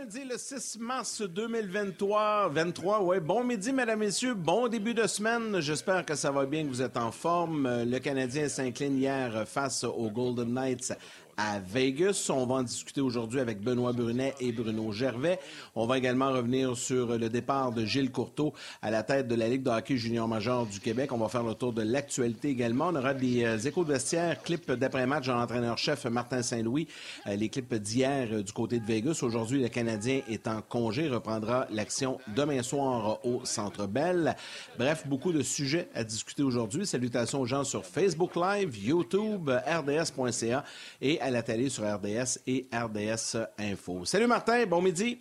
Le 0.00 0.36
6 0.38 0.78
mars 0.78 1.22
2023, 1.22 2.50
23, 2.50 3.02
ouais. 3.02 3.18
Bon 3.18 3.42
midi, 3.42 3.72
mesdames, 3.72 3.98
messieurs. 3.98 4.34
Bon 4.34 4.68
début 4.68 4.94
de 4.94 5.08
semaine. 5.08 5.60
J'espère 5.60 6.06
que 6.06 6.14
ça 6.14 6.30
va 6.30 6.46
bien, 6.46 6.62
que 6.62 6.68
vous 6.68 6.82
êtes 6.82 6.96
en 6.96 7.10
forme. 7.10 7.68
Le 7.84 7.98
Canadien 7.98 8.48
s'incline 8.48 8.96
hier 8.96 9.42
face 9.48 9.82
aux 9.82 10.08
Golden 10.08 10.54
Knights 10.54 10.92
à 11.38 11.60
Vegas. 11.60 12.30
On 12.34 12.44
va 12.46 12.56
en 12.56 12.62
discuter 12.64 13.00
aujourd'hui 13.00 13.38
avec 13.38 13.60
Benoît 13.60 13.92
Brunet 13.92 14.34
et 14.40 14.50
Bruno 14.50 14.90
Gervais. 14.92 15.38
On 15.76 15.86
va 15.86 15.96
également 15.96 16.32
revenir 16.32 16.76
sur 16.76 17.16
le 17.16 17.28
départ 17.28 17.70
de 17.70 17.84
Gilles 17.84 18.10
Courteau 18.10 18.52
à 18.82 18.90
la 18.90 19.04
tête 19.04 19.28
de 19.28 19.36
la 19.36 19.48
Ligue 19.48 19.62
de 19.62 19.70
hockey 19.70 19.96
junior 19.96 20.26
major 20.26 20.66
du 20.66 20.80
Québec. 20.80 21.12
On 21.12 21.18
va 21.18 21.28
faire 21.28 21.44
le 21.44 21.54
tour 21.54 21.72
de 21.72 21.82
l'actualité 21.82 22.48
également. 22.48 22.88
On 22.88 22.96
aura 22.96 23.14
des 23.14 23.44
euh, 23.44 23.56
échos 23.56 23.84
de 23.84 23.92
vestiaire, 23.92 24.42
clips 24.42 24.72
d'après-match 24.72 25.28
de 25.28 25.32
l'entraîneur-chef 25.32 26.06
Martin 26.06 26.42
Saint-Louis, 26.42 26.88
euh, 27.28 27.36
les 27.36 27.48
clips 27.48 27.72
d'hier 27.74 28.28
euh, 28.32 28.42
du 28.42 28.52
côté 28.52 28.80
de 28.80 28.84
Vegas. 28.84 29.20
Aujourd'hui, 29.22 29.62
le 29.62 29.68
Canadien 29.68 30.22
est 30.28 30.48
en 30.48 30.60
congé, 30.60 31.08
reprendra 31.08 31.68
l'action 31.70 32.18
demain 32.34 32.64
soir 32.64 33.24
au 33.24 33.44
Centre 33.44 33.86
Bell. 33.86 34.34
Bref, 34.76 35.06
beaucoup 35.06 35.32
de 35.32 35.42
sujets 35.42 35.88
à 35.94 36.02
discuter 36.02 36.42
aujourd'hui. 36.42 36.84
Salutations 36.84 37.40
aux 37.40 37.46
gens 37.46 37.62
sur 37.62 37.86
Facebook 37.86 38.34
Live, 38.34 38.76
YouTube, 38.76 39.48
rds.ca 39.50 40.64
et 41.00 41.20
à 41.20 41.27
à 41.28 41.30
la 41.30 41.42
télé 41.42 41.68
sur 41.68 41.84
RDS 41.84 42.40
et 42.46 42.66
RDS 42.72 43.36
Info. 43.58 44.04
Salut 44.06 44.26
Martin, 44.26 44.64
bon 44.64 44.80
midi. 44.80 45.20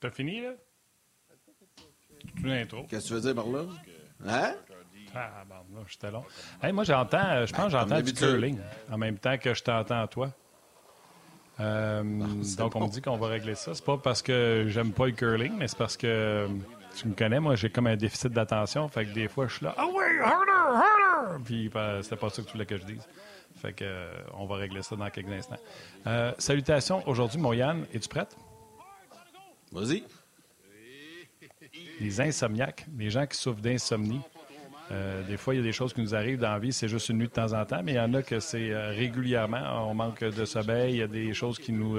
T'as 0.00 0.10
fini, 0.10 0.40
là? 0.40 0.52
Qu'est-ce 2.88 3.04
que 3.04 3.08
tu 3.08 3.14
veux 3.14 3.20
dire 3.20 3.34
par 3.34 3.46
là? 3.46 3.60
Hein? 4.26 4.54
Ah, 5.14 5.44
bon, 5.46 5.76
là, 5.76 5.84
j'étais 5.86 6.10
long. 6.10 6.24
Hey, 6.62 6.72
moi, 6.72 6.84
j'entends, 6.84 7.44
je 7.46 7.52
pense 7.52 7.66
que 7.66 7.70
j'entends 7.70 8.00
du 8.00 8.12
curling 8.14 8.58
en 8.90 8.98
même 8.98 9.18
temps 9.18 9.36
que 9.36 9.52
je 9.52 9.62
t'entends, 9.62 10.06
toi. 10.06 10.32
Euh, 11.60 12.02
donc, 12.56 12.74
on 12.76 12.86
me 12.86 12.90
dit 12.90 13.02
qu'on 13.02 13.16
va 13.16 13.28
régler 13.28 13.54
ça. 13.54 13.74
C'est 13.74 13.84
pas 13.84 13.98
parce 13.98 14.22
que 14.22 14.64
j'aime 14.68 14.92
pas 14.92 15.06
le 15.06 15.12
curling, 15.12 15.52
mais 15.56 15.68
c'est 15.68 15.78
parce 15.78 15.96
que 15.98 16.48
tu 16.96 17.08
me 17.08 17.14
connais, 17.14 17.40
moi, 17.40 17.56
j'ai 17.56 17.68
comme 17.68 17.86
un 17.86 17.96
déficit 17.96 18.32
d'attention. 18.32 18.88
Fait 18.88 19.04
que 19.04 19.12
des 19.12 19.28
fois, 19.28 19.46
je 19.48 19.56
suis 19.56 19.64
là, 19.64 19.74
ah 19.76 19.86
oui, 19.86 20.04
harder, 20.22 20.50
harder! 20.50 21.44
Puis, 21.44 21.68
ben, 21.68 22.02
c'était 22.02 22.16
pas 22.16 22.30
ça 22.30 22.42
que 22.42 22.46
tu 22.46 22.52
voulais 22.52 22.66
que 22.66 22.78
je 22.78 22.84
dise. 22.84 23.06
Fait 23.64 23.72
que, 23.72 23.84
euh, 23.84 24.12
on 24.34 24.44
va 24.44 24.56
régler 24.56 24.82
ça 24.82 24.94
dans 24.94 25.08
quelques 25.08 25.32
instants. 25.32 25.56
Euh, 26.06 26.32
salutations 26.36 27.02
aujourd'hui, 27.08 27.40
mon 27.40 27.54
Yann. 27.54 27.86
Es-tu 27.94 28.08
prête? 28.08 28.36
Vas-y. 29.72 30.04
Les 31.98 32.20
insomniaques, 32.20 32.84
les 32.98 33.08
gens 33.08 33.26
qui 33.26 33.38
souffrent 33.38 33.62
d'insomnie. 33.62 34.20
Euh, 34.90 35.22
des 35.22 35.38
fois, 35.38 35.54
il 35.54 35.58
y 35.58 35.60
a 35.60 35.62
des 35.64 35.72
choses 35.72 35.94
qui 35.94 36.02
nous 36.02 36.14
arrivent 36.14 36.40
dans 36.40 36.52
la 36.52 36.58
vie, 36.58 36.74
c'est 36.74 36.88
juste 36.88 37.08
une 37.08 37.16
nuit 37.16 37.28
de 37.28 37.32
temps 37.32 37.54
en 37.54 37.64
temps, 37.64 37.80
mais 37.82 37.92
il 37.92 37.96
y 37.96 38.00
en 38.00 38.12
a 38.12 38.22
que 38.22 38.38
c'est 38.38 38.74
régulièrement. 38.90 39.88
On 39.90 39.94
manque 39.94 40.22
de 40.22 40.44
sommeil, 40.44 40.92
il 40.92 40.98
y 40.98 41.02
a 41.02 41.06
des 41.06 41.32
choses 41.32 41.58
qui 41.58 41.72
nous, 41.72 41.98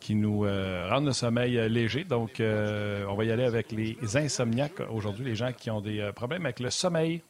qui 0.00 0.16
nous 0.16 0.40
rendent 0.40 1.06
le 1.06 1.12
sommeil 1.12 1.52
léger. 1.68 2.02
Donc, 2.02 2.40
on 2.40 3.14
va 3.14 3.24
y 3.24 3.30
aller 3.30 3.44
avec 3.44 3.70
les 3.70 3.96
insomniaques 4.16 4.80
aujourd'hui, 4.90 5.26
les 5.26 5.36
gens 5.36 5.52
qui 5.52 5.70
ont 5.70 5.80
des 5.80 6.10
problèmes 6.16 6.44
avec 6.44 6.58
le 6.58 6.70
sommeil. 6.70 7.22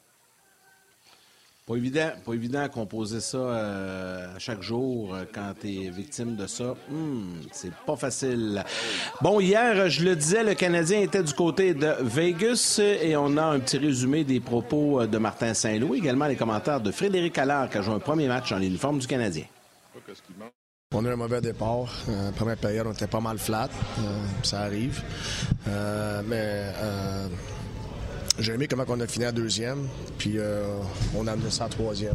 Pas 1.66 1.74
évident, 1.74 2.12
pas 2.24 2.32
évident 2.34 2.60
à 2.60 2.68
composer 2.68 3.20
ça 3.20 3.38
euh, 3.38 4.28
chaque 4.38 4.62
jour 4.62 5.12
euh, 5.12 5.24
quand 5.34 5.52
tu 5.60 5.66
es 5.66 5.90
victime 5.90 6.36
de 6.36 6.46
ça. 6.46 6.76
Hmm, 6.88 7.40
c'est 7.50 7.72
pas 7.84 7.96
facile. 7.96 8.62
Bon, 9.20 9.40
hier, 9.40 9.90
je 9.90 10.04
le 10.04 10.14
disais, 10.14 10.44
le 10.44 10.54
Canadien 10.54 11.00
était 11.00 11.24
du 11.24 11.32
côté 11.32 11.74
de 11.74 11.92
Vegas 12.02 12.80
et 12.80 13.16
on 13.16 13.36
a 13.36 13.42
un 13.42 13.58
petit 13.58 13.78
résumé 13.78 14.22
des 14.22 14.38
propos 14.38 15.00
euh, 15.00 15.06
de 15.08 15.18
Martin 15.18 15.54
Saint-Louis, 15.54 15.98
également 15.98 16.26
les 16.26 16.36
commentaires 16.36 16.80
de 16.80 16.92
Frédéric 16.92 17.36
Allard 17.36 17.68
qui 17.68 17.78
a 17.78 17.82
joué 17.82 17.94
un 17.94 17.98
premier 17.98 18.28
match 18.28 18.52
en 18.52 18.58
l'uniforme 18.58 19.00
du 19.00 19.08
Canadien. 19.08 19.46
On 20.94 21.04
a 21.04 21.08
eu 21.08 21.12
un 21.14 21.16
mauvais 21.16 21.40
départ. 21.40 21.92
Euh, 22.08 22.30
première 22.30 22.58
période, 22.58 22.86
on 22.86 22.92
était 22.92 23.08
pas 23.08 23.18
mal 23.18 23.38
flat. 23.38 23.70
ça 24.44 24.60
arrive. 24.60 25.02
mais 26.28 26.70
j'ai 28.38 28.52
aimé 28.52 28.66
comment 28.68 28.84
on 28.88 29.00
a 29.00 29.06
fini 29.06 29.24
à 29.24 29.32
deuxième, 29.32 29.86
puis 30.18 30.34
euh, 30.36 30.64
on 31.16 31.26
a 31.26 31.32
amené 31.32 31.50
ça 31.50 31.64
à 31.64 31.68
troisième. 31.68 32.14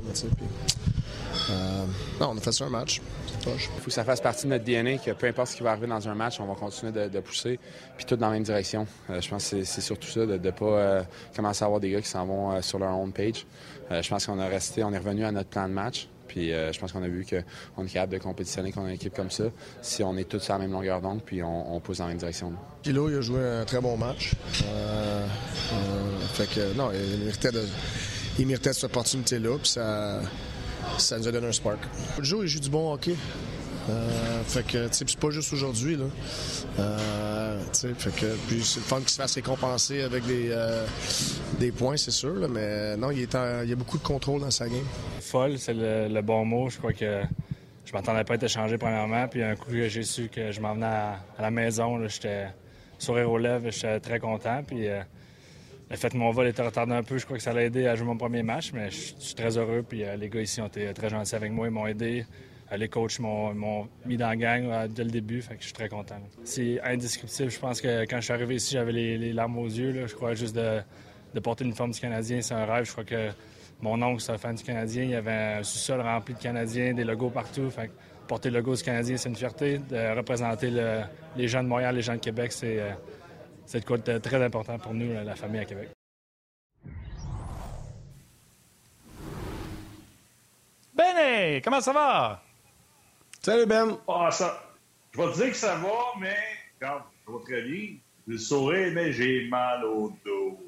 Euh, 1.49 1.85
non, 2.19 2.29
on 2.31 2.37
a 2.37 2.41
fait 2.41 2.51
ça 2.51 2.65
un 2.65 2.69
match. 2.69 3.01
Il 3.45 3.51
faut 3.57 3.85
que 3.85 3.91
ça 3.91 4.03
fasse 4.03 4.21
partie 4.21 4.45
de 4.45 4.51
notre 4.51 4.63
DNA, 4.63 4.97
que 4.97 5.11
peu 5.11 5.27
importe 5.27 5.51
ce 5.51 5.55
qui 5.55 5.63
va 5.63 5.71
arriver 5.71 5.87
dans 5.87 6.07
un 6.07 6.13
match, 6.13 6.39
on 6.39 6.45
va 6.45 6.53
continuer 6.53 6.91
de, 6.91 7.19
pousser, 7.19 7.59
puis 7.97 8.05
tout 8.05 8.15
dans 8.15 8.27
la 8.27 8.33
même 8.33 8.43
direction. 8.43 8.85
Euh, 9.09 9.19
je 9.19 9.29
pense 9.29 9.49
que 9.49 9.63
c'est 9.63 9.81
surtout 9.81 10.09
ça, 10.09 10.25
de 10.25 10.37
ne 10.37 10.51
pas 10.51 11.05
commencer 11.35 11.63
à 11.63 11.65
avoir 11.65 11.79
des 11.79 11.89
gars 11.89 12.01
qui 12.01 12.09
s'en 12.09 12.25
vont 12.25 12.61
sur 12.61 12.77
leur 12.77 12.97
home 12.99 13.13
page. 13.13 13.45
je 13.89 14.07
pense 14.07 14.25
qu'on 14.27 14.39
a 14.39 14.47
resté, 14.47 14.83
on 14.83 14.93
est 14.93 14.99
revenu 14.99 15.25
à 15.25 15.31
notre 15.31 15.49
plan 15.49 15.67
de 15.67 15.73
match. 15.73 16.07
Puis 16.31 16.53
euh, 16.53 16.71
je 16.71 16.79
pense 16.79 16.93
qu'on 16.93 17.03
a 17.03 17.09
vu 17.09 17.25
qu'on 17.75 17.83
est 17.83 17.89
capable 17.89 18.13
de 18.13 18.17
compétitionner 18.17 18.71
contre 18.71 18.87
une 18.87 18.93
équipe 18.93 19.13
comme 19.13 19.29
ça 19.29 19.43
si 19.81 20.01
on 20.01 20.15
est 20.15 20.23
tous 20.23 20.49
à 20.49 20.53
la 20.53 20.59
même 20.59 20.71
longueur 20.71 21.01
d'onde 21.01 21.21
puis 21.25 21.43
on, 21.43 21.77
pousse 21.81 21.97
dans 21.97 22.05
la 22.05 22.11
même 22.11 22.19
direction. 22.19 22.53
Kilo, 22.83 23.09
il 23.09 23.17
a 23.17 23.21
joué 23.21 23.41
un 23.41 23.65
très 23.65 23.81
bon 23.81 23.97
match. 23.97 24.31
Euh, 24.63 25.27
euh, 25.73 26.19
fait 26.33 26.47
que 26.47 26.73
non, 26.73 26.89
il 26.93 27.19
méritait, 27.25 27.51
de, 27.51 28.73
cette 28.73 28.85
opportunité-là. 28.85 29.57
Puis 29.57 29.71
ça, 29.71 30.21
ça 30.97 31.17
nous 31.17 31.27
a 31.27 31.31
donné 31.33 31.47
un 31.47 31.51
spark. 31.51 31.79
Joe, 32.21 32.43
il 32.43 32.47
joue 32.47 32.61
du 32.61 32.69
bon 32.69 32.93
hockey? 32.93 33.15
Euh, 33.89 34.43
fait 34.43 34.65
que, 34.65 34.87
c'est 34.91 35.17
pas 35.17 35.31
juste 35.31 35.53
aujourd'hui, 35.53 35.95
là. 35.97 36.05
Euh, 36.79 37.59
fait 37.73 38.15
que, 38.15 38.35
puis 38.47 38.63
c'est 38.63 38.79
le 38.79 38.85
fun 38.85 38.99
qu'il 38.99 39.09
se 39.09 39.15
fasse 39.15 39.35
récompenser 39.35 40.01
avec 40.01 40.25
des, 40.25 40.49
euh, 40.51 40.85
des 41.59 41.71
points, 41.71 41.97
c'est 41.97 42.11
sûr, 42.11 42.35
là, 42.35 42.47
mais 42.47 42.95
non, 42.97 43.11
il, 43.11 43.21
est 43.21 43.35
il 43.63 43.69
y 43.69 43.73
a 43.73 43.75
beaucoup 43.75 43.97
de 43.97 44.03
contrôle 44.03 44.41
dans 44.41 44.51
sa 44.51 44.67
game. 44.67 44.85
Folle, 45.19 45.57
c'est 45.57 45.73
le, 45.73 46.21
bon 46.21 46.45
mot. 46.45 46.69
Je 46.69 46.77
crois 46.77 46.93
que 46.93 47.23
je 47.85 47.93
m'attendais 47.93 48.23
pas 48.23 48.33
à 48.33 48.35
être 48.35 48.43
échangé 48.43 48.77
premièrement, 48.77 49.27
puis 49.27 49.41
un 49.41 49.55
coup 49.55 49.71
que 49.71 49.87
j'ai 49.87 50.03
su 50.03 50.29
que 50.29 50.51
je 50.51 50.61
m'en 50.61 50.75
venais 50.75 50.85
à, 50.85 51.19
la 51.39 51.51
maison, 51.51 52.07
j'étais 52.07 52.47
sourire 52.99 53.31
aux 53.31 53.39
lèvres, 53.39 53.71
j'étais 53.71 53.99
très 53.99 54.19
content, 54.19 54.61
puis 54.65 54.85
le 55.89 55.97
fait 55.97 56.09
que 56.11 56.17
mon 56.17 56.29
vol 56.29 56.47
était 56.47 56.61
retardé 56.61 56.93
un 56.93 57.03
peu, 57.03 57.17
je 57.17 57.25
crois 57.25 57.37
que 57.37 57.43
ça 57.43 57.51
l'a 57.51 57.63
aidé 57.63 57.87
à 57.87 57.95
jouer 57.95 58.05
mon 58.05 58.17
premier 58.17 58.43
match, 58.43 58.71
mais 58.73 58.91
je 58.91 59.13
suis 59.17 59.35
très 59.35 59.57
heureux. 59.57 59.83
Puis 59.87 60.03
les 60.17 60.29
gars 60.29 60.41
ici 60.41 60.61
ont 60.61 60.67
été 60.67 60.93
très 60.93 61.09
gentils 61.09 61.35
avec 61.35 61.51
moi, 61.51 61.67
ils 61.67 61.71
m'ont 61.71 61.87
aidé. 61.87 62.25
Les 62.77 62.87
coachs 62.87 63.19
m'ont 63.19 63.89
mis 64.05 64.15
dans 64.15 64.29
la 64.29 64.35
gang 64.37 64.87
dès 64.87 65.03
le 65.03 65.11
début, 65.11 65.41
je 65.41 65.63
suis 65.63 65.73
très 65.73 65.89
content. 65.89 66.15
C'est 66.45 66.79
indescriptible. 66.81 67.51
Je 67.51 67.59
pense 67.59 67.81
que 67.81 68.03
quand 68.05 68.17
je 68.17 68.21
suis 68.21 68.33
arrivé 68.33 68.55
ici, 68.55 68.73
j'avais 68.73 68.93
les, 68.93 69.33
larmes 69.33 69.57
aux 69.57 69.67
yeux. 69.67 70.07
Je 70.07 70.15
crois 70.15 70.35
juste 70.35 70.55
de, 70.55 70.79
de 71.33 71.39
porter 71.41 71.65
l'uniforme 71.65 71.91
du 71.91 71.99
Canadien, 71.99 72.41
c'est 72.41 72.53
un 72.53 72.65
rêve. 72.65 72.85
Je 72.85 72.91
crois 72.91 73.03
que 73.03 73.29
mon 73.81 74.01
oncle, 74.01 74.21
c'est 74.21 74.31
un 74.31 74.37
fan 74.37 74.55
du 74.55 74.63
Canadien. 74.63 75.03
Il 75.03 75.09
y 75.09 75.15
avait 75.15 75.31
un 75.31 75.63
sous-sol 75.63 75.99
rempli 75.99 76.33
de 76.33 76.39
Canadiens, 76.39 76.93
des 76.93 77.03
logos 77.03 77.29
partout. 77.29 77.69
Porter 78.27 78.49
le 78.49 78.59
logo 78.59 78.75
du 78.75 78.83
Canadien, 78.83 79.17
c'est 79.17 79.27
une 79.27 79.35
fierté. 79.35 79.79
De 79.79 80.15
représenter 80.15 80.71
les 81.35 81.47
gens 81.49 81.63
de 81.63 81.67
Montréal, 81.67 81.95
les 81.95 82.01
gens 82.01 82.13
de 82.13 82.19
Québec, 82.19 82.53
c'est 82.53 82.79
euh, 82.79 84.19
très 84.19 84.43
important 84.43 84.77
pour 84.79 84.93
nous, 84.93 85.11
la 85.13 85.35
famille 85.35 85.59
à 85.59 85.65
Québec. 85.65 85.89
Benny, 90.93 91.61
comment 91.61 91.81
ça 91.81 91.91
va? 91.91 92.50
Salut 93.44 93.66
Ben. 93.66 93.97
Ah, 94.07 94.29
ça. 94.29 94.62
Je 95.12 95.19
vais 95.19 95.31
te 95.31 95.38
dire 95.38 95.50
que 95.50 95.57
ça 95.57 95.74
va, 95.75 96.19
mais 96.19 96.38
regarde, 96.79 97.02
ça 97.25 97.31
va 97.31 97.40
très 97.44 97.63
bien. 97.63 97.97
Je 98.28 98.38
souris, 98.38 98.91
mais 98.94 99.12
j'ai 99.12 99.47
mal 99.50 99.84
au 99.84 100.13
dos. 100.24 100.59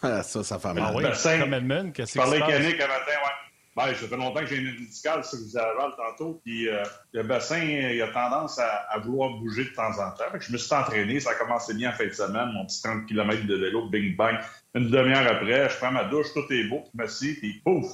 Ah, 0.00 0.22
ça, 0.22 0.44
ça 0.44 0.60
fait 0.60 0.72
mal. 0.72 0.84
Ah 0.86 0.92
oui, 0.94 1.02
bassin, 1.02 1.40
comme 1.40 1.52
Edmund, 1.52 1.92
qu'est-ce 1.92 2.16
que 2.16 2.24
c'est? 2.24 2.38
canique 2.38 2.80
un 2.80 2.86
matin, 2.86 3.10
ouais. 3.10 3.50
Ben, 3.76 3.94
ça 3.94 4.06
fait 4.06 4.16
longtemps 4.16 4.40
que 4.40 4.46
j'ai 4.46 4.58
une 4.58 4.72
médicale, 4.72 5.24
ça 5.24 5.36
que 5.36 5.42
vous 5.42 5.56
avez 5.56 5.96
tantôt. 5.96 6.40
Puis 6.44 6.68
euh, 6.68 6.84
le 7.12 7.24
bassin, 7.24 7.60
il 7.60 8.00
a 8.02 8.08
tendance 8.08 8.60
à, 8.60 8.98
vouloir 8.98 9.30
bouger 9.38 9.64
de 9.64 9.70
temps 9.70 9.90
en 9.90 10.12
temps. 10.12 10.38
je 10.38 10.52
me 10.52 10.58
suis 10.58 10.72
entraîné, 10.72 11.18
ça 11.18 11.30
a 11.30 11.34
commencé 11.34 11.74
bien 11.74 11.90
en 11.90 11.92
fin 11.94 12.06
de 12.06 12.12
semaine, 12.12 12.52
mon 12.52 12.66
petit 12.66 12.82
30 12.82 13.06
km 13.06 13.46
de 13.46 13.56
vélo, 13.56 13.88
bing 13.88 14.14
bang. 14.14 14.38
Une 14.76 14.90
demi-heure 14.90 15.26
après, 15.26 15.68
je 15.68 15.76
prends 15.76 15.90
ma 15.90 16.04
douche, 16.04 16.32
tout 16.34 16.52
est 16.52 16.68
beau, 16.68 16.84
je 16.92 17.02
m'assieds, 17.02 17.34
puis 17.34 17.60
pouf! 17.64 17.86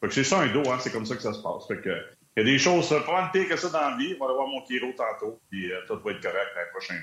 Fait 0.00 0.08
que 0.08 0.14
c'est 0.14 0.24
ça 0.24 0.40
un 0.40 0.52
dos, 0.52 0.68
hein, 0.70 0.78
c'est 0.80 0.92
comme 0.92 1.06
ça 1.06 1.16
que 1.16 1.22
ça 1.22 1.32
se 1.32 1.40
passe. 1.40 1.66
Fait 1.66 1.80
que 1.80 1.90
il 2.36 2.40
y 2.40 2.42
a 2.42 2.44
des 2.44 2.58
choses, 2.58 2.88
pas 2.88 3.30
pire 3.32 3.48
que 3.48 3.56
ça 3.56 3.68
dans 3.68 3.90
la 3.90 3.96
vie. 3.96 4.16
On 4.18 4.24
va 4.24 4.26
aller 4.26 4.34
voir 4.34 4.48
mon 4.48 4.62
Kiro 4.62 4.92
tantôt, 4.96 5.40
puis 5.50 5.70
euh, 5.70 5.80
tout 5.86 5.98
va 5.98 6.12
être 6.12 6.22
correct 6.22 6.48
l'année 6.54 6.70
prochaine. 6.70 7.02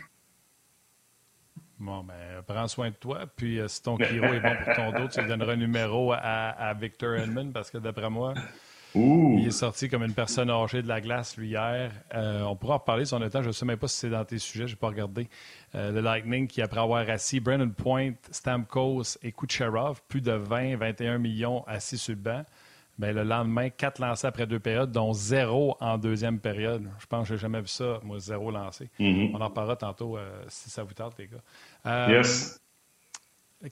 Bon, 1.79 2.03
ben, 2.03 2.43
prends 2.45 2.67
soin 2.67 2.89
de 2.89 2.95
toi. 2.95 3.21
Puis, 3.35 3.59
euh, 3.59 3.67
si 3.69 3.81
ton 3.81 3.97
Kiro 3.97 4.25
est 4.25 4.41
bon 4.41 4.55
pour 4.63 4.75
ton 4.75 4.91
dos, 4.91 5.07
tu 5.07 5.25
donneras 5.25 5.53
un 5.53 5.55
numéro 5.55 6.11
à, 6.13 6.73
Victor 6.73 7.15
Edmond, 7.15 7.51
parce 7.51 7.71
que 7.71 7.77
d'après 7.77 8.09
moi, 8.09 8.33
Il 8.95 9.47
est 9.47 9.51
sorti 9.51 9.87
comme 9.87 10.03
une 10.03 10.15
personne 10.15 10.49
âgée 10.49 10.81
de 10.81 10.87
la 10.87 10.99
glace, 10.99 11.37
lui, 11.37 11.49
hier. 11.49 11.91
Euh, 12.15 12.41
on 12.41 12.55
pourra 12.55 12.75
en 12.75 12.77
reparler 12.79 13.05
si 13.05 13.13
on 13.13 13.17
a 13.17 13.25
le 13.25 13.29
temps. 13.29 13.43
Je 13.43 13.47
ne 13.47 13.53
sais 13.53 13.65
même 13.65 13.77
pas 13.77 13.87
si 13.87 13.97
c'est 13.97 14.09
dans 14.09 14.25
tes 14.25 14.39
sujets, 14.39 14.67
je 14.67 14.73
n'ai 14.73 14.77
pas 14.77 14.87
regardé. 14.87 15.29
Euh, 15.75 15.91
le 15.91 16.01
Lightning 16.01 16.47
qui, 16.47 16.61
après 16.61 16.81
avoir 16.81 17.07
assis 17.07 17.39
Brandon 17.39 17.69
Point, 17.69 18.13
Stamkos 18.31 19.17
et 19.21 19.31
Kucherov, 19.31 20.01
plus 20.07 20.21
de 20.21 20.31
20, 20.31 20.77
21 20.77 21.19
millions 21.19 21.63
assis 21.67 21.97
sur 21.97 22.13
le 22.13 22.19
banc. 22.19 22.43
Bien, 22.99 23.13
le 23.13 23.23
lendemain, 23.23 23.69
quatre 23.69 23.99
lancés 23.99 24.27
après 24.27 24.45
deux 24.45 24.59
périodes, 24.59 24.91
dont 24.91 25.13
zéro 25.13 25.75
en 25.79 25.97
deuxième 25.97 26.39
période. 26.39 26.87
Je 26.99 27.05
pense 27.07 27.23
que 27.23 27.27
je 27.29 27.33
n'ai 27.33 27.39
jamais 27.39 27.61
vu 27.61 27.67
ça, 27.67 27.99
moi, 28.03 28.19
zéro 28.19 28.51
lancé. 28.51 28.89
Mm-hmm. 28.99 29.31
On 29.33 29.41
en 29.41 29.49
parlera 29.49 29.77
tantôt 29.77 30.17
si 30.49 30.69
ça 30.69 30.83
vous 30.83 30.93
tente, 30.93 31.17
les 31.17 31.27
gars. 31.27 32.09
yes. 32.09 32.61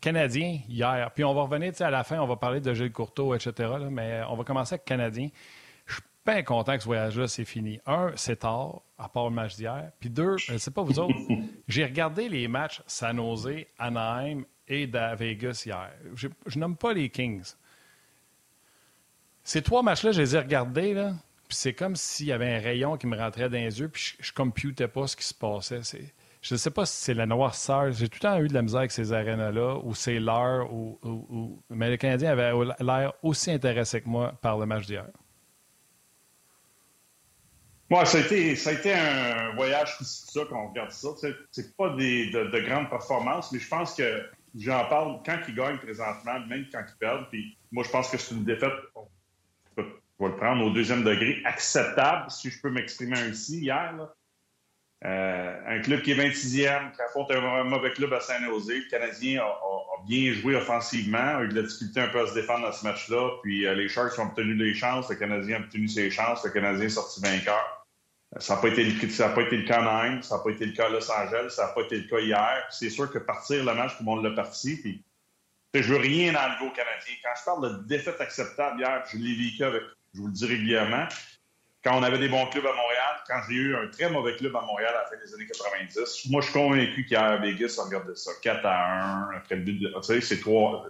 Canadien 0.02 0.60
hier. 0.68 1.12
Puis 1.14 1.24
on 1.24 1.34
va 1.34 1.44
revenir 1.44 1.74
à 1.80 1.90
la 1.90 2.04
fin, 2.04 2.20
on 2.20 2.28
va 2.28 2.36
parler 2.36 2.60
de 2.60 2.74
Gilles 2.74 2.92
Courteau, 2.92 3.34
etc. 3.34 3.70
mais 3.90 4.22
on 4.30 4.36
va 4.36 4.44
commencer 4.44 4.76
avec 4.76 4.86
Canadien. 4.86 5.30
Je 5.86 5.94
suis 5.94 6.04
bien 6.26 6.44
content 6.44 6.76
que 6.76 6.82
ce 6.82 6.88
voyage-là, 6.88 7.28
c'est 7.28 7.46
fini. 7.46 7.80
Un, 7.86 8.12
c'est 8.16 8.38
tard, 8.38 8.82
à 8.98 9.08
part 9.08 9.30
le 9.30 9.36
match 9.36 9.56
d'hier. 9.56 9.92
Puis 10.00 10.10
deux, 10.10 10.38
je 10.38 10.54
ne 10.54 10.58
sais 10.58 10.72
pas 10.72 10.82
vous 10.82 11.00
autres, 11.00 11.16
j'ai 11.68 11.86
regardé 11.86 12.28
les 12.28 12.48
matchs 12.48 12.82
San 12.86 13.16
Jose, 13.16 13.66
Anaheim 13.80 14.44
et 14.68 14.88
de 14.88 15.16
Vegas 15.16 15.64
hier. 15.66 15.90
Je, 16.16 16.28
je 16.46 16.60
nomme 16.60 16.76
pas 16.76 16.94
les 16.94 17.10
Kings. 17.10 17.54
Ces 19.48 19.62
trois 19.62 19.82
matchs-là, 19.82 20.12
je 20.12 20.20
les 20.20 20.36
ai 20.36 20.40
regardés, 20.40 20.94
là, 20.94 21.14
puis 21.48 21.56
c'est 21.56 21.72
comme 21.72 21.96
s'il 21.96 22.26
y 22.26 22.34
avait 22.34 22.54
un 22.54 22.60
rayon 22.60 22.98
qui 22.98 23.08
me 23.08 23.18
rentrait 23.18 23.48
dans 23.48 23.56
les 23.56 23.80
yeux, 23.80 23.88
puis 23.88 24.18
je, 24.20 24.26
je 24.26 24.34
computais 24.34 24.90
pas 24.90 25.08
ce 25.08 25.16
qui 25.16 25.24
se 25.24 25.34
passait. 25.34 25.80
Je 26.42 26.54
ne 26.54 26.58
sais 26.58 26.70
pas 26.70 26.86
si 26.86 27.02
c'est 27.02 27.14
la 27.14 27.26
noirceur. 27.26 27.94
J'ai 27.94 28.10
tout 28.10 28.20
le 28.22 28.28
temps 28.28 28.42
eu 28.42 28.50
de 28.50 28.54
la 28.54 28.62
misère 28.62 28.80
avec 28.80 28.92
ces 28.92 29.14
arénas-là, 29.14 29.78
ou 29.86 29.96
c'est 29.96 30.20
l'heure, 30.20 30.74
ou, 30.74 31.64
mais 31.70 31.90
le 31.90 31.96
Canadien 31.96 32.32
avait 32.32 32.52
l'air 32.82 33.14
aussi 33.24 33.50
intéressé 33.50 34.02
que 34.02 34.10
moi 34.10 34.34
par 34.42 34.58
le 34.58 34.66
match 34.66 34.86
d'hier. 34.86 35.08
Moi, 37.90 38.04
ça 38.04 38.18
a, 38.18 38.22
été, 38.22 38.54
ça 38.58 38.72
a 38.72 38.74
été 38.74 38.94
un 38.94 39.56
voyage 39.56 39.96
plus 39.96 40.26
ça 40.30 40.42
qu'on 40.44 40.68
regarde 40.68 40.92
ça. 40.92 41.08
C'est 41.52 41.74
pas 41.78 41.96
des, 41.96 42.32
de, 42.32 42.68
grandes 42.68 42.90
performances, 42.90 43.50
mais 43.54 43.60
je 43.60 43.68
pense 43.70 43.96
que 43.96 44.30
j'en 44.60 44.90
parle 44.90 45.22
quand 45.26 45.40
ils 45.48 45.56
gagnent 45.56 45.78
présentement, 45.78 46.38
même 46.50 46.66
quand 46.70 46.84
ils 46.86 46.98
perdent. 47.00 47.30
Puis 47.30 47.58
moi, 47.72 47.86
je 47.86 47.90
pense 47.92 48.10
que 48.10 48.18
c'est 48.18 48.36
une 48.36 48.44
défaite, 48.44 48.74
je 50.20 50.26
vais 50.26 50.32
le 50.32 50.38
prendre 50.38 50.66
au 50.66 50.72
deuxième 50.72 51.04
degré, 51.04 51.42
acceptable, 51.46 52.30
si 52.32 52.50
je 52.50 52.60
peux 52.60 52.72
m'exprimer 52.72 53.20
ainsi, 53.20 53.60
hier. 53.60 53.94
Euh, 55.06 55.62
un 55.68 55.80
club 55.82 56.02
qui 56.02 56.12
est 56.12 56.16
26e, 56.16 56.92
qui 56.92 57.02
affronte 57.04 57.30
un, 57.30 57.64
mauvais 57.66 57.92
club 57.92 58.12
à 58.14 58.20
Saint-Nosé. 58.20 58.80
Le 58.80 58.90
Canadien 58.90 59.44
a, 59.44 60.04
bien 60.08 60.34
joué 60.34 60.56
offensivement, 60.56 61.38
a 61.38 61.44
eu 61.44 61.50
de 61.50 61.56
la 61.56 61.64
difficulté 61.64 62.00
un 62.00 62.08
peu 62.08 62.22
à 62.22 62.28
se 62.28 62.34
défendre 62.34 62.66
dans 62.66 62.72
ce 62.72 62.84
match-là. 62.84 63.30
Puis 63.44 63.68
euh, 63.68 63.76
les 63.76 63.88
Sharks 63.90 64.18
ont 64.18 64.24
obtenu 64.24 64.56
des 64.56 64.74
chances, 64.74 65.10
le 65.10 65.16
Canadien 65.16 65.58
a 65.58 65.60
obtenu 65.60 65.88
ses 65.88 66.10
chances, 66.10 66.44
le 66.44 66.52
Canadien 66.52 66.86
est 66.86 66.90
sorti 66.90 67.22
vainqueur. 67.22 67.86
Euh, 68.36 68.40
ça 68.40 68.56
n'a 68.56 68.62
pas, 68.62 68.70
été 68.70 68.84
le, 68.84 68.92
cas 69.66 69.82
Nîmes, 69.82 70.24
ça 70.24 70.38
n'a 70.38 70.44
pas 70.44 70.50
été 70.50 70.66
le 70.66 70.74
cas 70.74 70.88
à 70.88 70.90
Los 70.90 71.12
Angeles, 71.12 71.50
ça 71.52 71.68
n'a 71.68 71.74
pas 71.74 71.82
été 71.82 71.98
le 71.98 72.08
cas 72.08 72.20
hier. 72.20 72.68
C'est 72.72 72.90
sûr 72.90 73.12
que 73.12 73.20
partir 73.20 73.64
le 73.64 73.74
match, 73.74 73.98
tout 73.98 74.04
le 74.04 74.06
monde 74.06 74.24
l'a 74.24 74.32
parti. 74.32 74.78
Puis, 74.78 75.04
je 75.74 75.94
veux 75.94 76.00
rien 76.00 76.34
enlever 76.34 76.66
au 76.66 76.72
Canadien. 76.72 77.14
Quand 77.24 77.34
je 77.40 77.46
parle 77.46 77.72
de 77.72 77.88
défaite 77.88 78.20
acceptable 78.20 78.80
hier, 78.80 79.04
je 79.12 79.18
l'ai 79.18 79.36
vécu 79.36 79.64
avec, 79.64 79.84
je 80.18 80.22
vous 80.22 80.28
le 80.28 80.34
dis 80.34 80.46
régulièrement, 80.46 81.06
quand 81.84 81.98
on 81.98 82.04
avait 82.04 82.18
des 82.18 82.28
bons 82.28 82.46
clubs 82.48 82.66
à 82.66 82.74
Montréal, 82.74 83.16
quand 83.28 83.40
j'ai 83.48 83.56
eu 83.56 83.76
un 83.76 83.88
très 83.88 84.10
mauvais 84.10 84.36
club 84.36 84.56
à 84.56 84.62
Montréal 84.62 84.94
à 84.96 85.04
la 85.04 85.06
fin 85.06 85.24
des 85.24 85.34
années 85.34 85.46
90, 85.46 86.30
moi, 86.32 86.42
je 86.42 86.50
suis 86.50 86.54
convaincu 86.54 87.06
qu'hier 87.06 87.40
Vegas, 87.40 87.78
on 87.80 87.86
regardait 87.86 88.16
ça 88.16 88.32
4 88.42 88.66
à 88.66 89.30
1, 89.30 89.38
après 89.38 89.56
le 89.58 89.62
but 89.62 89.80
de. 89.80 89.88
Tu 89.88 90.02
sais, 90.02 90.22
c'est 90.22 90.40
3. 90.40 90.88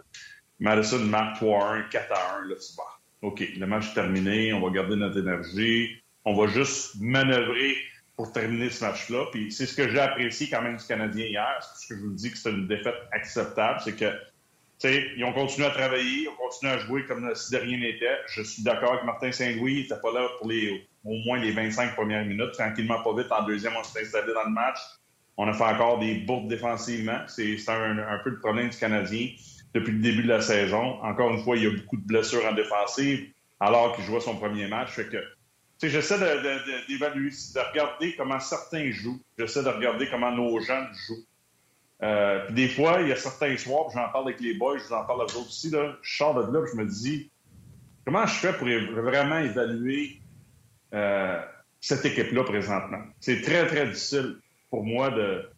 Madison 0.59 0.99
marque 0.99 1.35
3 1.35 1.65
à 1.65 1.73
1, 1.73 1.83
4 1.83 2.11
à 2.11 2.37
1. 2.39 2.47
Là, 2.47 2.55
tu 2.55 2.75
vas. 2.77 3.27
OK, 3.27 3.43
le 3.57 3.65
match 3.67 3.89
est 3.91 3.93
terminé, 3.95 4.53
on 4.53 4.61
va 4.61 4.69
garder 4.69 4.95
notre 4.95 5.19
énergie, 5.19 6.01
on 6.23 6.35
va 6.35 6.47
juste 6.47 6.95
manœuvrer 7.01 7.75
pour 8.15 8.31
terminer 8.31 8.69
ce 8.69 8.85
match-là. 8.85 9.25
Puis 9.31 9.51
c'est 9.51 9.65
ce 9.65 9.75
que 9.75 9.89
j'ai 9.89 9.99
apprécié 9.99 10.49
quand 10.49 10.61
même 10.61 10.77
du 10.77 10.85
Canadien 10.85 11.25
hier. 11.25 11.57
C'est 11.61 11.83
ce 11.83 11.87
que 11.89 11.99
je 11.99 12.05
vous 12.05 12.13
dis 12.13 12.31
que 12.31 12.37
c'était 12.37 12.51
une 12.51 12.67
défaite 12.67 12.95
acceptable. 13.11 13.81
C'est 13.83 13.95
que 13.95 14.11
ils 14.83 15.23
ont 15.23 15.33
continué 15.33 15.67
à 15.67 15.71
travailler, 15.71 16.23
ils 16.23 16.27
ont 16.29 16.35
continué 16.35 16.71
à 16.71 16.77
jouer 16.77 17.05
comme 17.05 17.33
si 17.35 17.51
de 17.51 17.57
rien 17.57 17.79
n'était. 17.79 18.17
Je 18.27 18.43
suis 18.43 18.63
d'accord 18.63 18.99
que 18.99 19.05
Martin 19.05 19.31
Saint-Louis 19.31 19.81
n'était 19.81 19.99
pas 20.01 20.11
là 20.11 20.27
pour 20.37 20.49
les, 20.49 20.87
au 21.03 21.15
moins 21.25 21.39
les 21.39 21.51
25 21.51 21.95
premières 21.95 22.25
minutes. 22.25 22.51
Tranquillement, 22.53 23.01
pas 23.01 23.15
vite, 23.15 23.31
en 23.31 23.43
deuxième, 23.43 23.73
on 23.79 23.83
s'est 23.83 24.01
installé 24.01 24.33
dans 24.33 24.43
le 24.43 24.51
match. 24.51 24.77
On 25.37 25.47
a 25.47 25.53
fait 25.53 25.63
encore 25.63 25.99
des 25.99 26.15
bourdes 26.15 26.47
défensivement. 26.47 27.21
C'est 27.27 27.57
un, 27.69 28.19
peu 28.23 28.31
le 28.31 28.39
problème 28.39 28.69
du 28.69 28.77
Canadien 28.77 29.29
depuis 29.73 29.93
le 29.93 29.99
début 29.99 30.23
de 30.23 30.29
la 30.29 30.41
saison. 30.41 31.01
Encore 31.03 31.31
une 31.31 31.43
fois, 31.43 31.57
il 31.57 31.63
y 31.63 31.67
a 31.67 31.71
beaucoup 31.71 31.97
de 31.97 32.05
blessures 32.05 32.45
en 32.45 32.53
défensive 32.53 33.29
alors 33.59 33.95
qu'il 33.95 34.03
jouait 34.03 34.19
son 34.19 34.35
premier 34.35 34.67
match. 34.67 34.95
Que, 34.95 35.23
j'essaie 35.81 36.19
d'évaluer, 36.87 37.29
de, 37.29 37.53
de, 37.53 37.69
regarder 37.69 38.15
comment 38.15 38.39
certains 38.39 38.91
jouent. 38.91 39.19
J'essaie 39.37 39.63
de 39.63 39.69
regarder 39.69 40.07
comment 40.09 40.31
nos 40.31 40.59
jeunes 40.59 40.87
jouent. 41.07 41.25
Euh, 42.03 42.45
puis 42.45 42.53
des 42.53 42.67
fois, 42.67 43.01
il 43.01 43.07
y 43.07 43.11
a 43.11 43.15
certains 43.15 43.57
soirs, 43.57 43.89
j'en 43.93 44.09
parle 44.09 44.29
avec 44.29 44.39
les 44.39 44.53
boys, 44.53 44.77
je 44.77 44.83
vous 44.83 44.93
en 44.93 45.03
parle 45.05 45.23
à 45.23 45.25
vous 45.25 45.41
aussi, 45.41 45.69
là, 45.69 45.95
je 46.01 46.17
sors 46.17 46.35
de 46.35 46.53
là, 46.53 46.63
je 46.71 46.77
me 46.77 46.85
dis, 46.85 47.31
comment 48.05 48.25
je 48.25 48.35
fais 48.35 48.53
pour 48.53 48.67
vraiment 49.01 49.39
évaluer 49.39 50.21
euh, 50.93 51.41
cette 51.81 52.05
équipe-là 52.05 52.43
présentement? 52.43 53.03
C'est 53.19 53.41
très, 53.41 53.65
très 53.65 53.87
difficile 53.87 54.37
pour 54.69 54.83
moi 54.83 55.09
de, 55.09 55.49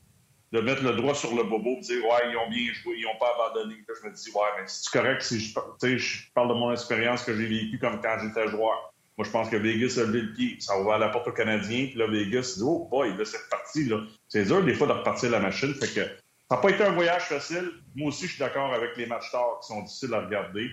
mettre 0.62 0.84
le 0.84 0.94
droit 0.94 1.14
sur 1.14 1.36
le 1.36 1.44
bobo 1.44 1.78
et 1.78 1.82
dire, 1.82 2.06
ouais, 2.06 2.32
ils 2.32 2.38
ont 2.38 2.50
bien 2.50 2.74
joué, 2.74 2.96
ils 2.98 3.04
n'ont 3.04 3.20
pas 3.20 3.36
abandonné. 3.36 3.76
Je 3.88 4.08
me 4.08 4.14
dis, 4.14 4.32
ouais, 4.32 4.42
mais 4.58 4.64
c'est 4.66 4.92
correct 4.92 5.22
si 5.22 5.40
je, 5.42 5.98
je 5.98 6.32
parle 6.34 6.48
de 6.48 6.54
mon 6.54 6.72
expérience 6.72 7.24
que 7.24 7.36
j'ai 7.36 7.48
vécue 7.48 7.80
comme 7.80 8.00
quand 8.02 8.18
j'étais 8.22 8.48
joueur? 8.48 8.94
Moi, 9.18 9.26
je 9.26 9.32
pense 9.32 9.50
que 9.50 9.58
Vegas 9.58 10.00
a 10.02 10.06
levé 10.06 10.22
le 10.22 10.34
pied. 10.34 10.56
Ça 10.62 10.82
va 10.82 10.96
à 10.96 10.98
la 10.98 11.10
porte 11.10 11.28
aux 11.28 11.34
Canadiens. 11.34 11.88
Puis 11.88 11.96
là, 11.96 12.08
Vegas 12.08 12.54
dit, 12.56 12.64
oh 12.64 12.88
boy, 12.90 13.18
là, 13.18 13.26
c'est 13.26 13.38
reparti. 13.38 13.84
Là. 13.84 13.98
C'est 14.30 14.46
dur, 14.46 14.64
des 14.64 14.74
fois, 14.74 14.88
de 14.88 14.94
repartir 14.94 15.30
la 15.30 15.42
machine. 15.42 15.74
Fait 15.74 15.94
que 15.94 16.10
ça 16.50 16.56
n'a 16.56 16.62
pas 16.62 16.70
été 16.72 16.84
un 16.84 16.92
voyage 16.92 17.24
facile. 17.24 17.72
Moi 17.96 18.10
aussi, 18.10 18.26
je 18.26 18.32
suis 18.32 18.40
d'accord 18.40 18.74
avec 18.74 18.98
les 18.98 19.06
matchs 19.06 19.32
tard 19.32 19.60
qui 19.62 19.68
sont 19.68 19.84
difficiles 19.84 20.14
à 20.16 20.22
regarder. 20.22 20.70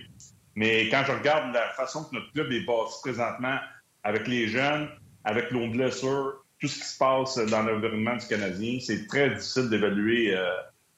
Mais 0.55 0.89
quand 0.89 1.03
je 1.05 1.11
regarde 1.11 1.53
la 1.53 1.69
façon 1.69 2.03
que 2.05 2.15
notre 2.15 2.31
club 2.33 2.51
est 2.51 2.65
bâti 2.65 2.95
présentement, 3.03 3.57
avec 4.03 4.27
les 4.27 4.47
jeunes, 4.47 4.89
avec 5.23 5.51
nos 5.51 5.67
blessures, 5.69 6.43
tout 6.59 6.67
ce 6.67 6.79
qui 6.79 6.85
se 6.85 6.97
passe 6.97 7.37
dans 7.37 7.61
l'environnement 7.61 8.15
du 8.15 8.25
Canadien, 8.25 8.79
c'est 8.81 9.05
très 9.05 9.29
difficile 9.29 9.69
d'évaluer 9.69 10.35
euh, 10.35 10.49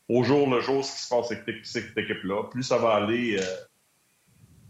au 0.07 0.23
jour 0.23 0.49
le 0.49 0.61
jour 0.61 0.85
ce 0.85 0.95
qui 0.95 1.01
se 1.01 1.09
passe 1.09 1.31
avec 1.31 1.65
cette 1.65 1.97
équipe-là. 1.97 2.43
Plus 2.43 2.63
ça 2.63 2.77
va 2.77 2.95
aller, 2.95 3.37
euh, 3.37 3.43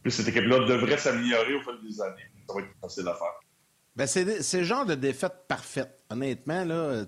plus 0.01 0.09
cette 0.09 0.29
équipe-là 0.29 0.65
devrait 0.65 0.97
s'améliorer 0.97 1.53
au 1.53 1.61
fil 1.61 1.87
des 1.87 2.01
années. 2.01 2.31
Ça 2.47 2.55
va 2.55 2.61
être 2.61 2.69
facile 2.81 3.07
à 3.07 3.13
faire. 3.13 3.39
Ben 3.95 4.07
c'est 4.07 4.57
le 4.57 4.63
genre 4.63 4.85
de 4.85 4.95
défaite 4.95 5.45
parfaite. 5.47 6.03
Honnêtement, 6.09 6.63
là, 6.63 7.05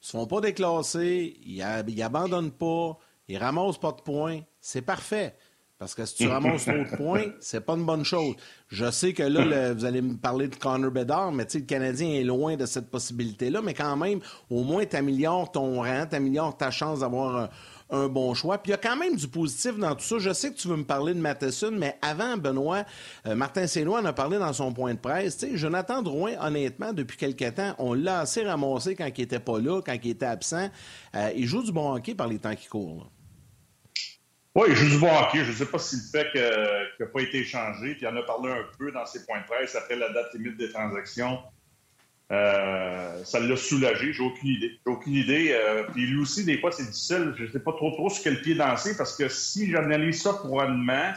se 0.00 0.12
font 0.12 0.26
pas 0.26 0.40
déclasser, 0.40 1.38
ils, 1.44 1.62
abandonnent 2.02 2.52
pas, 2.52 2.98
ils 3.28 3.38
ramassent 3.38 3.78
pas 3.78 3.92
de 3.92 4.02
points. 4.02 4.40
C'est 4.60 4.82
parfait. 4.82 5.36
Parce 5.78 5.94
que 5.94 6.04
si 6.04 6.16
tu 6.16 6.26
ramasses 6.26 6.64
trop 6.64 6.72
de 6.72 6.96
points, 6.96 7.26
c'est 7.40 7.64
pas 7.64 7.74
une 7.74 7.86
bonne 7.86 8.04
chose. 8.04 8.34
Je 8.66 8.90
sais 8.90 9.12
que 9.12 9.22
là, 9.22 9.72
vous 9.74 9.84
allez 9.84 10.02
me 10.02 10.16
parler 10.16 10.48
de 10.48 10.56
Connor 10.56 10.90
Bedard, 10.90 11.30
mais 11.30 11.46
le 11.54 11.60
Canadien 11.60 12.08
est 12.08 12.24
loin 12.24 12.56
de 12.56 12.66
cette 12.66 12.90
possibilité-là. 12.90 13.62
Mais 13.62 13.74
quand 13.74 13.96
même, 13.96 14.18
au 14.50 14.64
moins, 14.64 14.84
tu 14.86 14.96
améliores 14.96 15.52
ton 15.52 15.82
rang, 15.82 16.06
tu 16.10 16.16
améliores 16.16 16.56
ta 16.56 16.72
chance 16.72 17.00
d'avoir 17.00 17.36
un 17.36 17.48
bon 17.90 18.34
choix. 18.34 18.58
Puis 18.58 18.70
il 18.70 18.72
y 18.72 18.74
a 18.74 18.78
quand 18.78 18.96
même 18.96 19.16
du 19.16 19.28
positif 19.28 19.76
dans 19.78 19.94
tout 19.94 20.04
ça. 20.04 20.18
Je 20.18 20.32
sais 20.32 20.50
que 20.50 20.56
tu 20.56 20.68
veux 20.68 20.76
me 20.76 20.84
parler 20.84 21.14
de 21.14 21.20
Matheson, 21.20 21.72
mais 21.72 21.96
avant, 22.02 22.36
Benoît, 22.36 22.84
euh, 23.26 23.34
Martin 23.34 23.66
Sénois 23.66 24.00
en 24.00 24.04
a 24.04 24.12
parlé 24.12 24.38
dans 24.38 24.52
son 24.52 24.72
point 24.72 24.94
de 24.94 24.98
presse. 24.98 25.44
Jonathan 25.54 26.02
Drouin, 26.02 26.32
honnêtement, 26.40 26.92
depuis 26.92 27.16
quelques 27.16 27.54
temps, 27.54 27.74
on 27.78 27.94
l'a 27.94 28.20
assez 28.20 28.44
ramassé 28.44 28.94
quand 28.94 29.06
il 29.06 29.20
n'était 29.20 29.40
pas 29.40 29.58
là, 29.58 29.80
quand 29.80 29.96
il 30.02 30.10
était 30.10 30.26
absent. 30.26 30.70
Euh, 31.14 31.30
il 31.34 31.46
joue 31.46 31.62
du 31.62 31.72
bon 31.72 31.94
hockey 31.94 32.14
par 32.14 32.28
les 32.28 32.38
temps 32.38 32.54
qui 32.54 32.68
courent. 32.68 33.10
Oui, 34.54 34.66
il 34.70 34.74
joue 34.74 34.88
du 34.88 34.98
bon 34.98 35.10
hockey. 35.16 35.44
Je 35.44 35.50
ne 35.50 35.56
sais 35.56 35.66
pas 35.66 35.78
si 35.78 35.96
le 35.96 36.02
fait 36.02 36.30
qu'il 36.32 37.06
n'a 37.06 37.12
pas 37.12 37.20
été 37.20 37.38
échangé, 37.38 37.94
puis 37.94 38.02
il 38.02 38.08
en 38.08 38.16
a 38.16 38.22
parlé 38.22 38.50
un 38.50 38.64
peu 38.78 38.90
dans 38.92 39.06
ses 39.06 39.24
points 39.24 39.40
de 39.40 39.46
presse 39.46 39.74
après 39.76 39.96
la 39.96 40.12
date 40.12 40.34
limite 40.34 40.56
des 40.56 40.70
transactions. 40.70 41.38
Euh, 42.30 43.24
ça 43.24 43.40
l'a 43.40 43.56
soulagé, 43.56 44.12
j'ai 44.12 44.22
aucune 44.22 44.50
idée. 44.50 44.78
J'ai 44.84 44.92
aucune 44.92 45.14
idée. 45.14 45.50
Euh, 45.52 45.84
puis 45.92 46.06
lui 46.06 46.20
aussi, 46.20 46.44
des 46.44 46.58
fois, 46.58 46.72
c'est 46.72 46.84
difficile. 46.84 47.34
Je 47.36 47.44
ne 47.44 47.48
sais 47.48 47.60
pas 47.60 47.72
trop 47.72 47.90
trop 47.92 48.10
sur 48.10 48.22
quel 48.22 48.42
pied 48.42 48.54
danser 48.54 48.96
parce 48.96 49.16
que 49.16 49.28
si 49.28 49.70
j'analyse 49.70 50.22
ça 50.22 50.32
couronnement, 50.32 51.12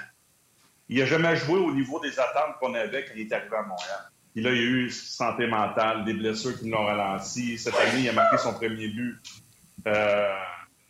il 0.87 0.99
n'a 0.99 1.05
jamais 1.05 1.35
joué 1.35 1.59
au 1.59 1.73
niveau 1.73 1.99
des 1.99 2.17
attentes 2.19 2.57
qu'on 2.59 2.73
avait 2.73 3.05
quand 3.05 3.13
il 3.15 3.21
est 3.21 3.33
arrivé 3.33 3.55
à 3.55 3.63
Montréal. 3.63 4.11
Puis 4.33 4.43
là, 4.43 4.51
il 4.51 4.57
a 4.57 4.61
eu 4.61 4.89
santé 4.89 5.47
mentale, 5.47 6.05
des 6.05 6.13
blessures 6.13 6.57
qui 6.57 6.69
l'ont 6.69 6.85
ralenti. 6.85 7.57
Cette 7.57 7.75
année, 7.75 8.01
il 8.03 8.09
a 8.09 8.13
marqué 8.13 8.37
son 8.37 8.53
premier 8.53 8.87
but. 8.87 9.19
Euh, 9.87 10.33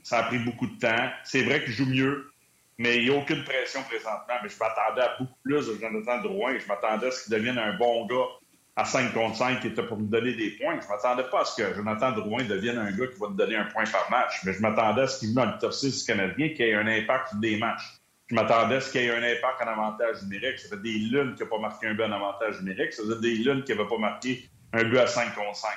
ça 0.03 0.19
a 0.19 0.23
pris 0.23 0.37
beaucoup 0.39 0.67
de 0.67 0.77
temps. 0.77 1.09
C'est 1.23 1.43
vrai 1.43 1.63
qu'il 1.63 1.73
joue 1.73 1.87
mieux, 1.87 2.31
mais 2.77 2.97
il 2.97 3.05
n'y 3.05 3.15
a 3.15 3.17
aucune 3.17 3.43
pression 3.43 3.81
présentement. 3.83 4.35
Mais 4.43 4.49
je 4.49 4.57
m'attendais 4.59 5.01
à 5.01 5.15
beaucoup 5.19 5.37
plus 5.43 5.67
de 5.67 5.77
Jonathan 5.79 6.21
Drouin. 6.21 6.57
Je 6.59 6.67
m'attendais 6.67 7.07
à 7.07 7.11
ce 7.11 7.23
qu'il 7.23 7.33
devienne 7.33 7.57
un 7.57 7.75
bon 7.77 8.05
gars 8.05 8.27
à 8.75 8.85
5 8.85 9.13
contre 9.13 9.35
5 9.35 9.59
qui 9.59 9.67
était 9.67 9.83
pour 9.83 9.97
nous 9.97 10.07
donner 10.07 10.33
des 10.33 10.51
points. 10.51 10.79
Je 10.79 10.85
ne 10.85 10.89
m'attendais 10.89 11.29
pas 11.29 11.41
à 11.41 11.45
ce 11.45 11.61
que 11.61 11.73
Jonathan 11.75 12.11
Drouin 12.11 12.43
devienne 12.43 12.77
un 12.77 12.91
gars 12.91 13.07
qui 13.07 13.19
va 13.19 13.27
nous 13.27 13.35
donner 13.35 13.55
un 13.55 13.65
point 13.65 13.83
par 13.85 14.09
match, 14.09 14.41
mais 14.45 14.53
je 14.53 14.61
m'attendais 14.61 15.01
à 15.01 15.07
ce 15.07 15.19
qu'il 15.19 15.33
dans 15.33 15.45
le 15.45 15.57
top 15.59 15.73
6 15.73 16.03
canadien 16.03 16.49
qui 16.49 16.63
ait 16.63 16.73
un 16.73 16.87
impact 16.87 17.29
sur 17.29 17.39
des 17.39 17.57
matchs. 17.57 17.97
je 18.27 18.35
m'attendais 18.35 18.75
à 18.75 18.81
ce 18.81 18.91
qu'il 18.91 19.01
y 19.01 19.05
ait 19.05 19.11
un 19.11 19.23
impact 19.23 19.61
en 19.61 19.67
avantage 19.67 20.23
numérique. 20.23 20.59
Ça 20.59 20.69
fait 20.69 20.81
des 20.81 20.97
lunes 20.97 21.35
qu'il 21.35 21.43
n'a 21.43 21.49
pas 21.49 21.59
marqué 21.59 21.87
un 21.87 21.93
but 21.93 22.03
en 22.03 22.11
avantage 22.13 22.61
numérique. 22.61 22.93
Ça 22.93 23.03
fait 23.03 23.19
des 23.19 23.35
lunes 23.35 23.63
qu'il 23.63 23.75
n'avait 23.75 23.89
pas 23.89 23.97
marqué 23.97 24.49
un 24.73 24.83
but 24.85 24.97
à 24.97 25.07
5 25.07 25.35
contre 25.35 25.55
5. 25.55 25.69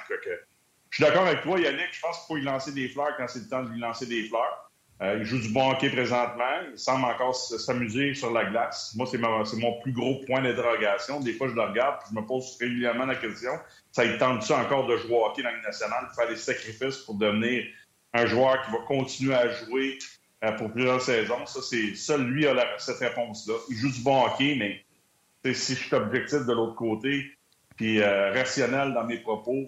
Je 0.90 0.96
suis 0.96 1.04
d'accord 1.04 1.26
avec 1.26 1.42
toi, 1.42 1.58
Yannick. 1.58 1.88
Je 1.90 2.00
pense 2.00 2.18
qu'il 2.18 2.26
faut 2.28 2.36
lui 2.36 2.44
lancer 2.44 2.72
des 2.72 2.88
fleurs 2.88 3.16
quand 3.16 3.26
c'est 3.26 3.40
le 3.40 3.48
temps 3.48 3.64
de 3.64 3.70
lui 3.70 3.80
lancer 3.80 4.06
des 4.06 4.28
fleurs. 4.28 4.63
Euh, 5.02 5.16
il 5.18 5.24
joue 5.24 5.40
du 5.40 5.48
bon 5.48 5.70
hockey 5.70 5.90
présentement. 5.90 6.62
Il 6.70 6.78
semble 6.78 7.04
encore 7.04 7.34
s'amuser 7.34 8.14
sur 8.14 8.32
la 8.32 8.44
glace. 8.44 8.94
Moi, 8.94 9.06
c'est 9.06 9.18
mon 9.18 9.80
plus 9.80 9.92
gros 9.92 10.20
point 10.26 10.40
d'interrogation. 10.40 11.20
Des 11.20 11.32
fois, 11.32 11.48
je 11.48 11.54
le 11.54 11.62
regarde 11.62 11.96
et 12.02 12.10
je 12.10 12.20
me 12.20 12.24
pose 12.24 12.56
régulièrement 12.60 13.06
la 13.06 13.16
question 13.16 13.50
ça 13.94 14.04
il 14.04 14.18
tente-tu 14.18 14.52
encore 14.52 14.86
de 14.86 14.96
jouer 14.96 15.14
au 15.14 15.24
hockey 15.24 15.42
dans 15.42 15.50
la 15.50 15.60
nationale, 15.60 16.08
de 16.10 16.14
faire 16.14 16.28
des 16.28 16.36
sacrifices 16.36 16.98
pour 16.98 17.14
devenir 17.14 17.64
un 18.12 18.26
joueur 18.26 18.60
qui 18.62 18.72
va 18.72 18.78
continuer 18.88 19.34
à 19.34 19.48
jouer 19.50 19.98
euh, 20.44 20.52
pour 20.52 20.72
plusieurs 20.72 21.00
saisons? 21.00 21.46
Ça, 21.46 21.60
c'est 21.62 21.94
seul 21.94 22.22
lui 22.22 22.46
a 22.46 22.78
cette 22.78 22.98
réponse-là. 22.98 23.54
Il 23.70 23.76
joue 23.76 23.92
du 23.92 24.00
bon 24.00 24.24
hockey, 24.24 24.56
mais 24.58 25.54
si 25.54 25.74
je 25.74 25.84
suis 25.84 25.94
objectif 25.94 26.40
de 26.46 26.52
l'autre 26.52 26.74
côté, 26.74 27.30
puis 27.76 28.00
euh, 28.00 28.32
rationnel 28.32 28.94
dans 28.94 29.04
mes 29.04 29.18
propos, 29.18 29.66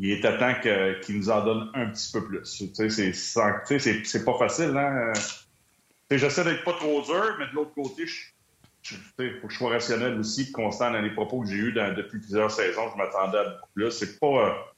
il 0.00 0.12
est 0.12 0.24
à 0.24 0.32
temps 0.34 0.54
qu'il 1.02 1.16
nous 1.16 1.28
en 1.28 1.44
donne 1.44 1.70
un 1.74 1.86
petit 1.86 2.12
peu 2.12 2.24
plus. 2.24 2.44
C'est 2.44 4.24
pas 4.24 4.38
facile, 4.38 4.76
hein? 4.76 5.12
J'essaie 6.10 6.44
d'être 6.44 6.64
pas 6.64 6.72
trop 6.74 7.02
dur, 7.02 7.36
mais 7.38 7.48
de 7.48 7.54
l'autre 7.54 7.74
côté, 7.74 8.04
il 9.18 9.40
faut 9.40 9.48
que 9.48 9.52
je 9.52 9.58
sois 9.58 9.70
rationnel 9.70 10.18
aussi, 10.18 10.52
constant 10.52 10.92
dans 10.92 11.00
les 11.00 11.10
propos 11.10 11.40
que 11.40 11.48
j'ai 11.48 11.56
eus 11.56 11.72
depuis 11.72 12.20
plusieurs 12.20 12.50
saisons. 12.50 12.90
Je 12.92 12.96
m'attendais 12.96 13.38
à 13.38 13.44
beaucoup 13.44 13.68
plus. 13.74 13.90
C'est 13.90 14.20
pas. 14.20 14.72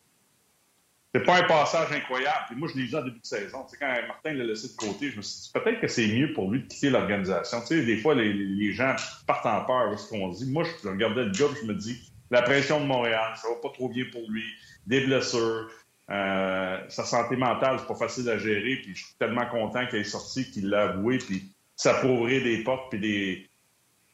c'est 1.15 1.23
pas 1.23 1.37
un 1.37 1.43
passage 1.45 1.93
incroyable. 1.93 2.57
Moi, 2.57 2.69
je 2.73 2.81
l'ai 2.81 2.87
dit 2.87 2.97
en 2.97 3.05
début 3.05 3.21
de 3.21 3.27
saison. 3.27 3.67
quand 3.79 3.95
Martin 4.09 4.33
l'a 4.33 4.45
laissé 4.45 4.69
de 4.69 4.77
côté, 4.77 5.11
je 5.11 5.19
me 5.19 5.23
suis 5.23 5.43
dit 5.43 5.51
peut-être 5.53 5.81
que 5.81 5.87
c'est 5.87 6.09
mieux 6.09 6.33
pour 6.33 6.51
lui 6.51 6.63
de 6.63 6.67
quitter 6.67 6.89
l'organisation. 6.89 7.59
des 7.69 7.99
fois, 7.99 8.15
les, 8.15 8.73
gens 8.73 8.97
partent 9.27 9.47
en 9.47 9.65
peur 9.67 9.97
ce 9.99 10.09
qu'on 10.09 10.29
dit? 10.31 10.51
Moi, 10.51 10.65
je 10.83 10.89
regardais 10.89 11.25
le 11.25 11.33
job, 11.35 11.53
je 11.61 11.67
me 11.67 11.75
dis 11.75 12.11
la 12.31 12.43
pression 12.43 12.81
de 12.81 12.87
Montréal, 12.87 13.35
ça 13.37 13.49
va 13.49 13.57
pas 13.57 13.71
trop 13.71 13.89
bien 13.89 14.05
pour 14.11 14.23
lui 14.29 14.45
des 14.87 15.07
blessures. 15.07 15.71
Euh, 16.11 16.79
sa 16.89 17.05
santé 17.05 17.37
mentale, 17.37 17.79
c'est 17.79 17.87
pas 17.87 17.95
facile 17.95 18.29
à 18.31 18.39
gérer. 18.39 18.77
Puis 18.83 18.95
je 18.95 19.05
suis 19.05 19.15
tellement 19.19 19.47
content 19.47 19.87
qu'il 19.87 20.01
ait 20.01 20.05
sorti, 20.05 20.51
qu'il 20.51 20.69
l'a 20.69 20.91
avoué. 20.91 21.19
Puis 21.19 21.53
ça 21.77 22.05
ouvrir 22.05 22.43
des 22.43 22.63
portes 22.65 22.91
puis 22.91 22.99
des, 22.99 23.49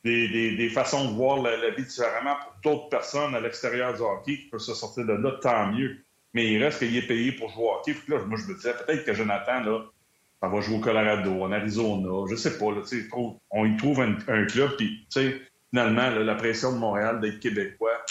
des, 0.05 0.69
façons 0.69 1.11
de 1.11 1.15
voir 1.15 1.43
la, 1.43 1.71
vie 1.71 1.85
différemment 1.85 2.37
pour 2.37 2.53
d'autres 2.63 2.89
personnes 2.89 3.35
à 3.35 3.41
l'extérieur 3.41 3.95
du 3.95 4.03
hockey 4.03 4.37
qui 4.37 4.49
peuvent 4.51 4.61
se 4.61 4.75
sortir 4.75 5.05
de 5.05 5.15
là, 5.15 5.33
tant 5.43 5.73
mieux. 5.73 5.97
Mais 6.33 6.53
il 6.53 6.63
reste 6.63 6.79
qu'il 6.79 6.97
est 6.97 7.07
payé 7.07 7.33
pour 7.33 7.51
jouer 7.51 7.65
au 7.65 7.71
hockey. 7.79 7.95
là, 8.09 8.19
moi, 8.25 8.39
je 8.39 8.51
me 8.51 8.55
disais, 8.55 8.75
peut-être 8.75 9.05
que 9.05 9.15
Jonathan, 9.15 9.61
là, 9.61 9.85
ça 10.41 10.49
va 10.49 10.61
jouer 10.61 10.77
au 10.77 10.81
Colorado, 10.81 11.43
en 11.43 11.51
Arizona, 11.51 12.27
je 12.31 12.37
sais 12.37 12.59
pas. 12.59 12.67
On 13.51 13.65
y 13.65 13.77
trouve 13.77 14.01
un, 14.01 14.45
club, 14.47 14.77
puis 14.77 15.09
finalement, 15.71 16.11
la 16.11 16.35
pression 16.35 16.73
de 16.73 16.79
Montréal 16.79 17.21
d'être 17.21 17.41
québécois, 17.41 18.05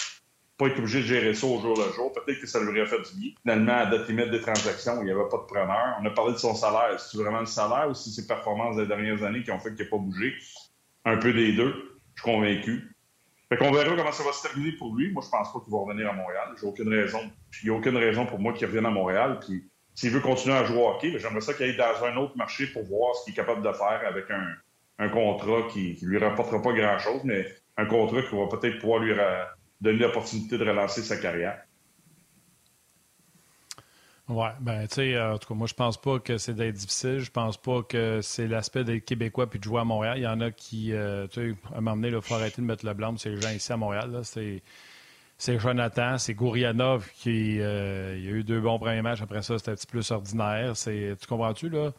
pas 0.58 0.66
être 0.66 0.78
obligé 0.78 1.00
de 1.00 1.06
gérer 1.06 1.34
ça 1.34 1.46
au 1.46 1.60
jour 1.60 1.76
le 1.76 1.92
jour. 1.92 2.12
Peut-être 2.12 2.40
que 2.40 2.46
ça 2.46 2.60
lui 2.60 2.68
aurait 2.68 2.86
fait 2.86 3.02
du 3.02 3.20
bien. 3.20 3.30
Finalement, 3.42 3.76
à 3.76 3.86
date 3.86 4.08
limite 4.08 4.30
des 4.30 4.40
transactions, 4.40 5.00
il 5.00 5.04
n'y 5.04 5.10
avait 5.10 5.28
pas 5.28 5.38
de 5.38 5.42
preneur. 5.42 5.98
On 6.00 6.06
a 6.06 6.10
parlé 6.10 6.32
de 6.32 6.38
son 6.38 6.54
salaire. 6.54 6.98
C'est 6.98 7.18
vraiment 7.18 7.40
le 7.40 7.46
salaire 7.46 7.88
ou 7.90 7.94
si 7.94 8.10
ses 8.10 8.26
performances 8.26 8.76
des 8.76 8.86
dernières 8.86 9.22
années 9.22 9.42
qui 9.42 9.50
ont 9.50 9.58
fait 9.58 9.74
qu'il 9.74 9.84
n'a 9.84 9.90
pas 9.90 9.98
bougé? 9.98 10.34
Un 11.04 11.18
peu 11.18 11.32
des 11.32 11.52
deux. 11.52 12.00
Je 12.14 12.22
suis 12.22 12.32
convaincu. 12.32 12.96
Fait 13.48 13.58
qu'on 13.58 13.70
verra 13.70 13.94
comment 13.94 14.12
ça 14.12 14.24
va 14.24 14.32
se 14.32 14.42
terminer 14.42 14.72
pour 14.72 14.94
lui. 14.96 15.12
Moi, 15.12 15.22
je 15.24 15.30
pense 15.30 15.52
pas 15.52 15.60
qu'il 15.60 15.72
va 15.72 15.78
revenir 15.78 16.10
à 16.10 16.14
Montréal. 16.14 16.48
J'ai 16.60 16.66
aucune 16.66 16.88
raison. 16.88 17.20
Il 17.62 17.68
n'y 17.68 17.74
a 17.74 17.78
aucune 17.78 17.96
raison 17.96 18.26
pour 18.26 18.38
moi 18.38 18.52
qu'il 18.54 18.66
revienne 18.66 18.86
à 18.86 18.90
Montréal. 18.90 19.38
Puis 19.46 19.68
s'il 19.96 20.10
veut 20.10 20.20
continuer 20.20 20.54
à 20.54 20.64
jouer 20.64 20.78
au 20.78 20.88
hockey, 20.88 21.10
ben, 21.10 21.18
j'aimerais 21.18 21.40
ça 21.40 21.54
qu'il 21.54 21.66
aille 21.66 21.76
dans 21.76 22.04
un 22.04 22.16
autre 22.16 22.36
marché 22.36 22.66
pour 22.66 22.84
voir 22.84 23.14
ce 23.14 23.24
qu'il 23.24 23.32
est 23.32 23.36
capable 23.36 23.62
de 23.62 23.72
faire 23.72 24.02
avec 24.06 24.26
un, 24.30 25.08
contrat 25.08 25.68
qui 25.70 25.98
ne 26.02 26.08
lui 26.08 26.18
rapportera 26.18 26.60
pas 26.60 26.72
grand-chose, 26.72 27.22
mais 27.24 27.46
un 27.76 27.86
contrat 27.86 28.22
qui 28.22 28.36
va 28.36 28.46
peut-être 28.46 28.78
pouvoir 28.78 29.00
lui, 29.00 29.14
donner 29.80 29.98
l'opportunité 29.98 30.58
de 30.58 30.64
relancer 30.64 31.02
sa 31.02 31.16
carrière. 31.16 31.62
Oui, 34.28 34.48
ben 34.60 34.88
tu 34.88 34.94
sais, 34.94 35.14
euh, 35.14 35.34
en 35.34 35.38
tout 35.38 35.46
cas, 35.46 35.54
moi, 35.54 35.68
je 35.68 35.74
pense 35.74 36.00
pas 36.00 36.18
que 36.18 36.36
c'est 36.36 36.54
d'être 36.54 36.74
difficile. 36.74 37.20
Je 37.20 37.30
pense 37.30 37.56
pas 37.56 37.82
que 37.82 38.20
c'est 38.22 38.48
l'aspect 38.48 38.82
d'être 38.82 39.04
québécois 39.04 39.48
puis 39.48 39.60
de 39.60 39.64
jouer 39.64 39.80
à 39.80 39.84
Montréal. 39.84 40.18
Il 40.18 40.22
y 40.22 40.26
en 40.26 40.40
a 40.40 40.50
qui, 40.50 40.92
euh, 40.92 41.28
tu 41.28 41.52
sais, 41.52 41.56
à 41.72 41.78
un 41.78 41.80
moment 41.80 41.96
donné, 41.96 42.08
il 42.08 42.20
faut 42.20 42.34
arrêter 42.34 42.60
de 42.60 42.66
mettre 42.66 42.84
le 42.84 42.92
blanc 42.92 43.16
c'est 43.16 43.30
les 43.30 43.40
gens 43.40 43.50
ici 43.50 43.72
à 43.72 43.76
Montréal. 43.76 44.22
C'est, 44.24 45.58
Jonathan, 45.58 46.18
c'est 46.18 46.34
Gourianov 46.34 47.08
qui 47.18 47.60
euh, 47.60 48.18
il 48.18 48.26
a 48.26 48.30
eu 48.30 48.42
deux 48.42 48.60
bons 48.60 48.78
premiers 48.78 49.02
matchs. 49.02 49.22
Après 49.22 49.42
ça, 49.42 49.58
c'était 49.58 49.70
un 49.70 49.74
petit 49.74 49.86
plus 49.86 50.10
ordinaire. 50.10 50.72
Tu 50.74 51.14
comprends-tu, 51.28 51.68
là? 51.68 51.92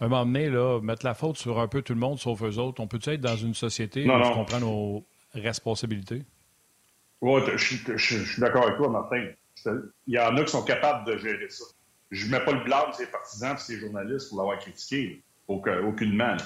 À 0.00 0.04
un 0.04 0.08
moment 0.08 0.26
donné, 0.26 0.50
là, 0.50 0.80
mettre 0.80 1.06
la 1.06 1.14
faute 1.14 1.38
sur 1.38 1.60
un 1.60 1.68
peu 1.68 1.80
tout 1.82 1.94
le 1.94 2.00
monde 2.00 2.18
sauf 2.18 2.42
eux 2.42 2.58
autres. 2.58 2.82
On 2.82 2.88
peut-tu 2.88 3.10
être 3.10 3.20
dans 3.20 3.36
une 3.36 3.54
société 3.54 4.06
où 4.06 4.10
on 4.10 4.32
comprend 4.32 4.60
nos 4.60 5.04
responsabilités? 5.34 6.24
Oui, 7.20 7.42
je, 7.56 7.96
suis 7.96 8.40
d'accord 8.40 8.64
avec 8.64 8.76
toi, 8.76 8.88
Martin. 8.88 9.28
Il 10.06 10.14
y 10.14 10.18
en 10.18 10.36
a 10.36 10.44
qui 10.44 10.50
sont 10.50 10.64
capables 10.64 11.06
de 11.06 11.18
gérer 11.18 11.50
ça. 11.50 11.64
Je 12.10 12.26
ne 12.26 12.32
mets 12.32 12.44
pas 12.44 12.52
le 12.52 12.64
blâme 12.64 12.92
ces 12.92 13.06
partisans 13.06 13.54
et 13.54 13.58
ces 13.58 13.78
journalistes 13.78 14.30
pour 14.30 14.38
l'avoir 14.38 14.58
critiqué, 14.58 15.22
aucunement. 15.46 16.36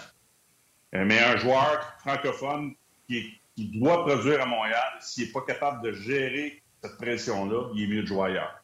Euh, 0.95 1.05
mais 1.05 1.19
un 1.19 1.37
joueur 1.37 1.95
francophone 2.01 2.75
qui, 3.09 3.41
doit 3.57 4.05
produire 4.05 4.43
à 4.43 4.47
Montréal, 4.47 4.99
s'il 5.01 5.27
n'est 5.27 5.33
pas 5.33 5.43
capable 5.43 5.83
de 5.83 5.93
gérer 5.93 6.61
cette 6.83 6.97
pression-là, 6.99 7.71
il 7.75 7.85
est 7.85 7.95
mieux 7.95 8.03
de 8.03 8.07
jouer 8.07 8.31
ailleurs. 8.31 8.63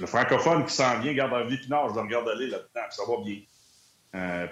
Le 0.00 0.06
francophone 0.06 0.64
qui 0.66 0.74
s'en 0.74 0.98
vient, 0.98 1.12
garde 1.14 1.32
un 1.34 1.44
vie 1.44 1.58
je 1.62 1.68
le 1.68 1.76
regarde 1.76 2.28
aller 2.28 2.48
là-dedans, 2.48 2.86
ça 2.90 3.02
va 3.08 3.22
bien. 3.24 3.40
Euh, 4.14 4.46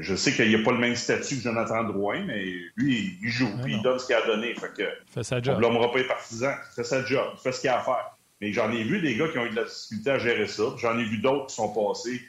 je 0.00 0.14
sais 0.14 0.32
qu'il 0.32 0.48
n'y 0.48 0.54
a 0.54 0.64
pas 0.64 0.70
le 0.70 0.78
même 0.78 0.94
statut 0.94 1.36
que 1.36 1.42
Jonathan 1.42 1.82
Drouin, 1.84 2.24
mais 2.24 2.44
lui, 2.76 3.18
il 3.20 3.28
joue, 3.28 3.48
puis 3.62 3.74
il 3.74 3.82
donne 3.82 3.98
ce 3.98 4.06
qu'il 4.06 4.14
a 4.14 4.24
donné. 4.26 4.54
Fait 4.54 4.72
que, 4.76 4.84
fait 5.12 5.24
sa 5.24 5.42
job. 5.42 5.60
On 5.62 5.72
ne 5.72 5.92
pas 5.92 5.98
les 5.98 6.04
partisans. 6.04 6.54
Il 6.70 6.74
fait 6.74 6.84
sa 6.84 7.04
job, 7.04 7.26
il 7.34 7.40
fait 7.40 7.52
ce 7.52 7.60
qu'il 7.60 7.70
a 7.70 7.80
à 7.80 7.82
faire. 7.82 8.16
Mais 8.40 8.52
j'en 8.52 8.70
ai 8.70 8.84
vu 8.84 9.00
des 9.00 9.16
gars 9.16 9.28
qui 9.28 9.38
ont 9.38 9.46
eu 9.46 9.50
de 9.50 9.56
la 9.56 9.64
difficulté 9.64 10.10
à 10.10 10.18
gérer 10.18 10.46
ça. 10.46 10.62
J'en 10.78 10.96
ai 10.98 11.04
vu 11.04 11.18
d'autres 11.18 11.46
qui 11.46 11.56
sont 11.56 11.68
passés, 11.74 12.22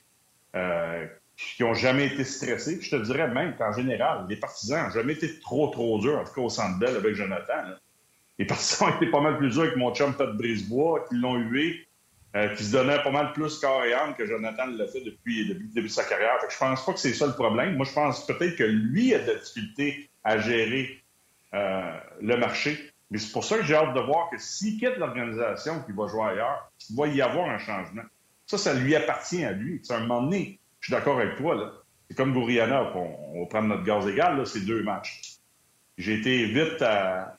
euh, 0.56 1.06
qui 1.38 1.62
n'ont 1.62 1.76
jamais 1.76 2.08
été 2.08 2.24
stressés. 2.24 2.80
je 2.82 2.90
te 2.90 2.96
dirais 3.04 3.28
même 3.28 3.56
qu'en 3.56 3.72
général, 3.72 4.26
les 4.28 4.38
partisans 4.38 4.86
n'ont 4.86 4.92
jamais 4.92 5.14
été 5.14 5.40
trop, 5.40 5.68
trop 5.68 6.00
durs, 6.00 6.18
en 6.18 6.24
tout 6.24 6.34
cas 6.34 6.42
au 6.42 6.50
centre 6.50 6.80
belle 6.80 6.96
avec 6.96 7.14
Jonathan. 7.14 7.76
Les 8.40 8.46
partisans 8.48 8.90
ont 8.90 8.96
été 8.96 9.12
pas 9.12 9.22
mal 9.22 9.38
plus 9.38 9.52
durs 9.52 9.62
avec 9.62 9.76
mon 9.76 9.94
chum 9.94 10.16
Todd 10.16 10.36
Brisebois, 10.36 11.06
qui 11.08 11.18
l'ont 11.18 11.38
hué 11.38 11.88
euh, 12.36 12.54
qui 12.56 12.64
se 12.64 12.72
donnait 12.72 13.02
pas 13.02 13.10
mal 13.10 13.34
plus 13.34 13.58
corps 13.58 13.84
et 13.84 13.94
âme 13.94 14.14
que 14.16 14.26
Jonathan 14.26 14.68
l'a 14.68 14.88
fait 14.88 15.02
depuis, 15.02 15.46
le 15.46 15.56
début 15.56 15.88
de 15.88 15.92
sa 15.92 16.04
carrière. 16.04 16.38
Je 16.48 16.54
je 16.54 16.60
pense 16.60 16.86
pas 16.86 16.94
que 16.94 17.00
c'est 17.00 17.14
ça 17.14 17.26
le 17.26 17.34
problème. 17.34 17.76
Moi, 17.76 17.86
je 17.88 17.94
pense 17.94 18.26
peut-être 18.28 18.56
que 18.56 18.64
lui 18.64 19.16
a 19.16 19.20
de 19.20 19.32
la 19.32 19.36
difficulté 19.40 20.10
à 20.24 20.38
gérer 20.38 21.02
euh, 21.56 22.00
le 22.22 22.38
marché. 22.38 22.94
Mais 23.10 23.18
c'est 23.18 23.32
pour 23.32 23.44
ça 23.44 23.58
que 23.58 23.64
j'ai 23.64 23.74
hâte 23.74 23.96
de 23.96 24.02
voir 24.02 24.30
que 24.30 24.38
s'il 24.38 24.78
quitte 24.78 24.98
l'organisation 24.98 25.82
qu'il 25.82 25.96
va 25.96 26.08
jouer 26.08 26.26
ailleurs, 26.26 26.72
il 26.90 26.96
va 26.96 27.08
y 27.08 27.20
avoir 27.20 27.50
un 27.50 27.58
changement. 27.58 28.04
Ça, 28.46 28.60
ça 28.60 28.76
lui 28.76 28.96
appartient 28.96 29.44
à 29.44 29.52
lui. 29.52 29.82
C'est 29.84 29.94
un 29.94 30.02
moment 30.02 30.22
donné, 30.22 30.60
je 30.82 30.88
suis 30.88 30.94
d'accord 30.94 31.20
avec 31.20 31.36
toi, 31.36 31.56
là. 31.56 31.72
C'est 32.08 32.16
comme 32.16 32.34
Bouriana, 32.34 32.92
on, 32.96 33.16
on 33.34 33.42
va 33.42 33.46
prendre 33.48 33.68
notre 33.70 33.84
gaz 33.84 34.08
égal, 34.08 34.38
là, 34.38 34.46
c'est 34.46 34.66
deux 34.66 34.84
matchs. 34.84 35.40
J'ai 35.98 36.20
été 36.20 36.46
vite 36.46 36.82
à, 36.84 37.39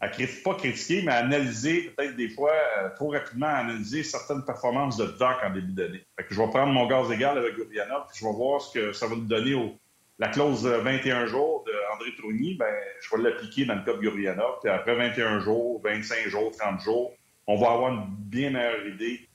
à 0.00 0.08
pas 0.08 0.54
critiquer, 0.54 1.02
mais 1.02 1.12
à 1.12 1.16
analyser, 1.16 1.92
peut-être 1.96 2.14
des 2.16 2.28
fois, 2.28 2.52
euh, 2.52 2.88
trop 2.94 3.10
rapidement, 3.10 3.46
à 3.46 3.58
analyser 3.58 4.04
certaines 4.04 4.44
performances 4.44 4.96
de 4.96 5.06
Doc 5.06 5.36
en 5.42 5.50
début 5.50 5.72
d'année. 5.72 6.04
je 6.30 6.40
vais 6.40 6.48
prendre 6.48 6.72
mon 6.72 6.86
gaz 6.86 7.10
égal 7.10 7.36
avec 7.36 7.56
Gurianov, 7.56 8.06
puis 8.08 8.20
je 8.20 8.24
vais 8.24 8.32
voir 8.32 8.60
ce 8.60 8.78
que 8.78 8.92
ça 8.92 9.08
va 9.08 9.16
nous 9.16 9.26
donner 9.26 9.54
au, 9.54 9.74
la 10.18 10.28
clause 10.28 10.66
21 10.66 11.26
jours 11.26 11.64
d'André 11.64 12.14
Trogny, 12.16 12.54
ben, 12.54 12.74
je 13.00 13.16
vais 13.16 13.22
l'appliquer 13.22 13.66
dans 13.66 13.76
le 13.76 13.84
cas 13.84 13.92
de 13.94 14.00
Gurianov. 14.00 14.58
Puis 14.60 14.70
après 14.70 14.96
21 14.96 15.40
jours, 15.40 15.80
25 15.84 16.28
jours, 16.28 16.50
30 16.58 16.80
jours, 16.80 17.12
on 17.46 17.56
va 17.56 17.70
avoir 17.70 17.92
une 17.92 18.06
bien 18.08 18.50
meilleure 18.50 18.86
idée 18.86 19.28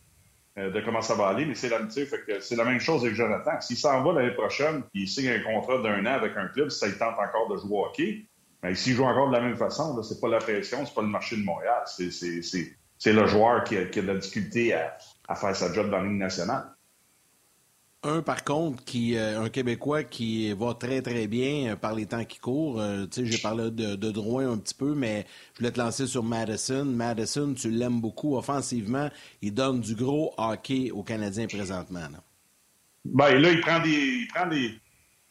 euh, 0.58 0.72
de 0.72 0.82
comment 0.82 1.02
ça 1.02 1.16
va 1.16 1.28
aller. 1.28 1.46
Mais 1.46 1.56
c'est 1.56 1.70
la, 1.70 1.80
c'est 1.90 2.56
la 2.56 2.66
même 2.66 2.80
chose 2.80 3.04
avec 3.04 3.16
Jonathan. 3.16 3.60
S'il 3.62 3.78
s'en 3.78 4.04
va 4.04 4.22
l'année 4.22 4.36
prochaine, 4.36 4.84
puis 4.92 5.04
il 5.04 5.08
signe 5.08 5.30
un 5.30 5.40
contrat 5.40 5.82
d'un 5.82 6.06
an 6.06 6.14
avec 6.14 6.36
un 6.36 6.48
club, 6.48 6.70
ça 6.70 6.88
il 6.88 6.98
tente 6.98 7.18
encore 7.18 7.50
de 7.50 7.58
jouer 7.58 7.78
au 7.78 7.86
hockey, 7.86 8.26
mais 8.64 8.76
s'il 8.76 8.94
joue 8.94 9.04
encore 9.04 9.28
de 9.28 9.34
la 9.34 9.42
même 9.42 9.58
façon, 9.58 10.02
c'est 10.02 10.22
pas 10.22 10.30
la 10.30 10.38
pression, 10.38 10.86
c'est 10.86 10.94
pas 10.94 11.02
le 11.02 11.10
marché 11.10 11.36
de 11.36 11.44
Montréal. 11.44 11.84
C'est 11.86 13.12
le 13.12 13.28
joueur 13.28 13.66
qui 13.66 13.76
a, 13.76 13.84
de 13.84 14.02
la 14.02 14.16
difficulté 14.16 14.74
à, 14.74 15.36
faire 15.36 15.56
sa 15.56 15.72
job 15.74 15.92
dans 15.92 15.98
la 15.98 16.06
Ligue 16.06 16.18
nationale. 16.18 16.70
Un, 18.06 18.22
par 18.22 18.44
contre, 18.44 18.84
qui 18.84 19.16
euh, 19.16 19.42
un 19.42 19.48
Québécois 19.48 20.04
qui 20.04 20.52
va 20.52 20.74
très, 20.74 21.02
très 21.02 21.26
bien 21.26 21.72
euh, 21.72 21.76
par 21.78 21.96
les 21.96 22.06
temps 22.06 22.26
qui 22.26 22.38
courent. 22.38 22.82
Euh, 22.82 23.06
j'ai 23.16 23.38
parlé 23.38 23.72
de, 23.72 23.96
de 23.96 24.12
Drouin 24.12 24.52
un 24.52 24.58
petit 24.58 24.74
peu, 24.74 24.94
mais 24.94 25.26
je 25.54 25.60
voulais 25.60 25.72
te 25.72 25.80
lancer 25.80 26.06
sur 26.06 26.22
Madison. 26.22 26.84
Madison, 26.84 27.54
tu 27.54 27.70
l'aimes 27.70 28.02
beaucoup 28.02 28.36
offensivement. 28.36 29.10
Il 29.42 29.54
donne 29.54 29.80
du 29.80 29.96
gros 29.96 30.34
hockey 30.36 30.92
aux 30.92 31.04
Canadiens 31.04 31.48
présentement. 31.48 32.02
Là. 32.12 32.22
Ben, 33.06 33.38
là, 33.40 33.52
il 33.52 33.62
prend 33.62 33.80
des, 33.80 33.90
il 33.90 34.28
prend 34.28 34.48
des, 34.48 34.78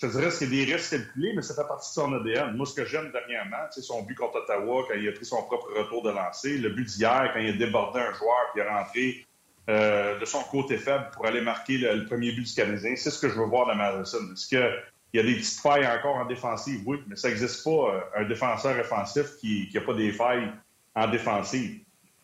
je 0.03 0.09
te 0.09 0.13
dirais 0.17 0.31
c'est 0.31 0.49
des 0.49 0.65
risques 0.65 0.91
calculés, 0.91 1.33
mais 1.35 1.43
ça 1.43 1.55
fait 1.55 1.69
partie 1.69 1.91
de 1.91 1.95
son 1.95 2.13
ADN. 2.13 2.57
Moi, 2.57 2.67
ce 2.67 2.75
que 2.75 2.85
j'aime 2.85 3.13
dernièrement, 3.13 3.69
c'est 3.71 3.83
son 3.83 4.03
but 4.03 4.17
contre 4.17 4.39
Ottawa, 4.39 4.85
quand 4.89 4.95
il 4.95 5.09
a 5.09 5.13
pris 5.13 5.25
son 5.25 5.43
propre 5.45 5.69
retour 5.77 6.03
de 6.03 6.11
lancer, 6.11 6.59
le 6.59 6.71
but 6.71 6.85
d'hier, 6.85 7.31
quand 7.33 7.39
il 7.39 7.51
a 7.51 7.53
débordé 7.53 8.01
un 8.01 8.13
joueur, 8.13 8.51
puis 8.53 8.63
il 8.63 8.67
est 8.67 8.69
rentré 8.69 9.27
euh, 9.71 10.19
de 10.19 10.25
son 10.25 10.43
côté 10.43 10.77
faible 10.77 11.09
pour 11.13 11.27
aller 11.27 11.41
marquer 11.41 11.79
le, 11.79 12.05
premier 12.07 12.33
but 12.33 12.43
du 12.43 12.53
Canadien. 12.53 12.95
C'est 12.97 13.11
ce 13.11 13.21
que 13.21 13.29
je 13.29 13.35
veux 13.35 13.47
voir 13.47 13.69
de 13.69 13.75
Madison. 13.75 14.19
Est-ce 14.33 14.49
que 14.49 14.73
il 15.13 15.19
y 15.19 15.21
a 15.21 15.27
des 15.27 15.37
petites 15.37 15.61
failles 15.61 15.87
encore 15.87 16.17
en 16.17 16.25
défensive, 16.25 16.81
oui, 16.87 16.99
mais 17.07 17.17
ça 17.17 17.29
n'existe 17.29 17.63
pas 17.63 17.71
euh, 17.71 18.01
un 18.17 18.25
défenseur 18.25 18.79
offensif 18.81 19.37
qui 19.41 19.71
n'a 19.73 19.83
pas 19.83 19.95
des 19.95 20.11
failles 20.11 20.51
en 20.95 21.07
défensive. 21.07 21.81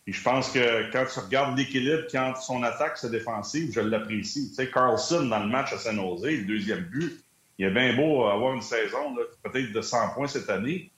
Et 0.07 0.11
je 0.11 0.23
pense 0.23 0.51
que 0.51 0.91
quand 0.91 1.05
tu 1.05 1.19
regardes 1.19 1.55
l'équilibre 1.55 2.07
qui 2.07 2.17
entre 2.17 2.41
son 2.41 2.63
attaque 2.63 2.93
et 2.95 3.01
sa 3.01 3.09
défensive, 3.09 3.71
je 3.71 3.79
l'apprécie. 3.79 4.49
Tu 4.49 4.55
sais, 4.55 4.71
Carlson, 4.71 5.27
dans 5.27 5.39
le 5.39 5.47
match 5.49 5.71
à 5.71 5.77
San 5.77 5.97
Jose, 5.97 6.23
le 6.23 6.45
deuxième 6.45 6.85
but, 6.85 7.23
il 7.59 7.65
est 7.65 7.71
bien 7.71 7.93
beau 7.93 8.25
avoir 8.25 8.53
une 8.55 8.61
saison 8.61 9.15
peut-être 9.43 9.73
de 9.73 9.81
100 9.81 10.13
points 10.15 10.27
cette 10.27 10.49
année. 10.49 10.91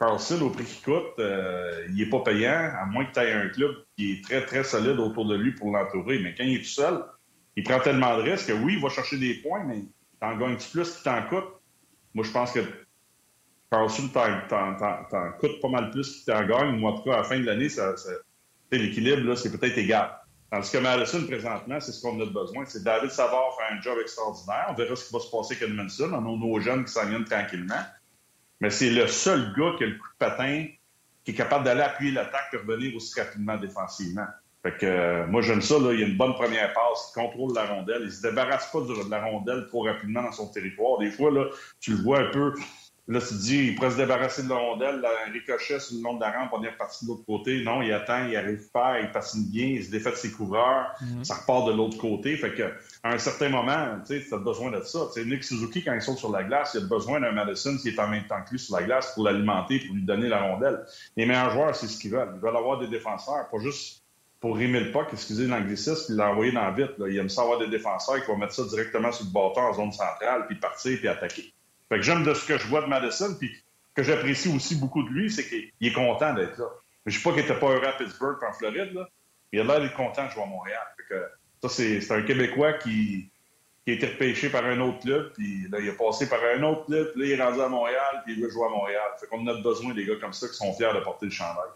Carlson, 0.00 0.40
au 0.42 0.50
prix 0.50 0.64
qu'il 0.64 0.82
coûte, 0.82 1.18
euh, 1.18 1.86
il 1.88 1.96
n'est 1.96 2.08
pas 2.08 2.20
payant, 2.20 2.70
à 2.80 2.86
moins 2.86 3.04
que 3.04 3.12
tu 3.12 3.20
aies 3.20 3.32
un 3.32 3.48
club 3.48 3.76
qui 3.96 4.12
est 4.12 4.24
très, 4.24 4.44
très 4.44 4.64
solide 4.64 4.98
autour 4.98 5.26
de 5.26 5.36
lui 5.36 5.52
pour 5.52 5.70
l'entourer. 5.70 6.18
Mais 6.18 6.34
quand 6.34 6.44
il 6.44 6.56
est 6.56 6.60
tout 6.60 6.64
seul, 6.64 7.04
il 7.54 7.64
prend 7.64 7.80
tellement 7.80 8.16
de 8.16 8.22
risques 8.22 8.48
que 8.48 8.52
oui, 8.52 8.74
il 8.74 8.82
va 8.82 8.88
chercher 8.88 9.18
des 9.18 9.34
points, 9.34 9.64
mais 9.64 9.84
t'en 10.20 10.36
gagnes-tu 10.36 10.70
plus 10.70 10.90
qu'il 10.90 11.02
t'en 11.02 11.22
coûte? 11.28 11.44
Moi, 12.14 12.24
je 12.24 12.30
pense 12.30 12.52
que 12.52 12.60
Carlson 13.70 14.08
t'en 14.08 15.32
coûte 15.38 15.60
pas 15.60 15.68
mal 15.68 15.90
plus 15.90 16.16
qu'il 16.16 16.32
t'en 16.32 16.46
gagne. 16.46 16.78
Moi, 16.78 16.92
en 16.92 16.96
tout 16.96 17.04
cas, 17.04 17.14
à 17.14 17.18
la 17.18 17.24
fin 17.24 17.38
de 17.38 17.44
l'année, 17.44 17.68
ça, 17.68 17.94
l'équilibre, 18.70 19.34
c'est 19.34 19.56
peut-être 19.58 19.76
égal. 19.76 20.18
Tandis 20.50 20.70
que 20.70 20.78
Madison, 20.78 21.26
présentement, 21.26 21.80
c'est 21.80 21.92
ce 21.92 22.00
qu'on 22.00 22.20
a 22.20 22.26
besoin. 22.26 22.64
C'est 22.66 22.84
David 22.84 23.10
Savard 23.10 23.56
faire 23.56 23.76
un 23.76 23.80
job 23.80 23.98
extraordinaire. 24.00 24.66
On 24.70 24.74
verra 24.74 24.94
ce 24.94 25.06
qui 25.06 25.12
va 25.12 25.20
se 25.20 25.30
passer 25.30 25.56
avec 25.56 25.68
Edmondson. 25.68 26.10
On 26.12 26.18
a 26.18 26.20
nos 26.20 26.60
jeunes 26.60 26.84
qui 26.84 26.92
s'en 26.92 27.06
viennent 27.06 27.24
tranquillement. 27.24 27.82
Mais 28.60 28.70
c'est 28.70 28.90
le 28.90 29.06
seul 29.08 29.52
gars 29.56 29.74
qui 29.76 29.84
a 29.84 29.86
le 29.88 29.98
coup 29.98 30.08
de 30.08 30.18
patin, 30.18 30.66
qui 31.24 31.32
est 31.32 31.34
capable 31.34 31.64
d'aller 31.64 31.82
appuyer 31.82 32.12
l'attaque 32.12 32.46
et 32.52 32.56
revenir 32.58 32.94
aussi 32.96 33.20
rapidement 33.20 33.56
défensivement. 33.56 34.26
Fait 34.62 34.76
que, 34.78 34.86
euh, 34.86 35.26
moi, 35.26 35.42
j'aime 35.42 35.62
ça. 35.62 35.76
Il 35.78 36.00
y 36.00 36.04
a 36.04 36.06
une 36.06 36.16
bonne 36.16 36.34
première 36.34 36.72
passe, 36.72 37.10
il 37.10 37.20
contrôle 37.20 37.52
la 37.54 37.66
rondelle. 37.66 38.02
Il 38.04 38.12
se 38.12 38.22
débarrasse 38.22 38.70
pas 38.70 38.80
de 38.80 39.10
la 39.10 39.24
rondelle 39.24 39.66
trop 39.66 39.82
rapidement 39.82 40.22
dans 40.22 40.32
son 40.32 40.48
territoire. 40.48 40.98
Des 40.98 41.10
fois, 41.10 41.30
là, 41.32 41.46
tu 41.80 41.90
le 41.90 42.02
vois 42.02 42.20
un 42.20 42.30
peu 42.30 42.54
Là, 43.08 43.20
tu 43.20 43.28
te 43.28 43.34
dis, 43.34 43.68
il 43.68 43.74
pourrait 43.76 43.92
se 43.92 43.96
débarrasser 43.96 44.42
de 44.42 44.48
la 44.48 44.56
rondelle, 44.56 45.00
un 45.26 45.30
ricochet 45.30 45.78
sur 45.78 45.96
le 45.96 46.02
long 46.02 46.14
de 46.14 46.20
la 46.20 46.32
rampe, 46.32 46.52
venir 46.56 46.76
partir 46.76 47.06
de 47.06 47.12
l'autre 47.12 47.24
côté. 47.24 47.62
Non, 47.62 47.80
il 47.80 47.92
attend, 47.92 48.26
il 48.26 48.34
arrive 48.34 48.68
pas, 48.72 48.98
il 48.98 49.12
patine 49.12 49.48
bien, 49.48 49.66
il 49.66 49.84
se 49.84 49.92
défait 49.92 50.10
de 50.10 50.16
ses 50.16 50.32
couvreurs, 50.32 50.92
mhm. 51.00 51.24
ça 51.24 51.36
repart 51.36 51.68
de 51.68 51.72
l'autre 51.72 51.98
côté. 51.98 52.36
Fait 52.36 52.52
que, 52.52 52.64
à 53.04 53.12
un 53.12 53.18
certain 53.18 53.48
moment, 53.48 54.00
tu 54.04 54.24
as 54.32 54.36
besoin 54.38 54.72
de 54.72 54.82
ça. 54.82 55.08
sais, 55.14 55.24
Nick 55.24 55.44
Suzuki, 55.44 55.84
quand 55.84 55.94
il 55.94 56.02
saute 56.02 56.18
sur 56.18 56.32
la 56.32 56.42
glace, 56.42 56.72
il 56.74 56.82
a 56.82 56.86
besoin 56.88 57.20
d'un 57.20 57.30
Madison 57.30 57.76
qui 57.76 57.90
est 57.90 57.98
en 58.00 58.08
même 58.08 58.26
temps 58.26 58.42
que 58.44 58.50
lui 58.50 58.58
sur 58.58 58.76
la 58.76 58.82
glace 58.82 59.14
pour 59.14 59.22
l'alimenter, 59.22 59.78
pour 59.86 59.94
lui 59.94 60.02
donner 60.02 60.28
la 60.28 60.42
rondelle. 60.42 60.84
Les 61.16 61.26
meilleurs 61.26 61.52
joueurs, 61.52 61.76
c'est 61.76 61.86
ce 61.86 62.00
qu'ils 62.00 62.10
veulent. 62.10 62.32
Ils 62.34 62.40
veulent 62.40 62.56
avoir 62.56 62.80
des 62.80 62.88
défenseurs, 62.88 63.48
pas 63.48 63.58
juste 63.58 64.02
pour 64.40 64.56
rimer 64.56 64.80
le 64.80 64.90
puck, 64.90 65.06
excusez 65.12 65.46
l'anglicisme, 65.46 66.06
puis 66.06 66.16
l'envoyer 66.16 66.50
dans 66.50 66.62
la 66.62 66.72
vite. 66.72 66.98
Là. 66.98 67.06
Il 67.08 67.16
aime 67.18 67.28
ça 67.28 67.42
avoir 67.42 67.60
des 67.60 67.68
défenseurs 67.68 68.20
qui 68.20 68.26
vont 68.26 68.36
mettre 68.36 68.54
ça 68.54 68.64
directement 68.64 69.12
sur 69.12 69.26
le 69.26 69.30
bâton 69.30 69.60
en 69.60 69.72
zone 69.74 69.92
centrale, 69.92 70.46
puis 70.48 70.56
partir, 70.56 70.98
puis 70.98 71.06
attaquer. 71.06 71.52
Fait 71.88 71.96
que 71.96 72.02
j'aime 72.02 72.24
de 72.24 72.34
ce 72.34 72.46
que 72.46 72.58
je 72.58 72.66
vois 72.66 72.82
de 72.82 72.86
Madison, 72.86 73.34
puis 73.38 73.50
que 73.94 74.02
j'apprécie 74.02 74.54
aussi 74.54 74.76
beaucoup 74.76 75.02
de 75.02 75.08
lui, 75.08 75.30
c'est 75.30 75.48
qu'il 75.48 75.70
est 75.80 75.92
content 75.92 76.34
d'être 76.34 76.58
là. 76.58 76.66
Je 77.06 77.12
ne 77.12 77.16
sais 77.16 77.22
pas 77.22 77.32
qu'il 77.32 77.42
n'était 77.42 77.58
pas 77.58 77.68
heureux 77.68 77.86
à 77.86 77.92
Pittsburgh 77.92 78.36
en 78.42 78.52
Floride, 78.52 78.92
là. 78.92 79.08
Il 79.52 79.60
a 79.60 79.64
l'air 79.64 79.80
d'être 79.80 79.94
content 79.94 80.26
de 80.26 80.30
jouer 80.30 80.42
à 80.42 80.46
Montréal. 80.46 80.82
Ça, 81.62 81.68
c'est 81.68 82.10
un 82.10 82.22
Québécois 82.22 82.74
qui, 82.74 83.30
a 83.86 83.92
été 83.92 84.06
repêché 84.06 84.50
par 84.50 84.64
un 84.64 84.80
autre 84.80 84.98
club, 85.00 85.32
puis 85.34 85.68
là, 85.70 85.78
il 85.78 85.88
a 85.88 85.92
passé 85.92 86.28
par 86.28 86.40
un 86.42 86.62
autre 86.64 86.86
club, 86.86 87.12
puis 87.12 87.20
là, 87.22 87.26
il 87.26 87.32
est 87.40 87.42
rendu 87.42 87.60
à 87.60 87.68
Montréal, 87.68 88.22
puis 88.24 88.34
il 88.34 88.42
veut 88.42 88.50
jouer 88.50 88.66
à 88.66 88.70
Montréal. 88.70 89.08
Fait 89.20 89.28
qu'on 89.28 89.46
a 89.46 89.54
besoin 89.54 89.94
des 89.94 90.04
gars 90.04 90.16
comme 90.20 90.32
ça 90.32 90.48
qui 90.48 90.54
sont 90.54 90.72
fiers 90.74 90.92
de 90.92 91.00
porter 91.00 91.26
le 91.26 91.32
chandail. 91.32 91.70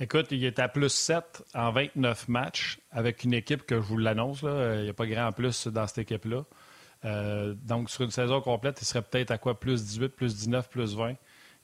Écoute, 0.00 0.28
il 0.30 0.44
est 0.44 0.58
à 0.58 0.68
plus 0.68 0.88
7 0.88 1.44
en 1.54 1.70
29 1.70 2.28
matchs 2.28 2.78
avec 2.90 3.22
une 3.22 3.34
équipe 3.34 3.64
que 3.64 3.76
je 3.76 3.80
vous 3.82 3.98
l'annonce. 3.98 4.40
Il 4.42 4.82
n'y 4.82 4.88
a 4.88 4.94
pas 4.94 5.06
grand 5.06 5.30
plus 5.30 5.68
dans 5.68 5.86
cette 5.86 5.98
équipe-là. 5.98 6.44
Euh, 7.04 7.54
donc, 7.62 7.90
sur 7.90 8.02
une 8.02 8.10
saison 8.10 8.40
complète, 8.40 8.80
il 8.80 8.84
serait 8.84 9.02
peut-être 9.02 9.30
à 9.30 9.38
quoi? 9.38 9.58
Plus 9.58 9.84
18, 9.84 10.08
plus 10.08 10.36
19, 10.36 10.68
plus 10.68 10.96
20. 10.96 11.14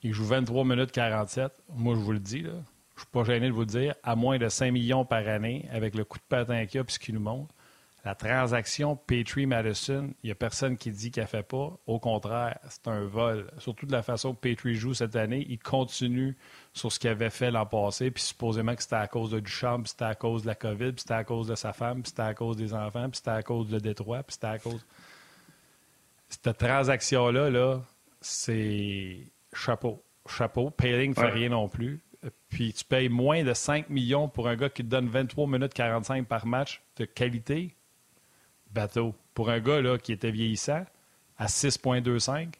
Il 0.03 0.13
joue 0.13 0.25
23 0.25 0.65
minutes 0.65 0.93
47. 0.93 1.53
Moi, 1.75 1.95
je 1.95 2.01
vous 2.01 2.13
le 2.13 2.19
dis, 2.19 2.43
là, 2.43 2.51
je 2.51 2.57
ne 2.57 3.05
suis 3.05 3.11
pas 3.13 3.25
gêné 3.25 3.49
de 3.49 3.53
vous 3.53 3.61
le 3.61 3.67
dire, 3.67 3.95
à 4.03 4.17
moins 4.17 4.39
de 4.39 4.49
5 4.49 4.71
millions 4.71 5.05
par 5.05 5.27
année, 5.29 5.69
avec 5.73 5.95
le 5.95 6.05
coup 6.05 6.19
de 6.19 6.25
patin 6.29 6.65
qu'il 6.67 6.77
y 6.77 6.79
a 6.79 6.85
et 6.87 6.91
ce 6.91 6.99
qu'il 6.99 7.15
nous 7.15 7.21
montre, 7.21 7.53
la 8.07 8.15
transaction 8.15 8.95
Petrie-Madison, 8.95 10.15
il 10.23 10.27
n'y 10.27 10.31
a 10.31 10.37
personne 10.37 10.77
qui 10.77 10.93
dit 10.93 11.11
qu'elle 11.11 11.25
ne 11.25 11.29
fait 11.29 11.43
pas. 11.43 11.77
Au 11.89 11.99
contraire, 11.99 12.57
c'est 12.69 12.87
un 12.87 13.05
vol. 13.05 13.51
Surtout 13.59 13.85
de 13.85 13.91
la 13.91 14.03
façon 14.03 14.33
que 14.33 14.39
Petrie 14.39 14.77
joue 14.77 14.95
cette 14.95 15.17
année, 15.17 15.45
il 15.49 15.59
continue 15.59 16.37
sur 16.73 16.93
ce 16.93 17.01
qu'il 17.01 17.11
avait 17.11 17.31
fait 17.31 17.51
l'an 17.51 17.67
passé, 17.67 18.13
puis 18.13 18.23
supposément 18.23 18.77
que 18.77 18.83
c'était 18.83 18.95
à 18.95 19.09
cause 19.09 19.31
de 19.31 19.41
Duchamp, 19.41 19.83
puis 19.83 19.89
c'était 19.89 20.05
à 20.05 20.15
cause 20.15 20.43
de 20.43 20.47
la 20.47 20.55
COVID, 20.55 20.93
puis 20.93 21.01
c'était 21.01 21.15
à 21.15 21.25
cause 21.25 21.49
de 21.49 21.57
sa 21.57 21.73
femme, 21.73 22.03
puis 22.03 22.11
c'était 22.11 22.23
à 22.23 22.35
cause 22.35 22.57
des 22.57 22.75
enfants, 22.75 23.11
puis 23.11 23.17
c'était 23.17 23.31
à 23.31 23.43
cause 23.43 23.67
de 23.69 23.81
Détroit, 23.81 24.23
puis 24.23 24.35
c'était 24.35 24.47
à 24.47 24.59
cause 24.61 24.87
cette 26.43 26.59
transaction-là, 26.59 27.51
-là, 27.51 27.83
c'est 28.21 29.19
chapeau. 29.55 30.03
Chapeau. 30.29 30.71
Payling 30.71 31.11
ne 31.11 31.15
fait 31.15 31.31
rien 31.31 31.49
non 31.51 31.69
plus. 31.69 32.01
Puis 32.49 32.73
tu 32.73 32.85
payes 32.85 33.09
moins 33.09 33.45
de 33.45 33.55
5 33.55 33.89
millions 33.91 34.29
pour 34.29 34.49
un 34.49 34.57
gars 34.57 34.69
qui 34.69 34.83
te 34.83 34.89
donne 34.89 35.09
23 35.09 35.47
minutes 35.47 35.75
45 35.75 36.27
par 36.27 36.47
match 36.47 36.83
de 36.97 37.05
qualité. 37.05 37.75
Bateau. 38.73 39.15
Pour 39.35 39.51
un 39.51 39.61
gars 39.61 39.81
là, 39.81 39.99
qui 39.99 40.13
était 40.13 40.31
vieillissant, 40.31 40.85
à 41.39 41.47
6,25, 41.47 42.55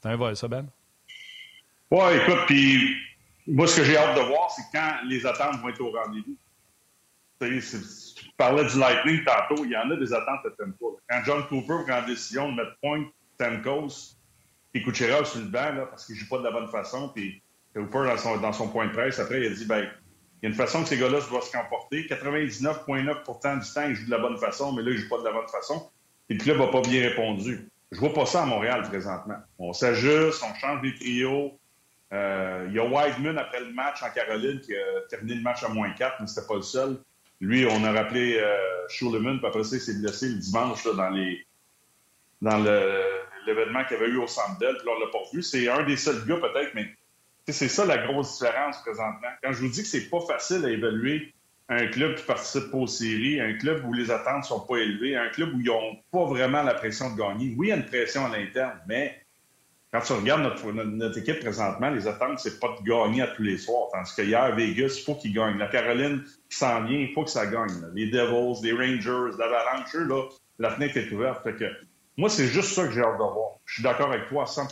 c'est 0.00 0.08
un 0.08 0.16
vol, 0.16 0.36
ça, 0.36 0.48
Ben? 0.48 0.66
Oui, 1.90 2.14
écoute, 2.22 2.38
puis 2.46 2.96
moi, 3.46 3.66
ce 3.66 3.76
que 3.78 3.84
j'ai 3.84 3.96
hâte 3.96 4.16
de 4.16 4.22
voir, 4.22 4.50
c'est 4.50 4.62
quand 4.72 4.98
les 5.06 5.26
attentes 5.26 5.60
vont 5.60 5.68
être 5.68 5.80
au 5.80 5.90
rendez-vous 5.90 6.36
tu 8.32 8.36
parlais 8.38 8.64
du 8.64 8.78
Lightning 8.78 9.24
tantôt, 9.24 9.64
il 9.64 9.70
y 9.70 9.76
en 9.76 9.90
a 9.90 9.96
des 9.96 10.12
attentes 10.12 10.40
à 10.46 10.50
Tempo. 10.50 10.98
Quand 11.08 11.20
John 11.24 11.46
Cooper 11.48 11.84
prend 11.86 12.00
la 12.00 12.02
décision 12.02 12.50
de 12.50 12.56
mettre 12.56 12.76
Point, 12.80 13.04
Stamkos 13.34 14.16
et 14.74 14.82
Kucherov 14.82 15.26
sur 15.26 15.40
le 15.40 15.46
banc, 15.46 15.74
là, 15.74 15.86
parce 15.86 16.06
qu'il 16.06 16.14
ne 16.14 16.20
joue 16.20 16.28
pas 16.28 16.38
de 16.38 16.44
la 16.44 16.50
bonne 16.50 16.68
façon, 16.68 17.10
puis 17.14 17.42
Cooper, 17.74 18.14
dans 18.40 18.52
son, 18.52 18.68
point 18.68 18.86
de 18.86 18.92
presse, 18.92 19.18
après, 19.18 19.40
il 19.40 19.52
a 19.52 19.54
dit 19.54 19.66
ben, 19.66 19.86
il 20.42 20.46
y 20.46 20.46
a 20.46 20.48
une 20.48 20.54
façon 20.54 20.82
que 20.82 20.88
ces 20.88 20.98
gars-là 20.98 21.20
doivent 21.28 21.44
se 21.44 21.52
comporter. 21.52 22.06
99,9% 22.08 23.60
du 23.60 23.72
temps, 23.72 23.88
ils 23.88 23.94
jouent 23.94 24.06
de 24.06 24.10
la 24.10 24.18
bonne 24.18 24.38
façon, 24.38 24.72
mais 24.72 24.82
là, 24.82 24.90
ils 24.90 24.96
ne 24.96 25.00
jouent 25.02 25.08
pas 25.08 25.18
de 25.18 25.24
la 25.24 25.32
bonne 25.32 25.48
façon. 25.48 25.90
Et 26.28 26.34
le 26.34 26.40
club 26.40 26.58
n'a 26.58 26.66
pas 26.68 26.80
bien 26.80 27.02
répondu. 27.02 27.68
Je 27.92 28.00
vois 28.00 28.12
pas 28.12 28.26
ça 28.26 28.42
à 28.42 28.46
Montréal 28.46 28.82
présentement. 28.82 29.36
On 29.58 29.72
s'ajuste, 29.72 30.42
on 30.42 30.54
change 30.54 30.80
des 30.80 30.94
trios. 30.94 31.58
Euh, 32.12 32.66
il 32.68 32.74
y 32.74 32.78
a 32.78 32.84
Wideman 32.84 33.38
après 33.38 33.60
le 33.60 33.72
match 33.72 34.02
en 34.02 34.10
Caroline 34.10 34.60
qui 34.60 34.74
a 34.74 35.02
terminé 35.08 35.36
le 35.36 35.42
match 35.42 35.62
à 35.62 35.68
moins 35.68 35.90
4, 35.90 36.16
mais 36.20 36.26
c'était 36.26 36.46
pas 36.46 36.56
le 36.56 36.62
seul. 36.62 36.98
Lui, 37.42 37.66
on 37.66 37.84
a 37.84 37.92
rappelé 37.92 38.38
euh, 38.40 38.56
puis 38.88 39.06
après 39.44 39.64
ça, 39.64 39.76
blessé 39.94 40.28
le 40.28 40.36
dimanche 40.36 40.84
dans 40.84 41.10
l'événement 41.10 41.42
qu'il 43.84 43.96
y 43.96 44.00
avait 44.00 44.10
eu 44.10 44.18
au 44.18 44.28
Centre 44.28 44.58
puis 44.58 44.66
là, 44.66 44.92
on 44.96 45.00
l'a 45.00 45.10
pas 45.10 45.24
vu. 45.32 45.42
C'est 45.42 45.68
un 45.68 45.82
des 45.82 45.96
seuls 45.96 46.24
gars, 46.24 46.36
peut-être, 46.36 46.72
mais 46.74 46.86
c'est 47.48 47.68
ça 47.68 47.84
la 47.84 47.98
grosse 48.06 48.38
différence 48.38 48.80
présentement. 48.82 49.28
Quand 49.42 49.52
je 49.52 49.60
vous 49.60 49.68
dis 49.68 49.82
que 49.82 49.88
c'est 49.88 50.08
pas 50.08 50.20
facile 50.20 50.64
à 50.64 50.70
évaluer 50.70 51.34
un 51.68 51.88
club 51.88 52.14
qui 52.14 52.24
participe 52.24 52.70
pas 52.70 52.78
aux 52.78 52.86
séries, 52.86 53.40
un 53.40 53.54
club 53.54 53.84
où 53.86 53.92
les 53.92 54.12
attentes 54.12 54.44
sont 54.44 54.60
pas 54.60 54.76
élevées, 54.76 55.16
un 55.16 55.30
club 55.30 55.52
où 55.54 55.60
ils 55.60 55.66
n'ont 55.66 55.96
pas 56.12 56.26
vraiment 56.26 56.62
la 56.62 56.74
pression 56.74 57.12
de 57.12 57.18
gagner. 57.18 57.54
Oui, 57.56 57.68
il 57.68 57.70
y 57.70 57.72
a 57.72 57.76
une 57.76 57.86
pression 57.86 58.24
à 58.24 58.36
l'interne, 58.36 58.78
mais 58.86 59.21
quand 59.92 60.00
tu 60.00 60.12
regardes 60.14 60.42
notre, 60.42 61.18
équipe 61.18 61.40
présentement, 61.40 61.90
les 61.90 62.08
attentes, 62.08 62.38
c'est 62.38 62.58
pas 62.58 62.68
de 62.68 62.82
gagner 62.82 63.20
à 63.20 63.26
tous 63.26 63.42
les 63.42 63.58
soirs. 63.58 63.88
Tandis 63.92 64.14
qu'hier, 64.14 64.56
Vegas, 64.56 64.94
il 64.98 65.04
faut 65.04 65.14
qu'ils 65.14 65.34
gagnent. 65.34 65.58
La 65.58 65.68
Caroline 65.68 66.24
qui 66.48 66.56
s'en 66.56 66.82
vient, 66.84 66.98
il 66.98 67.12
faut 67.12 67.24
que 67.24 67.30
ça 67.30 67.46
gagne. 67.46 67.90
Les 67.92 68.06
Devils, 68.06 68.62
les 68.62 68.72
Rangers, 68.72 69.36
l'Avalanche, 69.38 69.94
là, 69.94 70.28
la 70.58 70.70
fenêtre 70.70 70.96
est 70.96 71.12
ouverte. 71.12 71.44
que, 71.58 71.66
moi, 72.16 72.30
c'est 72.30 72.46
juste 72.46 72.72
ça 72.72 72.86
que 72.86 72.92
j'ai 72.92 73.02
hâte 73.02 73.18
de 73.18 73.18
voir. 73.18 73.58
Je 73.66 73.74
suis 73.74 73.82
d'accord 73.82 74.10
avec 74.10 74.28
toi 74.28 74.44
à 74.44 74.46
100 74.46 74.68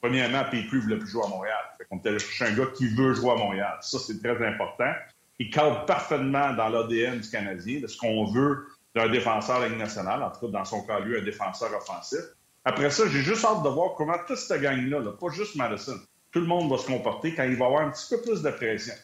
Premièrement, 0.00 0.42
PQ 0.50 0.80
voulait 0.80 0.96
plus 0.96 1.08
jouer 1.08 1.24
à 1.26 1.28
Montréal. 1.28 1.58
Fait 1.76 1.84
qu'on 1.84 2.00
chercher 2.02 2.46
un 2.46 2.56
gars 2.56 2.70
qui 2.74 2.88
veut 2.94 3.12
jouer 3.12 3.32
à 3.32 3.36
Montréal. 3.36 3.76
Ça, 3.82 3.98
c'est 3.98 4.18
très 4.22 4.46
important. 4.46 4.92
Il 5.38 5.50
cadre 5.50 5.84
parfaitement 5.84 6.54
dans 6.54 6.70
l'ADN 6.70 7.20
du 7.20 7.28
Canadien, 7.28 7.80
de 7.80 7.86
ce 7.86 7.98
qu'on 7.98 8.24
veut 8.32 8.66
d'un 8.94 9.10
défenseur 9.10 9.60
la 9.60 9.68
Ligue 9.68 9.82
en 9.82 10.30
tout 10.30 10.46
cas 10.46 10.52
dans 10.52 10.64
son 10.64 10.86
cas, 10.86 11.00
lui, 11.00 11.18
un 11.18 11.22
défenseur 11.22 11.70
offensif. 11.76 12.20
Après 12.64 12.90
ça, 12.90 13.04
j'ai 13.08 13.20
juste 13.20 13.44
hâte 13.44 13.62
de 13.62 13.68
voir 13.68 13.94
comment 13.96 14.16
toute 14.26 14.36
cette 14.36 14.60
gang-là, 14.60 15.00
pas 15.12 15.28
juste 15.30 15.56
Madison, 15.56 15.98
tout 16.32 16.40
le 16.40 16.46
monde 16.46 16.70
va 16.70 16.78
se 16.78 16.86
comporter 16.86 17.34
quand 17.34 17.44
il 17.44 17.56
va 17.56 17.66
avoir 17.66 17.82
un 17.82 17.90
petit 17.90 18.14
peu 18.14 18.20
plus 18.20 18.42
de 18.42 18.50
pression. 18.50 18.94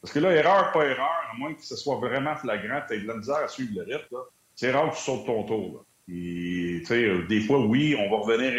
Parce 0.00 0.12
que 0.12 0.18
là, 0.20 0.32
erreur, 0.32 0.72
pas 0.72 0.84
erreur, 0.84 1.30
à 1.32 1.36
moins 1.36 1.54
que 1.54 1.64
ce 1.64 1.76
soit 1.76 1.96
vraiment 1.96 2.36
flagrant, 2.36 2.80
tu 2.88 3.00
de 3.00 3.06
la 3.06 3.16
misère 3.16 3.36
à 3.36 3.48
suivre 3.48 3.72
le 3.76 3.82
rythme, 3.82 4.16
c'est 4.54 4.70
rare 4.70 4.90
que 4.90 4.96
tu 4.96 5.02
sautes 5.02 5.26
ton 5.26 5.42
tour. 5.44 5.84
Et, 6.08 6.82
des 7.28 7.40
fois, 7.40 7.58
oui, 7.58 7.96
on 7.98 8.10
va 8.10 8.22
revenir 8.22 8.52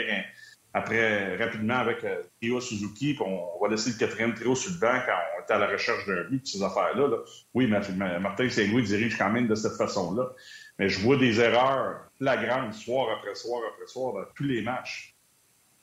après 0.73 1.37
rapidement 1.37 1.77
avec 1.77 2.03
euh, 2.03 2.21
Trio 2.39 2.59
Suzuki, 2.59 3.13
puis 3.13 3.23
on, 3.25 3.59
va 3.61 3.69
laisser 3.69 3.91
le 3.91 3.97
quatrième 3.97 4.33
trio 4.35 4.53
sur 4.53 4.73
le 4.73 4.79
banc 4.79 4.99
quand 5.05 5.13
on 5.37 5.47
est 5.47 5.51
à 5.51 5.57
la 5.57 5.67
recherche 5.67 6.05
d'un 6.05 6.25
but, 6.25 6.45
ces 6.45 6.61
affaires-là. 6.61 7.07
Oui, 7.53 7.67
Martin 7.67 8.49
Saint-Louis 8.49 8.83
dirige 8.83 9.17
quand 9.17 9.29
même 9.29 9.47
de 9.47 9.55
cette 9.55 9.75
façon-là. 9.75 10.29
Mais 10.77 10.89
je 10.89 10.99
vois 10.99 11.17
des 11.17 11.39
erreurs 11.39 12.06
flagrantes 12.17 12.73
soir 12.73 13.17
après 13.17 13.35
soir 13.35 13.61
après 13.73 13.87
soir 13.87 14.13
dans 14.13 14.31
tous 14.35 14.43
les 14.43 14.61
matchs. 14.61 15.15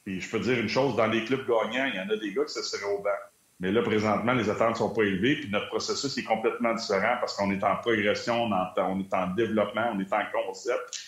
Puis 0.04 0.20
je 0.20 0.30
peux 0.30 0.40
dire 0.40 0.58
une 0.58 0.68
chose, 0.68 0.96
dans 0.96 1.06
les 1.06 1.24
clubs 1.24 1.46
gagnants, 1.46 1.86
il 1.86 1.94
y 1.94 2.00
en 2.00 2.08
a 2.10 2.16
des 2.16 2.32
gars 2.34 2.44
qui 2.44 2.52
se 2.52 2.62
seraient 2.62 2.92
au 2.92 2.98
banc. 3.02 3.10
Mais 3.60 3.72
là, 3.72 3.82
présentement, 3.82 4.32
les 4.32 4.50
attentes 4.50 4.70
ne 4.70 4.74
sont 4.76 4.90
pas 4.92 5.04
élevées, 5.04 5.36
puis 5.36 5.50
notre 5.50 5.68
processus 5.68 6.18
est 6.18 6.24
complètement 6.24 6.74
différent 6.74 7.16
parce 7.20 7.36
qu'on 7.36 7.50
est 7.50 7.62
en 7.62 7.76
progression, 7.76 8.44
on, 8.44 9.00
est 9.00 9.14
en 9.14 9.26
développement, 9.28 9.92
on 9.94 10.00
est 10.00 10.12
en 10.12 10.22
concept. 10.32 11.00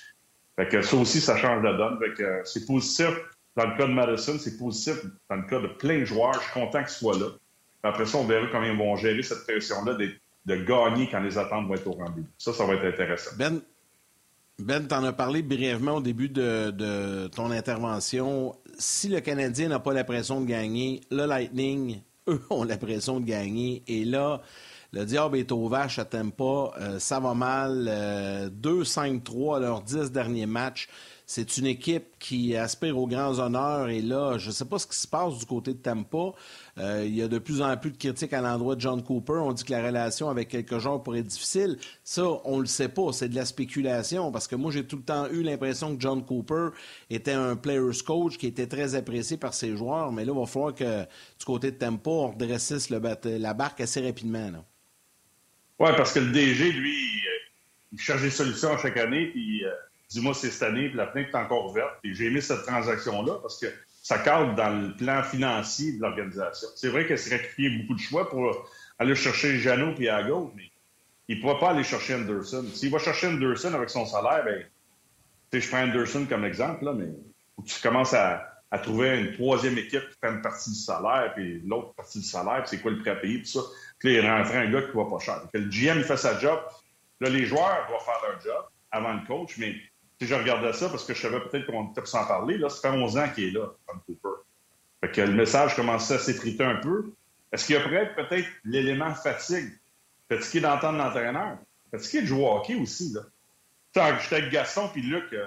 Fait 0.54 0.68
que 0.68 0.80
ça 0.80 0.96
aussi, 0.96 1.20
ça 1.20 1.36
change 1.36 1.62
la 1.62 1.74
donne. 1.74 1.98
Que 2.14 2.42
c'est 2.44 2.64
positif 2.64 3.10
dans 3.56 3.66
le 3.66 3.76
cas 3.76 3.86
de 3.86 3.92
Madison, 3.92 4.38
c'est 4.38 4.56
positif 4.56 4.94
dans 5.28 5.36
le 5.36 5.42
cas 5.42 5.60
de 5.60 5.66
plein 5.66 6.00
de 6.00 6.04
joueurs. 6.04 6.34
Je 6.34 6.40
suis 6.40 6.52
content 6.52 6.78
qu'ils 6.78 6.88
soient 6.88 7.18
là. 7.18 7.26
Après 7.82 8.06
ça, 8.06 8.18
on 8.18 8.24
verra 8.24 8.46
comment 8.50 8.64
ils 8.64 8.76
vont 8.76 8.96
gérer 8.96 9.22
cette 9.22 9.44
pression-là 9.44 9.94
de, 9.94 10.10
de 10.46 10.56
gagner 10.56 11.08
quand 11.10 11.20
les 11.20 11.36
attentes 11.36 11.66
vont 11.66 11.74
être 11.74 11.86
au 11.86 11.92
rendez-vous. 11.92 12.28
Ça, 12.38 12.52
ça 12.52 12.64
va 12.64 12.74
être 12.74 12.84
intéressant. 12.84 13.36
Ben, 13.36 13.60
ben, 14.58 14.86
t'en 14.86 15.04
as 15.04 15.12
parlé 15.12 15.42
brièvement 15.42 15.96
au 15.96 16.00
début 16.00 16.28
de, 16.28 17.28
ton 17.28 17.50
intervention. 17.50 18.54
Si 18.78 19.08
le 19.08 19.20
Canadien 19.20 19.68
n'a 19.68 19.80
pas 19.80 19.92
la 19.92 20.04
pression 20.04 20.40
de 20.40 20.46
gagner, 20.46 21.02
le 21.10 21.26
Lightning, 21.26 22.00
eux, 22.28 22.40
ont 22.50 22.64
la 22.64 22.78
pression 22.78 23.20
de 23.20 23.26
gagner. 23.26 23.82
Et 23.86 24.04
là, 24.04 24.40
le 24.92 25.04
diable 25.04 25.36
est 25.36 25.52
au 25.52 25.68
vache, 25.68 25.96
ça 25.96 26.04
t'aime 26.06 26.32
pas. 26.32 26.72
Euh, 26.80 26.98
ça 26.98 27.20
va 27.20 27.34
mal. 27.34 27.86
2-5-3 28.62 29.52
euh, 29.52 29.56
à 29.56 29.60
leurs 29.60 29.82
10 29.82 30.10
derniers 30.10 30.46
matchs. 30.46 30.88
C'est 31.28 31.56
une 31.56 31.66
équipe 31.66 32.04
qui 32.20 32.54
aspire 32.54 32.96
aux 32.96 33.08
grands 33.08 33.40
honneurs 33.40 33.88
et 33.88 34.00
là, 34.00 34.38
je 34.38 34.46
ne 34.46 34.52
sais 34.52 34.64
pas 34.64 34.78
ce 34.78 34.86
qui 34.86 34.96
se 34.96 35.08
passe 35.08 35.36
du 35.38 35.44
côté 35.44 35.72
de 35.74 35.78
Tampa. 35.78 36.34
Euh, 36.78 37.02
il 37.04 37.16
y 37.16 37.20
a 37.20 37.26
de 37.26 37.38
plus 37.38 37.62
en 37.62 37.76
plus 37.76 37.90
de 37.90 37.96
critiques 37.96 38.32
à 38.32 38.40
l'endroit 38.40 38.76
de 38.76 38.80
John 38.80 39.02
Cooper. 39.02 39.40
On 39.42 39.52
dit 39.52 39.64
que 39.64 39.72
la 39.72 39.84
relation 39.84 40.30
avec 40.30 40.48
quelques 40.48 40.78
joueurs 40.78 41.02
pourrait 41.02 41.18
être 41.18 41.26
difficile. 41.26 41.78
Ça, 42.04 42.22
on 42.44 42.60
le 42.60 42.66
sait 42.66 42.88
pas. 42.88 43.12
C'est 43.12 43.28
de 43.28 43.34
la 43.34 43.44
spéculation 43.44 44.30
parce 44.30 44.46
que 44.46 44.54
moi, 44.54 44.70
j'ai 44.70 44.86
tout 44.86 44.96
le 44.96 45.02
temps 45.02 45.28
eu 45.28 45.42
l'impression 45.42 45.96
que 45.96 46.00
John 46.00 46.24
Cooper 46.24 46.68
était 47.10 47.32
un 47.32 47.56
player's 47.56 48.02
coach 48.02 48.38
qui 48.38 48.46
était 48.46 48.68
très 48.68 48.94
apprécié 48.94 49.36
par 49.36 49.52
ses 49.52 49.76
joueurs. 49.76 50.12
Mais 50.12 50.24
là, 50.24 50.32
il 50.32 50.38
va 50.38 50.46
falloir 50.46 50.76
que 50.76 51.02
du 51.02 51.44
côté 51.44 51.72
de 51.72 51.76
Tampa, 51.76 52.08
on 52.08 52.28
redressisse 52.28 52.88
la 52.88 53.54
barque 53.54 53.80
assez 53.80 54.00
rapidement. 54.00 54.64
Oui, 55.80 55.90
parce 55.96 56.12
que 56.12 56.20
le 56.20 56.30
DG, 56.30 56.70
lui, 56.70 56.96
il 57.92 57.98
cherche 57.98 58.22
des 58.22 58.30
solutions 58.30 58.78
chaque 58.78 58.96
année, 58.96 59.32
euh, 59.36 59.70
dis-moi 60.08 60.34
c'est 60.34 60.50
cette 60.50 60.62
année, 60.62 60.88
puis 60.88 60.96
la 60.96 61.06
fenêtre 61.08 61.30
est 61.30 61.38
encore 61.38 61.70
ouverte. 61.70 61.94
Et 62.04 62.14
j'ai 62.14 62.26
aimé 62.26 62.40
cette 62.40 62.64
transaction-là 62.64 63.38
parce 63.42 63.58
que 63.58 63.66
ça 64.02 64.18
cadre 64.18 64.54
dans 64.54 64.70
le 64.70 64.94
plan 64.94 65.22
financier 65.22 65.94
de 65.94 66.00
l'organisation. 66.00 66.68
C'est 66.76 66.88
vrai 66.88 67.06
que 67.06 67.16
c'est 67.16 67.30
sacrifié 67.30 67.70
beaucoup 67.70 67.94
de 67.94 68.00
choix 68.00 68.28
pour 68.30 68.68
aller 68.98 69.14
chercher 69.14 69.58
Jeannot 69.58 69.94
puis 69.94 70.08
Ago, 70.08 70.52
mais 70.54 70.70
il 71.28 71.38
ne 71.38 71.42
pourra 71.42 71.58
pas 71.58 71.70
aller 71.70 71.82
chercher 71.82 72.14
Anderson. 72.14 72.64
S'il 72.72 72.90
va 72.90 72.98
chercher 72.98 73.26
Anderson 73.26 73.74
avec 73.74 73.90
son 73.90 74.06
salaire, 74.06 74.44
ben, 74.44 74.64
je 75.52 75.68
prends 75.68 75.82
Anderson 75.82 76.26
comme 76.28 76.44
exemple, 76.44 76.84
là, 76.84 76.92
mais 76.92 77.08
tu 77.64 77.80
commences 77.82 78.14
à, 78.14 78.52
trouver 78.82 79.18
une 79.18 79.32
troisième 79.32 79.78
équipe 79.78 80.02
qui 80.02 80.18
fait 80.20 80.30
une 80.30 80.42
partie 80.42 80.68
du 80.68 80.76
salaire, 80.76 81.32
puis 81.34 81.62
l'autre 81.64 81.94
partie 81.94 82.18
du 82.18 82.26
salaire, 82.26 82.62
puis 82.62 82.76
c'est 82.76 82.82
quoi 82.82 82.90
le 82.90 82.98
prêt 82.98 83.12
à 83.12 83.16
payer, 83.16 83.40
tout 83.40 83.46
ça. 83.46 83.60
Puis 83.98 84.14
là, 84.14 84.20
il 84.20 84.30
rentrer 84.30 84.58
un 84.58 84.70
gars 84.70 84.82
qui 84.82 84.94
va 84.94 85.06
pas 85.06 85.18
cher. 85.18 85.40
Le 85.54 85.70
GM 85.70 86.02
fait 86.02 86.18
sa 86.18 86.38
job. 86.38 86.60
Là, 87.20 87.30
les 87.30 87.46
joueurs 87.46 87.86
doivent 87.88 88.04
faire 88.04 88.20
leur 88.28 88.40
job 88.42 88.66
avant 88.90 89.14
le 89.14 89.26
coach, 89.26 89.56
mais 89.56 89.76
si 90.20 90.26
je 90.26 90.34
regardais 90.34 90.72
ça, 90.72 90.88
parce 90.88 91.04
que 91.04 91.14
je 91.14 91.20
savais 91.20 91.40
peut-être 91.40 91.66
qu'on 91.66 91.90
était 91.90 92.04
s'en 92.06 92.26
parler, 92.26 92.58
là, 92.58 92.68
ça 92.68 92.90
fait 92.90 92.96
11 92.96 93.18
ans 93.18 93.28
qu'il 93.34 93.44
est 93.44 93.50
là, 93.50 93.68
Tom 93.86 94.00
Cooper. 94.06 94.42
Fait 95.00 95.10
que 95.12 95.20
le 95.20 95.32
message 95.32 95.76
commençait 95.76 96.14
à 96.14 96.18
s'effriter 96.18 96.64
un 96.64 96.76
peu. 96.76 97.12
Est-ce 97.52 97.66
qu'il 97.66 97.76
y 97.76 97.78
a 97.78 97.82
peut-être 97.82 98.48
l'élément 98.64 99.14
fatigue? 99.14 99.72
Fatigué 100.28 100.60
d'entendre 100.60 100.98
l'entraîneur? 100.98 101.58
Fatigué 101.90 102.22
de 102.22 102.26
jouer 102.26 102.42
au 102.42 102.56
hockey 102.56 102.74
aussi, 102.74 103.12
là. 103.12 103.20
J'étais 103.94 104.36
avec 104.36 104.50
Gaston 104.50 104.90
puis 104.92 105.00
Luc, 105.00 105.32
euh, 105.32 105.46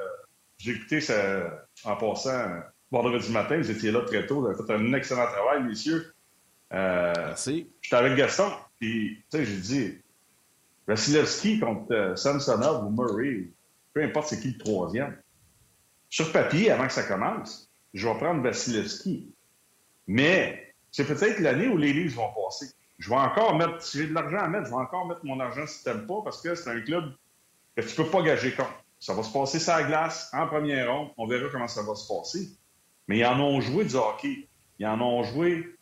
j'ai 0.57 0.71
écouté 0.71 1.01
ça 1.01 1.67
en 1.83 1.95
passant 1.95 2.61
vendredi 2.91 3.31
matin, 3.31 3.57
vous 3.57 3.69
étiez 3.69 3.91
là 3.91 4.01
très 4.01 4.25
tôt, 4.25 4.41
vous 4.41 4.47
avez 4.47 4.55
fait 4.55 4.73
un 4.73 4.93
excellent 4.93 5.27
travail, 5.27 5.63
messieurs. 5.63 6.13
Euh, 6.73 7.13
Merci. 7.15 7.69
J'étais 7.81 7.95
avec 7.95 8.15
Gaston, 8.15 8.51
puis 8.79 9.21
j'ai 9.31 9.45
dit 9.45 9.97
Vasilevski 10.87 11.59
contre 11.59 11.93
euh, 11.93 12.15
Samsonov 12.15 12.85
ou 12.85 12.89
Murray, 12.89 13.49
peu 13.93 14.03
importe 14.03 14.29
c'est 14.29 14.39
qui 14.39 14.51
le 14.51 14.57
troisième. 14.57 15.17
Sur 16.09 16.31
papier, 16.31 16.71
avant 16.71 16.87
que 16.87 16.93
ça 16.93 17.03
commence, 17.03 17.71
je 17.93 18.07
vais 18.07 18.15
prendre 18.15 18.41
Vasilevski. 18.41 19.33
Mais 20.07 20.73
c'est 20.91 21.05
peut-être 21.05 21.39
l'année 21.39 21.67
où 21.67 21.77
les 21.77 21.93
livres 21.93 22.21
vont 22.21 22.45
passer. 22.45 22.67
Je 22.97 23.09
vais 23.09 23.15
encore 23.15 23.55
mettre, 23.55 23.81
si 23.81 23.99
j'ai 23.99 24.07
de 24.07 24.13
l'argent 24.13 24.39
à 24.39 24.47
mettre, 24.47 24.65
je 24.65 24.71
vais 24.71 24.77
encore 24.77 25.07
mettre 25.07 25.21
mon 25.23 25.39
argent 25.39 25.65
si 25.67 25.83
tu 25.83 25.89
pas 25.89 26.21
parce 26.23 26.41
que 26.41 26.55
c'est 26.55 26.69
un 26.69 26.81
club 26.81 27.13
que 27.75 27.81
tu 27.81 27.95
peux 27.95 28.07
pas 28.07 28.21
gager 28.21 28.53
contre. 28.53 28.83
Ça 28.99 29.13
va 29.13 29.23
se 29.23 29.31
passer 29.31 29.59
sur 29.59 29.73
la 29.73 29.83
glace 29.83 30.29
en 30.33 30.47
première 30.47 30.91
ronde. 30.91 31.09
On 31.17 31.25
verra 31.25 31.47
comment 31.49 31.67
ça 31.67 31.83
va 31.83 31.95
se 31.95 32.07
passer. 32.07 32.49
Mais 33.07 33.19
ils 33.19 33.25
en 33.25 33.39
ont 33.39 33.61
joué 33.61 33.85
du 33.85 33.95
hockey. 33.95 34.49
Ils 34.77 34.87
en 34.87 34.99
ont 34.99 35.23
joué 35.23 35.75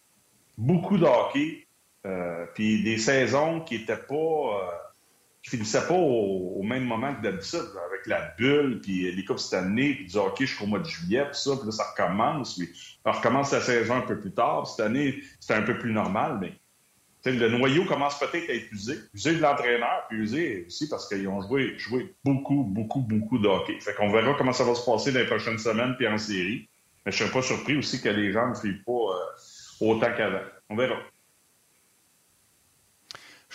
beaucoup 0.57 0.97
de 0.97 1.05
hockey. 1.05 1.65
Euh, 2.05 2.45
puis 2.53 2.83
des 2.83 2.99
saisons 2.99 3.61
qui 3.61 3.79
n'étaient 3.79 3.97
pas. 3.97 4.13
Euh, 4.13 4.71
qui 5.47 5.55
finissaient 5.55 5.87
pas 5.87 5.93
au, 5.93 6.61
même 6.61 6.83
moment 6.83 7.15
que 7.15 7.21
d'habitude, 7.21 7.69
avec 7.85 8.05
la 8.05 8.33
bulle, 8.37 8.81
puis 8.81 9.09
les 9.09 9.23
Coupes 9.23 9.39
Stanley, 9.39 9.93
puis 9.93 10.05
du 10.05 10.17
hockey 10.17 10.45
jusqu'au 10.45 10.65
mois 10.65 10.79
de 10.79 10.85
juillet, 10.85 11.23
puis 11.31 11.39
ça, 11.39 11.51
puis 11.55 11.65
là, 11.65 11.71
ça 11.71 11.85
recommence. 11.91 12.57
Mais 12.57 12.67
on 13.05 13.11
recommence 13.11 13.53
la 13.53 13.61
saison 13.61 13.95
un 13.95 14.01
peu 14.01 14.19
plus 14.19 14.33
tard. 14.33 14.67
Cette 14.67 14.85
année, 14.85 15.23
c'était 15.39 15.53
un 15.53 15.61
peu 15.61 15.77
plus 15.77 15.93
normal, 15.93 16.39
mais 16.41 16.51
le 17.23 17.49
noyau 17.49 17.85
commence 17.85 18.19
peut-être 18.19 18.49
à 18.49 18.53
être 18.53 18.71
usé. 18.73 18.95
Usé 19.13 19.35
de 19.35 19.41
l'entraîneur, 19.41 20.05
puis 20.09 20.17
usé 20.17 20.65
aussi 20.67 20.89
parce 20.89 21.07
qu'ils 21.07 21.27
ont 21.29 21.41
joué, 21.41 21.77
joué 21.77 22.13
beaucoup, 22.25 22.63
beaucoup, 22.63 22.99
beaucoup 22.99 23.37
de 23.37 23.47
hockey. 23.47 23.79
Fait 23.79 23.93
qu'on 23.93 24.11
verra 24.11 24.33
comment 24.37 24.53
ça 24.53 24.65
va 24.65 24.75
se 24.75 24.85
passer 24.85 25.13
dans 25.13 25.19
les 25.19 25.27
prochaines 25.27 25.59
semaines, 25.59 25.95
puis 25.95 26.07
en 26.09 26.17
série. 26.17 26.67
Mais 27.05 27.13
je 27.13 27.23
ne 27.23 27.29
serais 27.29 27.39
pas 27.39 27.45
surpris 27.45 27.77
aussi 27.77 28.01
que 28.01 28.09
les 28.09 28.33
gens 28.33 28.49
ne 28.49 28.53
suivent 28.53 28.83
pas 28.83 28.91
euh, 28.91 29.85
autant 29.85 30.11
qu'avant. 30.15 30.43
On 30.69 30.75
verra. 30.75 30.95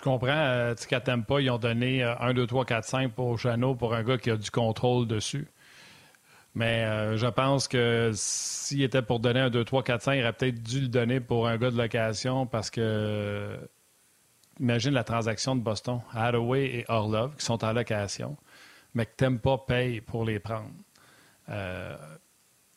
Je 0.03 0.09
comprends. 0.09 0.29
Euh, 0.31 0.75
qu'à 0.75 1.01
Tempa, 1.01 1.41
ils 1.41 1.51
ont 1.51 1.59
donné 1.59 2.03
1, 2.03 2.35
2, 2.35 2.47
3, 2.47 2.65
4, 2.65 2.85
5 2.85 3.13
pour 3.13 3.39
Jeannot, 3.39 3.77
pour 3.77 3.95
un 3.95 4.03
gars 4.03 4.19
qui 4.19 4.31
a 4.31 4.37
du 4.37 4.51
contrôle 4.51 5.07
dessus. 5.07 5.47
Mais 6.57 6.85
euh, 6.85 7.17
je 7.17 7.27
pense 7.29 7.69
que 7.69 8.11
s'il 8.13 8.83
était 8.83 9.01
pour 9.01 9.21
donner 9.21 9.41
un 9.41 9.51
2, 9.51 9.65
3, 9.65 9.85
4, 9.85 10.03
5, 10.03 10.15
il 10.15 10.23
aurait 10.23 10.33
peut-être 10.33 10.61
dû 10.61 10.81
le 10.81 10.89
donner 10.89 11.21
pour 11.21 11.47
un 11.47 11.57
gars 11.57 11.71
de 11.71 11.79
location 11.79 12.47
parce 12.47 12.71
que. 12.71 13.57
Imagine 14.61 14.93
la 14.93 15.05
transaction 15.05 15.57
de 15.57 15.63
Boston. 15.63 16.01
Hathaway 16.13 16.67
et 16.67 16.85
Orlov 16.89 17.37
qui 17.37 17.45
sont 17.45 17.65
en 17.65 17.73
location, 17.73 18.37
mais 18.95 19.07
que 19.07 19.17
Tempa 19.17 19.57
paye 19.67 20.01
pour 20.01 20.25
les 20.25 20.41
prendre. 20.41 20.71
Euh, 21.49 21.97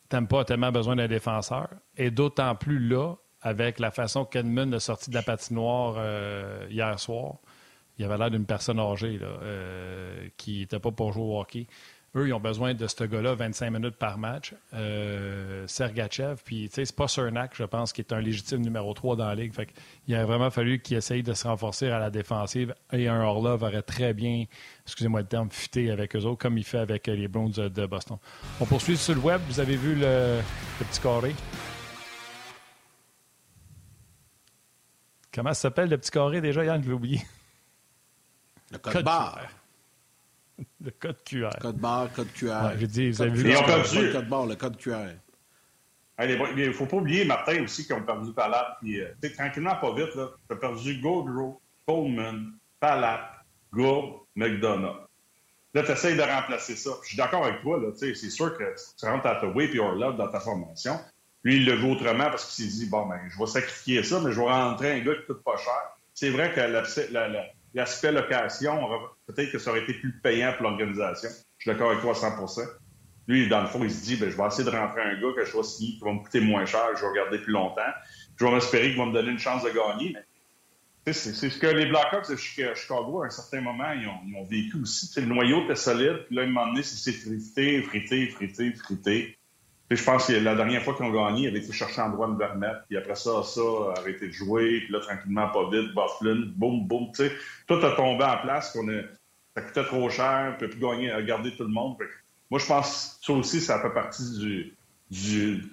Tempa 0.10 0.42
a 0.42 0.46
tellement 0.46 0.72
besoin 0.72 0.96
d'un 0.96 1.08
défenseur. 1.08 1.68
Et 1.98 2.12
d'autant 2.12 2.56
plus 2.56 2.80
là, 2.80 3.16
avec 3.46 3.80
la 3.80 3.92
façon 3.92 4.26
qu'Edmund 4.26 4.74
a 4.74 4.80
sorti 4.80 5.12
de 5.12 5.16
la 5.16 5.22
patinoire 5.22 5.96
euh, 6.00 6.66
hier 6.72 7.00
soir. 7.00 7.36
Il 7.98 8.04
avait 8.04 8.18
l'air 8.18 8.32
d'une 8.32 8.46
personne 8.46 8.80
âgée 8.80 9.20
euh, 9.22 10.28
qui 10.36 10.62
n'était 10.62 10.80
pas 10.80 10.92
pour 10.92 11.14
jouer 11.14 11.24
au 11.24 11.40
hockey. 11.40 11.68
Eux, 12.16 12.28
ils 12.28 12.34
ont 12.34 12.40
besoin 12.40 12.74
de 12.74 12.88
ce 12.88 13.04
gars-là 13.04 13.36
25 13.36 13.70
minutes 13.70 13.98
par 13.98 14.18
match. 14.18 14.56
Euh, 14.74 15.68
Sergachev, 15.68 16.38
puis 16.44 16.70
tu 16.70 16.76
sais, 16.76 16.86
c'est 16.86 16.96
pas 16.96 17.08
Cernak, 17.08 17.52
je 17.56 17.66
pense, 17.66 17.94
qui 17.94 18.02
est 18.02 18.14
un 18.14 18.20
légitime 18.20 18.62
numéro 18.62 18.94
3 18.96 19.16
dans 19.16 19.28
la 19.28 19.36
ligue. 19.36 19.54
Il 20.08 20.16
a 20.16 20.26
vraiment 20.26 20.50
fallu 20.50 20.80
qu'il 20.80 20.98
essaye 20.98 21.22
de 21.22 21.34
se 21.34 21.48
renforcer 21.48 21.90
à 21.90 22.00
la 22.00 22.10
défensive 22.10 22.74
et 22.94 23.08
un 23.08 23.22
Orlov 23.22 23.62
aurait 23.62 23.84
très 23.84 24.16
bien, 24.16 24.46
excusez-moi 24.88 25.22
le 25.22 25.28
terme, 25.28 25.52
futé 25.52 25.92
avec 25.92 26.16
eux 26.16 26.24
autres, 26.24 26.40
comme 26.40 26.58
il 26.58 26.64
fait 26.64 26.80
avec 26.80 27.06
les 27.06 27.28
Browns 27.28 27.52
de 27.52 27.86
Boston. 27.86 28.18
On 28.60 28.66
poursuit 28.66 28.98
sur 28.98 29.14
le 29.14 29.22
web. 29.22 29.40
Vous 29.48 29.60
avez 29.60 29.76
vu 29.76 29.94
le 29.94 30.40
petit 30.80 31.00
carré? 31.00 31.36
Comment 35.36 35.54
ça 35.54 35.64
s'appelle 35.64 35.90
le 35.90 35.98
petit 35.98 36.12
carré 36.12 36.40
déjà, 36.40 36.64
Yann? 36.64 36.82
Je 36.82 36.88
l'ai 36.88 36.94
oublié. 36.94 37.22
Le 38.72 38.78
code, 38.78 39.04
barre. 39.04 39.42
Le 40.82 40.92
code 40.92 41.22
QR. 41.26 41.50
Code 41.60 41.78
barre, 41.78 42.12
code 42.14 42.32
QR. 42.32 42.72
J'ai 42.80 42.88
dit, 42.88 43.12
vous 43.12 43.22
avez 43.22 43.32
vu 43.32 43.44
le 43.44 44.14
code 44.14 44.30
barre, 44.30 44.46
le 44.46 44.56
code 44.56 44.78
QR. 44.78 45.10
Il 46.24 46.38
ne 46.56 46.72
faut 46.72 46.86
pas 46.86 46.96
oublier, 46.96 47.26
Martin, 47.26 47.62
aussi, 47.64 47.86
qu'ils 47.86 47.96
ont 47.96 48.04
perdu 48.04 48.32
Palat. 48.32 48.78
Puis, 48.82 49.02
euh, 49.02 49.14
tranquillement, 49.36 49.76
pas 49.76 49.94
vite, 49.94 50.12
tu 50.14 50.54
as 50.54 50.56
perdu 50.56 51.02
Gaudreau, 51.02 51.62
Coleman, 51.86 52.54
Palat, 52.80 53.30
Gourde, 53.74 54.22
McDonough. 54.36 55.06
Là, 55.74 55.84
tu 55.84 55.92
essayes 55.92 56.16
de 56.16 56.22
remplacer 56.22 56.78
ça. 56.78 56.92
je 57.04 57.10
suis 57.10 57.18
d'accord 57.18 57.46
avec 57.46 57.62
toi. 57.62 57.82
C'est 57.98 58.16
sûr 58.16 58.58
que 58.58 58.64
tu 58.98 59.06
rentres 59.06 59.26
à 59.26 59.36
ta 59.36 59.48
way 59.48 59.66
et 59.66 59.74
love 59.76 60.16
dans 60.16 60.32
ta 60.32 60.40
formation. 60.40 60.98
Lui, 61.46 61.58
il 61.58 61.66
le 61.66 61.74
veut 61.74 61.92
autrement 61.92 62.26
parce 62.26 62.56
qu'il 62.56 62.66
s'est 62.66 62.80
dit, 62.80 62.90
bon, 62.90 63.06
ben, 63.06 63.20
je 63.30 63.38
vais 63.38 63.46
sacrifier 63.46 64.02
ça, 64.02 64.20
mais 64.20 64.32
je 64.32 64.40
vais 64.40 64.48
rentrer 64.48 64.94
un 64.94 65.00
gars 65.02 65.14
qui 65.14 65.28
coûte 65.28 65.44
pas 65.44 65.56
cher. 65.58 65.96
C'est 66.16 66.32
vrai 66.32 66.52
que 66.52 66.60
l'aspect 67.76 68.12
location, 68.12 68.90
peut-être 69.28 69.52
que 69.52 69.60
ça 69.60 69.70
aurait 69.70 69.84
été 69.84 69.94
plus 69.94 70.12
payant 70.24 70.54
pour 70.54 70.64
l'organisation. 70.64 71.30
Je 71.60 71.64
suis 71.64 71.72
d'accord 71.72 71.92
avec 71.92 72.02
toi 72.02 72.14
à 72.14 72.48
100 72.48 72.72
Lui, 73.28 73.48
dans 73.48 73.62
le 73.62 73.68
fond, 73.68 73.84
il 73.84 73.92
se 73.92 74.06
dit, 74.06 74.16
ben, 74.16 74.32
je 74.32 74.36
vais 74.36 74.48
essayer 74.48 74.64
de 74.64 74.76
rentrer 74.76 75.02
un 75.04 75.22
gars 75.22 75.34
que 75.36 75.46
je 75.46 75.56
vais 75.56 75.62
signer, 75.62 75.92
qui 75.94 76.04
va 76.04 76.14
me 76.14 76.20
coûter 76.20 76.40
moins 76.40 76.66
cher, 76.66 76.84
je 76.96 77.02
vais 77.02 77.10
regarder 77.10 77.38
plus 77.38 77.54
longtemps. 77.54 77.94
Je 78.38 78.44
vais 78.44 78.52
m'espérer 78.52 78.88
qu'il 78.90 78.98
va 78.98 79.06
me 79.06 79.14
donner 79.14 79.30
une 79.30 79.40
chance 79.40 79.64
de 79.64 79.70
gagner. 79.70 80.18
C'est 81.06 81.14
ce 81.14 81.60
que 81.60 81.68
les 81.68 81.86
Blackhawks 81.86 82.28
de 82.28 82.38
Chicago, 82.38 83.22
à 83.22 83.28
un 83.28 83.30
certain 83.30 83.62
moment, 83.62 83.92
ils 83.92 84.08
ont, 84.08 84.44
vécu 84.46 84.82
aussi. 84.82 85.12
le 85.22 85.28
noyau 85.28 85.66
était 85.66 85.76
solide, 85.76 86.26
puis 86.26 86.38
là, 86.38 86.42
à 86.42 86.46
un 86.46 86.48
moment 86.48 86.68
donné, 86.70 86.82
c'est 86.82 87.12
frité, 87.12 87.84
frité, 87.84 88.28
frité, 88.30 88.74
frité 88.74 89.38
je 89.92 90.04
pense 90.04 90.28
que 90.28 90.34
la 90.34 90.56
dernière 90.56 90.82
fois 90.82 90.96
qu'ils 90.96 91.06
ont 91.06 91.12
gagné, 91.12 91.44
ils 91.44 91.48
avaient 91.50 91.60
été 91.60 91.72
chercher 91.72 92.02
un 92.02 92.10
droit 92.10 92.28
de 92.28 92.38
Vermette, 92.38 92.78
puis 92.88 92.98
après 92.98 93.16
ça, 93.16 93.44
ça 93.44 93.62
a 93.62 94.00
arrêté 94.00 94.28
de 94.28 94.34
jouer, 94.34 94.82
puis 94.82 94.92
là, 94.92 95.00
tranquillement, 95.00 95.50
pas 95.50 95.70
vite, 95.70 95.94
Bufflin, 95.94 96.52
boum, 96.56 96.88
boum, 96.88 97.12
tu 97.12 97.24
sais. 97.24 97.32
Tout 97.68 97.76
a 97.76 97.92
tombé 97.96 98.24
en 98.24 98.38
place, 98.38 98.72
qu'on 98.72 98.88
a... 98.90 99.02
ça 99.56 99.62
coûtait 99.62 99.84
trop 99.84 100.10
cher, 100.10 100.48
on 100.48 100.52
ne 100.54 100.58
peut 100.58 100.70
plus 100.70 100.80
gagner, 100.80 101.14
garder 101.26 101.56
tout 101.56 101.64
le 101.64 101.70
monde. 101.70 101.98
Moi, 102.50 102.60
je 102.60 102.66
pense 102.66 103.18
que 103.20 103.26
ça 103.26 103.34
aussi, 103.34 103.62
ça 103.62 103.80
fait 103.80 103.94
partie 103.94 104.74
du, 105.12 105.64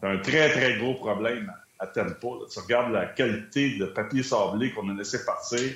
d'un 0.00 0.18
très, 0.18 0.50
très 0.50 0.78
gros 0.78 0.94
problème 0.94 1.52
à 1.78 1.86
Tempo. 1.88 2.46
Tu 2.52 2.58
regardes 2.60 2.92
la 2.92 3.06
qualité 3.06 3.76
de 3.78 3.86
papier 3.86 4.22
sablé 4.22 4.72
qu'on 4.72 4.88
a 4.90 4.94
laissé 4.94 5.24
partir. 5.24 5.72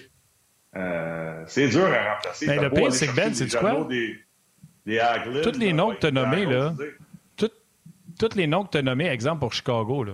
Euh, 0.77 1.43
c'est 1.47 1.69
dur 1.69 1.87
à 1.87 2.15
remplacer. 2.15 2.47
Mais 2.47 2.57
ben, 2.57 2.63
le 2.65 2.71
pire, 2.71 2.93
c'est 2.93 3.09
que 3.09 3.17
Ben, 3.17 3.35
c'est 3.35 3.49
quoi? 3.59 3.85
Des, 3.85 4.19
des 4.87 5.01
Tous 5.43 5.59
les 5.59 5.73
noms 5.73 5.93
que 5.93 6.01
tu 6.01 6.07
as 6.07 6.11
nommés, 6.11 6.47
là, 6.47 6.73
tous 8.21 8.37
les 8.37 8.47
noms 8.47 8.65
que 8.65 8.71
tu 8.71 8.79
as 8.79 8.83
nommés, 8.83 9.09
exemple 9.09 9.41
pour 9.41 9.53
Chicago, 9.53 10.05
là, 10.05 10.13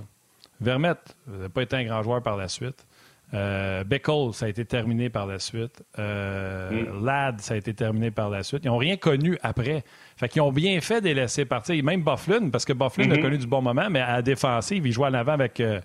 Vermette 0.61 1.17
n'a 1.27 1.49
pas 1.49 1.63
été 1.63 1.77
un 1.77 1.85
grand 1.85 2.03
joueur 2.03 2.23
par 2.23 2.37
la 2.37 2.49
suite. 2.49 2.87
Euh, 3.35 3.83
Beckles, 3.83 4.33
ça 4.33 4.47
a 4.47 4.49
été 4.49 4.65
terminé 4.65 5.11
par 5.11 5.27
la 5.27 5.41
suite. 5.41 5.83
Euh, 5.99 6.71
mm. 6.71 7.05
Ladd, 7.05 7.41
ça 7.41 7.55
a 7.55 7.57
été 7.57 7.75
terminé 7.75 8.13
par 8.13 8.31
la 8.31 8.45
suite. 8.45 8.65
Ils 8.65 8.69
n'ont 8.69 8.77
rien 8.77 8.97
connu 8.97 9.37
après. 9.43 9.83
Fait 10.17 10.29
qu'ils 10.29 10.43
ont 10.43 10.53
bien 10.53 10.81
fait 10.81 11.01
de 11.01 11.07
les 11.07 11.15
laisser 11.15 11.45
partir. 11.45 11.83
Même 11.83 12.03
Bufflin, 12.03 12.51
parce 12.51 12.65
que 12.65 12.73
Bufflin 12.73 13.11
a 13.11 13.15
mm-hmm. 13.15 13.23
connu 13.23 13.39
du 13.39 13.47
bon 13.47 13.61
moment, 13.61 13.89
mais 13.91 14.01
à 14.01 14.15
la 14.15 14.23
défensive, 14.23 14.87
il 14.87 14.93
jouait 14.93 15.09
en 15.09 15.15
avant 15.15 15.33
avec, 15.33 15.59
euh, 15.59 15.81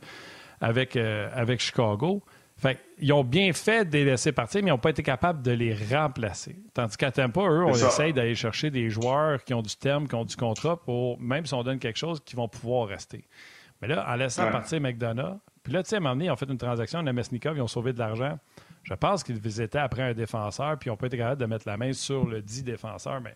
avec, 0.61 0.95
avec 0.95 1.59
Chicago. 1.59 2.21
Fait 2.61 2.79
ils 2.99 3.11
ont 3.11 3.23
bien 3.23 3.51
fait 3.53 3.85
de 3.85 3.93
les 3.93 4.05
laisser 4.05 4.31
partir, 4.31 4.61
mais 4.61 4.69
ils 4.69 4.73
n'ont 4.73 4.77
pas 4.77 4.91
été 4.91 5.01
capables 5.01 5.41
de 5.41 5.49
les 5.49 5.73
remplacer. 5.73 6.55
Tandis 6.75 6.95
qu'à 6.95 7.11
Tampa, 7.11 7.41
eux, 7.41 7.65
on 7.65 7.73
essaye 7.73 8.13
d'aller 8.13 8.35
chercher 8.35 8.69
des 8.69 8.91
joueurs 8.91 9.43
qui 9.43 9.55
ont 9.55 9.63
du 9.63 9.75
terme, 9.75 10.07
qui 10.07 10.13
ont 10.13 10.25
du 10.25 10.35
contrat 10.35 10.79
pour, 10.79 11.19
même 11.19 11.47
si 11.47 11.55
on 11.55 11.63
donne 11.63 11.79
quelque 11.79 11.97
chose, 11.97 12.21
qui 12.23 12.35
vont 12.35 12.47
pouvoir 12.47 12.87
rester. 12.87 13.25
Mais 13.81 13.87
là, 13.87 14.05
en 14.07 14.15
laissant 14.15 14.51
partir 14.51 14.79
McDonough, 14.79 15.39
puis 15.63 15.73
là, 15.73 15.81
tu 15.81 15.89
sais, 15.89 15.95
à 15.95 15.97
un 15.97 16.01
moment 16.01 16.13
donné, 16.13 16.25
ils 16.25 16.31
ont 16.31 16.35
fait 16.35 16.49
une 16.49 16.57
transaction, 16.59 17.01
Nemesnikov, 17.01 17.57
ils 17.57 17.61
ont 17.61 17.67
sauvé 17.67 17.93
de 17.93 17.99
l'argent. 17.99 18.37
Je 18.83 18.93
pense 18.93 19.23
qu'ils 19.23 19.61
étaient 19.61 19.79
après 19.79 20.03
un 20.03 20.13
défenseur, 20.13 20.77
puis 20.77 20.89
ils 20.89 20.91
n'ont 20.91 20.97
pas 20.97 21.07
été 21.07 21.17
capables 21.17 21.41
de 21.41 21.45
mettre 21.47 21.67
la 21.67 21.77
main 21.77 21.93
sur 21.93 22.25
le 22.25 22.43
dit 22.43 22.61
défenseur, 22.61 23.21
mais 23.21 23.35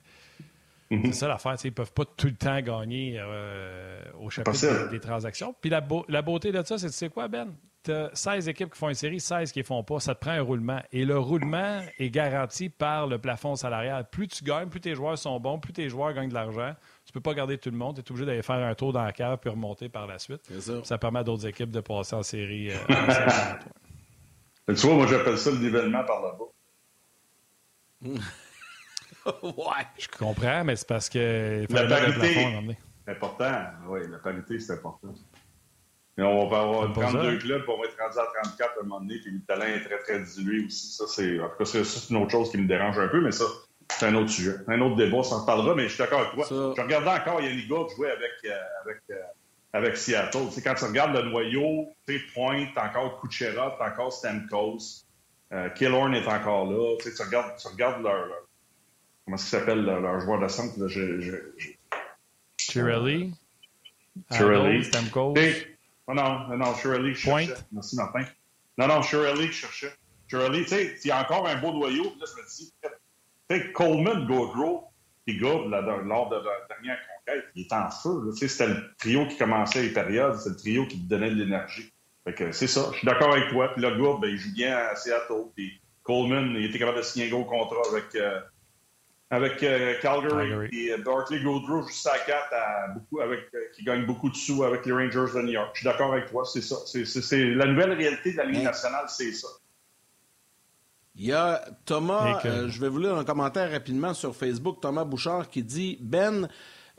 mhm. 0.92 1.06
c'est 1.06 1.14
ça 1.14 1.28
l'affaire. 1.28 1.56
Ils 1.64 1.68
ne 1.68 1.72
peuvent 1.72 1.94
pas 1.94 2.06
tout 2.06 2.28
le 2.28 2.36
temps 2.36 2.62
gagner 2.62 3.18
euh, 3.20 4.04
au 4.20 4.30
chapitre 4.30 4.90
des, 4.92 5.00
transactions. 5.00 5.56
Puis 5.60 5.72
la, 5.72 5.82
beauté 5.82 6.52
de 6.52 6.62
ça, 6.64 6.78
c'est, 6.78 6.88
tu 6.88 6.94
sais 6.94 7.10
quoi, 7.10 7.28
Ben? 7.28 7.56
Tu 7.86 7.92
as 7.92 8.10
16 8.14 8.50
équipes 8.50 8.72
qui 8.72 8.78
font 8.78 8.90
une 8.90 8.96
série, 8.96 9.20
16 9.20 9.52
qui 9.52 9.60
ne 9.60 9.64
font 9.64 9.84
pas. 9.84 10.00
Ça 10.00 10.14
te 10.16 10.20
prend 10.20 10.32
un 10.32 10.42
roulement. 10.42 10.82
Et 10.92 11.06
le 11.06 11.18
roulement 11.18 11.82
est 11.98 12.10
garanti 12.10 12.70
par 12.70 13.08
le 13.08 13.18
plafond 13.18 13.56
salarial. 13.56 14.08
Plus 14.10 14.28
tu 14.28 14.44
gagnes, 14.44 14.68
plus 14.68 14.82
tes 14.82 14.96
joueurs 14.96 15.18
sont 15.18 15.40
bons, 15.40 15.60
plus 15.60 15.74
tes 15.74 15.88
joueurs 15.88 16.14
gagnent 16.14 16.30
de 16.30 16.34
l'argent 16.34 16.74
peux 17.16 17.22
pas 17.22 17.34
garder 17.34 17.58
tout 17.58 17.72
le 17.72 17.78
monde. 17.78 17.96
Tu 17.96 18.02
es 18.02 18.12
obligé 18.12 18.26
d'aller 18.26 18.42
faire 18.42 18.58
un 18.58 18.76
tour 18.76 18.92
dans 18.92 19.04
la 19.04 19.14
cave 19.14 19.38
puis 19.40 19.50
remonter 19.50 19.88
par 19.88 20.06
la 20.06 20.20
suite. 20.20 20.42
Ça. 20.84 20.98
permet 20.98 21.20
à 21.20 21.24
d'autres 21.24 21.48
équipes 21.48 21.72
de 21.72 21.80
passer 21.80 22.14
en 22.14 22.24
série. 22.24 22.72
Euh, 22.72 22.78
tu 24.68 24.74
vois, 24.74 24.96
moi, 24.96 25.08
j'appelle 25.08 25.38
ça 25.38 25.52
le 25.52 25.58
nivellement 25.60 26.04
par 26.04 26.22
là-bas. 26.22 26.44
ouais. 29.44 29.86
Je 29.98 30.08
comprends, 30.10 30.66
mais 30.66 30.76
c'est 30.76 30.88
parce 30.88 31.08
que. 31.08 31.66
La 31.70 31.88
parité. 31.88 32.78
C'est 33.06 33.12
important. 33.12 33.64
Oui, 33.88 34.02
la 34.10 34.18
parité, 34.18 34.60
c'est 34.60 34.74
important. 34.74 35.14
Mais 36.18 36.24
on 36.24 36.48
va 36.48 36.62
avoir 36.62 36.94
32 36.94 37.40
clubs, 37.40 37.64
on 37.68 37.78
va 37.78 37.88
être 37.88 37.98
rendu 38.00 38.20
à 38.20 38.42
34 38.44 38.62
à 38.62 38.80
un 38.80 38.84
moment 38.84 39.02
donné, 39.02 39.20
puis 39.20 39.32
le 39.32 39.42
talent 39.42 39.66
est 39.66 39.84
très, 39.84 39.98
très 40.00 40.20
dilué 40.22 40.66
aussi. 40.66 40.94
Ça, 40.94 41.06
c'est, 41.08 41.40
en 41.40 41.50
tout 41.50 41.58
cas, 41.58 41.66
c'est 41.66 42.10
une 42.10 42.18
autre 42.18 42.32
chose 42.32 42.52
qui 42.52 42.58
me 42.58 42.68
dérange 42.68 42.98
un 42.98 43.10
peu, 43.10 43.20
mais 43.20 43.34
ça, 43.34 43.44
c'est 43.90 44.06
un 44.06 44.16
autre 44.16 44.30
sujet, 44.30 44.56
un 44.68 44.80
autre 44.82 44.96
débat, 44.96 45.24
ça 45.24 45.36
en 45.36 45.46
parlera, 45.46 45.76
mais 45.76 45.84
je 45.84 45.90
suis 45.90 45.98
d'accord 45.98 46.22
avec 46.22 46.34
toi. 46.34 46.46
Je 46.50 46.82
regardais 46.82 47.10
encore 47.10 47.42
Yannick 47.42 47.68
Gould 47.68 47.90
jouer 47.96 48.12
avec, 48.12 48.32
euh, 48.46 48.60
avec, 48.84 49.02
euh, 49.12 49.16
avec 49.74 49.98
Seattle. 49.98 50.48
quand 50.64 50.76
tu 50.76 50.86
regardes 50.86 51.16
le 51.16 51.24
noyau, 51.24 51.90
tu 52.08 52.26
Point, 52.34 52.68
t'as 52.74 52.90
encore 52.90 53.20
Kucherov, 53.20 53.74
t'as 53.78 53.92
encore 53.92 54.14
Stamkos, 54.14 55.04
euh, 55.52 55.70
Killorn 55.70 56.14
est 56.14 56.28
encore 56.28 56.72
là. 56.72 56.96
Tu 57.02 57.10
regardes, 57.22 57.58
tu 57.58 57.68
regardes 57.68 58.02
leur, 58.02 58.46
Comment 59.26 59.38
est-ce 59.38 59.50
qu'il 59.50 59.60
s'appelle 59.60 59.84
leur, 59.84 60.20
joueur 60.22 60.40
de 60.40 60.48
centre? 60.48 60.80
Là, 60.80 60.88
je, 60.88 61.20
je, 61.20 61.36
je... 61.58 61.68
Chirelli? 62.58 63.34
Chirelli. 64.32 64.84
Stamkos? 64.86 65.34
Oh 66.08 66.14
non, 66.14 66.56
non, 66.56 66.74
Chirelli, 66.76 67.16
je 67.16 67.30
Point. 67.30 67.48
Merci, 67.72 67.96
Martin. 67.96 68.26
Non, 68.78 68.88
non, 68.88 69.02
Chirelli, 69.02 69.48
je 69.48 69.54
cherchais. 69.54 69.94
Chirelli, 70.28 70.64
tu 70.64 70.70
sais, 70.70 70.96
il 71.04 71.08
y 71.08 71.12
a 71.12 71.22
encore 71.22 71.48
un 71.48 71.56
beau 71.56 71.72
noyau. 71.72 72.04
Là, 72.04 72.26
je 72.28 72.42
me 72.42 72.48
dis, 72.48 72.74
sais, 73.50 73.72
Coleman, 73.72 74.26
Gaudreau, 74.28 74.90
et 75.28 75.38
Gould, 75.38 75.70
lors 75.70 76.30
de 76.30 76.36
la 76.36 76.68
dernière 76.70 77.00
conquête, 77.08 77.46
il 77.56 77.64
est 77.64 77.74
en 77.74 77.90
feu. 77.90 78.32
C'était 78.36 78.68
le 78.68 78.96
trio 78.98 79.28
qui 79.28 79.38
commençait 79.38 79.82
les 79.82 79.94
périodes, 79.94 80.36
c'est 80.36 80.50
le 80.50 80.56
trio 80.56 80.86
qui 80.86 80.98
donnait 80.98 81.32
de 81.32 81.36
l'énergie. 81.36 81.92
c'est 82.52 82.68
ça, 82.68 82.90
je 82.92 82.98
suis 83.00 83.06
d'accord 83.06 83.34
avec 83.34 83.50
toi. 83.50 83.70
Puis 83.74 83.82
là, 83.82 83.92
Gould, 83.92 84.22
ben, 84.22 84.30
il 84.30 84.38
joue 84.38 84.54
bien 84.54 84.78
à 84.78 84.96
Seattle. 84.96 85.46
Puis 85.56 85.82
Coleman, 86.04 86.56
il 86.56 86.66
était 86.66 86.78
capable 86.78 86.98
de 86.98 87.04
signer 87.04 87.28
un 87.28 87.30
gros 87.32 87.46
contrat 87.46 87.82
avec, 87.92 88.14
euh, 88.16 88.40
avec 89.30 89.64
euh, 89.64 89.96
Calgary. 90.02 90.70
Et 90.72 90.92
euh, 90.92 90.98
joue 91.42 91.90
sa 91.90 92.18
carte 92.20 92.54
à 92.54 92.88
beaucoup, 92.94 93.22
avec, 93.22 93.52
qui 93.76 93.84
gagne 93.84 94.06
beaucoup 94.06 94.30
de 94.30 94.36
sous 94.36 94.64
avec 94.64 94.86
les 94.86 94.92
Rangers 94.92 95.34
de 95.34 95.42
New 95.42 95.54
York. 95.54 95.72
Je 95.74 95.80
suis 95.80 95.86
d'accord 95.86 96.14
avec 96.14 96.30
toi, 96.30 96.44
c'est 96.46 96.62
ça. 96.62 96.76
C'est 96.86 97.54
la 97.54 97.66
nouvelle 97.66 97.94
réalité 97.94 98.32
de 98.34 98.38
la 98.38 98.46
Ligue 98.46 98.64
nationale, 98.64 99.06
c'est 99.08 99.32
ça. 99.32 99.48
Il 101.18 101.26
y 101.26 101.32
a 101.32 101.64
Thomas, 101.86 102.42
euh, 102.44 102.68
je 102.68 102.82
vais 102.82 102.90
vous 102.90 103.00
lire 103.00 103.16
un 103.16 103.24
commentaire 103.24 103.72
rapidement 103.72 104.14
sur 104.14 104.36
Facebook, 104.36 104.82
Thomas 104.82 105.06
Bouchard 105.06 105.50
qui 105.50 105.64
dit 105.64 105.98
Ben, 106.02 106.50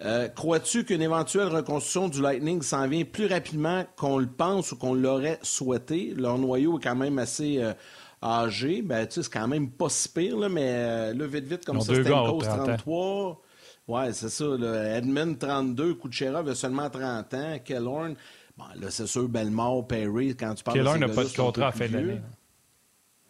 euh, 0.01 0.29
crois-tu 0.29 0.85
qu'une 0.85 1.03
éventuelle 1.03 1.49
reconstruction 1.49 2.09
du 2.09 2.23
Lightning 2.23 2.63
s'en 2.63 2.89
vient 2.89 3.05
plus 3.05 3.27
rapidement 3.27 3.85
qu'on 3.97 4.19
le 4.19 4.27
pense 4.27 4.73
ou 4.73 4.77
qu'on 4.77 4.95
l'aurait 4.95 5.39
souhaité? 5.43 6.15
Leur 6.17 6.39
noyau 6.39 6.79
est 6.79 6.83
quand 6.83 6.97
même 6.97 7.19
assez 7.19 7.59
euh, 7.59 7.75
âgé. 8.23 8.83
Ben, 8.83 9.07
tu 9.07 9.15
sais, 9.15 9.23
c'est 9.23 9.33
quand 9.33 9.49
même 9.49 9.71
pas 9.71 9.89
si 9.89 10.09
pire, 10.09 10.37
là, 10.37 10.49
mais 10.49 11.13
là, 11.15 11.27
vite, 11.27 11.47
vite, 11.47 11.65
comme 11.65 11.81
ça, 11.81 11.95
Stamkos, 11.95 12.41
33. 12.41 13.43
Ouais, 13.89 14.13
c'est 14.13 14.29
ça. 14.29 14.45
Là. 14.45 14.97
Edmund, 14.97 15.39
32. 15.39 15.95
Kucherov 15.95 16.49
a 16.49 16.55
seulement 16.55 16.91
30 16.91 17.35
ans. 17.35 17.59
Kellorn, 17.65 18.17
bon, 18.57 18.65
là, 18.81 18.91
c'est 18.91 19.07
sûr, 19.07 19.29
Belmore, 19.29 19.87
Perry, 19.87 20.35
quand 20.37 20.55
tu 20.55 20.65
parles 20.65 20.79
Kellorn 20.79 20.99
n'a 20.99 21.09
pas 21.09 21.25
de 21.25 21.37
contrat 21.37 21.69
à 21.69 21.73
fin 21.73 21.89
d'année. 21.89 22.21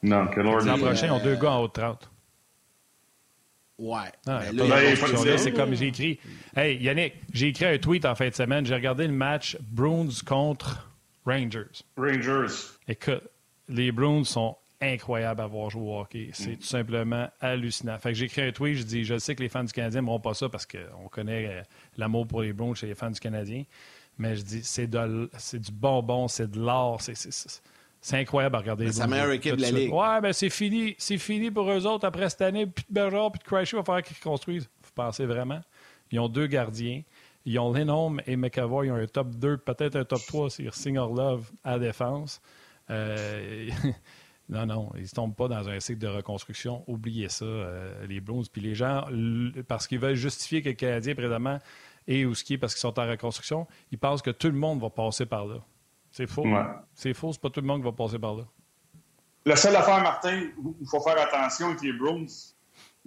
Non, 0.03 0.27
que 0.29 0.41
L'an 0.41 0.79
prochain, 0.79 1.07
ils 1.07 1.13
ont 1.13 1.23
deux 1.23 1.37
gars 1.37 1.53
en 1.53 1.63
haut 1.65 1.69
de 1.69 1.73
30. 1.73 2.11
Ouais. 3.79 3.99
Ah, 4.27 4.41
c'est 5.37 5.53
comme 5.53 5.75
j'ai 5.75 5.89
écrit. 5.89 6.19
Hey, 6.55 6.83
Yannick, 6.83 7.15
j'ai 7.33 7.49
écrit 7.49 7.67
un 7.67 7.79
tweet 7.79 8.07
en 8.07 8.15
fin 8.15 8.29
de 8.29 8.35
semaine. 8.35 8.65
J'ai 8.65 8.75
regardé 8.75 9.07
le 9.07 9.13
match 9.13 9.59
Bruins 9.61 10.09
contre 10.27 10.89
Rangers. 11.27 11.85
Rangers. 11.97 12.55
Écoute, 12.89 13.23
les 13.69 13.93
Bruins 13.93 14.25
sont 14.25 14.57
incroyables 14.81 15.41
à 15.41 15.47
voir 15.47 15.71
jouer 15.71 15.83
au 15.83 16.01
hockey. 16.01 16.31
C'est 16.33 16.53
mm. 16.53 16.57
tout 16.57 16.67
simplement 16.67 17.29
hallucinant. 17.41 17.99
Fait 17.99 18.11
que 18.11 18.15
j'ai 18.15 18.27
écrit 18.27 18.43
un 18.43 18.53
tweet, 18.53 18.77
je 18.79 18.83
dis 18.83 19.05
je 19.05 19.19
sais 19.19 19.35
que 19.35 19.43
les 19.43 19.49
fans 19.49 19.65
du 19.65 19.73
Canadien 19.73 20.03
ne 20.03 20.19
pas 20.19 20.35
ça 20.35 20.49
parce 20.49 20.67
qu'on 20.67 21.09
connaît 21.09 21.47
euh, 21.47 21.63
l'amour 21.97 22.27
pour 22.27 22.43
les 22.43 22.53
Bruins 22.53 22.75
chez 22.75 22.87
les 22.87 22.95
fans 22.95 23.11
du 23.11 23.21
Canadien. 23.21 23.65
Mais 24.19 24.37
je 24.37 24.43
dis 24.43 24.61
c'est 24.63 24.87
du 24.89 25.73
bonbon, 25.73 26.29
c'est 26.29 26.51
de 26.51 26.59
l'or, 26.59 27.01
c'est 27.01 27.15
c'est 28.07 28.19
incroyable 28.19 28.55
à 28.55 28.59
regarder. 28.61 28.93
C'est 28.93 29.01
la 29.01 29.09
meilleure 29.09 29.33
équipe 29.33 29.57
de 29.57 29.63
la 29.63 29.71
Ligue. 29.73 29.93
Ouais, 29.93 30.21
ben 30.21 30.33
c'est 30.33 30.49
fini. 30.49 30.95
C'est 30.97 31.19
fini 31.19 31.51
pour 31.51 31.69
eux 31.69 31.87
autres 31.87 32.07
après 32.07 32.31
cette 32.31 32.43
année. 32.43 32.65
Puis 32.65 32.85
de 32.89 32.95
Bergeron, 32.95 33.33
puis 33.33 33.41
de 33.41 33.45
Kreischer, 33.45 33.77
il 33.77 33.81
va 33.81 33.85
falloir 33.85 34.03
qu'ils 34.05 34.19
construisent. 34.19 34.69
Vous 34.85 34.91
pensez 34.95 35.27
vraiment? 35.27 35.61
Ils 36.13 36.21
ont 36.21 36.29
deux 36.29 36.47
gardiens. 36.47 37.03
Ils 37.45 37.59
ont 37.59 37.73
Lenholm 37.73 38.21
et 38.27 38.37
McAvoy. 38.37 38.87
Ils 38.87 38.93
ont 38.93 38.97
un 38.97 39.07
top 39.07 39.31
2, 39.31 39.57
peut-être 39.57 39.97
un 39.97 40.05
top 40.05 40.21
3 40.25 40.51
sur 40.51 40.75
Singer 40.75 41.09
Love 41.17 41.51
à 41.65 41.81
défense. 41.81 42.41
Euh, 42.91 43.69
non, 44.49 44.67
non, 44.67 44.93
ils 44.95 45.03
ne 45.03 45.09
tombent 45.09 45.35
pas 45.35 45.49
dans 45.49 45.69
un 45.69 45.81
cycle 45.81 45.99
de 45.99 46.07
reconstruction. 46.07 46.85
Oubliez 46.87 47.29
ça, 47.29 47.45
euh, 47.45 48.07
les 48.07 48.21
Blues. 48.21 48.49
Puis 48.49 48.61
les 48.61 48.75
gens, 48.75 49.05
parce 49.67 49.87
qu'ils 49.87 49.99
veulent 49.99 50.15
justifier 50.15 50.63
que 50.63 50.69
le 50.69 50.75
Canadien, 50.75 51.15
présentement, 51.15 51.59
est 52.07 52.25
où 52.25 52.35
ce 52.35 52.45
qui 52.45 52.55
est 52.55 52.59
parce 52.59 52.75
qu'ils 52.75 52.81
sont 52.81 52.99
en 52.99 53.09
reconstruction, 53.09 53.67
ils 53.91 53.99
pensent 53.99 54.23
que 54.23 54.31
tout 54.31 54.47
le 54.47 54.55
monde 54.55 54.81
va 54.81 54.91
passer 54.91 55.27
par 55.27 55.47
là. 55.47 55.57
C'est 56.13 56.29
faux. 56.29 56.47
C'est 56.95 57.13
faux, 57.13 57.33
c'est 57.33 57.41
pas 57.41 57.51
tout 57.51 57.61
le 57.61 57.67
monde 57.67 57.81
qui 57.81 57.87
va 57.87 57.93
passer 57.93 58.19
par 58.19 58.35
là. 58.37 58.45
La 59.45 59.57
seule 59.57 59.77
affaire, 59.77 60.03
Martin, 60.03 60.49
il 60.81 60.89
faut 60.89 61.01
faire 61.01 61.21
attention 61.21 61.69
avec 61.69 61.83
les 61.83 61.93
Bruins. 61.93 62.27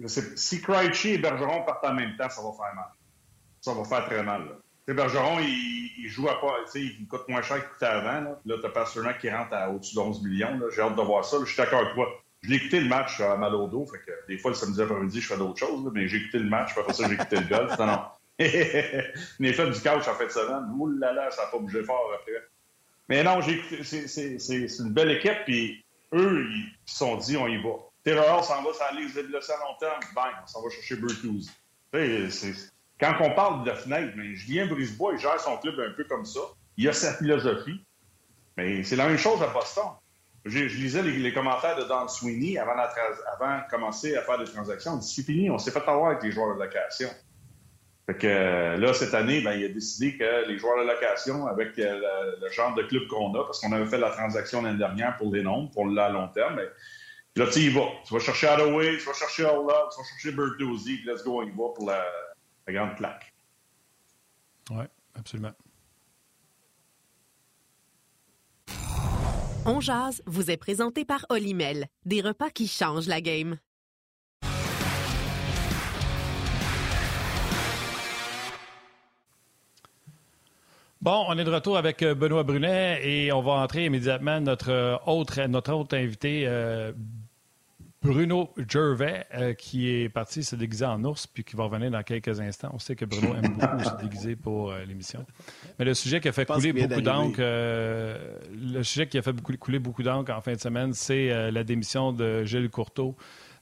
Si 0.06 0.62
Krejci 0.62 1.10
et 1.10 1.18
Bergeron 1.18 1.64
partent 1.64 1.84
en 1.84 1.94
même 1.94 2.16
temps, 2.16 2.28
ça 2.28 2.42
va 2.42 2.52
faire 2.52 2.74
mal. 2.74 2.88
Ça 3.60 3.74
va 3.74 3.84
faire 3.84 4.04
très 4.06 4.22
mal. 4.22 4.56
Bergeron, 4.94 5.38
il, 5.40 6.08
joue 6.08 6.28
à 6.28 6.40
pas. 6.40 6.56
Il 6.74 7.06
coûte 7.06 7.28
moins 7.28 7.42
cher 7.42 7.60
qu'il 7.60 7.68
coûtait 7.68 7.86
avant. 7.86 8.20
Là, 8.20 8.40
là 8.44 8.56
tu 8.60 8.66
as 8.66 8.70
Pasternak 8.70 9.18
qui 9.18 9.30
rentre 9.30 9.52
à 9.52 9.70
au-dessus 9.70 9.94
de 9.94 10.00
11 10.00 10.22
millions. 10.22 10.60
J'ai 10.74 10.82
hâte 10.82 10.96
de 10.96 11.02
voir 11.02 11.24
ça. 11.24 11.36
Je 11.40 11.46
suis 11.46 11.56
d'accord 11.56 11.80
avec 11.80 11.94
toi. 11.94 12.08
Je 12.42 12.50
l'ai 12.50 12.56
écouté 12.56 12.80
le 12.80 12.88
match 12.88 13.20
à 13.20 13.36
mal 13.36 13.54
au 13.54 13.68
dos. 13.68 13.86
Des 14.26 14.38
fois, 14.38 14.50
le 14.50 14.56
samedi 14.56 14.80
après-midi, 14.80 15.20
je 15.20 15.26
fais 15.26 15.36
d'autres 15.36 15.58
choses. 15.58 15.90
mais 15.92 16.08
j'ai 16.08 16.18
écouté 16.18 16.38
le 16.38 16.48
match. 16.48 16.70
Après 16.76 16.92
ça, 16.92 17.06
j'ai 17.06 17.14
écouté 17.14 17.36
le 17.36 17.46
golf. 17.46 17.78
Non, 17.78 17.86
non. 17.86 18.00
fait 18.40 19.70
du 19.70 19.80
couch 19.80 20.08
en 20.08 20.14
fait 20.14 20.26
de 20.26 20.30
semaine. 20.30 21.00
Là, 21.00 21.30
ça 21.30 21.44
n'a 21.44 21.48
pas 21.50 21.58
bougé 21.58 21.84
fort 21.84 22.10
après. 22.14 22.32
Mais 23.10 23.24
non, 23.24 23.40
c'est 23.82 24.78
une 24.78 24.92
belle 24.92 25.10
équipe, 25.10 25.44
puis 25.44 25.84
eux, 26.14 26.46
ils 26.48 26.72
se 26.86 26.98
sont 26.98 27.16
dit, 27.16 27.36
on 27.36 27.48
y 27.48 27.60
va. 27.60 27.70
Taylor 28.04 28.44
s'en 28.44 28.62
va 28.62 28.72
sur 28.72 28.84
la 28.84 29.00
liste 29.00 29.16
de 29.16 29.22
à 29.22 29.58
long 29.58 29.76
terme, 29.78 30.00
bang, 30.14 30.32
on 30.42 30.46
s'en 30.46 30.62
va 30.62 30.70
chercher 30.70 30.96
Bertuzzi. 30.96 31.50
Quand 33.00 33.14
on 33.20 33.30
parle 33.30 33.64
de 33.64 33.72
fenêtre, 33.72 34.12
mais 34.14 34.34
Julien 34.34 34.66
Brisebois, 34.66 35.14
il 35.14 35.18
gère 35.18 35.40
son 35.40 35.56
club 35.56 35.80
un 35.80 35.92
peu 35.92 36.04
comme 36.04 36.26
ça. 36.26 36.40
Il 36.76 36.86
a 36.88 36.92
sa 36.92 37.14
philosophie. 37.14 37.82
Mais 38.58 38.82
c'est 38.84 38.96
la 38.96 39.08
même 39.08 39.16
chose 39.16 39.42
à 39.42 39.46
Boston. 39.46 39.84
Je, 40.44 40.58
lisais 40.58 41.02
les, 41.02 41.32
commentaires 41.32 41.76
de 41.76 41.84
Don 41.84 42.08
Sweeney 42.08 42.58
avant, 42.58 42.74
de 42.74 43.70
commencer 43.70 44.16
à 44.16 44.22
faire 44.22 44.38
des 44.38 44.50
transactions. 44.50 45.00
C'est 45.00 45.22
fini, 45.22 45.50
on 45.50 45.58
s'est 45.58 45.70
fait 45.70 45.86
avoir 45.86 46.10
avec 46.10 46.22
les 46.22 46.30
joueurs 46.30 46.54
de 46.54 46.62
location. 46.62 47.08
Fait 48.06 48.16
que 48.16 48.76
là, 48.78 48.92
cette 48.92 49.14
année, 49.14 49.40
ben, 49.42 49.52
il 49.52 49.64
a 49.64 49.68
décidé 49.68 50.16
que 50.16 50.48
les 50.48 50.58
joueurs 50.58 50.82
de 50.82 50.88
location, 50.88 51.46
avec 51.46 51.76
le, 51.76 52.50
genre 52.52 52.74
de 52.74 52.82
club 52.82 53.06
qu'on 53.08 53.34
a, 53.34 53.44
parce 53.44 53.60
qu'on 53.60 53.72
avait 53.72 53.86
fait 53.86 53.98
la 53.98 54.10
transaction 54.10 54.62
l'année 54.62 54.78
dernière 54.78 55.16
pour 55.16 55.32
les 55.32 55.42
nombres, 55.42 55.70
pour 55.70 55.86
le 55.86 55.94
long 55.94 56.28
terme, 56.28 56.56
ben, 56.56 56.68
là, 57.36 57.46
tu 57.50 57.60
y 57.60 57.68
vas. 57.68 57.88
Tu 58.06 58.14
vas 58.14 58.20
chercher 58.20 58.48
Hathaway, 58.48 58.96
tu 58.98 59.04
vas 59.04 59.12
chercher 59.12 59.44
All 59.44 59.60
tu 59.66 60.00
vas 60.00 60.08
chercher 60.08 60.32
Bertuzzi, 60.32 61.02
let's 61.04 61.22
go, 61.22 61.42
y 61.42 61.50
va 61.50 61.68
pour 61.74 61.86
la, 61.86 62.02
la 62.66 62.72
grande 62.72 62.96
plaque. 62.96 63.32
Oui, 64.70 64.84
absolument. 65.14 65.52
On 69.66 69.80
jase 69.80 70.22
vous 70.26 70.50
est 70.50 70.56
présenté 70.56 71.04
par 71.04 71.26
Olimel, 71.28 71.86
des 72.04 72.22
repas 72.22 72.50
qui 72.50 72.66
changent 72.66 73.08
la 73.08 73.20
game. 73.20 73.58
Bon, 81.02 81.24
on 81.28 81.38
est 81.38 81.44
de 81.44 81.50
retour 81.50 81.78
avec 81.78 82.02
euh, 82.02 82.14
Benoît 82.14 82.42
Brunet 82.42 83.00
et 83.02 83.32
on 83.32 83.40
va 83.40 83.52
entrer 83.52 83.86
immédiatement 83.86 84.38
notre 84.38 84.70
euh, 84.70 84.96
autre, 85.06 85.40
notre 85.46 85.72
autre 85.72 85.96
invité, 85.96 86.44
euh, 86.46 86.92
Bruno 88.02 88.50
Gervais, 88.68 89.26
qui 89.58 89.88
est 89.88 90.08
parti 90.08 90.42
se 90.42 90.56
déguiser 90.56 90.86
en 90.86 91.04
ours 91.04 91.26
puis 91.26 91.44
qui 91.44 91.56
va 91.56 91.64
revenir 91.64 91.90
dans 91.90 92.02
quelques 92.02 92.40
instants. 92.40 92.70
On 92.72 92.78
sait 92.78 92.96
que 92.96 93.04
Bruno 93.04 93.34
aime 93.34 93.52
beaucoup 93.52 93.84
se 93.84 94.02
déguiser 94.02 94.36
pour 94.36 94.72
l'émission. 94.88 95.26
Mais 95.78 95.84
le 95.84 95.94
sujet 95.94 96.20
qui 96.20 96.28
a 96.28 96.32
fait 96.32 96.46
couler 96.46 96.72
beaucoup 96.72 97.02
d'encre, 97.02 97.40
le 97.40 98.82
sujet 98.82 99.06
qui 99.06 99.18
a 99.18 99.22
fait 99.22 99.38
couler 99.42 99.78
beaucoup 99.78 100.02
d'encre 100.02 100.32
en 100.32 100.40
fin 100.40 100.54
de 100.54 100.60
semaine, 100.60 100.94
c'est 100.94 101.50
la 101.50 101.64
démission 101.64 102.12
de 102.12 102.44
Gilles 102.44 102.70
Courteau. 102.70 103.16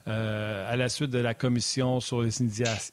à 0.05 0.75
la 0.75 0.89
suite 0.89 1.11
de 1.11 1.19
la 1.19 1.33
commission 1.33 1.99
sur 1.99 2.21
les, 2.21 2.31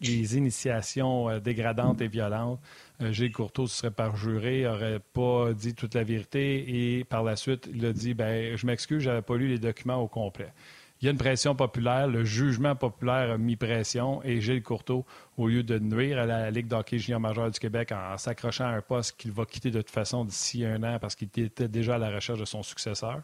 les 0.00 0.36
initiations 0.36 1.38
dégradantes 1.38 2.00
et 2.00 2.08
violentes. 2.08 2.60
Euh, 3.02 3.12
Gilles 3.12 3.32
Courteau 3.32 3.66
se 3.66 3.76
serait 3.76 3.90
parjuré, 3.90 4.62
n'aurait 4.62 5.00
pas 5.00 5.52
dit 5.52 5.74
toute 5.74 5.94
la 5.94 6.04
vérité 6.04 6.96
et 6.98 7.04
par 7.04 7.22
la 7.22 7.36
suite, 7.36 7.68
il 7.72 7.84
a 7.84 7.92
dit 7.92 8.14
ben, 8.14 8.56
Je 8.56 8.66
m'excuse, 8.66 9.02
je 9.02 9.10
n'avais 9.10 9.22
pas 9.22 9.36
lu 9.36 9.48
les 9.48 9.58
documents 9.58 9.96
au 9.96 10.08
complet. 10.08 10.52
Il 11.00 11.04
y 11.04 11.08
a 11.08 11.10
une 11.10 11.18
pression 11.18 11.54
populaire, 11.54 12.08
le 12.08 12.24
jugement 12.24 12.74
populaire 12.74 13.30
a 13.30 13.36
mis 13.36 13.56
pression 13.56 14.22
et 14.24 14.40
Gilles 14.40 14.62
Courteau, 14.62 15.04
au 15.36 15.46
lieu 15.46 15.62
de 15.62 15.78
nuire 15.78 16.18
à 16.18 16.24
la 16.24 16.50
Ligue 16.50 16.68
d'hockey 16.68 16.98
junior 16.98 17.20
majeur 17.20 17.50
du 17.50 17.58
Québec 17.58 17.92
en 17.92 18.16
s'accrochant 18.16 18.64
à 18.64 18.70
un 18.70 18.80
poste 18.80 19.16
qu'il 19.18 19.30
va 19.30 19.44
quitter 19.44 19.70
de 19.70 19.82
toute 19.82 19.90
façon 19.90 20.24
d'ici 20.24 20.64
un 20.64 20.82
an 20.82 20.98
parce 20.98 21.14
qu'il 21.14 21.28
était 21.36 21.68
déjà 21.68 21.96
à 21.96 21.98
la 21.98 22.10
recherche 22.10 22.38
de 22.38 22.46
son 22.46 22.62
successeur, 22.62 23.20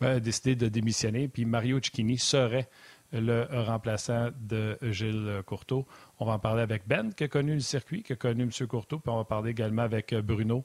ben, 0.00 0.16
a 0.16 0.20
décidé 0.20 0.56
de 0.56 0.68
démissionner. 0.68 1.28
Puis 1.28 1.44
Mario 1.44 1.78
Cicchini 1.82 2.16
serait 2.16 2.70
le 3.12 3.46
remplaçant 3.50 4.30
de 4.40 4.78
Gilles 4.80 5.42
Courteau. 5.44 5.86
On 6.20 6.24
va 6.24 6.32
en 6.32 6.38
parler 6.38 6.62
avec 6.62 6.88
Ben, 6.88 7.12
qui 7.12 7.24
a 7.24 7.28
connu 7.28 7.52
le 7.52 7.60
circuit, 7.60 8.02
qui 8.02 8.14
a 8.14 8.16
connu 8.16 8.44
M. 8.44 8.66
Courteau, 8.66 8.98
puis 8.98 9.12
on 9.12 9.16
va 9.16 9.24
parler 9.24 9.50
également 9.50 9.82
avec 9.82 10.14
Bruno 10.14 10.64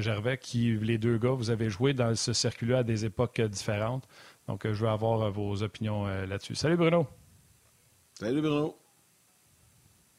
Gervais, 0.00 0.38
qui, 0.38 0.76
les 0.78 0.98
deux 0.98 1.18
gars, 1.18 1.30
vous 1.30 1.50
avez 1.50 1.70
joué 1.70 1.92
dans 1.92 2.14
ce 2.14 2.32
circuit-là 2.32 2.78
à 2.78 2.82
des 2.82 3.04
époques 3.04 3.40
différentes. 3.40 4.08
Donc, 4.50 4.66
je 4.66 4.72
veux 4.72 4.88
avoir 4.88 5.22
euh, 5.22 5.30
vos 5.30 5.62
opinions 5.62 6.08
euh, 6.08 6.26
là-dessus. 6.26 6.56
Salut 6.56 6.76
Bruno. 6.76 7.06
Salut 8.14 8.40
Bruno. 8.40 8.76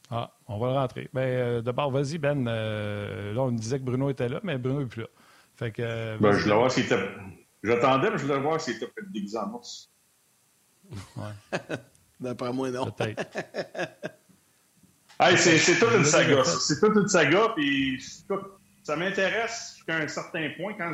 Ah, 0.09 0.31
on 0.47 0.57
va 0.57 0.67
le 0.67 0.73
rentrer. 0.73 1.09
Ben, 1.13 1.61
D'abord, 1.61 1.91
vas-y, 1.91 2.17
Ben. 2.17 2.45
là, 2.45 3.41
on 3.41 3.51
me 3.51 3.57
disait 3.57 3.77
que 3.77 3.83
Bruno 3.83 4.09
était 4.09 4.29
là, 4.29 4.39
mais 4.43 4.57
Bruno 4.57 4.79
n'est 4.79 4.85
plus 4.85 5.01
là. 5.01 5.07
Fait 5.55 5.71
que, 5.71 6.17
ben, 6.17 6.31
je 6.31 6.43
voulais 6.43 6.55
voir 6.55 6.71
s'il 6.71 6.85
était. 6.85 7.09
J'attendais, 7.61 8.09
mais 8.09 8.17
je 8.17 8.23
voulais 8.25 8.39
voir 8.39 8.59
s'il 8.59 8.75
était 8.77 8.89
déguisé 9.13 9.37
en 9.37 9.61
Ouais. 11.17 11.59
D'après 12.19 12.53
moi, 12.53 12.71
non. 12.71 12.89
Peut-être. 12.89 13.21
c'est 15.37 15.79
toute 15.79 15.93
une 15.93 16.05
saga. 16.05 16.43
C'est 16.45 16.79
toute 16.79 16.95
une 16.95 17.07
saga, 17.07 17.49
puis 17.55 18.01
ça 18.83 18.95
m'intéresse 18.95 19.73
jusqu'à 19.75 19.97
un 19.97 20.07
certain 20.07 20.49
point 20.57 20.73
quand 20.73 20.91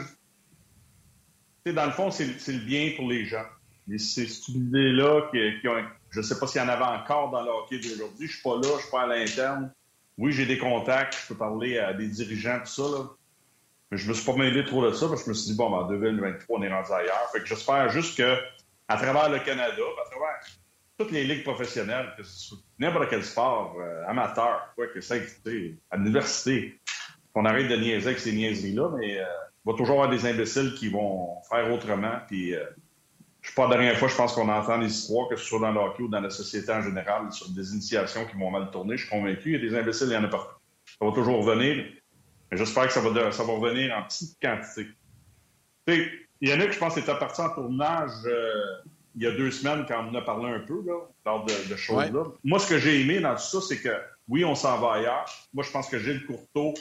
je... 1.66 1.72
dans 1.72 1.86
le 1.86 1.92
fond, 1.92 2.12
c'est 2.12 2.26
le 2.26 2.66
bien 2.66 2.94
pour 2.96 3.10
les 3.10 3.26
gens. 3.26 3.46
Mais 3.88 3.98
c'est 3.98 4.28
cette 4.28 4.50
idée-là 4.50 5.30
qui, 5.32 5.38
je 6.10 6.20
ne 6.20 6.24
sais 6.24 6.38
pas 6.38 6.48
s'il 6.48 6.62
y 6.62 6.64
en 6.64 6.68
avait 6.68 6.84
encore 6.84 7.32
dans 7.32 7.42
le 7.42 7.50
hockey 7.50 7.80
d'aujourd'hui. 7.80 8.28
Je 8.28 8.34
suis 8.34 8.44
pas 8.44 8.56
là, 8.56 8.68
je 8.76 8.82
suis 8.82 8.92
pas 8.92 9.04
à 9.04 9.08
l'interne. 9.08 9.72
Oui, 10.18 10.34
j'ai 10.34 10.46
des 10.46 10.58
contacts, 10.58 11.18
je 11.22 11.28
peux 11.28 11.38
parler 11.38 11.78
à 11.78 11.94
des 11.94 12.08
dirigeants, 12.08 12.60
tout 12.60 12.72
ça. 12.72 12.84
Là. 12.84 13.06
Mais 13.92 13.98
je 13.98 14.10
me 14.10 14.14
suis 14.14 14.26
pas 14.26 14.36
mêlé 14.36 14.66
trop 14.66 14.86
de 14.86 14.92
ça 14.92 15.08
parce 15.08 15.22
que 15.22 15.28
je 15.28 15.30
me 15.30 15.34
suis 15.36 15.52
dit, 15.52 15.58
bon, 15.58 15.70
ben, 15.70 15.78
en 15.78 15.88
2023, 15.88 16.60
on 16.60 16.64
est 16.64 16.74
rendu 16.74 16.92
ailleurs. 16.92 17.30
Fait 17.32 17.40
que 17.40 17.46
j'espère 17.46 17.90
juste 17.90 18.18
que 18.18 18.38
à 18.90 18.98
travers 18.98 19.30
le 19.30 19.40
Canada, 19.40 19.84
à 20.06 20.10
travers 20.10 20.40
toutes 20.98 21.12
les 21.12 21.24
ligues 21.24 21.44
professionnelles, 21.44 22.14
que 22.18 22.24
ce 22.24 22.48
soit 22.48 22.58
n'importe 22.80 23.10
quel 23.10 23.24
sport, 23.24 23.76
euh, 23.80 24.04
amateur, 24.08 24.74
quoi 24.76 24.88
que 24.88 25.00
ça, 25.00 25.16
à 25.16 25.98
l'université, 25.98 26.80
qu'on 27.38 27.46
arrête 27.46 27.68
de 27.68 27.76
niaiser 27.76 28.08
avec 28.08 28.20
ces 28.20 28.34
niaiseries-là, 28.34 28.90
mais 28.98 29.20
euh, 29.20 29.24
il 29.64 29.72
va 29.72 29.78
toujours 29.78 29.98
y 29.98 30.00
avoir 30.00 30.10
des 30.10 30.26
imbéciles 30.26 30.74
qui 30.74 30.90
vont 30.90 31.40
faire 31.48 31.72
autrement. 31.72 32.14
Puis, 32.26 32.56
euh, 32.56 32.64
je 33.42 33.52
ne 33.52 33.56
pas 33.56 33.68
la 33.68 33.78
dernière 33.78 33.96
fois, 34.00 34.08
je 34.08 34.16
pense 34.16 34.34
qu'on 34.34 34.50
entend 34.50 34.80
des 34.80 34.88
histoires, 34.88 35.30
que 35.30 35.36
ce 35.36 35.46
soit 35.46 35.60
dans 35.60 35.72
le 35.72 35.80
hockey 35.80 36.02
ou 36.02 36.08
dans 36.08 36.20
la 36.20 36.32
société 36.32 36.72
en 36.72 36.82
général, 36.82 37.32
sur 37.32 37.48
des 37.50 37.74
initiations 37.74 38.26
qui 38.26 38.36
vont 38.38 38.50
mal 38.50 38.72
tourner. 38.72 38.98
Je 38.98 39.04
suis 39.06 39.12
convaincu, 39.12 39.54
il 39.54 39.64
y 39.64 39.68
a 39.68 39.70
des 39.70 39.78
imbéciles, 39.78 40.08
il 40.10 40.14
y 40.14 40.18
en 40.18 40.24
a 40.24 40.30
partout. 40.30 40.56
Ça 41.00 41.06
va 41.06 41.12
toujours 41.12 41.46
revenir. 41.46 41.86
Mais 42.50 42.58
j'espère 42.58 42.88
que 42.88 42.94
ça 42.94 43.02
va, 43.02 43.32
ça 43.32 43.44
va 43.44 43.54
revenir 43.54 43.96
en 43.96 44.02
petite 44.02 44.36
quantité. 44.42 44.88
Il 46.42 46.50
y 46.50 46.54
en 46.54 46.60
a 46.60 46.66
que 46.66 46.72
je 46.72 46.80
pense 46.80 46.98
étaient 46.98 47.20
partis 47.20 47.42
en 47.42 47.52
tournage 47.52 48.14
euh, 48.26 48.52
il 49.16 49.24
y 49.24 49.28
a 49.28 49.32
deux 49.32 49.52
semaines 49.52 49.86
quand 49.88 50.04
on 50.04 50.10
en 50.10 50.16
a 50.16 50.22
parlé 50.22 50.52
un 50.54 50.60
peu, 50.60 50.82
là, 50.86 51.02
lors 51.26 51.46
de, 51.46 51.70
de 51.70 51.76
choses-là. 51.76 52.24
Moi, 52.44 52.58
ce 52.58 52.68
que 52.68 52.80
j'ai 52.80 53.02
aimé 53.02 53.20
dans 53.20 53.36
tout 53.36 53.42
ça, 53.42 53.62
c'est 53.62 53.80
que 53.80 53.94
oui, 54.28 54.44
on 54.44 54.56
s'en 54.56 54.80
va 54.80 54.94
ailleurs. 54.94 55.26
Moi, 55.54 55.64
je 55.64 55.72
pense 55.72 55.88
que 55.88 55.98
Gilles 56.00 56.26
Courteau 56.26 56.74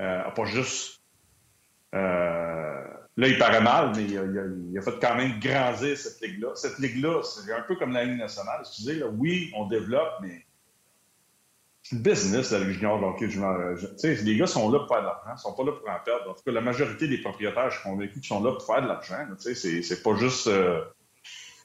euh, 0.00 0.30
pas 0.30 0.44
juste. 0.44 1.00
Euh, 1.94 2.84
là, 3.16 3.28
il 3.28 3.38
paraît 3.38 3.60
mal, 3.60 3.92
mais 3.94 4.04
il 4.04 4.78
a, 4.78 4.82
fait 4.82 4.98
quand 5.00 5.14
même 5.16 5.38
grandir 5.40 5.96
cette 5.96 6.20
ligue-là. 6.20 6.54
Cette 6.54 6.78
ligue-là, 6.78 7.22
c'est 7.22 7.52
un 7.52 7.62
peu 7.62 7.76
comme 7.76 7.92
la 7.92 8.04
Ligue 8.04 8.18
nationale. 8.18 8.60
Excusez, 8.60 8.94
là, 8.94 9.06
oui, 9.06 9.52
on 9.56 9.66
développe, 9.66 10.14
mais 10.22 10.46
c'est 11.82 11.96
le 11.96 12.02
business, 12.02 12.52
la 12.52 12.62
junior 12.70 13.02
hockey. 13.02 13.26
les 13.26 14.36
gars 14.36 14.46
sont 14.46 14.70
là 14.70 14.80
pour 14.80 14.88
faire 14.88 15.00
de 15.00 15.06
l'argent, 15.06 15.32
ils 15.34 15.38
sont 15.38 15.54
pas 15.54 15.64
là 15.64 15.72
pour 15.72 15.88
en 15.88 15.98
perdre. 16.04 16.30
En 16.30 16.34
tout 16.34 16.42
cas, 16.44 16.52
la 16.52 16.60
majorité 16.60 17.08
des 17.08 17.18
propriétaires, 17.18 17.70
je 17.70 17.80
suis 17.80 17.88
convaincu 17.88 18.14
qu'ils 18.14 18.24
sont 18.24 18.42
là 18.42 18.52
pour 18.52 18.64
faire 18.64 18.82
de 18.82 18.88
l'argent. 18.88 19.26
C'est 19.38 20.02
pas 20.02 20.14
juste. 20.16 20.46
Euh, 20.46 20.82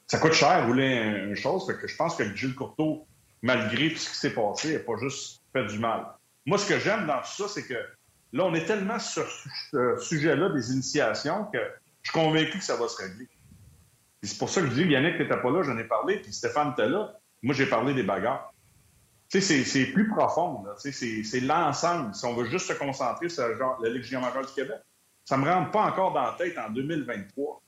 ça 0.06 0.18
coûte 0.18 0.32
cher 0.32 0.66
rouler 0.66 0.96
une 1.26 1.34
chose. 1.34 1.66
Fait 1.66 1.76
que 1.76 1.86
je 1.86 1.96
pense 1.96 2.16
que 2.16 2.24
Gilles 2.34 2.54
Courteau, 2.54 3.06
malgré 3.42 3.90
tout 3.90 3.98
ce 3.98 4.10
qui 4.10 4.16
s'est 4.16 4.34
passé, 4.34 4.74
n'a 4.74 4.78
pas 4.80 4.96
juste 5.00 5.42
fait 5.52 5.66
du 5.66 5.78
mal. 5.78 6.06
Moi, 6.46 6.58
ce 6.58 6.68
que 6.68 6.78
j'aime 6.78 7.06
dans 7.06 7.18
tout 7.18 7.42
ça, 7.42 7.48
c'est 7.48 7.66
que 7.66 7.74
là, 8.36 8.44
on 8.44 8.54
est 8.54 8.64
tellement 8.64 8.98
sur 8.98 9.26
ce 9.72 9.96
sujet-là 9.98 10.50
des 10.50 10.72
initiations 10.72 11.44
que 11.46 11.58
je 12.02 12.10
suis 12.10 12.18
convaincu 12.18 12.58
que 12.58 12.64
ça 12.64 12.76
va 12.76 12.88
se 12.88 13.02
régler. 13.02 13.28
c'est 14.22 14.38
pour 14.38 14.50
ça 14.50 14.60
que 14.60 14.68
je 14.68 14.74
dis, 14.74 14.82
Yannick 14.84 15.18
n'était 15.18 15.40
pas 15.40 15.50
là, 15.50 15.62
j'en 15.62 15.76
ai 15.78 15.84
parlé, 15.84 16.18
puis 16.18 16.32
Stéphane 16.32 16.72
était 16.72 16.88
là. 16.88 17.18
Moi, 17.42 17.54
j'ai 17.54 17.66
parlé 17.66 17.94
des 17.94 18.02
bagarres 18.02 18.52
c'est 19.28 19.86
plus 19.92 20.08
profond. 20.08 20.64
C'est 20.78 21.40
l'ensemble. 21.40 22.14
Si 22.14 22.24
on 22.24 22.34
veut 22.34 22.46
juste 22.46 22.66
se 22.68 22.72
concentrer 22.72 23.28
sur 23.28 23.48
la 23.48 23.88
Ligue 23.88 24.12
majeure 24.12 24.46
du 24.46 24.52
Québec, 24.52 24.78
ça 25.24 25.36
ne 25.36 25.44
me 25.44 25.50
rentre 25.50 25.70
pas 25.72 25.82
encore 25.82 26.12
dans 26.12 26.22
la 26.22 26.32
tête 26.38 26.56
en 26.58 26.70
2023 26.70 27.62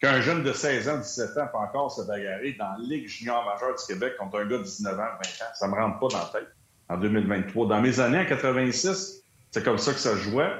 qu'un 0.00 0.20
jeune 0.20 0.42
de 0.42 0.52
16 0.52 0.88
ans, 0.88 0.98
17 0.98 1.38
ans 1.38 1.46
peut 1.50 1.58
encore 1.58 1.90
se 1.90 2.02
bagarrer 2.02 2.52
dans 2.52 2.72
la 2.72 2.78
Ligue 2.78 3.08
junior 3.08 3.44
majeure 3.44 3.74
du 3.76 3.84
Québec 3.86 4.16
contre 4.18 4.40
un 4.40 4.46
gars 4.46 4.58
de 4.58 4.62
19 4.62 4.94
ans, 4.94 5.02
20 5.02 5.08
ans. 5.08 5.52
Ça 5.54 5.66
ne 5.66 5.72
me 5.72 5.76
rentre 5.78 5.98
pas 5.98 6.08
dans 6.08 6.18
la 6.18 6.40
tête 6.40 6.55
en 6.88 6.98
2023. 6.98 7.68
Dans 7.68 7.80
mes 7.80 8.00
années, 8.00 8.18
en 8.18 8.26
86, 8.26 9.22
c'est 9.50 9.64
comme 9.64 9.78
ça 9.78 9.92
que 9.92 9.98
ça 9.98 10.16
jouait. 10.16 10.52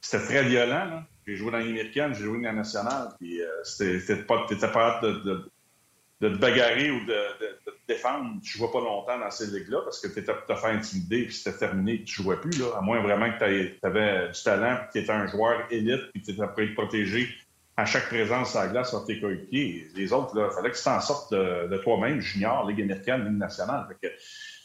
C'était 0.00 0.24
très 0.24 0.42
violent. 0.44 1.02
J'ai 1.26 1.36
joué 1.36 1.50
dans 1.50 1.58
l'américaine, 1.58 2.14
j'ai 2.14 2.24
joué 2.24 2.38
dans 2.38 2.48
la 2.48 2.52
nationale, 2.52 3.08
puis 3.18 3.40
euh, 3.40 3.46
c'était 3.64 4.16
pas, 4.16 4.46
pas 4.72 5.00
de, 5.02 5.50
de 6.20 6.28
te 6.30 6.36
bagarrer 6.38 6.90
ou 6.90 7.04
de, 7.04 7.14
te 7.64 7.70
défendre, 7.88 8.40
tu 8.42 8.58
jouais 8.58 8.70
pas 8.72 8.80
longtemps 8.80 9.18
dans 9.18 9.30
ces 9.30 9.46
ligues-là 9.46 9.80
parce 9.84 10.00
que 10.00 10.08
tu 10.08 10.18
étais 10.20 10.32
pour 10.32 10.46
te 10.46 10.54
faire 10.54 10.70
intimider 10.70 11.24
puis 11.24 11.34
c'était 11.34 11.58
terminé, 11.58 12.02
tu 12.04 12.22
jouais 12.22 12.36
plus. 12.36 12.58
Là, 12.58 12.66
à 12.78 12.80
moins 12.80 13.00
vraiment 13.02 13.30
que 13.30 13.38
tu 13.38 13.86
avais 13.86 14.28
du 14.28 14.42
talent 14.42 14.76
puis 14.76 14.86
que 14.86 14.92
tu 14.92 14.98
étais 15.00 15.12
un 15.12 15.26
joueur 15.26 15.66
élite 15.70 16.10
puis 16.12 16.22
que 16.22 16.26
tu 16.26 16.32
étais 16.32 16.46
prêt 16.46 16.64
à 16.64 16.68
te 16.68 16.74
protéger 16.74 17.28
à 17.76 17.84
chaque 17.84 18.08
présence 18.08 18.56
à 18.56 18.64
la 18.64 18.72
glace 18.72 18.88
sur 18.88 19.04
tes 19.04 19.20
coéquipiers. 19.20 19.88
Les 19.94 20.12
autres, 20.14 20.32
il 20.34 20.54
fallait 20.54 20.70
que 20.70 20.78
tu 20.78 20.82
t'en 20.82 20.98
sortes 21.00 21.34
de, 21.34 21.76
toi-même, 21.82 22.20
junior, 22.20 22.66
Ligue 22.66 22.80
américaine, 22.80 23.26
Ligue 23.26 23.36
nationale. 23.36 23.86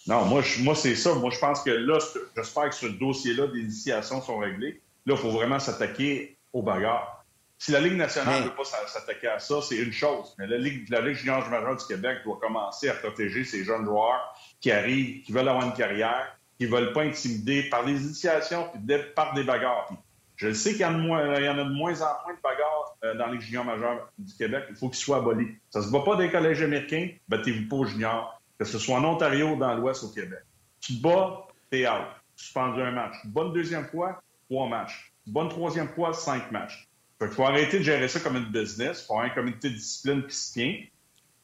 Non, 0.08 0.26
moi, 0.26 0.42
moi 0.60 0.76
c'est 0.76 0.96
ça. 0.96 1.14
Moi, 1.14 1.30
je 1.32 1.40
pense 1.40 1.62
que 1.62 1.70
là, 1.70 2.00
j'espère 2.36 2.70
que 2.70 2.76
ce 2.76 2.88
dossier-là 2.88 3.48
des 3.48 3.60
initiations 3.60 4.22
sont 4.22 4.38
réglés. 4.38 4.82
Là, 5.06 5.16
il 5.16 5.18
faut 5.18 5.32
vraiment 5.32 5.60
s'attaquer 5.60 6.38
aux 6.54 6.64
bagarres. 6.64 7.24
Si 7.58 7.72
la 7.72 7.80
Ligue 7.80 7.96
nationale 7.96 8.42
ne 8.42 8.48
veut 8.48 8.56
pas 8.56 8.64
s'attaquer 8.64 9.28
à 9.28 9.38
ça, 9.38 9.62
c'est 9.62 9.78
une 9.78 9.94
chose. 9.94 10.34
Mais 10.40 10.48
la 10.48 10.58
Ligue, 10.58 10.90
la 10.90 11.02
Ligue 11.02 11.18
junior 11.18 11.48
majeure 11.48 11.78
du 11.78 11.86
Québec 11.86 12.20
doit 12.24 12.40
commencer 12.42 12.90
à 12.90 12.96
protéger 12.96 13.44
ces 13.44 13.64
jeunes 13.64 13.86
joueurs 13.86 14.36
qui 14.60 14.72
arrivent, 14.72 15.22
qui 15.22 15.32
veulent 15.32 15.48
avoir 15.48 15.66
une 15.66 15.74
carrière, 15.74 16.36
qui 16.58 16.66
ne 16.66 16.72
veulent 16.72 16.92
pas 16.92 17.04
intimider 17.04 17.70
par 17.70 17.86
les 17.86 18.02
initiations 18.02 18.68
puis 18.72 18.98
par 19.16 19.36
des 19.36 19.44
bagarres. 19.44 19.92
je 20.38 20.52
sais 20.54 20.72
qu'il 20.72 20.82
y, 20.82 20.86
en 20.86 20.96
a 20.96 21.64
de 21.64 21.74
moins 21.74 22.02
en 22.02 22.14
moins 22.26 22.34
de 22.34 22.42
bagarres 22.42 22.98
euh, 23.04 23.14
dans 23.14 23.28
la 23.28 23.34
Ligue 23.34 23.42
junior 23.42 23.64
majeure 23.64 24.10
du 24.18 24.34
Québec. 24.34 24.66
Il 24.72 24.76
faut 24.76 24.90
qu'ils 24.90 24.98
soient 24.98 25.18
abolis. 25.18 25.56
Ça 25.70 25.82
ne 25.82 25.86
se 25.86 25.92
bat 25.92 26.02
pas 26.04 26.16
des 26.16 26.32
collèges 26.32 26.64
américains, 26.64 27.10
battez-vous 27.28 27.68
pas 27.68 27.76
aux 27.76 27.86
juniors, 27.86 28.41
que 28.66 28.68
ce 28.68 28.80
soit 28.80 29.00
en 29.00 29.06
Ontario 29.06 29.54
ou 29.54 29.56
dans 29.58 29.74
l'Ouest 29.74 30.04
au 30.04 30.10
Québec. 30.10 30.42
Tu 30.80 30.94
bats, 30.94 31.48
t'es 31.72 31.88
out. 31.88 32.06
Suspendu 32.36 32.82
un 32.82 32.92
match. 32.92 33.16
Bonne 33.26 33.54
deuxième 33.54 33.86
fois, 33.86 34.22
trois 34.50 34.68
matchs. 34.68 35.12
Bonne 35.26 35.50
troisième 35.50 35.90
fois, 35.90 36.14
cinq 36.14 36.52
matchs. 36.52 36.88
Fait 37.18 37.26
qu'il 37.26 37.36
faut 37.36 37.44
arrêter 37.44 37.80
de 37.80 37.84
gérer 37.84 38.08
ça 38.08 38.20
comme 38.20 38.38
une 38.38 38.52
business. 38.52 39.02
Il 39.02 39.06
faut 39.08 39.14
avoir 39.14 39.32
un 39.32 39.34
comité 39.34 39.70
de 39.70 39.76
discipline 39.76 40.28
qui 40.28 40.36
se 40.36 40.54
tient, 40.54 40.76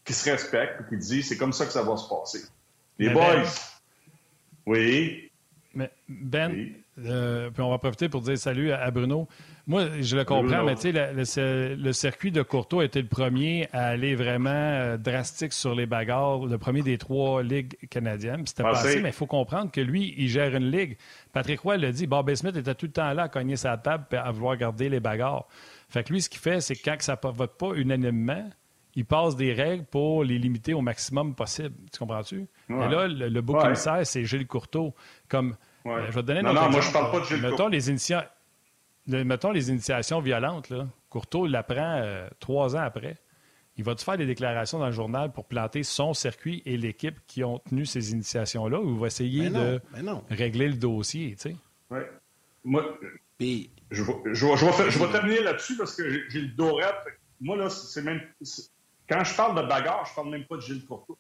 qui 0.06 0.14
se 0.14 0.30
respecte, 0.30 0.82
et 0.82 0.90
qui 0.90 0.98
dit 0.98 1.24
c'est 1.24 1.38
comme 1.38 1.54
ça 1.54 1.66
que 1.66 1.72
ça 1.72 1.82
va 1.82 1.98
se 1.98 2.08
passer. 2.08 2.42
Les 3.00 3.10
boys. 3.10 3.44
Ben, 3.44 3.46
oui. 4.68 5.32
Mais 5.74 5.92
Ben, 6.08 6.74
euh, 7.06 7.50
puis 7.52 7.62
on 7.62 7.70
va 7.70 7.78
profiter 7.78 8.10
pour 8.10 8.22
dire 8.22 8.38
salut 8.38 8.72
à, 8.72 8.90
Bruno. 8.92 9.28
Moi, 9.68 9.86
je 10.00 10.16
le 10.16 10.24
comprends, 10.24 10.64
mais 10.64 10.76
tu 10.76 10.94
sais, 11.26 11.76
le, 11.76 11.94
circuit 11.94 12.32
de 12.32 12.42
Courtois 12.42 12.86
était 12.86 13.02
le 13.02 13.08
premier 13.08 13.68
à 13.74 13.88
aller 13.88 14.16
vraiment 14.16 14.50
euh, 14.50 14.98
drastique 14.98 15.54
sur 15.54 15.76
les 15.76 15.86
bagarres, 15.86 16.46
le 16.46 16.58
premier 16.58 16.82
des 16.82 16.98
trois 16.98 17.44
ligues 17.44 17.76
canadiennes. 17.90 18.48
C'était 18.48 18.64
passé, 18.64 19.02
mais 19.02 19.10
il 19.10 19.16
faut 19.16 19.26
comprendre 19.26 19.72
que 19.72 19.82
lui, 19.82 20.16
il 20.18 20.30
gère 20.30 20.56
une 20.56 20.72
ligue. 20.72 20.98
Patrick 21.34 21.60
Roy 21.60 21.78
l'a 21.78 21.92
dit, 21.92 22.08
Bob 22.08 22.34
Smith 22.34 22.56
était 22.56 22.76
tout 22.76 22.88
le 22.88 22.92
temps 22.92 23.14
là 23.14 23.24
à 23.24 23.30
cogner 23.30 23.58
sa 23.58 23.78
table 23.78 24.06
et 24.12 24.16
à 24.16 24.32
vouloir 24.32 24.58
garder 24.58 24.90
les 24.90 25.00
bagarres. 25.00 25.48
Fait 25.90 26.04
que 26.04 26.14
lui, 26.14 26.22
ce 26.22 26.30
qu'il 26.30 26.40
fait, 26.40 26.62
c'est 26.62 26.76
que 26.76 26.84
quand 26.84 26.96
ça 27.00 27.20
ne 27.22 27.30
vote 27.30 27.58
pas 27.58 27.74
unanimement, 27.76 28.50
il 28.96 29.06
passe 29.06 29.36
des 29.36 29.54
règles 29.54 29.86
pour 29.86 30.24
les 30.24 30.40
limiter 30.40 30.74
au 30.74 30.82
maximum 30.82 31.36
possible. 31.36 31.76
Tu 31.94 32.00
comprends-tu? 32.00 32.48
Et 32.70 32.74
là, 32.74 33.08
le, 33.08 33.42
beau 33.42 33.54
commissaire, 33.54 34.06
c'est 34.06 34.26
Gilles 34.26 34.48
Courteau. 34.48 34.96
Comme, 35.30 35.56
euh, 35.96 36.08
je 36.08 36.12
vais 36.12 36.22
te 36.22 36.28
donner 36.28 36.42
non, 36.42 36.54
non, 36.54 36.70
moi, 36.70 36.82
je 36.82 36.92
parle 36.92 37.12
pas 37.12 37.20
de 37.20 37.26
Gilles 37.26 37.42
mettons 37.42 37.68
les, 37.68 39.24
mettons 39.24 39.52
les 39.52 39.70
initiations 39.70 40.20
violentes. 40.20 40.70
Là. 40.70 40.88
Courteau 41.10 41.48
l'apprend 41.48 42.02
euh, 42.02 42.28
trois 42.40 42.76
ans 42.76 42.82
après. 42.82 43.18
Il 43.78 43.84
va-tu 43.84 44.04
faire 44.04 44.18
des 44.18 44.26
déclarations 44.26 44.80
dans 44.80 44.88
le 44.88 44.92
journal 44.92 45.32
pour 45.32 45.46
planter 45.46 45.84
son 45.84 46.14
circuit 46.14 46.64
et 46.66 46.78
l'équipe 46.78 47.20
qui 47.28 47.44
ont 47.44 47.60
tenu 47.60 47.86
ces 47.86 48.12
initiations-là 48.12 48.80
ou 48.80 48.96
il 48.96 49.00
va 49.00 49.08
essayer 49.08 49.50
de 49.50 49.80
régler 50.32 50.68
le 50.68 50.76
dossier? 50.76 51.36
Tu 51.36 51.52
sais? 51.52 51.56
Oui. 51.92 52.00
Moi, 52.64 52.98
Puis... 53.38 53.70
je, 53.92 54.04
vais, 54.04 54.14
je, 54.34 55.00
vais, 55.00 55.12
terminer 55.12 55.42
là-dessus 55.42 55.78
parce 55.78 55.96
que 55.96 56.28
j'ai 56.30 56.42
le 56.42 56.48
dorette. 56.48 56.96
Moi, 57.40 57.56
là, 57.56 57.70
c'est 57.70 58.02
même. 58.02 58.20
Quand 59.08 59.24
je 59.24 59.36
parle 59.36 59.62
de 59.62 59.68
bagarre, 59.68 60.06
je 60.10 60.16
parle 60.16 60.30
même 60.32 60.46
pas 60.46 60.56
de 60.56 60.62
Gilles 60.62 60.86
Courtois. 60.86 61.16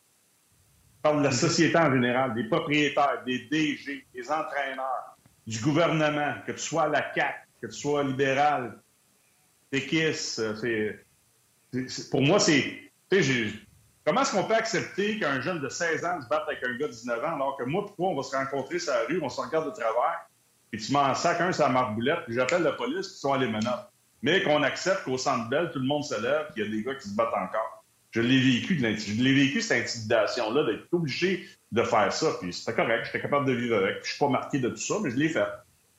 Parle 1.02 1.20
de 1.20 1.24
la 1.26 1.32
société 1.32 1.78
en 1.78 1.92
général, 1.92 2.34
des 2.34 2.44
propriétaires, 2.46 3.24
des 3.26 3.48
DG, 3.50 4.06
des 4.14 4.32
entraîneurs, 4.32 5.18
du 5.46 5.60
gouvernement, 5.60 6.36
que 6.46 6.52
tu 6.52 6.60
sois 6.60 6.84
à 6.84 6.90
la 6.90 7.02
CAC, 7.02 7.48
que 7.62 7.68
tu 7.68 7.74
sois 7.74 8.04
libéral, 8.04 8.80
TKIS. 9.72 10.40
Pour 12.12 12.22
moi, 12.22 12.40
c'est. 12.40 12.92
Comment 14.04 14.22
est-ce 14.22 14.32
qu'on 14.32 14.44
peut 14.44 14.56
accepter 14.56 15.20
qu'un 15.20 15.42
jeune 15.42 15.60
de 15.60 15.70
16 15.70 16.06
ans 16.06 16.22
se 16.22 16.28
batte 16.28 16.44
avec 16.48 16.64
un 16.64 16.78
gars 16.78 16.88
de 16.88 16.94
19 16.94 17.24
ans, 17.24 17.36
alors 17.36 17.58
que 17.58 17.64
moi, 17.64 17.86
pourquoi 17.86 18.10
on 18.10 18.16
va 18.16 18.24
se 18.24 18.36
rencontrer 18.36 18.80
sur 18.80 18.94
la 18.94 19.02
rue, 19.02 19.20
on 19.22 19.30
se 19.30 19.40
regarde 19.40 19.66
de 19.66 19.72
travers, 19.72 20.28
et 20.72 20.78
tu 20.78 20.92
m'en 20.92 21.14
sacs 21.14 21.42
un 21.42 21.52
la 21.52 21.70
marboulette, 21.70 22.20
puis 22.26 22.36
j'appelle 22.36 22.64
la 22.64 22.74
police, 22.74 23.08
puis 23.08 23.16
ils 23.16 23.20
sont 23.20 23.34
à 23.34 23.38
les 23.38 23.48
menottes. 23.48 23.90
Mais 24.22 24.44
qu'on 24.44 24.64
accepte 24.64 25.04
qu'au 25.04 25.18
centre 25.18 25.50
belle, 25.50 25.72
tout 25.72 25.80
le 25.80 25.86
monde 25.86 26.04
se 26.04 26.20
lève, 26.22 26.52
qu'il 26.54 26.64
y 26.64 26.68
a 26.68 26.72
des 26.72 26.84
gars 26.84 26.96
qui 26.96 27.10
se 27.10 27.16
battent 27.16 27.34
encore. 27.34 27.77
Je 28.12 28.22
l'ai 28.22 28.40
vécu, 28.40 29.62
cette 29.62 29.84
intimidation-là, 29.84 30.64
d'être 30.66 30.88
obligé 30.92 31.48
de 31.72 31.84
faire 31.84 32.12
ça. 32.12 32.28
Puis 32.42 32.54
c'était 32.54 32.74
correct, 32.74 33.06
j'étais 33.06 33.22
capable 33.22 33.46
de 33.46 33.54
vivre 33.54 33.78
avec. 33.78 33.98
je 34.04 34.10
suis 34.10 34.20
pas 34.20 34.30
marqué 34.30 34.60
de 34.60 34.70
tout 34.70 34.78
ça, 34.78 34.96
mais 35.02 35.12
je 35.12 35.18
l'ai 35.18 35.30
fait. 35.30 35.48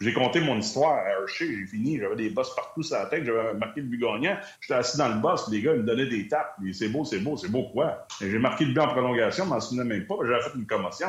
J'ai 0.01 0.13
compté 0.13 0.41
mon 0.41 0.57
histoire 0.57 0.97
à 0.99 1.09
Hershey, 1.09 1.49
j'ai 1.49 1.67
fini, 1.67 1.99
j'avais 1.99 2.15
des 2.15 2.31
bosses 2.31 2.55
partout 2.55 2.85
sur 2.85 2.97
la 2.97 3.07
tête, 3.07 3.25
j'avais 3.25 3.53
marqué 3.55 3.81
le 3.81 3.89
but 3.89 3.99
gagnant. 3.99 4.37
J'étais 4.61 4.75
assis 4.75 4.97
dans 4.97 5.09
le 5.09 5.17
boss, 5.17 5.49
les 5.51 5.61
gars 5.61 5.75
ils 5.75 5.81
me 5.81 5.87
donnaient 5.87 6.07
des 6.07 6.29
tapes. 6.29 6.57
C'est 6.73 6.89
beau, 6.89 7.05
c'est 7.05 7.19
beau, 7.19 7.37
c'est 7.37 7.49
beau 7.49 7.65
quoi? 7.73 8.07
J'ai 8.21 8.39
marqué 8.39 8.65
le 8.65 8.73
but 8.73 8.81
en 8.81 8.89
prolongation, 8.89 9.45
je 9.45 9.51
m'en 9.51 9.61
souvenais 9.61 9.85
même 9.85 10.07
pas, 10.07 10.15
j'avais 10.25 10.41
fait 10.43 10.55
une 10.55 10.67
commotion. 10.67 11.09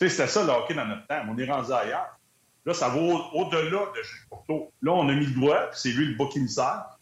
C'était 0.00 0.26
ça 0.26 0.42
le 0.42 0.74
dans 0.74 0.86
notre 0.86 1.06
temps. 1.06 1.22
On 1.30 1.38
est 1.38 1.50
rendu 1.50 1.72
ailleurs. 1.72 2.18
Là, 2.66 2.74
ça 2.74 2.88
va 2.88 2.96
au-delà 2.96 3.86
de 3.94 4.02
Gilles. 4.02 4.68
Là, 4.82 4.92
on 4.92 5.08
a 5.08 5.14
mis 5.14 5.26
le 5.26 5.34
doigt, 5.34 5.70
c'est 5.72 5.90
lui 5.90 6.06
le 6.06 6.16
bas 6.16 6.28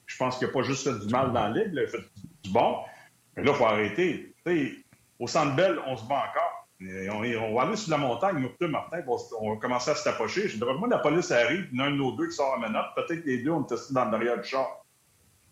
Je 0.06 0.16
pense 0.18 0.38
qu'il 0.38 0.46
n'a 0.46 0.52
pas 0.52 0.62
juste 0.62 0.84
fait 0.84 1.06
du 1.06 1.10
mal 1.10 1.32
dans 1.32 1.48
la 1.48 1.50
ligue, 1.50 1.70
il 1.72 1.78
a 1.78 1.86
fait 1.86 2.04
du 2.42 2.50
bon. 2.50 2.76
Mais 3.36 3.42
là, 3.42 3.52
il 3.52 3.56
faut 3.56 3.66
arrêter. 3.66 4.34
au 5.18 5.26
centre 5.26 5.54
belle, 5.56 5.78
on 5.86 5.96
se 5.96 6.04
bat 6.06 6.30
encore. 6.30 6.68
on, 6.80 7.54
va 7.54 7.62
aller 7.62 7.76
sur 7.76 7.90
la 7.90 7.98
montagne, 7.98 8.38
Murteux, 8.38 8.68
Martin, 8.68 9.00
on 9.40 9.54
va 9.54 9.60
commencer 9.60 9.90
à 9.90 9.94
se 9.94 10.04
tapocher. 10.04 10.48
Je 10.48 10.56
dirais, 10.56 10.74
moi, 10.74 10.88
la 10.88 10.98
police 10.98 11.30
arrive, 11.30 11.68
il 11.72 11.78
y 11.78 11.82
en 11.82 11.84
a 11.84 11.88
un 11.88 11.90
de 11.92 11.96
nos 11.96 12.12
deux 12.12 12.28
qui 12.28 12.36
sort 12.36 12.54
à 12.54 12.58
menottes. 12.58 12.94
Peut-être 12.94 13.24
les 13.24 13.38
deux, 13.38 13.50
on 13.50 13.64
est 13.64 13.92
dans 13.92 14.04
le 14.04 14.10
derrière 14.10 14.40
du 14.40 14.48
char. 14.48 14.84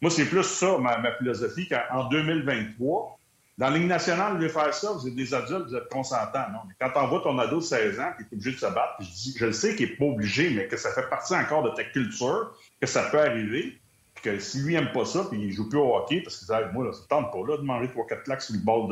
Moi, 0.00 0.10
c'est 0.10 0.26
plus 0.26 0.42
ça, 0.42 0.78
ma, 0.78 1.12
philosophie, 1.16 1.68
qu'en 1.68 2.08
2023, 2.08 3.18
dans 3.58 3.70
la 3.70 3.78
Ligue 3.78 3.86
nationale, 3.86 4.34
voulez 4.34 4.48
faire 4.48 4.72
ça, 4.74 4.92
vous 4.92 5.06
êtes 5.06 5.14
des 5.14 5.34
adultes, 5.34 5.68
vous 5.68 5.76
êtes 5.76 5.88
consentants. 5.88 6.50
Non? 6.52 6.60
Mais 6.66 6.74
quand 6.80 6.90
on 7.00 7.06
voit 7.06 7.20
ton 7.20 7.38
ado 7.38 7.56
de 7.56 7.60
16 7.60 8.00
ans 8.00 8.10
qui 8.16 8.22
est 8.22 8.32
obligé 8.32 8.52
de 8.52 8.56
se 8.56 8.66
battre, 8.66 8.94
je, 9.00 9.06
dis, 9.06 9.36
je 9.38 9.46
le 9.46 9.52
sais 9.52 9.76
qu'il 9.76 9.90
n'est 9.90 9.96
pas 9.96 10.06
obligé, 10.06 10.50
mais 10.50 10.66
que 10.66 10.76
ça 10.76 10.90
fait 10.90 11.08
partie 11.08 11.34
encore 11.34 11.62
de 11.62 11.70
ta 11.70 11.84
culture, 11.84 12.52
que 12.80 12.86
ça 12.86 13.04
peut 13.04 13.20
arriver, 13.20 13.78
que 14.22 14.38
si 14.38 14.62
lui 14.62 14.74
aime 14.74 14.92
pas 14.92 15.04
ça, 15.04 15.26
puis 15.28 15.40
il 15.40 15.52
joue 15.52 15.68
plus 15.68 15.78
au 15.78 15.96
hockey, 15.96 16.20
parce 16.20 16.38
qu'il 16.38 16.46
dit 16.46 16.52
moi, 16.72 16.86
là, 16.86 16.92
ça 16.92 17.02
tente 17.08 17.32
pas 17.32 17.38
là, 17.46 17.56
de 17.56 17.62
manger 17.62 17.88
trois, 17.88 18.06
quatre 18.06 18.22
claques 18.22 18.42
sur 18.42 18.54
le 18.54 18.60
bord 18.60 18.90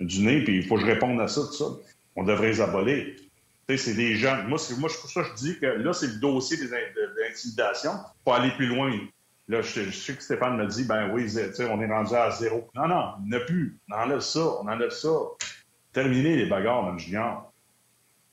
du 0.00 0.20
nez, 0.20 0.44
puis 0.44 0.58
il 0.58 0.66
faut 0.66 0.76
que 0.76 0.82
je 0.82 0.86
réponde 0.86 1.20
à 1.20 1.28
ça, 1.28 1.40
tout 1.42 1.52
ça. 1.52 1.64
On 2.14 2.24
devrait 2.24 2.48
les 2.48 2.60
abolir. 2.60 3.06
Tu 3.68 3.76
sais, 3.76 3.76
c'est 3.76 3.94
des 3.94 4.14
jeunes. 4.14 4.46
Moi, 4.48 4.58
c'est, 4.58 4.78
moi, 4.78 4.88
pour 5.00 5.10
ça 5.10 5.22
je 5.22 5.34
dis 5.34 5.58
que 5.58 5.66
là, 5.66 5.92
c'est 5.92 6.06
le 6.06 6.20
dossier 6.20 6.56
des, 6.56 6.68
de, 6.68 7.20
l'intimidation. 7.20 7.92
Faut 8.24 8.32
aller 8.32 8.52
plus 8.52 8.66
loin. 8.66 8.92
Là, 9.48 9.62
je, 9.62 9.90
sais 9.90 10.14
que 10.14 10.22
Stéphane 10.22 10.56
me 10.56 10.66
dit, 10.66 10.84
ben 10.84 11.10
oui, 11.12 11.26
on 11.60 11.80
est 11.80 11.86
rendu 11.86 12.14
à 12.14 12.30
zéro. 12.30 12.68
Non, 12.74 12.88
non, 12.88 13.14
il 13.24 13.30
n'y 13.30 13.36
a 13.36 13.40
plus. 13.40 13.78
On 13.90 13.94
enlève 13.94 14.20
ça, 14.20 14.40
on 14.40 14.68
enlève 14.68 14.90
ça. 14.90 15.08
Terminer 15.92 16.36
les 16.36 16.46
bagarres 16.46 16.82
dans 16.82 16.92
le 16.92 16.98
junior. 16.98 17.52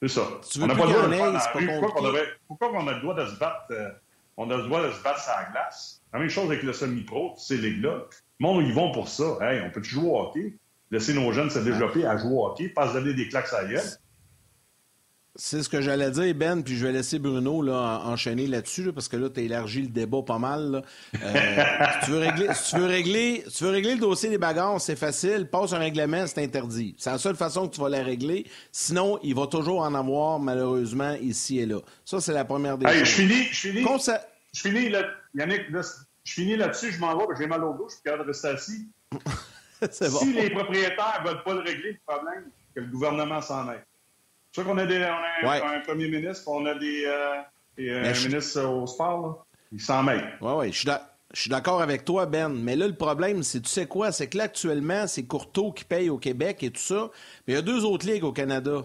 C'est 0.02 0.10
ça. 0.10 0.22
on 0.62 0.68
n'a 0.68 0.76
pas 0.76 0.86
le 0.86 0.92
droit 0.92 1.32
de 1.32 1.38
faire 1.38 1.80
Pourquoi, 1.80 2.10
on, 2.10 2.14
pourquoi 2.48 2.72
on 2.74 2.88
a 2.88 2.94
le 2.94 3.02
droit 3.02 3.16
de 3.16 3.26
se 3.26 3.40
battre, 3.40 3.68
euh, 3.72 3.90
on 4.36 4.50
a 4.50 4.58
le 4.58 4.64
droit 4.64 4.84
de 4.84 4.92
se 4.92 5.02
battre 5.02 5.22
sur 5.22 5.32
la 5.32 5.46
glace? 5.52 6.03
La 6.14 6.20
même 6.20 6.30
chose 6.30 6.46
avec 6.46 6.62
le 6.62 6.74
semi-pro, 6.74 7.34
ces 7.38 7.58
ligues-là. 7.58 8.06
Le 8.40 8.44
monde, 8.46 8.64
ils 8.66 8.74
vont 8.74 8.92
pour 8.92 9.10
ça. 9.10 9.38
Hey, 9.42 9.62
on 9.66 9.72
peut 9.72 9.82
jouer 9.82 10.10
au 10.10 10.20
hockey? 10.20 10.54
Laisser 10.92 11.16
nos 11.16 11.32
jeunes 11.32 11.50
se 11.50 11.58
développer 11.58 12.06
à 12.06 12.18
jouer 12.18 12.34
au 12.34 12.46
hockey, 12.46 12.70
pas 12.70 12.90
se 12.90 12.94
donner 12.94 13.16
des 13.16 13.28
claques 13.28 13.52
à 13.52 13.64
la 13.64 13.82
C'est 15.36 15.64
ce 15.64 15.70
que 15.70 15.82
j'allais 15.82 16.12
dire, 16.12 16.36
Ben, 16.36 16.62
puis 16.62 16.78
je 16.78 16.86
vais 16.86 16.92
laisser 16.92 17.18
Bruno 17.18 17.64
là, 17.64 18.04
enchaîner 18.06 18.46
là-dessus, 18.46 18.94
parce 18.94 19.08
que 19.08 19.18
là, 19.18 19.28
tu 19.32 19.40
as 19.40 19.44
élargi 19.44 19.82
le 19.82 19.88
débat 19.88 20.22
pas 20.22 20.38
mal. 20.38 20.84
Euh, 21.20 21.34
si, 22.02 22.06
tu 22.06 22.12
veux 22.12 22.20
régler, 22.20 22.48
tu 22.70 22.76
veux 22.76 22.86
régler, 22.86 23.44
tu 23.52 23.64
veux 23.64 23.72
régler 23.72 23.96
le 23.96 24.02
dossier 24.02 24.30
des 24.30 24.38
bagarres, 24.38 24.80
c'est 24.80 24.96
facile. 24.96 25.48
Passe 25.52 25.74
un 25.74 25.80
règlement, 25.80 26.28
c'est 26.28 26.44
interdit. 26.44 26.94
C'est 27.00 27.10
la 27.10 27.18
seule 27.18 27.36
façon 27.36 27.68
que 27.68 27.74
tu 27.74 27.82
vas 27.82 27.90
la 27.90 28.04
régler. 28.04 28.46
Sinon, 28.72 29.18
il 29.24 29.34
va 29.34 29.48
toujours 29.48 29.82
en 29.82 29.96
avoir, 29.96 30.38
malheureusement, 30.38 31.16
ici 31.20 31.58
et 31.58 31.66
là. 31.66 31.80
Ça, 32.06 32.22
c'est 32.22 32.34
la 32.34 32.46
première 32.46 32.78
des 32.78 32.86
choses. 32.86 32.98
Je 33.00 33.06
finis, 33.06 33.44
je 33.50 33.68
finis. 33.70 33.84
Je 34.54 34.62
finis, 34.62 34.90
là, 34.90 35.04
Yannick, 35.34 35.70
là, 35.70 35.82
je 36.24 36.34
finis 36.34 36.56
là-dessus, 36.56 36.92
je 36.92 37.00
m'en 37.00 37.18
vais, 37.18 37.26
j'ai 37.38 37.48
mal 37.48 37.64
au 37.64 37.74
dos, 37.74 37.88
je 37.90 37.96
suis 37.96 38.04
capable 38.04 38.24
de 38.24 38.28
rester 38.30 38.48
assis. 38.50 38.88
Si 39.92 40.32
les 40.32 40.50
propriétaires 40.50 41.22
ne 41.24 41.30
veulent 41.30 41.44
pas 41.44 41.54
le 41.56 41.60
régler, 41.60 41.92
le 41.92 42.00
problème, 42.06 42.46
que 42.74 42.80
le 42.80 42.88
gouvernement 42.88 43.42
s'en 43.42 43.68
aille. 43.68 43.84
C'est 44.52 44.62
sûr 44.62 44.70
qu'on 44.70 44.78
a, 44.78 44.86
des, 44.86 45.00
on 45.44 45.50
a 45.50 45.76
un, 45.76 45.80
premier 45.82 46.08
ministre, 46.08 46.48
on 46.48 46.66
a 46.66 46.76
des, 46.76 47.04
euh, 47.06 48.04
un 48.06 48.28
ministre 48.28 48.62
au 48.64 48.88
sport, 48.88 49.22
là. 49.22 49.60
ils 49.72 49.82
s'en 49.82 50.04
mêlent. 50.04 50.38
Oui, 50.40 50.52
oui, 50.56 50.72
je 50.72 50.90
suis 51.34 51.50
d'accord 51.50 51.82
avec 51.82 52.06
toi, 52.06 52.28
Ben. 52.28 52.50
Mais 52.50 52.76
là, 52.76 52.88
le 52.88 52.96
problème, 52.96 53.44
c'est, 53.44 53.62
tu 53.62 53.70
sais 53.70 53.88
quoi, 53.88 54.12
c'est 54.12 54.28
que 54.28 54.38
là, 54.38 54.46
actuellement, 54.46 55.08
c'est 55.08 55.24
Courteau 55.24 55.72
qui 55.72 55.84
paye 55.84 56.10
au 56.10 56.18
Québec 56.18 56.64
et 56.64 56.70
tout 56.70 56.80
ça. 56.80 57.10
Mais 57.48 57.54
il 57.54 57.56
y 57.56 57.60
a 57.60 57.64
deux 57.64 57.84
autres 57.84 58.08
ligues 58.08 58.24
au 58.24 58.32
Canada. 58.32 58.84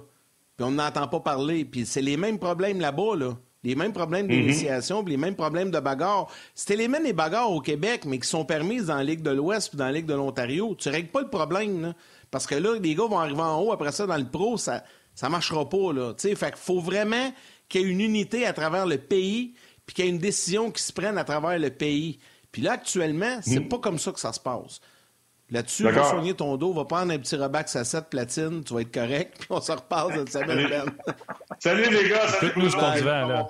Puis 0.56 0.64
on 0.64 0.72
n'entend 0.72 1.06
pas 1.06 1.20
parler. 1.20 1.64
Puis 1.64 1.84
c'est 1.84 2.00
les 2.00 2.16
mêmes 2.16 2.38
problèmes 2.38 2.80
là-bas, 2.80 3.16
là. 3.16 3.36
Les 3.64 3.74
mêmes 3.74 3.92
problèmes 3.92 4.26
mhm. 4.26 4.32
d'initiation, 4.32 5.04
les 5.04 5.16
mêmes 5.16 5.34
problèmes 5.34 5.70
de 5.70 5.80
bagarre. 5.80 6.28
C'était 6.54 6.76
les 6.76 6.88
mêmes 6.88 7.10
bagarres 7.12 7.50
au 7.50 7.60
Québec, 7.60 8.04
mais 8.06 8.18
qui 8.18 8.28
sont 8.28 8.44
permises 8.44 8.86
dans 8.86 8.96
la 8.96 9.04
Ligue 9.04 9.22
de 9.22 9.30
l'Ouest 9.30 9.74
et 9.74 9.76
dans 9.76 9.86
la 9.86 9.92
Ligue 9.92 10.06
de 10.06 10.14
l'Ontario. 10.14 10.76
Tu 10.78 10.88
règles 10.88 11.08
pas 11.10 11.22
le 11.22 11.28
problème, 11.28 11.94
Parce 12.30 12.46
que 12.46 12.54
là, 12.54 12.78
les 12.80 12.94
gars 12.94 13.06
vont 13.06 13.18
arriver 13.18 13.40
en 13.40 13.60
haut, 13.60 13.72
après 13.72 13.92
ça, 13.92 14.06
dans 14.06 14.16
le 14.16 14.28
pro, 14.28 14.56
ça 14.56 14.84
ça 15.18 15.28
marchera 15.28 15.68
pas, 15.68 15.92
là. 15.92 16.14
fait 16.16 16.36
qu'il 16.36 16.54
faut 16.54 16.78
vraiment 16.78 17.32
qu'il 17.68 17.80
y 17.80 17.84
ait 17.84 17.88
une 17.88 18.00
unité 18.00 18.46
à 18.46 18.52
travers 18.52 18.86
le 18.86 18.98
pays, 18.98 19.52
puis 19.84 19.92
qu'il 19.92 20.04
y 20.04 20.08
ait 20.08 20.12
une 20.12 20.18
décision 20.18 20.70
qui 20.70 20.80
se 20.80 20.92
prenne 20.92 21.18
à 21.18 21.24
travers 21.24 21.58
le 21.58 21.70
pays. 21.70 22.20
Puis 22.52 22.62
là, 22.62 22.74
actuellement, 22.74 23.40
c'est 23.42 23.58
mhm. 23.58 23.68
pas 23.68 23.78
comme 23.78 23.98
ça 23.98 24.12
que 24.12 24.20
ça 24.20 24.32
se 24.32 24.38
passe. 24.38 24.80
Là-dessus, 25.50 25.84
va 25.84 26.04
soigner 26.04 26.34
ton 26.34 26.56
dos, 26.58 26.74
va 26.74 26.84
prendre 26.84 27.10
un 27.12 27.18
petit 27.18 27.34
rebax 27.36 27.74
à 27.76 27.84
7 27.84 28.10
platine, 28.10 28.62
tu 28.64 28.74
vas 28.74 28.82
être 28.82 28.92
correct, 28.92 29.36
puis 29.38 29.48
on 29.50 29.60
se 29.60 29.72
repasse 29.72 30.12
cette 30.14 30.32
semaine. 30.32 30.68
salut 31.58 31.90
les 31.90 32.08
gars, 32.08 32.28
salut. 32.28 32.50
Écoute-nous 32.50 32.70
sur 32.70 32.80
ton 32.80 32.94
divan, 32.94 33.28
là. 33.28 33.48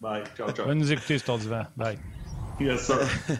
Bye, 0.00 0.22
ciao, 0.36 0.52
ciao. 0.52 0.66
Va 0.66 0.74
nous 0.74 0.92
écouter 0.92 1.18
sur 1.18 1.26
ton 1.26 1.38
divan. 1.38 1.66
Bye. 1.76 1.98
Yes, 2.60 2.86
sir. 2.86 2.98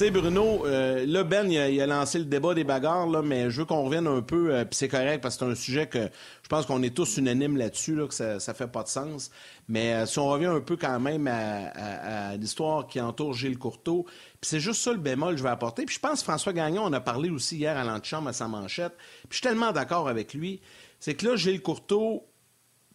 Sais, 0.00 0.10
Bruno, 0.10 0.64
euh, 0.64 1.04
là, 1.04 1.24
Ben, 1.24 1.52
il 1.52 1.78
a, 1.78 1.86
lancé 1.86 2.18
le 2.18 2.24
débat 2.24 2.54
des 2.54 2.64
bagarres, 2.64 3.06
là, 3.06 3.20
mais 3.20 3.50
je 3.50 3.60
veux 3.60 3.66
qu'on 3.66 3.82
revienne 3.82 4.06
un 4.06 4.22
peu, 4.22 4.54
euh, 4.54 4.64
puis 4.64 4.74
c'est 4.74 4.88
correct 4.88 5.20
parce 5.20 5.36
que 5.36 5.44
c'est 5.44 5.50
un 5.50 5.54
sujet 5.54 5.88
que 5.88 6.08
je 6.42 6.48
pense 6.48 6.64
qu'on 6.64 6.82
est 6.82 6.96
tous 6.96 7.18
unanimes 7.18 7.58
là-dessus, 7.58 7.94
là, 7.94 8.06
que 8.06 8.14
ça, 8.14 8.40
ça 8.40 8.54
fait 8.54 8.66
pas 8.66 8.82
de 8.82 8.88
sens. 8.88 9.30
Mais 9.68 9.92
euh, 9.92 10.06
si 10.06 10.18
on 10.18 10.26
revient 10.30 10.46
un 10.46 10.62
peu 10.62 10.78
quand 10.78 10.98
même 11.00 11.26
à, 11.26 12.34
l'histoire 12.38 12.86
qui 12.86 12.98
entoure 12.98 13.34
Gilles 13.34 13.58
Courteau, 13.58 14.06
puis 14.40 14.48
c'est 14.48 14.58
juste 14.58 14.80
ça 14.80 14.92
le 14.92 14.96
bémol 14.96 15.32
que 15.32 15.36
je 15.36 15.42
vais 15.42 15.50
apporter. 15.50 15.84
Puis 15.84 15.96
je 15.96 16.00
pense 16.00 16.22
François 16.22 16.54
Gagnon, 16.54 16.84
on 16.86 16.92
a 16.94 17.00
parlé 17.00 17.28
aussi 17.28 17.58
hier 17.58 17.76
à 17.76 17.84
l'antichambre 17.84 18.28
à 18.28 18.32
sa 18.32 18.48
manchette, 18.48 18.94
puis 18.96 19.32
je 19.32 19.34
suis 19.34 19.42
tellement 19.42 19.72
d'accord 19.72 20.08
avec 20.08 20.32
lui. 20.32 20.62
c'est 20.98 21.12
que 21.12 21.26
là, 21.26 21.36
Gilles 21.36 21.60
Courteau 21.60 22.24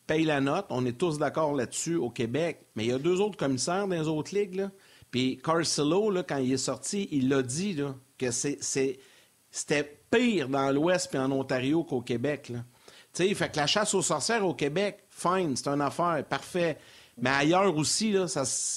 paye 0.07 0.25
la 0.25 0.41
note. 0.41 0.65
On 0.69 0.83
est 0.87 0.97
tous 0.97 1.19
d'accord 1.19 1.53
là-dessus 1.53 1.97
au 1.97 2.09
Québec. 2.09 2.65
Mais 2.75 2.85
il 2.85 2.89
y 2.89 2.93
a 2.93 2.97
deux 2.97 3.21
autres 3.21 3.37
commissaires 3.37 3.87
dans 3.87 3.95
les 3.95 4.07
autres 4.07 4.35
ligues. 4.35 4.55
Là. 4.55 4.71
Puis 5.15 5.39
Carcelo, 5.41 6.11
quand 6.27 6.39
il 6.39 6.51
est 6.51 6.57
sorti, 6.57 7.07
il 7.09 7.29
l'a 7.29 7.41
dit 7.41 7.79
que 8.17 8.31
c'était 8.31 9.99
pire 10.11 10.49
dans 10.49 10.69
l'Ouest 10.73 11.15
et 11.15 11.17
en 11.17 11.31
Ontario 11.31 11.85
qu'au 11.85 12.01
Québec. 12.01 12.49
Là. 12.49 12.65
fait 13.13 13.49
que 13.49 13.55
la 13.55 13.65
chasse 13.65 13.93
aux 13.93 14.01
sorcières 14.01 14.45
au 14.45 14.53
Québec, 14.53 15.05
fine, 15.09 15.55
c'est 15.55 15.69
une 15.69 15.79
affaire, 15.79 16.21
parfait. 16.27 16.77
Mais 17.17 17.29
ailleurs 17.29 17.77
aussi, 17.77 18.13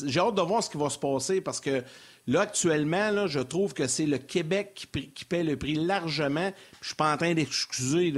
j'ai 0.04 0.20
hâte 0.20 0.36
de 0.36 0.42
voir 0.42 0.62
ce 0.62 0.70
qui 0.70 0.76
va 0.76 0.88
se 0.90 0.98
passer 1.00 1.40
parce 1.40 1.58
que 1.58 1.82
là, 2.28 2.42
actuellement, 2.42 3.26
je 3.26 3.40
trouve 3.40 3.74
que 3.74 3.88
c'est 3.88 4.06
le 4.06 4.18
Québec 4.18 4.74
qui, 4.76 5.10
qui, 5.10 5.24
paie 5.24 5.42
le 5.42 5.56
prix 5.56 5.74
largement. 5.74 6.52
Je 6.80 6.86
suis 6.86 6.94
pas 6.94 7.12
en 7.12 7.16
train 7.16 7.34
d'excuser. 7.34 8.14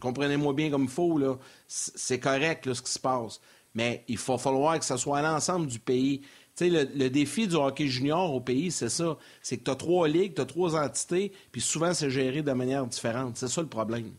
Comprenez-moi 0.00 0.54
bien 0.54 0.70
comme 0.70 0.84
il 0.84 0.88
faut. 0.88 1.20
C'est 1.66 2.18
correct, 2.18 2.72
ce 2.72 2.80
qui 2.80 2.92
se 2.92 2.98
passe. 2.98 3.42
Mais 3.74 4.04
il 4.08 4.16
va 4.16 4.38
falloir 4.38 4.78
que 4.78 4.86
ce 4.86 4.96
soit 4.96 5.20
l'ensemble 5.20 5.66
du 5.66 5.78
pays. 5.78 6.22
Tu 6.58 6.70
sais, 6.70 6.86
le, 6.92 7.08
défi 7.08 7.46
du 7.46 7.54
hockey 7.54 7.86
junior 7.86 8.34
au 8.34 8.40
pays, 8.40 8.72
c'est 8.72 8.88
ça. 8.88 9.16
C'est 9.42 9.58
que 9.58 9.64
tu 9.64 9.70
as 9.70 9.76
trois 9.76 10.08
ligues, 10.08 10.34
tu 10.34 10.40
as 10.40 10.44
trois 10.44 10.74
entités, 10.74 11.30
puis 11.52 11.60
souvent, 11.60 11.94
c'est 11.94 12.10
géré 12.10 12.42
de 12.42 12.50
manière 12.50 12.84
différente. 12.84 13.36
C'est 13.36 13.46
ça 13.46 13.62
le 13.62 13.68
problème. 13.68 14.12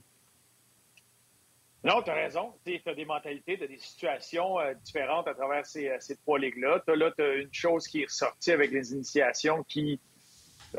Non, 1.84 2.02
tu 2.02 2.10
as 2.12 2.14
raison. 2.14 2.54
Tu 2.66 2.82
as 2.86 2.94
des 2.94 3.04
mentalités, 3.04 3.58
tu 3.58 3.66
as 3.66 3.68
des 3.68 3.78
situations 3.78 4.58
euh, 4.58 4.74
différentes 4.86 5.28
à 5.28 5.34
travers 5.34 5.66
ces, 5.66 5.90
euh, 5.90 5.98
ces 6.00 6.16
trois 6.16 6.40
ligues-là. 6.40 6.82
Tu 6.88 6.96
là, 6.96 7.12
as 7.20 7.34
une 7.36 7.54
chose 7.54 7.88
qui 7.88 8.04
est 8.04 8.06
ressortie 8.06 8.54
avec 8.54 8.72
les 8.72 8.94
initiations 8.94 9.64
qui, 9.64 10.00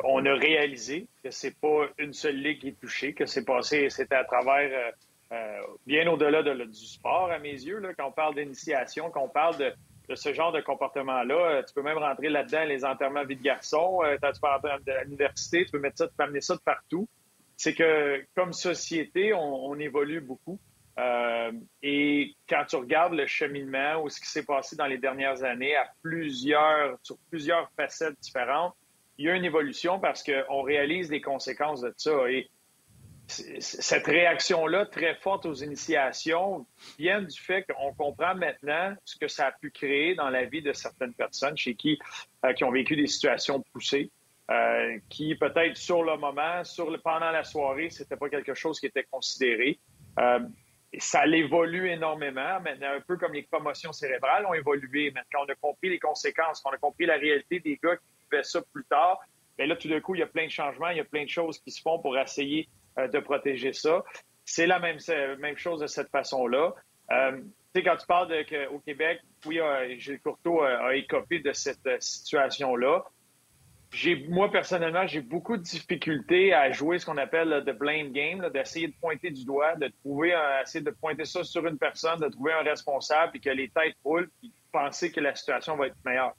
on 0.02 0.24
a 0.24 0.34
réalisé 0.34 1.08
que 1.22 1.30
c'est 1.30 1.58
pas 1.60 1.88
une 1.98 2.14
seule 2.14 2.36
ligue 2.36 2.60
qui 2.60 2.68
est 2.68 2.80
touchée, 2.80 3.12
que 3.12 3.26
c'est 3.26 3.44
passé, 3.44 3.90
c'était 3.90 4.14
à 4.14 4.24
travers 4.24 4.94
euh, 5.32 5.60
bien 5.86 6.10
au-delà 6.10 6.42
de, 6.42 6.64
du 6.64 6.86
sport, 6.86 7.30
à 7.30 7.38
mes 7.38 7.52
yeux, 7.52 7.80
là, 7.80 7.92
quand 7.94 8.08
on 8.08 8.12
parle 8.12 8.34
d'initiation, 8.34 9.10
quand 9.10 9.22
on 9.22 9.28
parle 9.28 9.58
de, 9.58 9.74
ce 10.14 10.32
genre 10.32 10.52
de 10.52 10.60
comportement-là. 10.60 11.62
tu 11.62 11.74
peux 11.74 11.82
même 11.82 11.98
rentrer 11.98 12.28
là-dedans 12.28 12.64
les 12.64 12.84
enterrements 12.84 13.24
vie 13.24 13.36
de 13.36 13.42
garçon, 13.42 14.00
tu 14.02 14.40
peux 14.40 14.48
rentrer 14.48 14.70
à 14.70 15.04
l'université, 15.04 15.64
tu 15.64 15.72
peux 15.72 15.78
mettre 15.78 15.98
ça, 15.98 16.08
tu 16.08 16.14
peux 16.16 16.24
amener 16.24 16.40
ça 16.40 16.54
de 16.54 16.60
partout. 16.60 17.08
C'est 17.56 17.74
que 17.74 18.24
comme 18.34 18.52
société, 18.52 19.34
on 19.34 19.78
évolue 19.78 20.20
beaucoup. 20.20 20.58
Euh, 20.98 21.52
et 21.82 22.34
quand 22.48 22.64
tu 22.68 22.76
regardes 22.76 23.14
le 23.14 23.26
cheminement 23.26 24.02
ou 24.02 24.08
ce 24.08 24.20
qui 24.20 24.26
s'est 24.26 24.44
passé 24.44 24.76
dans 24.76 24.86
les 24.86 24.98
dernières 24.98 25.42
années 25.44 25.74
à 25.76 25.88
plusieurs, 26.02 26.98
sur 27.02 27.16
plusieurs 27.30 27.70
facettes 27.76 28.18
différentes, 28.20 28.74
il 29.16 29.26
y 29.26 29.30
a 29.30 29.34
une 29.34 29.44
évolution 29.44 30.00
parce 30.00 30.22
qu'on 30.22 30.62
réalise 30.62 31.10
les 31.10 31.20
conséquences 31.20 31.80
de 31.82 31.92
ça. 31.96 32.12
Cette 33.30 34.06
réaction-là, 34.06 34.86
très 34.86 35.14
forte 35.14 35.46
aux 35.46 35.54
initiations, 35.54 36.66
vient 36.98 37.22
du 37.22 37.40
fait 37.40 37.64
qu'on 37.64 37.94
comprend 37.94 38.34
maintenant 38.34 38.94
ce 39.04 39.16
que 39.16 39.28
ça 39.28 39.48
a 39.48 39.52
pu 39.52 39.70
créer 39.70 40.14
dans 40.14 40.30
la 40.30 40.44
vie 40.44 40.62
de 40.62 40.72
certaines 40.72 41.14
personnes 41.14 41.56
chez 41.56 41.74
qui, 41.74 41.98
euh, 42.44 42.52
qui 42.52 42.64
ont 42.64 42.70
vécu 42.70 42.96
des 42.96 43.06
situations 43.06 43.62
poussées. 43.72 44.10
Euh, 44.50 44.98
qui 45.08 45.36
peut-être 45.36 45.76
sur 45.76 46.02
le 46.02 46.16
moment, 46.16 46.64
sur 46.64 46.90
le, 46.90 46.98
pendant 46.98 47.30
la 47.30 47.44
soirée, 47.44 47.88
c'était 47.88 48.16
pas 48.16 48.28
quelque 48.28 48.52
chose 48.52 48.80
qui 48.80 48.86
était 48.86 49.06
considéré 49.08 49.78
ça 50.98 51.26
évolue 51.26 51.88
énormément. 51.90 52.60
Maintenant, 52.60 52.92
un 52.96 53.00
peu 53.00 53.16
comme 53.16 53.32
les 53.32 53.44
commotions 53.44 53.92
cérébrales 53.92 54.46
ont 54.46 54.54
évolué. 54.54 55.10
Maintenant, 55.12 55.40
on 55.46 55.52
a 55.52 55.54
compris 55.54 55.90
les 55.90 55.98
conséquences, 55.98 56.62
on 56.64 56.70
a 56.70 56.78
compris 56.78 57.06
la 57.06 57.16
réalité 57.16 57.60
des 57.60 57.78
gars 57.82 57.96
qui 57.96 58.02
vivaient 58.30 58.42
ça 58.42 58.60
plus 58.72 58.84
tard, 58.84 59.20
bien 59.56 59.66
là, 59.66 59.76
tout 59.76 59.88
d'un 59.88 60.00
coup, 60.00 60.14
il 60.14 60.18
y 60.18 60.22
a 60.22 60.26
plein 60.26 60.46
de 60.46 60.50
changements, 60.50 60.88
il 60.88 60.96
y 60.96 61.00
a 61.00 61.04
plein 61.04 61.24
de 61.24 61.28
choses 61.28 61.58
qui 61.60 61.70
se 61.70 61.80
font 61.80 61.98
pour 61.98 62.18
essayer 62.18 62.68
euh, 62.68 62.79
de 62.96 63.18
protéger 63.20 63.72
ça. 63.72 64.04
C'est 64.44 64.66
la 64.66 64.78
même, 64.78 64.98
même 65.38 65.56
chose 65.56 65.80
de 65.80 65.86
cette 65.86 66.10
façon-là. 66.10 66.74
Euh, 67.12 67.40
tu 67.40 67.46
sais, 67.74 67.82
quand 67.82 67.96
tu 67.96 68.06
parles 68.06 68.28
de, 68.28 68.42
que, 68.42 68.68
au 68.68 68.78
Québec, 68.80 69.20
oui, 69.46 69.60
euh, 69.60 69.96
Gilles 69.98 70.20
Courteau 70.20 70.62
a, 70.62 70.94
écopé 70.96 71.40
de 71.40 71.52
cette 71.52 71.86
euh, 71.86 71.96
situation-là 72.00 73.04
moi 74.28 74.50
personnellement, 74.50 75.06
j'ai 75.06 75.20
beaucoup 75.20 75.56
de 75.56 75.62
difficultés 75.62 76.54
à 76.54 76.70
jouer 76.70 76.98
ce 76.98 77.06
qu'on 77.06 77.16
appelle 77.16 77.48
le 77.48 77.72
blame 77.72 78.12
game, 78.12 78.48
d'essayer 78.50 78.86
de 78.86 78.94
pointer 79.00 79.30
du 79.30 79.44
doigt, 79.44 79.74
de 79.74 79.88
trouver, 79.88 80.32
essayer 80.62 80.84
de 80.84 80.90
pointer 80.90 81.24
ça 81.24 81.42
sur 81.42 81.66
une 81.66 81.76
personne, 81.76 82.20
de 82.20 82.28
trouver 82.28 82.52
un 82.52 82.62
responsable, 82.62 83.32
puis 83.32 83.40
que 83.40 83.50
les 83.50 83.68
têtes 83.68 83.96
roulent, 84.04 84.30
puis 84.38 84.52
penser 84.70 85.10
que 85.10 85.20
la 85.20 85.34
situation 85.34 85.76
va 85.76 85.88
être 85.88 85.96
meilleure. 86.04 86.34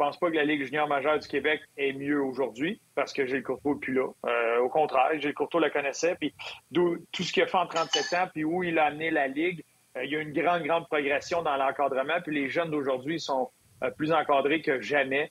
Je 0.00 0.06
pense 0.06 0.16
pas 0.18 0.30
que 0.30 0.36
la 0.36 0.44
Ligue 0.44 0.64
junior 0.64 0.88
majeure 0.88 1.18
du 1.18 1.28
Québec 1.28 1.60
est 1.76 1.92
mieux 1.92 2.22
aujourd'hui 2.22 2.80
parce 2.94 3.12
que 3.12 3.26
Gilles 3.26 3.42
Courtois 3.42 3.74
n'est 3.74 3.80
plus 3.80 3.92
là. 3.92 4.08
Euh, 4.24 4.60
au 4.60 4.70
contraire, 4.70 5.10
Gilles 5.20 5.34
Courtois 5.34 5.60
le 5.60 5.68
connaissait, 5.68 6.14
puis 6.14 6.32
tout 6.72 6.96
ce 7.12 7.30
qu'il 7.30 7.42
a 7.42 7.46
fait 7.46 7.58
en 7.58 7.66
37 7.66 8.12
ans, 8.14 8.26
puis 8.32 8.42
où 8.42 8.62
il 8.62 8.78
a 8.78 8.86
amené 8.86 9.10
la 9.10 9.28
Ligue, 9.28 9.62
euh, 9.98 10.04
il 10.04 10.10
y 10.10 10.16
a 10.16 10.20
une 10.20 10.32
grande, 10.32 10.62
grande 10.62 10.86
progression 10.88 11.42
dans 11.42 11.54
l'encadrement, 11.54 12.18
puis 12.24 12.34
les 12.34 12.48
jeunes 12.48 12.70
d'aujourd'hui 12.70 13.20
sont 13.20 13.50
euh, 13.82 13.90
plus 13.90 14.10
encadrés 14.10 14.62
que 14.62 14.80
jamais. 14.80 15.30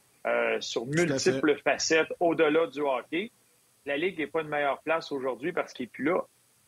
Sur 0.59 0.86
multiples 0.86 1.57
facettes 1.63 2.13
au-delà 2.20 2.67
du 2.67 2.82
hockey. 2.82 3.32
La 3.88 3.97
Ligue 3.97 4.20
n'est 4.20 4.28
pas 4.28 4.41
une 4.41 4.49
meilleure 4.49 4.80
place 4.82 5.11
aujourd'hui 5.11 5.53
parce 5.53 5.74
qu'il 5.74 5.86
n'est 5.86 5.91
plus 5.91 6.03
là. 6.03 6.24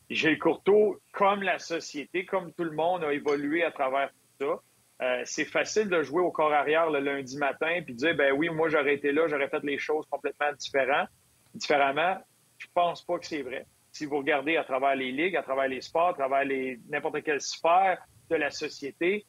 Gilles 0.10 0.40
Courteau, 0.40 1.00
comme 1.12 1.44
la 1.44 1.60
société, 1.60 2.26
comme 2.26 2.52
tout 2.54 2.64
le 2.64 2.72
monde, 2.72 3.04
a 3.04 3.14
évolué 3.14 3.64
à 3.64 3.70
travers 3.70 4.10
tout 4.40 4.48
ça. 4.48 4.62
Euh, 5.02 5.22
c'est 5.26 5.46
facile 5.46 5.90
de 5.90 6.04
jouer 6.04 6.22
au 6.22 6.32
corps 6.32 6.54
arrière 6.54 6.90
le 6.92 7.00
lundi 7.00 7.36
matin 7.38 7.82
puis 7.84 7.96
dire 7.96 8.16
ben 8.16 8.34
oui, 8.34 8.50
moi 8.50 8.70
j'aurais 8.70 8.94
été 8.94 9.12
là, 9.12 9.28
j'aurais 9.28 9.50
fait 9.50 9.64
les 9.64 9.80
choses 9.80 10.06
complètement 10.10 10.52
différemment. 10.58 11.08
Différemment, 11.56 12.18
je 12.60 12.68
pense 12.74 13.04
pas 13.04 13.18
que 13.18 13.26
c'est 13.26 13.42
vrai. 13.42 13.66
Si 13.92 14.06
vous 14.06 14.18
regardez 14.18 14.58
à 14.58 14.64
travers 14.64 14.96
les 14.96 15.12
ligues, 15.12 15.36
à 15.36 15.44
travers 15.44 15.68
les 15.68 15.82
sports, 15.82 16.10
à 16.10 16.14
travers 16.14 16.46
n'importe 16.90 17.24
quelle 17.24 17.42
sphère 17.42 17.98
de 18.30 18.36
la 18.36 18.52
société, 18.52 19.26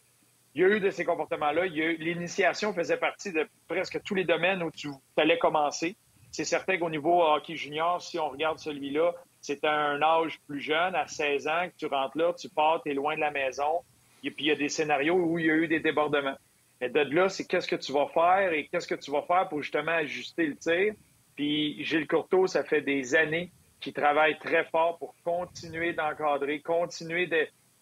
il 0.54 0.60
y 0.60 0.64
a 0.64 0.68
eu 0.68 0.80
de 0.80 0.90
ces 0.90 1.04
comportements-là. 1.04 1.64
L'initiation 1.66 2.74
faisait 2.74 2.98
partie 2.98 3.32
de 3.32 3.48
presque 3.66 4.02
tous 4.02 4.14
les 4.14 4.24
domaines 4.24 4.62
où 4.62 4.70
tu 4.70 4.88
allais 5.16 5.38
commencer. 5.38 5.96
C'est 6.30 6.44
certain 6.44 6.78
qu'au 6.78 6.90
niveau 6.90 7.22
hockey 7.22 7.56
junior, 7.56 8.00
si 8.02 8.18
on 8.18 8.28
regarde 8.28 8.58
celui-là, 8.58 9.14
c'est 9.40 9.64
un 9.64 10.00
âge 10.02 10.38
plus 10.46 10.60
jeune, 10.60 10.94
à 10.94 11.06
16 11.06 11.48
ans, 11.48 11.68
que 11.68 11.76
tu 11.76 11.86
rentres 11.86 12.16
là, 12.16 12.32
tu 12.34 12.48
pars, 12.50 12.82
tu 12.82 12.90
es 12.90 12.94
loin 12.94 13.16
de 13.16 13.20
la 13.20 13.30
maison. 13.30 13.82
Et 14.22 14.30
puis, 14.30 14.44
il 14.46 14.48
y 14.48 14.52
a 14.52 14.56
des 14.56 14.68
scénarios 14.68 15.14
où 15.14 15.38
il 15.38 15.46
y 15.46 15.50
a 15.50 15.54
eu 15.54 15.68
des 15.68 15.80
débordements. 15.80 16.36
Mais 16.80 16.88
de 16.88 17.00
là, 17.00 17.28
c'est 17.28 17.46
qu'est-ce 17.46 17.68
que 17.68 17.76
tu 17.76 17.92
vas 17.92 18.08
faire 18.08 18.52
et 18.52 18.66
qu'est-ce 18.66 18.88
que 18.88 18.94
tu 18.94 19.10
vas 19.10 19.22
faire 19.22 19.48
pour 19.48 19.62
justement 19.62 19.92
ajuster 19.92 20.46
le 20.46 20.56
tir. 20.56 20.94
Puis, 21.36 21.82
Gilles 21.84 22.06
Courteau, 22.06 22.46
ça 22.46 22.64
fait 22.64 22.82
des 22.82 23.14
années 23.14 23.52
qu'il 23.80 23.92
travaille 23.92 24.38
très 24.38 24.64
fort 24.64 24.98
pour 24.98 25.14
continuer 25.24 25.92
d'encadrer, 25.92 26.60
continuer 26.60 27.28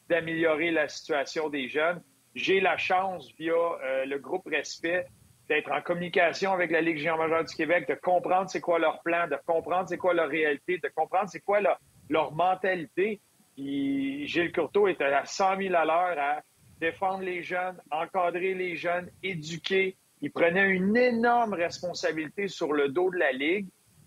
d'améliorer 0.08 0.70
la 0.70 0.88
situation 0.88 1.48
des 1.48 1.68
jeunes. 1.68 2.02
J'ai 2.34 2.60
la 2.60 2.76
chance, 2.76 3.32
via 3.38 3.52
euh, 3.52 4.04
le 4.06 4.18
groupe 4.18 4.46
Respect, 4.46 5.06
d'être 5.48 5.72
en 5.72 5.82
communication 5.82 6.52
avec 6.52 6.70
la 6.70 6.80
Ligue 6.80 6.98
géant 6.98 7.18
majeure 7.18 7.44
du 7.44 7.54
Québec, 7.54 7.88
de 7.88 7.94
comprendre 7.94 8.48
c'est 8.48 8.60
quoi 8.60 8.78
leur 8.78 9.02
plan, 9.02 9.26
de 9.26 9.36
comprendre 9.46 9.88
c'est 9.88 9.98
quoi 9.98 10.14
leur 10.14 10.28
réalité, 10.28 10.78
de 10.78 10.88
comprendre 10.94 11.28
c'est 11.28 11.40
quoi 11.40 11.60
leur 12.08 12.32
mentalité. 12.32 13.20
Gilles 14.26 14.52
Courteau 14.52 14.88
est 14.88 15.00
à 15.00 15.24
100 15.24 15.58
000 15.58 15.74
à 15.74 15.84
l'heure 15.84 16.18
à 16.18 16.42
défendre 16.80 17.22
les 17.22 17.42
jeunes, 17.42 17.76
encadrer 17.90 18.54
les 18.54 18.76
jeunes, 18.76 19.10
éduquer. 19.22 19.96
Il 20.22 20.30
prenait 20.32 20.68
une 20.68 20.96
énorme 20.96 21.54
responsabilité 21.54 22.48
sur 22.48 22.72
le 22.72 22.88
dos 22.88 23.10
de 23.10 23.18
la 23.18 23.32
Ligue. 23.32 23.66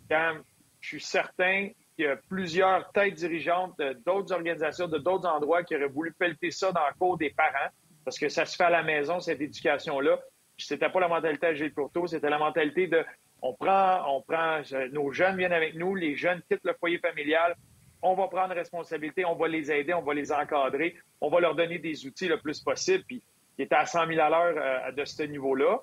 Je 0.09 0.87
suis 0.87 1.01
certain 1.01 1.69
qu'il 1.95 2.05
y 2.05 2.07
a 2.07 2.15
plusieurs 2.15 2.91
têtes 2.91 3.15
dirigeantes 3.15 3.79
d'autres 4.05 4.33
organisations, 4.33 4.87
de 4.87 4.97
d'autres 4.97 5.27
endroits 5.27 5.63
qui 5.63 5.75
auraient 5.75 5.87
voulu 5.87 6.11
pelleter 6.13 6.51
ça 6.51 6.71
dans 6.71 6.85
le 6.85 6.97
cours 6.97 7.17
des 7.17 7.29
parents 7.29 7.69
parce 8.03 8.19
que 8.19 8.29
ça 8.29 8.45
se 8.45 8.55
fait 8.55 8.65
à 8.65 8.69
la 8.69 8.83
maison, 8.83 9.19
cette 9.19 9.41
éducation-là. 9.41 10.19
C'était 10.57 10.89
pas 10.89 10.99
la 10.99 11.07
mentalité 11.07 11.47
de 11.47 11.53
Gilles 11.53 11.73
Courteau, 11.73 12.05
c'était 12.07 12.29
la 12.29 12.37
mentalité 12.37 12.87
de 12.87 13.03
on 13.41 13.53
prend, 13.53 14.03
on 14.07 14.21
prend, 14.21 14.61
nos 14.91 15.11
jeunes 15.11 15.37
viennent 15.37 15.53
avec 15.53 15.75
nous, 15.75 15.95
les 15.95 16.15
jeunes 16.15 16.41
quittent 16.49 16.63
le 16.63 16.73
foyer 16.79 16.99
familial, 16.99 17.55
on 18.03 18.15
va 18.15 18.27
prendre 18.27 18.53
responsabilité, 18.53 19.25
on 19.25 19.35
va 19.35 19.47
les 19.47 19.71
aider, 19.71 19.93
on 19.93 20.01
va 20.01 20.13
les 20.13 20.31
encadrer, 20.31 20.95
on 21.21 21.29
va 21.29 21.39
leur 21.39 21.55
donner 21.55 21.79
des 21.79 22.05
outils 22.05 22.27
le 22.27 22.39
plus 22.39 22.59
possible. 22.59 23.03
Puis, 23.05 23.23
il 23.57 23.63
était 23.63 23.75
à 23.75 23.85
100 23.85 24.07
000 24.07 24.19
à 24.19 24.29
l'heure 24.29 24.55
euh, 24.57 24.91
de 24.91 25.05
ce 25.05 25.23
niveau-là. 25.23 25.79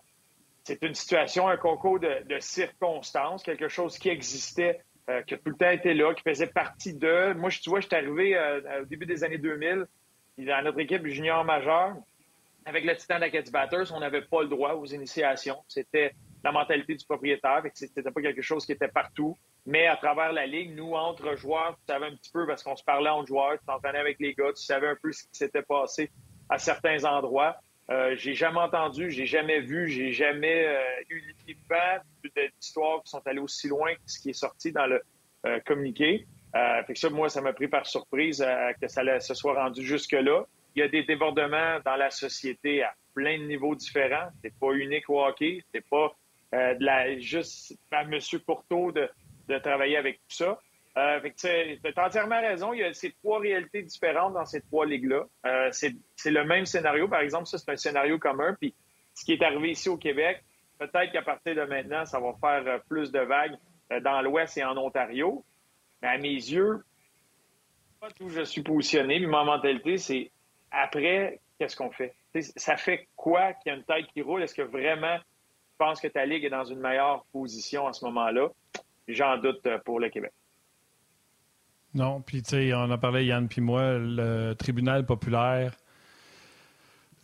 C'est 0.64 0.82
une 0.82 0.94
situation, 0.94 1.48
un 1.48 1.56
concours 1.56 1.98
de, 1.98 2.38
circonstances, 2.38 3.42
quelque 3.42 3.68
chose 3.68 3.98
qui 3.98 4.10
existait, 4.10 4.80
euh, 5.08 5.22
qui 5.22 5.34
a 5.34 5.38
tout 5.38 5.50
le 5.50 5.56
temps 5.56 5.70
été 5.70 5.94
là, 5.94 6.14
qui 6.14 6.22
faisait 6.22 6.46
partie 6.46 6.94
de. 6.94 7.32
Moi, 7.32 7.50
tu 7.50 7.70
vois, 7.70 7.80
je 7.80 7.86
suis 7.86 7.96
arrivé 7.96 8.36
euh, 8.36 8.82
au 8.82 8.84
début 8.84 9.06
des 9.06 9.24
années 9.24 9.38
2000 9.38 9.86
dans 10.38 10.64
notre 10.64 10.80
équipe 10.80 11.06
junior 11.06 11.44
majeure 11.44 11.96
avec 12.64 12.84
le 12.84 12.96
Titan 12.96 13.18
d'Acadie 13.18 13.50
Batters, 13.50 13.92
on 13.92 14.00
n'avait 14.00 14.22
pas 14.22 14.42
le 14.42 14.48
droit 14.48 14.74
aux 14.74 14.86
initiations. 14.86 15.56
C'était 15.68 16.12
la 16.44 16.52
mentalité 16.52 16.94
du 16.94 17.04
propriétaire. 17.04 17.62
Ce 17.74 17.84
n'était 17.84 18.10
pas 18.10 18.20
quelque 18.20 18.42
chose 18.42 18.66
qui 18.66 18.72
était 18.72 18.88
partout. 18.88 19.36
Mais 19.66 19.86
à 19.86 19.96
travers 19.96 20.32
la 20.32 20.46
ligue, 20.46 20.74
nous, 20.74 20.94
entre 20.94 21.36
joueurs, 21.36 21.76
tu 21.76 21.92
savais 21.92 22.06
un 22.06 22.16
petit 22.16 22.30
peu 22.32 22.46
parce 22.46 22.62
qu'on 22.62 22.76
se 22.76 22.84
parlait 22.84 23.10
entre 23.10 23.28
joueurs, 23.28 23.58
tu 23.58 23.66
t'entraînais 23.66 23.98
avec 23.98 24.18
les 24.18 24.34
gars, 24.34 24.52
tu 24.56 24.62
savais 24.62 24.88
un 24.88 24.96
peu 25.00 25.12
ce 25.12 25.22
qui 25.24 25.30
s'était 25.32 25.62
passé 25.62 26.10
à 26.48 26.58
certains 26.58 27.04
endroits. 27.04 27.56
Euh, 27.90 28.14
j'ai 28.16 28.34
jamais 28.34 28.60
entendu, 28.60 29.10
j'ai 29.10 29.26
jamais 29.26 29.60
vu, 29.60 29.88
j'ai 29.88 30.12
jamais 30.12 30.66
euh, 30.66 30.80
eu 31.10 31.34
d'histoires 32.56 33.02
qui 33.02 33.10
sont 33.10 33.22
allées 33.26 33.40
aussi 33.40 33.66
loin 33.66 33.94
que 33.94 34.00
ce 34.06 34.20
qui 34.20 34.30
est 34.30 34.34
sorti 34.34 34.70
dans 34.70 34.86
le 34.86 35.02
euh, 35.46 35.58
communiqué. 35.66 36.26
fait 36.52 36.92
que 36.92 36.98
ça, 36.98 37.10
moi, 37.10 37.28
ça 37.28 37.40
m'a 37.40 37.52
pris 37.52 37.66
par 37.66 37.86
surprise 37.86 38.44
que 38.80 38.88
ça 38.88 39.20
se 39.20 39.34
soit 39.34 39.54
rendu 39.54 39.84
jusque-là. 39.84 40.44
Il 40.76 40.80
y 40.80 40.82
a 40.82 40.88
des 40.88 41.02
débordements 41.02 41.80
dans 41.84 41.96
la 41.96 42.10
société 42.10 42.82
à 42.84 42.94
plein 43.14 43.38
de 43.38 43.44
niveaux 43.44 43.74
différents. 43.74 44.28
C'est 44.42 44.54
pas 44.58 44.72
unique 44.72 45.10
au 45.10 45.24
hockey. 45.24 45.64
C'est 45.74 45.84
pas 45.88 46.14
de 46.52 46.84
la, 46.84 47.18
juste 47.18 47.76
à 47.90 48.02
M. 48.02 48.18
Courteau 48.46 48.92
de, 48.92 49.08
de 49.50 49.58
travailler 49.58 49.96
avec 49.96 50.16
tout 50.16 50.36
ça. 50.36 50.58
Euh, 50.96 51.20
tu 51.36 51.46
as 51.46 52.06
entièrement 52.06 52.40
raison. 52.40 52.72
Il 52.72 52.80
y 52.80 52.84
a 52.84 52.92
ces 52.92 53.12
trois 53.12 53.38
réalités 53.38 53.82
différentes 53.82 54.34
dans 54.34 54.44
ces 54.44 54.60
trois 54.60 54.86
ligues-là. 54.86 55.24
Euh, 55.46 55.68
c'est 55.72 56.30
le 56.30 56.44
même 56.44 56.66
scénario. 56.66 57.08
Par 57.08 57.20
exemple, 57.20 57.46
ça, 57.46 57.58
c'est 57.58 57.70
un 57.70 57.76
scénario 57.76 58.18
commun. 58.18 58.56
Puis 58.60 58.74
ce 59.14 59.24
qui 59.24 59.32
est 59.32 59.42
arrivé 59.42 59.70
ici 59.70 59.88
au 59.88 59.96
Québec, 59.96 60.42
peut-être 60.78 61.12
qu'à 61.12 61.22
partir 61.22 61.54
de 61.54 61.62
maintenant, 61.62 62.04
ça 62.06 62.18
va 62.18 62.32
faire 62.40 62.66
euh, 62.66 62.78
plus 62.88 63.12
de 63.12 63.20
vagues 63.20 63.56
euh, 63.92 64.00
dans 64.00 64.20
l'Ouest 64.22 64.56
et 64.58 64.64
en 64.64 64.76
Ontario. 64.76 65.44
Mais 66.02 66.08
à 66.08 66.18
mes 66.18 66.34
yeux, 66.34 66.82
pas 68.00 68.08
où 68.20 68.28
je 68.28 68.42
suis 68.42 68.62
positionné. 68.62 69.20
Mais 69.20 69.26
ma 69.26 69.44
mentalité, 69.44 69.98
c'est 69.98 70.30
après, 70.70 71.38
qu'est-ce 71.58 71.76
qu'on 71.76 71.90
fait? 71.90 72.14
ça 72.56 72.76
fait 72.76 73.08
quoi 73.16 73.52
qu'il 73.54 73.72
y 73.72 73.74
a 73.74 73.78
une 73.78 73.84
tête 73.84 74.06
qui 74.14 74.22
roule? 74.22 74.42
Est-ce 74.42 74.54
que 74.54 74.62
vraiment 74.62 75.18
tu 75.18 75.76
penses 75.78 76.00
que 76.00 76.06
ta 76.06 76.24
ligue 76.24 76.44
est 76.44 76.50
dans 76.50 76.64
une 76.64 76.78
meilleure 76.78 77.24
position 77.32 77.88
à 77.88 77.92
ce 77.92 78.04
moment-là? 78.04 78.48
J'en 79.12 79.38
doute 79.38 79.66
pour 79.84 80.00
le 80.00 80.08
Québec. 80.08 80.32
Non, 81.94 82.20
puis 82.20 82.42
tu 82.42 82.50
sais, 82.50 82.74
on 82.74 82.90
a 82.90 82.98
parlé, 82.98 83.24
Yann 83.24 83.48
puis 83.48 83.60
moi, 83.60 83.98
le 83.98 84.54
tribunal 84.54 85.04
populaire, 85.04 85.72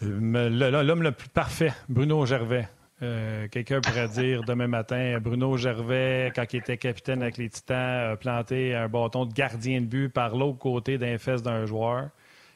euh, 0.03 0.83
l'homme 0.83 1.03
le 1.03 1.13
plus 1.13 1.29
parfait, 1.29 1.73
Bruno 1.89 2.27
Gervais. 2.27 2.69
Euh, 3.03 3.47
quelqu'un 3.49 3.81
pourrait 3.81 4.09
dire 4.09 4.43
demain 4.43 4.69
matin, 4.69 5.19
Bruno 5.21 5.57
Gervais, 5.57 6.33
quand 6.35 6.45
il 6.53 6.59
était 6.59 6.79
capitaine 6.79 7.23
avec 7.23 7.37
les 7.37 7.51
Titans, 7.51 8.13
a 8.13 8.17
planté 8.17 8.75
un 8.75 8.89
bâton 8.89 9.27
de 9.27 9.35
gardien 9.35 9.83
de 9.83 9.87
but 9.87 10.09
par 10.09 10.35
l'autre 10.35 10.59
côté 10.59 10.97
d'un 10.97 11.19
fesse 11.19 11.43
d'un 11.43 11.67
joueur. 11.67 12.09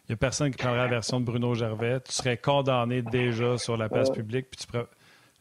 Il 0.08 0.12
n'y 0.12 0.14
a 0.14 0.16
personne 0.16 0.50
qui 0.50 0.56
prendrait 0.56 0.78
la 0.78 0.86
version 0.88 1.20
de 1.20 1.24
Bruno 1.26 1.54
Gervais. 1.54 2.00
Tu 2.00 2.12
serais 2.12 2.36
condamné 2.36 3.02
déjà 3.02 3.58
sur 3.58 3.76
la 3.76 3.88
place 3.88 4.10
publique. 4.10 4.46
Puis 4.50 4.66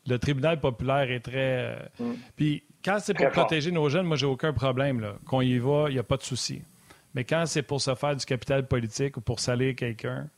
Le 0.05 0.19
tribunal 0.19 0.59
populaire 0.59 1.09
est 1.09 1.21
très. 1.21 1.75
Euh, 1.75 1.75
mm. 1.99 2.13
Puis 2.35 2.63
quand 2.83 2.99
c'est 2.99 3.13
pour 3.13 3.29
protéger 3.29 3.71
nos 3.71 3.89
jeunes, 3.89 4.05
moi, 4.05 4.17
j'ai 4.17 4.25
aucun 4.25 4.53
problème. 4.53 4.99
Là. 4.99 5.15
Qu'on 5.25 5.41
y 5.41 5.57
va, 5.57 5.85
il 5.89 5.93
n'y 5.93 5.99
a 5.99 6.03
pas 6.03 6.17
de 6.17 6.23
souci. 6.23 6.61
Mais 7.13 7.23
quand 7.23 7.45
c'est 7.45 7.63
pour 7.63 7.81
se 7.81 7.95
faire 7.95 8.15
du 8.15 8.25
capital 8.25 8.67
politique 8.67 9.17
ou 9.17 9.21
pour 9.21 9.39
salir 9.39 9.75
quelqu'un, 9.75 10.29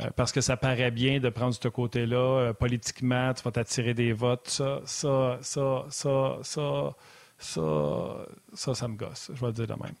euh, 0.00 0.10
parce 0.16 0.32
que 0.32 0.40
ça 0.40 0.56
paraît 0.56 0.90
bien 0.90 1.20
de 1.20 1.28
prendre 1.28 1.54
ce 1.54 1.68
côté-là, 1.68 2.16
euh, 2.16 2.52
politiquement, 2.52 3.32
tu 3.34 3.42
vas 3.42 3.50
t'attirer 3.50 3.94
des 3.94 4.12
votes, 4.12 4.48
ça, 4.48 4.80
ça, 4.84 5.38
ça, 5.40 5.86
ça, 5.88 6.38
ça, 6.42 6.94
ça, 7.38 8.26
ça, 8.54 8.74
ça 8.74 8.88
me 8.88 8.96
gosse, 8.96 9.30
je 9.34 9.40
vais 9.40 9.46
le 9.46 9.52
dire 9.52 9.66
de 9.66 9.74
même. 9.74 9.94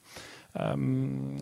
Euh, 0.60 1.38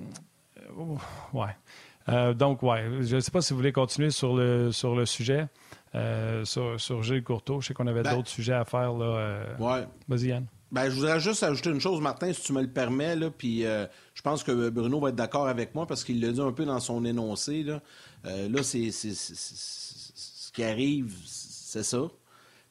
ouais. 1.32 2.34
donc, 2.34 2.62
ouais, 2.62 2.84
je 3.02 3.16
ne 3.16 3.20
sais 3.20 3.30
pas 3.30 3.40
si 3.40 3.52
vous 3.52 3.58
voulez 3.58 3.72
continuer 3.72 4.10
sur 4.10 4.34
le, 4.34 4.72
sur 4.72 4.94
le 4.94 5.06
sujet. 5.06 5.46
Euh, 5.94 6.44
sur, 6.44 7.02
Gilles 7.02 7.22
Courteau. 7.22 7.60
Je 7.60 7.68
sais 7.68 7.74
qu'on 7.74 7.86
avait 7.86 8.02
ben, 8.02 8.16
d'autres 8.16 8.28
sujets 8.28 8.54
à 8.54 8.64
faire. 8.64 8.92
Là, 8.92 9.04
euh. 9.06 9.84
Vas-y, 10.08 10.26
Yann. 10.26 10.46
Ben, 10.72 10.90
je 10.90 10.96
voudrais 10.96 11.20
juste 11.20 11.42
ajouter 11.42 11.70
une 11.70 11.80
chose, 11.80 12.00
Martin, 12.00 12.32
si 12.32 12.42
tu 12.42 12.52
me 12.52 12.60
le 12.60 12.68
permets. 12.68 13.16
Là, 13.16 13.30
puis, 13.30 13.64
euh, 13.64 13.86
je 14.14 14.22
pense 14.22 14.42
que 14.42 14.68
Bruno 14.68 15.00
va 15.00 15.10
être 15.10 15.14
d'accord 15.14 15.46
avec 15.46 15.74
moi 15.74 15.86
parce 15.86 16.04
qu'il 16.04 16.20
l'a 16.20 16.32
dit 16.32 16.40
un 16.40 16.52
peu 16.52 16.64
dans 16.64 16.80
son 16.80 17.04
énoncé. 17.04 17.62
Là, 17.62 17.80
là 18.24 18.62
c'est, 18.62 18.90
ce 18.90 20.52
qui 20.52 20.64
arrive, 20.64 21.14
c'est 21.24 21.84
ça. 21.84 22.02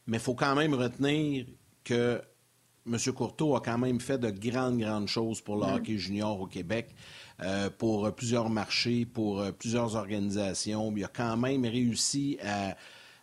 Mais 0.07 0.18
il 0.18 0.24
faut 0.24 0.36
quand 0.36 0.55
même 0.55 0.74
retenir 0.74 1.47
que 1.84 2.22
M. 2.86 2.97
Courteau 3.16 3.55
a 3.55 3.61
quand 3.61 3.78
même 3.78 3.99
fait 3.99 4.20
de 4.20 4.30
grandes, 4.30 4.78
grandes 4.78 5.07
choses 5.07 5.41
pour 5.41 5.55
le 5.55 5.66
mm. 5.66 5.76
hockey 5.76 5.97
junior 5.97 6.39
au 6.39 6.47
Québec, 6.47 6.93
pour 7.80 8.13
plusieurs 8.13 8.49
marchés, 8.49 9.05
pour 9.05 9.41
plusieurs 9.53 9.95
organisations. 9.95 10.93
Il 10.95 11.03
a 11.05 11.07
quand 11.07 11.38
même 11.38 11.66
réussi 11.66 12.38
à 12.43 12.76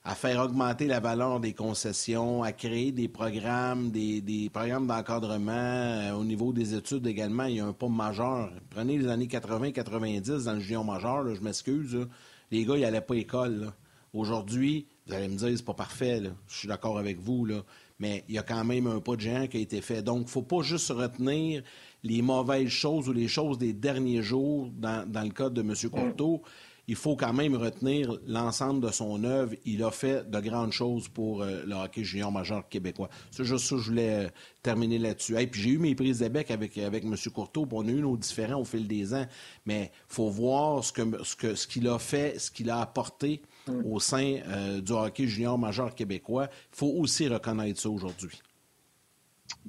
à 0.05 0.17
faire 0.17 0.41
augmenter 0.41 0.87
la 0.87 0.99
valeur 0.99 1.39
des 1.39 1.53
concessions, 1.53 2.43
à 2.43 2.53
créer 2.53 2.91
des 2.91 3.07
programmes, 3.07 3.91
des, 3.91 4.51
programmes 4.53 4.89
d'encadrement 4.89 5.53
euh, 5.53 6.13
au 6.13 6.25
niveau 6.25 6.53
des 6.53 6.75
études 6.75 7.07
également. 7.07 7.45
Il 7.45 7.57
y 7.57 7.61
a 7.61 7.67
un 7.67 7.73
pas 7.73 7.89
majeur. 7.89 8.51
Prenez 8.71 8.99
les 8.99 9.09
années 9.09 9.27
80-90 9.27 10.45
dans 10.45 10.55
le 10.55 10.61
junior 10.61 10.85
majeur, 10.85 11.33
je 11.35 11.41
m'excuse, 11.41 12.09
les 12.51 12.65
gars, 12.65 12.77
ils 12.77 12.81
n'allaient 12.81 13.01
pas 13.01 13.15
à 13.15 13.17
l'école. 13.17 13.73
Aujourd'hui, 14.13 14.87
vous 15.07 15.15
allez 15.15 15.29
me 15.29 15.37
dire, 15.37 15.51
c'est 15.57 15.65
pas 15.65 15.73
parfait, 15.73 16.21
je 16.49 16.59
suis 16.59 16.69
d'accord 16.69 16.99
avec 16.99 17.21
vous, 17.21 17.45
là. 17.47 17.63
mais 17.99 18.25
il 18.29 18.35
y 18.35 18.39
a 18.39 18.43
quand 18.43 18.65
même 18.65 18.89
un 18.89 19.01
pas 19.01 19.15
de 19.15 19.21
géant 19.21 19.47
qui 19.47 19.59
a 19.59 19.61
été 19.61 19.81
fait. 19.81 20.03
Donc, 20.03 20.19
il 20.19 20.25
ne 20.25 20.29
faut 20.29 20.43
pas 20.43 20.63
juste 20.63 20.91
retenir 20.91 21.63
les 22.03 22.23
mauvaises 22.23 22.69
choses 22.69 23.09
ou 23.09 23.13
les 23.13 23.29
choses 23.29 23.57
des 23.57 23.73
derniers 23.73 24.23
jours 24.23 24.69
dans, 24.77 25.09
dans 25.09 25.23
le 25.23 25.31
cas 25.31 25.49
de 25.49 25.61
M. 25.61 25.75
Courteau 25.91 26.43
il 26.89 26.97
faut 26.97 27.15
quand 27.15 27.33
même 27.33 27.55
retenir 27.55 28.19
l'ensemble 28.27 28.85
de 28.85 28.91
son 28.91 29.23
œuvre. 29.23 29.55
Il 29.65 29.85
a 29.85 29.91
fait 29.91 30.29
de 30.29 30.41
grandes 30.41 30.73
choses 30.73 31.09
pour 31.09 31.43
euh, 31.43 31.63
le 31.65 31.75
hockey 31.75 32.03
junior 32.03 32.33
majeur 32.33 32.69
québécois. 32.69 33.09
C'est 33.31 33.45
juste 33.45 33.67
ça 33.67 33.77
que 33.77 33.83
je 33.83 33.91
voulais 33.91 34.27
euh, 34.27 34.29
terminer 34.63 34.99
là-dessus. 34.99 35.39
Et 35.39 35.47
puis 35.47 35.61
j'ai 35.61 35.71
eu 35.71 35.79
mes 35.79 35.95
prises 35.95 36.19
de 36.19 36.29
bec 36.29 36.51
avec, 36.51 36.77
avec 36.79 37.05
M. 37.05 37.15
Courteau, 37.33 37.67
puis 37.67 37.79
on 37.81 37.87
a 37.87 37.91
eu 37.91 38.03
nos 38.03 38.17
différents 38.17 38.61
au 38.61 38.65
fil 38.65 38.89
des 38.89 39.15
ans. 39.15 39.27
Mais 39.65 39.93
il 39.93 40.15
faut 40.15 40.29
voir 40.29 40.83
ce 40.83 40.93
qu'il 40.93 41.17
ce 41.23 41.37
que, 41.37 41.55
ce 41.55 41.89
a 41.89 41.99
fait, 41.99 42.39
ce 42.41 42.51
qu'il 42.51 42.69
a 42.69 42.81
apporté 42.81 43.43
mm. 43.69 43.87
au 43.87 44.01
sein 44.01 44.39
euh, 44.49 44.81
du 44.81 44.93
hockey 44.93 45.29
junior 45.29 45.57
majeur 45.57 45.95
québécois. 45.95 46.49
Il 46.73 46.77
faut 46.77 46.95
aussi 46.99 47.29
reconnaître 47.29 47.81
ça 47.81 47.91
aujourd'hui. 47.91 48.43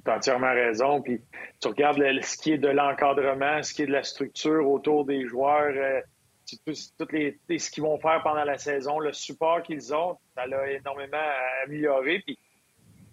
Tu 0.04 0.10
as 0.10 0.16
entièrement 0.16 0.52
raison. 0.52 1.00
Puis 1.00 1.20
tu 1.60 1.68
regardes 1.68 2.02
ce 2.22 2.36
qui 2.38 2.52
est 2.52 2.58
de 2.58 2.68
l'encadrement, 2.68 3.62
ce 3.62 3.72
qui 3.72 3.82
est 3.82 3.86
de 3.86 3.92
la 3.92 4.02
structure 4.02 4.68
autour 4.68 5.04
des 5.04 5.26
joueurs 5.28 6.02
tout, 6.44 7.06
les, 7.12 7.38
ce 7.58 7.70
qu'ils 7.70 7.82
vont 7.82 7.98
faire 7.98 8.22
pendant 8.22 8.44
la 8.44 8.58
saison, 8.58 8.98
le 8.98 9.12
support 9.12 9.62
qu'ils 9.62 9.94
ont, 9.94 10.18
ça 10.34 10.46
l'a 10.46 10.72
énormément 10.72 11.16
amélioré. 11.64 12.20
Puis 12.20 12.38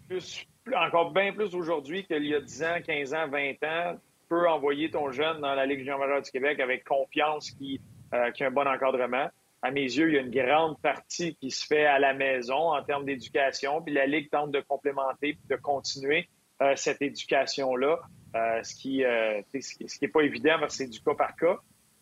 plus, 0.08 0.46
encore 0.76 1.12
bien 1.12 1.34
plus 1.34 1.56
aujourd'hui 1.56 2.06
qu'il 2.06 2.26
y 2.26 2.36
a 2.36 2.42
10 2.42 2.64
ans, 2.64 2.78
15 2.86 3.14
ans, 3.14 3.28
20 3.28 3.52
ans, 3.64 3.96
tu 3.96 4.28
peux 4.30 4.50
envoyer 4.50 4.92
ton 4.92 5.12
jeune 5.12 5.42
dans 5.42 5.54
la 5.54 5.66
Ligue 5.66 5.80
junior 5.80 6.00
majeure 6.00 6.22
du 6.22 6.32
Québec 6.32 6.60
avec 6.60 6.84
confiance 6.84 7.52
qui, 7.52 7.82
euh, 8.14 8.32
qui 8.32 8.44
a 8.44 8.48
un 8.48 8.52
bon 8.52 8.68
encadrement. 8.68 9.30
À 9.62 9.72
mes 9.72 9.84
yeux, 9.84 10.10
il 10.10 10.16
y 10.16 10.18
a 10.18 10.22
une 10.22 10.32
grande 10.32 10.80
partie 10.82 11.36
qui 11.36 11.52
se 11.52 11.66
fait 11.66 11.86
à 11.86 12.00
la 12.00 12.14
maison 12.14 12.74
en 12.74 12.84
termes 12.84 13.06
d'éducation, 13.06 13.82
puis 13.82 13.94
la 13.94 14.08
Ligue 14.08 14.30
tente 14.30 14.52
de 14.52 14.62
complémenter 14.62 15.38
de 15.50 15.56
continuer 15.56 16.28
euh, 16.62 16.74
cette 16.76 17.02
éducation-là, 17.02 18.00
euh, 18.36 18.64
ce 18.64 18.76
qui 18.76 19.04
ce 19.04 19.76
qui 19.76 19.98
n'est 20.02 20.12
pas 20.12 20.22
évident 20.22 20.58
parce 20.60 20.78
que 20.78 20.84
c'est 20.84 20.90
du 20.90 21.00
cas 21.02 21.14
par 21.14 21.36
cas. 21.36 21.58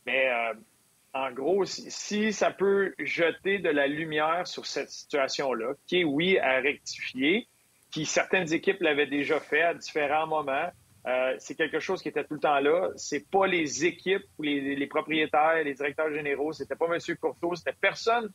Mais 0.06 0.30
en 1.14 1.32
gros, 1.32 1.66
si, 1.66 2.34
ça 2.34 2.52
peut 2.52 2.94
jeter 3.00 3.60
de 3.60 3.70
la 3.70 3.88
lumière 3.88 4.46
sur 4.46 4.66
cette 4.66 4.90
situation-là, 4.90 5.74
qui 5.88 6.02
est, 6.02 6.04
oui, 6.04 6.38
à 6.38 6.60
rectifier, 6.60 7.48
qui 7.92 8.06
certaines 8.06 8.54
équipes 8.54 8.82
l'avaient 8.82 9.08
déjà 9.08 9.40
fait 9.40 9.62
à 9.62 9.74
différents 9.74 10.28
moments, 10.28 10.70
euh, 11.08 11.36
c'est 11.40 11.56
quelque 11.56 11.80
chose 11.80 12.02
qui 12.04 12.10
était 12.10 12.24
tout 12.24 12.36
le 12.36 12.40
temps 12.40 12.60
là. 12.60 12.90
C'est 12.96 13.28
pas 13.32 13.48
les 13.48 13.86
équipes 13.86 14.26
ou 14.38 14.44
les, 14.44 14.88
propriétaires, 14.88 15.64
les 15.64 15.74
directeurs 15.74 16.12
généraux, 16.14 16.52
c'était 16.52 16.76
pas 16.76 16.86
M. 16.86 17.00
Courteau, 17.20 17.56
c'était 17.56 17.76
personne 17.80 18.30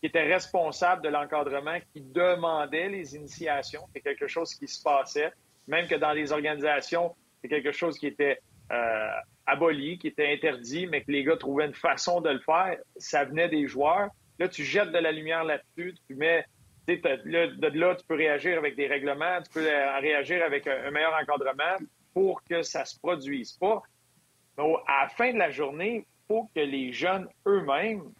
qui 0.00 0.06
était 0.06 0.24
responsable 0.24 1.02
de 1.02 1.08
l'encadrement, 1.08 1.78
qui 1.92 2.02
demandait 2.02 2.88
les 2.88 3.16
initiations. 3.16 3.82
C'est 3.94 4.00
quelque 4.00 4.26
chose 4.26 4.54
qui 4.54 4.68
se 4.68 4.82
passait. 4.82 5.32
Même 5.66 5.86
que 5.86 5.94
dans 5.94 6.12
les 6.12 6.32
organisations, 6.32 7.14
c'est 7.40 7.48
quelque 7.48 7.72
chose 7.72 7.98
qui 7.98 8.08
était 8.08 8.38
euh, 8.72 9.10
aboli, 9.46 9.98
qui 9.98 10.08
était 10.08 10.32
interdit, 10.32 10.86
mais 10.86 11.02
que 11.02 11.10
les 11.10 11.24
gars 11.24 11.36
trouvaient 11.36 11.66
une 11.66 11.74
façon 11.74 12.20
de 12.20 12.30
le 12.30 12.40
faire, 12.40 12.78
ça 12.96 13.24
venait 13.24 13.48
des 13.48 13.66
joueurs. 13.66 14.08
Là, 14.38 14.48
tu 14.48 14.64
jettes 14.64 14.92
de 14.92 14.98
la 14.98 15.12
lumière 15.12 15.44
là-dessus, 15.44 15.94
tu 16.08 16.14
mets. 16.14 16.44
Là, 16.88 17.46
de 17.46 17.78
là, 17.78 17.94
tu 17.94 18.04
peux 18.06 18.16
réagir 18.16 18.58
avec 18.58 18.74
des 18.74 18.88
règlements, 18.88 19.40
tu 19.42 19.50
peux 19.52 19.64
réagir 20.00 20.44
avec 20.44 20.66
un, 20.66 20.90
meilleur 20.90 21.14
encadrement 21.14 21.76
pour 22.12 22.42
que 22.42 22.62
ça 22.62 22.84
se 22.84 22.98
produise 22.98 23.52
pas. 23.52 23.82
À 24.58 25.02
la 25.04 25.08
fin 25.08 25.32
de 25.32 25.38
la 25.38 25.50
journée, 25.50 26.04
il 26.04 26.26
faut 26.26 26.50
que 26.54 26.60
les 26.60 26.92
jeunes 26.92 27.28
eux-mêmes 27.46 28.12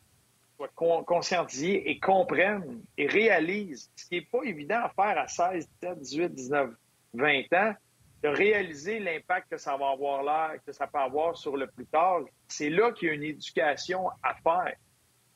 soient 0.57 1.03
conscientisés 1.05 1.91
et 1.91 1.99
comprennent 1.99 2.83
et 2.97 3.09
réalisent, 3.09 3.91
ce 3.97 4.07
qui 4.07 4.15
n'est 4.15 4.29
pas 4.31 4.43
évident 4.45 4.81
à 4.85 4.91
faire 4.91 5.19
à 5.19 5.27
16, 5.27 5.69
17, 5.83 5.99
18, 5.99 6.29
19, 6.35 6.71
20 7.15 7.53
ans, 7.55 7.75
de 8.23 8.29
réaliser 8.29 9.01
l'impact 9.01 9.51
que 9.51 9.57
ça 9.57 9.77
va 9.77 9.91
avoir 9.91 10.23
là, 10.23 10.55
que 10.65 10.73
ça 10.73 10.87
peut 10.87 10.99
avoir 10.99 11.37
sur 11.37 11.57
le 11.57 11.67
plus 11.67 11.87
tard, 11.87 12.21
c'est 12.47 12.71
là 12.71 12.93
qu'il 12.93 13.09
y 13.09 13.11
a 13.11 13.15
une 13.15 13.25
éducation 13.25 14.09
à 14.23 14.35
faire. 14.35 14.75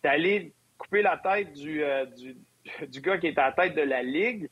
D'aller 0.02 0.52
couper 0.78 1.02
la 1.02 1.16
tête 1.16 1.48
euh, 1.58 2.06
du, 2.06 2.36
du, 2.88 3.00
gars 3.00 3.18
qui 3.18 3.26
est 3.26 3.38
à 3.38 3.46
la 3.46 3.52
tête 3.52 3.74
de 3.74 3.82
la 3.82 4.02
Ligue, 4.02 4.48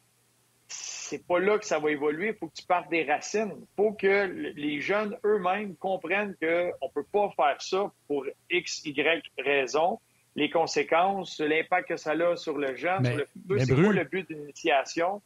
c'est 0.66 1.24
pas 1.26 1.38
là 1.38 1.58
que 1.58 1.66
ça 1.66 1.78
va 1.78 1.90
évoluer. 1.90 2.28
Il 2.28 2.34
faut 2.34 2.48
que 2.48 2.54
tu 2.54 2.66
partes 2.66 2.90
des 2.90 3.04
racines. 3.04 3.52
Il 3.56 3.66
faut 3.76 3.92
que 3.92 4.24
les 4.56 4.80
jeunes 4.80 5.16
eux-mêmes 5.24 5.76
comprennent 5.76 6.34
qu'on 6.40 6.46
ne 6.86 6.92
peut 6.92 7.06
pas 7.12 7.30
faire 7.36 7.60
ça 7.60 7.92
pour 8.08 8.26
X, 8.50 8.84
Y 8.84 9.22
raison. 9.38 10.00
Les 10.34 10.50
conséquences, 10.50 11.38
l'impact 11.38 11.90
que 11.90 11.96
ça 11.96 12.12
a 12.12 12.36
sur 12.36 12.58
le 12.58 12.74
jeune, 12.74 13.04
sur 13.04 13.16
le 13.16 13.26
futur, 13.26 13.60
c'est 13.60 13.74
quoi 13.74 13.92
le 13.92 14.04
but 14.04 14.28
d'une 14.28 14.42
initiation. 14.42 15.22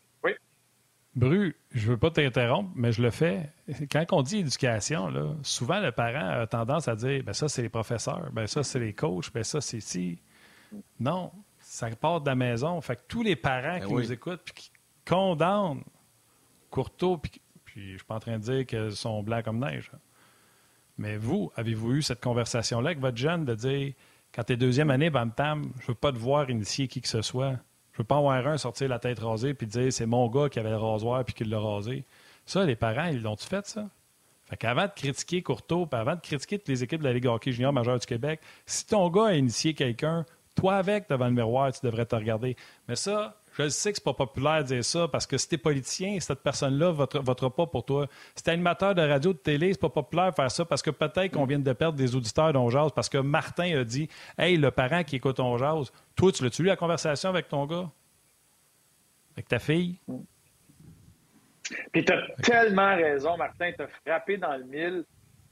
Bru, 1.15 1.57
je 1.73 1.91
veux 1.91 1.97
pas 1.97 2.11
t'interrompre, 2.11 2.71
mais 2.75 2.93
je 2.93 3.03
le 3.03 3.11
fais. 3.11 3.51
Quand 3.91 4.05
on 4.13 4.23
dit 4.23 4.39
éducation, 4.39 5.09
là, 5.09 5.35
souvent 5.43 5.81
le 5.81 5.91
parent 5.91 6.41
a 6.43 6.47
tendance 6.47 6.87
à 6.87 6.95
dire 6.95 7.23
ben 7.25 7.33
ça, 7.33 7.49
c'est 7.49 7.63
les 7.63 7.69
professeurs, 7.69 8.31
ben 8.33 8.47
ça, 8.47 8.63
c'est 8.63 8.79
les 8.79 8.93
coachs, 8.93 9.33
ben 9.33 9.43
ça, 9.43 9.61
c'est 9.61 9.81
si. 9.81 10.21
Non, 11.01 11.33
ça 11.61 11.89
part 11.91 12.21
de 12.21 12.29
la 12.29 12.35
maison. 12.35 12.81
Fait 12.81 12.97
que 12.97 13.03
tous 13.09 13.23
les 13.23 13.37
parents 13.37 13.79
Ben 13.79 13.87
qui 13.87 13.93
oui. 13.93 14.03
nous 14.03 14.13
écoutent 14.13 14.43
puis 14.45 14.55
qui 14.55 14.71
condamnent 15.07 15.83
Courteau, 16.71 17.17
puis, 17.17 17.41
puis 17.65 17.93
je 17.93 17.97
suis 17.97 18.07
pas 18.07 18.17
en 18.17 18.21
train 18.21 18.39
de 18.39 18.43
dire 18.43 18.67
qu'ils 18.67 18.93
sont 18.93 19.23
blancs 19.23 19.45
comme 19.45 19.59
neige. 19.59 19.91
Mais 20.99 21.17
vous, 21.17 21.51
avez-vous 21.57 21.95
eu 21.95 22.03
cette 22.03 22.21
conversation-là 22.21 22.91
avec 22.91 23.01
votre 23.01 23.17
jeune 23.17 23.45
de 23.45 23.55
dire 23.55 23.95
quand 24.35 24.45
tu 24.45 24.53
es 24.53 24.57
deuxième 24.57 24.91
année, 24.91 25.11
bam 25.11 25.33
tam, 25.33 25.73
je 25.81 25.87
veux 25.87 25.95
pas 25.95 26.13
te 26.13 26.19
voir 26.19 26.51
initier 26.51 26.89
qui 26.89 27.01
que 27.01 27.09
ce 27.09 27.23
soit? 27.23 27.55
Je 27.99 28.05
veux 28.05 28.07
pas 28.07 28.19
avoir 28.19 28.47
un 28.47 28.59
sortir 28.59 28.89
la 28.89 29.01
tête 29.01 29.19
rasée 29.19 29.55
puis 29.55 29.67
dire 29.67 29.93
c'est 29.93 30.07
mon 30.07 30.29
gars 30.29 30.49
qui 30.49 30.61
avait 30.61 30.71
le 30.71 30.77
rasoir 30.77 31.25
puis 31.25 31.35
qui 31.35 31.43
l'a 31.43 31.59
rasé. 31.59 32.05
Ça, 32.47 32.65
les 32.65 32.77
parents, 32.77 33.07
ils 33.07 33.21
l'ont-tu 33.21 33.45
fait, 33.45 33.67
ça? 33.67 33.89
Fait 34.45 34.57
qu'avant 34.57 34.85
de 34.85 34.93
critiquer 34.95 35.43
Courteau, 35.43 35.85
puis 35.85 35.99
avant 36.01 36.15
de 36.15 36.21
critiquer 36.21 36.59
toutes 36.59 36.69
les 36.69 36.85
équipes 36.85 37.01
de 37.01 37.07
la 37.07 37.13
Ligue 37.13 37.27
hockey 37.27 37.51
junior 37.51 37.73
majeure 37.73 37.99
du 37.99 38.07
Québec, 38.07 38.41
si 38.67 38.87
ton 38.87 39.11
gars 39.11 39.27
a 39.27 39.35
initié 39.35 39.75
quelqu'un, 39.75 40.25
toi 40.55 40.77
avec, 40.77 41.11
devant 41.11 41.27
le 41.27 41.33
miroir, 41.33 41.73
tu 41.73 41.81
devrais 41.85 42.07
te 42.07 42.15
regarder. 42.15 42.55
Mais 42.87 42.95
ça, 42.95 43.41
je 43.65 43.69
sais 43.69 43.93
que 43.93 43.99
c'est 43.99 44.05
pas 44.05 44.15
populaire 44.15 44.63
de 44.63 44.69
dire 44.69 44.85
ça, 44.85 45.09
parce 45.09 45.27
que 45.27 45.37
si 45.37 45.49
t'es 45.49 45.59
politicien, 45.59 46.19
cette 46.21 46.43
personne-là 46.43 46.91
votera, 46.91 47.23
votera 47.23 47.55
pas 47.55 47.67
pour 47.67 47.85
toi. 47.85 48.07
Si 48.35 48.43
t'es 48.43 48.51
animateur 48.51 48.95
de 48.95 49.03
radio, 49.03 49.33
de 49.33 49.39
télé, 49.39 49.73
c'est 49.73 49.81
pas 49.81 49.89
populaire 49.89 50.31
de 50.31 50.35
faire 50.35 50.51
ça, 50.51 50.65
parce 50.65 50.83
que 50.83 50.91
peut-être 50.91 51.33
qu'on 51.33 51.45
vient 51.45 51.59
de 51.59 51.73
perdre 51.73 51.99
des 51.99 52.15
auditeurs 52.15 52.53
d'On 52.53 52.71
Jase, 52.71 52.93
parce 52.95 53.09
que 53.09 53.19
Martin 53.19 53.81
a 53.81 53.85
dit 53.85 54.09
«Hey, 54.39 54.57
le 54.57 54.71
parent 54.71 55.05
qui 55.05 55.17
écoute 55.17 55.41
On 55.41 55.59
Jase, 55.59 55.93
toi, 56.17 56.33
tu 56.33 56.45
l'as-tu 56.45 56.63
lu 56.63 56.69
la 56.69 56.77
conversation 56.77 57.29
avec 57.31 57.49
ton 57.49 57.67
gars? 57.67 57.91
Avec 59.37 59.49
ta 59.49 59.59
fille? 59.59 59.97
Puis 61.93 62.05
tu 62.05 62.13
as 62.13 62.23
tellement 62.43 62.97
raison, 62.97 63.37
Martin, 63.37 63.73
tu 63.73 63.83
as 63.83 63.89
frappé 63.89 64.37
dans 64.37 64.57
le 64.57 64.65
mille. 64.65 65.05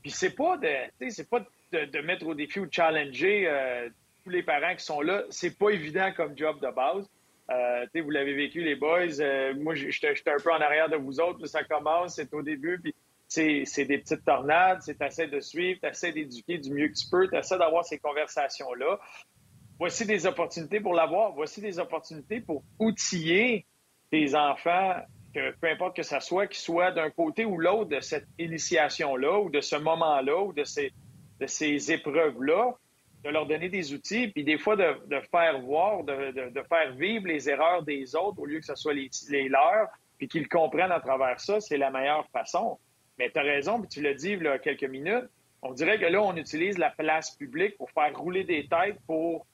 Puis 0.03 0.11
c'est 0.11 0.35
pas 0.35 0.57
de 0.57 0.69
c'est 1.11 1.29
pas 1.29 1.41
de, 1.73 1.85
de 1.85 1.99
mettre 2.01 2.27
au 2.27 2.35
défi 2.35 2.61
ou 2.61 2.67
de 2.67 2.73
challenger 2.73 3.49
euh, 3.49 3.89
tous 4.25 4.31
les 4.31 4.43
parents 4.43 4.75
qui 4.75 4.85
sont 4.85 5.01
là. 5.01 5.25
C'est 5.31 5.59
pas 5.59 5.71
évident 5.71 6.13
comme 6.17 6.37
job 6.37 6.61
de 6.61 6.71
base. 6.75 7.09
Euh, 7.51 7.87
vous 7.95 8.11
l'avez 8.11 8.35
vécu, 8.35 8.63
les 8.63 8.75
boys. 8.75 9.21
Euh, 9.21 9.55
moi, 9.55 9.75
j'étais 9.75 10.09
un 10.09 10.43
peu 10.43 10.53
en 10.53 10.61
arrière 10.61 10.89
de 10.89 10.97
vous 10.97 11.21
autres. 11.21 11.47
Ça 11.47 11.65
commence, 11.65 12.17
c'est 12.17 12.33
au 12.35 12.43
début, 12.43 12.81
puis 12.81 12.95
c'est 13.29 13.85
des 13.85 13.99
petites 13.99 14.25
tornades. 14.25 14.83
C'est 14.83 14.99
t'essaies 14.99 15.29
de 15.29 15.41
suivre, 15.41 15.81
t'essaies 15.81 16.13
d'éduquer 16.13 16.59
du 16.59 16.73
mieux 16.73 16.89
que 16.89 16.95
tu 16.95 17.09
peux, 17.11 17.29
t'essaies 17.29 17.59
d'avoir 17.59 17.85
ces 17.85 17.99
conversations-là. 17.99 18.99
Voici 19.79 20.07
des 20.07 20.27
opportunités 20.27 20.81
pour 20.81 20.95
l'avoir. 20.95 21.33
Voici 21.33 21.61
des 21.61 21.79
opportunités 21.79 22.41
pour 22.41 22.65
outiller 22.79 23.67
tes 24.11 24.35
enfants, 24.35 24.95
que 25.35 25.53
peu 25.61 25.69
importe 25.69 25.97
que 25.97 26.03
ça 26.03 26.21
soit, 26.21 26.47
qu'ils 26.47 26.59
soient 26.59 26.93
d'un 26.93 27.11
côté 27.11 27.45
ou 27.45 27.59
l'autre 27.59 27.91
de 27.91 28.01
cette 28.01 28.27
initiation-là, 28.39 29.39
ou 29.41 29.51
de 29.51 29.61
ce 29.61 29.77
moment-là, 29.77 30.41
ou 30.43 30.53
de 30.53 30.65
ces 30.65 31.93
épreuves-là, 31.93 32.77
de 33.25 33.31
leur 33.31 33.47
donner 33.47 33.69
des 33.69 33.93
outils, 33.93 34.29
puis 34.29 34.45
des 34.45 34.59
fois 34.59 34.77
de, 34.77 34.95
de 35.09 35.21
faire 35.31 35.59
voir, 35.61 36.05
de, 36.05 36.31
de- 36.33 36.51
de 36.51 36.63
faire 36.69 36.93
vivre 36.95 37.27
les 37.27 37.49
erreurs 37.51 37.83
des 37.83 38.15
autres 38.15 38.39
au 38.41 38.47
lieu 38.47 38.61
que 38.61 38.67
ce 38.67 38.75
soit 38.77 38.95
les, 38.95 39.11
les 39.31 39.49
leurs, 39.49 39.89
puis 40.19 40.29
qu'ils 40.29 40.49
comprennent 40.49 40.93
à 40.93 41.01
travers 41.01 41.41
ça, 41.41 41.61
c'est 41.61 41.77
la 41.77 41.91
meilleure 41.91 42.27
façon. 42.33 42.79
Mais 43.19 43.31
tu 43.31 43.39
as 43.39 43.43
raison, 43.43 43.81
puis 43.81 43.89
tu 43.89 44.01
l'as 44.03 44.15
dit 44.15 44.33
il 44.33 44.43
y 44.43 44.47
a 44.49 44.59
quelques 44.59 44.85
minutes, 44.85 45.25
on 45.63 45.73
dirait 45.73 45.99
que 45.99 46.07
là, 46.07 46.23
on 46.23 46.37
utilise 46.37 46.79
la 46.79 46.91
place 46.91 47.33
publique 47.37 47.77
pour 47.79 47.91
faire 47.91 48.17
rouler 48.17 48.45
des 48.45 48.69
têtes 48.69 48.99
pour 49.07 49.47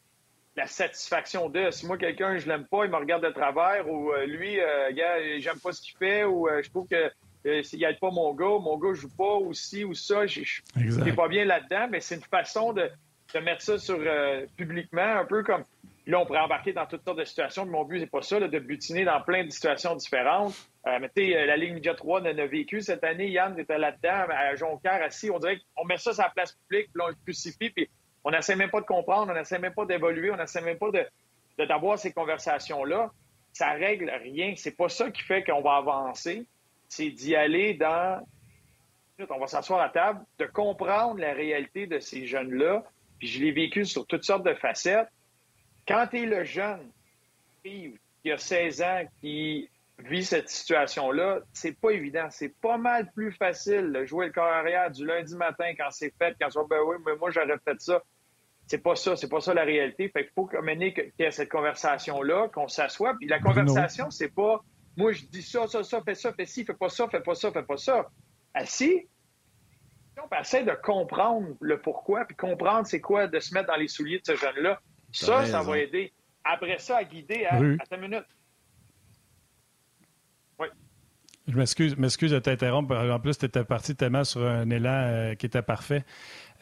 la 0.55 0.67
satisfaction 0.67 1.49
de 1.49 1.71
si 1.71 1.87
moi 1.87 1.97
quelqu'un 1.97 2.37
je 2.37 2.47
l'aime 2.47 2.67
pas 2.67 2.85
il 2.85 2.91
me 2.91 2.97
regarde 2.97 3.25
de 3.25 3.31
travers 3.31 3.89
ou 3.91 4.13
euh, 4.13 4.27
lui 4.27 4.61
euh, 4.61 4.93
gars 4.93 5.39
j'aime 5.39 5.59
pas 5.59 5.73
ce 5.73 5.81
qu'il 5.81 5.97
fait 5.97 6.25
ou 6.25 6.47
euh, 6.47 6.61
je 6.63 6.69
trouve 6.69 6.87
que 6.87 7.11
euh, 7.47 7.63
s'il 7.63 7.83
aide 7.85 7.99
pas 7.99 8.11
mon 8.11 8.35
gars 8.35 8.59
mon 8.61 8.77
gars 8.77 8.93
joue 8.93 9.09
pas 9.17 9.37
ou 9.39 9.55
ci 9.55 9.83
ou 9.83 9.95
ça 9.95 10.27
je 10.27 10.43
j'étais 10.77 11.15
pas 11.15 11.27
bien 11.29 11.47
là-dedans 11.47 11.87
mais 11.91 12.01
c'est 12.01 12.17
une 12.17 12.21
façon 12.21 12.75
de, 12.75 12.91
de 13.35 13.41
mettre 13.41 13.62
ça 13.62 13.78
sur 13.78 13.99
euh, 13.99 14.47
publiquement 14.57 15.03
un 15.20 15.24
peu 15.24 15.43
comme 15.43 15.64
là 16.07 16.20
on 16.20 16.26
pourrait 16.26 16.41
embarquer 16.41 16.72
dans 16.72 16.87
toutes 16.87 17.05
sortes 17.05 17.18
de 17.18 17.24
situations 17.24 17.64
mais 17.64 17.72
mon 17.72 17.85
but 17.85 18.01
c'est 18.01 18.07
pas 18.11 18.22
ça 18.22 18.41
de 18.41 18.59
butiner 18.59 19.05
dans 19.05 19.20
plein 19.22 19.45
de 19.45 19.51
situations 19.51 19.95
différentes 19.97 20.55
euh, 20.87 20.99
mais 21.01 21.09
tu 21.14 21.24
sais, 21.30 21.37
euh, 21.37 21.47
la 21.47 21.57
Ligue 21.57 21.74
Ninja 21.74 21.95
3 21.95 22.20
en 22.22 22.24
a 22.24 22.47
vécu 22.47 22.80
cette 22.80 23.05
année 23.05 23.28
Yann 23.28 23.59
était 23.59 23.78
là-dedans 23.78 24.26
à 24.30 24.55
Jonquière 24.57 25.03
assis 25.03 25.30
on 25.30 25.39
dirait 25.39 25.59
qu'on 25.74 25.85
met 25.85 25.97
ça 25.99 26.12
sur 26.12 26.22
la 26.22 26.30
place 26.30 26.53
publique 26.53 26.91
puis 26.93 27.03
on 27.03 27.09
le 27.09 27.14
crucifie 27.24 27.70
puis 27.70 27.89
on 28.24 28.30
n'essaie 28.30 28.55
même 28.55 28.70
pas 28.70 28.80
de 28.80 28.87
comprendre, 28.87 29.33
on 29.33 29.35
n'essaie 29.35 29.59
même 29.59 29.74
pas 29.74 29.85
d'évoluer, 29.85 30.30
on 30.30 30.37
n'essaie 30.37 30.61
même 30.61 30.78
pas 30.78 30.93
de- 30.93 31.64
d'avoir 31.64 31.99
ces 31.99 32.12
conversations-là. 32.12 33.11
Ça 33.53 33.70
règle 33.72 34.11
rien. 34.11 34.55
C'est 34.57 34.76
pas 34.76 34.89
ça 34.89 35.11
qui 35.11 35.22
fait 35.22 35.43
qu'on 35.43 35.61
va 35.61 35.72
avancer. 35.74 36.47
C'est 36.89 37.11
d'y 37.11 37.35
aller 37.35 37.74
dans. 37.74 38.24
On 39.28 39.39
va 39.41 39.47
s'asseoir 39.49 39.80
à 39.80 39.89
table, 39.89 40.20
de 40.39 40.47
comprendre 40.47 41.18
la 41.18 41.33
réalité 41.33 41.89
de 41.89 41.99
ces 41.99 42.26
jeunes-là. 42.26 42.85
Puis 43.23 43.31
je 43.31 43.41
l'ai 43.41 43.53
vécu 43.53 43.85
sur 43.85 44.05
toutes 44.05 44.25
sortes 44.25 44.45
de 44.45 44.53
facettes. 44.55 45.07
Quand 45.87 46.09
tu 46.11 46.23
es 46.25 46.27
le 46.27 46.43
jeune 46.43 46.91
qui 47.62 47.97
a 48.27 48.37
16 48.37 48.83
ans 48.83 49.03
qui 49.20 49.68
vit 50.01 50.25
cette 50.25 50.49
situation-là, 50.49 51.39
c'est 51.53 51.79
pas 51.79 51.91
évident. 51.91 52.27
C'est 52.31 52.53
pas 52.61 52.79
mal 52.79 53.12
plus 53.12 53.31
facile 53.31 53.93
de 53.93 54.05
jouer 54.07 54.27
le 54.27 54.33
corps 54.33 54.43
arrière 54.53 54.91
du 54.91 55.07
lundi 55.07 55.37
matin 55.37 55.70
quand 55.79 55.93
c'est 55.93 56.12
fait, 56.18 56.35
quand 56.41 56.49
on 56.57 56.66
ben 56.66 56.81
oui, 56.85 56.97
mais 57.07 57.14
moi 57.14 57.31
j'aurais 57.31 57.59
fait 57.64 57.81
ça. 57.81 58.03
C'est 58.66 58.83
pas 58.83 58.97
ça, 58.97 59.14
c'est 59.14 59.29
pas 59.29 59.41
ça 59.41 59.55
la 59.55 59.62
réalité. 59.62 60.09
Fait 60.09 60.25
qu'il 60.25 60.33
faut 60.35 60.51
mène- 60.61 60.93
qu'il 60.93 61.12
y 61.20 61.23
ait 61.23 61.31
cette 61.31 61.49
conversation-là, 61.49 62.49
qu'on 62.49 62.66
s'assoie. 62.66 63.14
Puis 63.20 63.29
la 63.29 63.39
conversation, 63.39 64.11
c'est 64.11 64.35
pas 64.35 64.64
moi 64.97 65.12
je 65.12 65.27
dis 65.27 65.43
ça, 65.45 65.68
ça, 65.68 65.85
ça, 65.85 66.03
fais 66.05 66.16
ça, 66.16 66.33
fais 66.33 66.45
ci, 66.45 66.64
fais 66.64 66.75
pas 66.75 66.89
ça, 66.89 67.09
fais 67.09 67.20
pas 67.20 67.37
ça, 67.37 67.53
fais 67.53 67.62
pas 67.62 67.77
ça. 67.77 68.11
Assis, 68.53 69.07
essaie 70.41 70.65
de 70.65 70.73
comprendre 70.83 71.49
le 71.61 71.81
pourquoi, 71.81 72.25
puis 72.25 72.37
comprendre 72.37 72.87
c'est 72.87 73.01
quoi 73.01 73.27
de 73.27 73.39
se 73.39 73.55
mettre 73.55 73.69
dans 73.69 73.77
les 73.77 73.89
souliers 73.89 74.19
de 74.19 74.27
ce 74.27 74.37
jeune-là. 74.37 74.81
Ça, 75.13 75.47
ça 75.47 75.63
va 75.63 75.79
aider. 75.79 76.13
Après 76.45 76.79
ça, 76.79 76.99
à 76.99 77.05
guider 77.05 77.45
à, 77.45 77.59
Rue. 77.59 77.79
une 77.93 78.01
minute. 78.01 78.25
Oui. 80.59 80.67
Je 81.47 81.57
m'excuse, 81.57 81.97
m'excuse 81.97 82.33
de 82.33 82.39
t'interrompre. 82.39 82.97
En 82.97 83.21
plus, 83.21 83.39
tu 83.39 83.47
étais 83.47 83.65
parti 83.65 83.95
tellement 83.95 84.25
sur 84.25 84.45
un 84.45 84.69
élan 84.71 84.91
euh, 84.91 85.35
qui 85.35 85.47
était 85.47 85.63
parfait. 85.63 86.05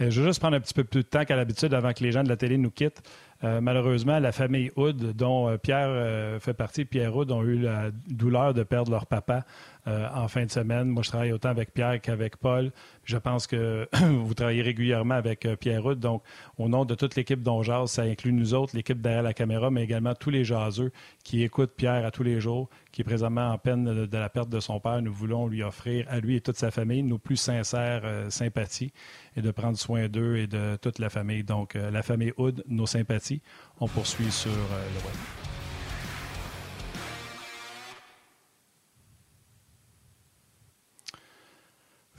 Euh, 0.00 0.10
je 0.10 0.20
veux 0.20 0.26
juste 0.26 0.40
prendre 0.40 0.56
un 0.56 0.60
petit 0.60 0.74
peu 0.74 0.84
plus 0.84 1.02
de 1.02 1.08
temps 1.08 1.24
qu'à 1.24 1.36
l'habitude 1.36 1.72
avant 1.72 1.92
que 1.92 2.02
les 2.02 2.12
gens 2.12 2.22
de 2.22 2.28
la 2.28 2.36
télé 2.36 2.58
nous 2.58 2.70
quittent. 2.70 3.02
Euh, 3.42 3.60
malheureusement, 3.60 4.18
la 4.18 4.32
famille 4.32 4.70
Hood, 4.76 5.16
dont 5.16 5.48
euh, 5.48 5.56
Pierre 5.56 5.88
euh, 5.88 6.38
fait 6.40 6.52
partie, 6.52 6.84
Pierre 6.84 7.16
Hood, 7.16 7.30
ont 7.30 7.42
eu 7.42 7.58
la 7.58 7.90
douleur 8.08 8.52
de 8.52 8.62
perdre 8.62 8.90
leur 8.90 9.06
papa 9.06 9.44
euh, 9.86 10.08
en 10.14 10.28
fin 10.28 10.44
de 10.44 10.50
semaine. 10.50 10.88
Moi, 10.88 11.02
je 11.02 11.08
travaille 11.08 11.32
autant 11.32 11.48
avec 11.48 11.72
Pierre 11.72 12.00
qu'avec 12.00 12.36
Paul. 12.36 12.70
Je 13.04 13.16
pense 13.16 13.46
que 13.46 13.88
vous 14.24 14.34
travaillez 14.34 14.62
régulièrement 14.62 15.14
avec 15.14 15.46
euh, 15.46 15.56
Pierre 15.56 15.84
Hood. 15.84 15.98
Donc, 15.98 16.22
au 16.58 16.68
nom 16.68 16.84
de 16.84 16.94
toute 16.94 17.16
l'équipe 17.16 17.42
dont 17.42 17.62
jase, 17.62 17.90
ça 17.90 18.02
inclut 18.02 18.32
nous 18.32 18.54
autres, 18.54 18.76
l'équipe 18.76 19.00
derrière 19.00 19.22
la 19.22 19.32
caméra, 19.32 19.70
mais 19.70 19.82
également 19.82 20.14
tous 20.14 20.30
les 20.30 20.44
jaseux 20.44 20.92
qui 21.24 21.42
écoutent 21.42 21.72
Pierre 21.76 22.04
à 22.04 22.10
tous 22.10 22.22
les 22.22 22.40
jours, 22.40 22.68
qui 22.92 23.00
est 23.00 23.04
présentement 23.04 23.50
en 23.50 23.58
peine 23.58 24.06
de, 24.06 24.18
la 24.18 24.28
perte 24.28 24.50
de 24.50 24.60
son 24.60 24.80
père. 24.80 25.00
Nous 25.00 25.12
voulons 25.12 25.46
lui 25.46 25.62
offrir 25.62 26.06
à 26.08 26.20
lui 26.20 26.36
et 26.36 26.40
toute 26.40 26.56
sa 26.56 26.70
famille 26.70 27.02
nos 27.02 27.18
plus 27.18 27.36
sincères 27.36 28.02
euh, 28.04 28.28
sympathies 28.30 28.92
et 29.36 29.42
de 29.42 29.50
prendre 29.50 29.78
soin 29.78 30.08
d'eux 30.08 30.36
et 30.36 30.46
de 30.46 30.76
toute 30.76 30.98
la 30.98 31.08
famille. 31.08 31.44
Donc, 31.44 31.74
la 31.74 32.02
famille 32.02 32.32
Hood, 32.36 32.64
nos 32.68 32.86
sympathies. 32.86 33.40
On 33.80 33.88
poursuit 33.88 34.30
sur 34.30 34.50
le 34.50 35.06
web. 35.06 35.49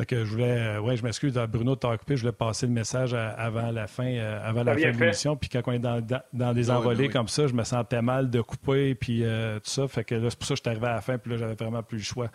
Fait 0.02 0.06
que 0.08 0.26
je 0.26 0.32
voulais, 0.32 0.58
euh, 0.58 0.80
ouais, 0.82 0.97
je 0.97 1.04
m'excuse, 1.04 1.38
euh, 1.38 1.45
Bruno, 1.45 1.76
de 1.76 1.80
coupé. 1.95 2.16
Je 2.18 2.22
voulais 2.22 2.32
passer 2.32 2.66
le 2.66 2.72
message 2.74 3.14
à- 3.14 3.30
avant 3.30 3.70
la 3.70 3.86
fin, 3.86 4.08
euh, 4.08 4.39
avant 4.43 4.64
la 4.64 4.74
fin 4.74 4.91
de 4.91 4.97
l'émission. 4.97 5.36
Puis 5.36 5.47
quand 5.47 5.62
on 5.68 5.74
est 5.74 5.78
dans, 5.80 6.02
dans, 6.02 6.22
dans 6.34 6.54
des 6.54 6.72
Oui, 6.72 6.76
envolées 6.76 7.06
oui. 7.06 7.10
comme 7.14 7.28
ça, 7.28 7.45
je 7.45 7.54
me 7.54 7.64
sentais 7.64 8.02
mal 8.02 8.32
de 8.32 8.41
couper, 8.41 8.95
puis 8.95 9.24
euh, 9.24 9.58
tout 9.60 9.70
ça. 9.70 9.88
Fait 9.88 10.04
que 10.04 10.16
là, 10.16 10.32
c'est 10.32 10.39
pour 10.39 10.47
ça 10.47 10.56
que 10.56 10.58
je 10.58 10.62
suis 10.64 10.70
arrivé 10.72 10.88
à 10.88 10.95
la 10.95 11.02
fin, 11.02 11.20
puis 11.20 11.32
là, 11.34 11.38
j'avais 11.38 11.54
vraiment 11.54 11.84
plus 11.84 11.99
le 11.99 12.04
choix. 12.04 12.32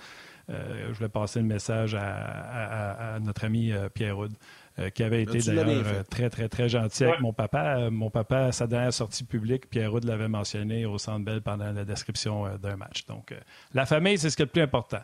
Euh, 0.48 0.90
je 0.92 0.98
voulais 0.98 1.08
passer 1.08 1.40
le 1.40 1.46
message 1.46 1.96
à, 1.96 2.02
à- 2.06 2.92
à- 3.12 3.14
à 3.16 3.18
notre 3.18 3.44
ami 3.44 3.72
euh, 3.72 3.88
Pierre 3.88 4.16
Houd, 4.16 4.30
euh, 4.78 4.90
qui 4.90 5.02
avait 5.02 5.22
été 5.24 5.40
d'ailleurs 5.40 5.66
euh, 5.86 6.02
très, 6.08 6.30
très, 6.30 6.48
très 6.48 6.68
gentil 6.68 7.02
avec 7.02 7.20
mon 7.20 7.32
papa. 7.32 7.78
Euh, 7.78 7.90
mon 7.90 8.10
papa, 8.10 8.44
à 8.44 8.52
sa 8.52 8.68
dernière 8.68 8.92
sortie 8.92 9.24
publique, 9.24 9.68
Pierre 9.68 9.92
Houd 9.92 10.04
l'avait 10.04 10.28
mentionné 10.28 10.86
au 10.86 10.98
Centre 10.98 11.24
Bell 11.24 11.40
pendant 11.42 11.72
la 11.72 11.84
description 11.84 12.46
euh, 12.46 12.58
d'un 12.58 12.76
match. 12.76 13.06
Donc, 13.06 13.32
euh, 13.32 13.40
la 13.74 13.86
famille, 13.86 14.18
c'est 14.18 14.30
ce 14.30 14.36
qui 14.36 14.42
est 14.42 14.46
le 14.46 14.52
plus 14.52 14.62
important. 14.62 15.00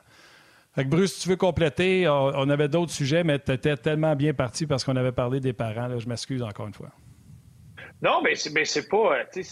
Bruce, 0.77 1.15
si 1.15 1.23
tu 1.23 1.29
veux 1.29 1.37
compléter, 1.37 2.09
on, 2.09 2.49
avait 2.49 2.69
d'autres 2.69 2.93
sujets, 2.93 3.25
mais 3.25 3.39
tu 3.39 3.53
étais 3.53 3.77
tellement 3.77 4.17
bien 4.17 4.33
parti 4.33 4.67
parce 4.67 4.85
qu'on 4.85 4.97
avait 4.97 5.13
parlé 5.13 5.39
des 5.39 5.53
parents. 5.53 5.99
je 5.99 6.09
m'excuse 6.09 6.43
encore 6.43 6.67
une 6.67 6.75
fois. 6.75 6.91
Non, 8.01 8.23
mais 8.23 8.35
c'est, 8.35 8.89
pas. 8.89 9.19
euh, 9.19 9.43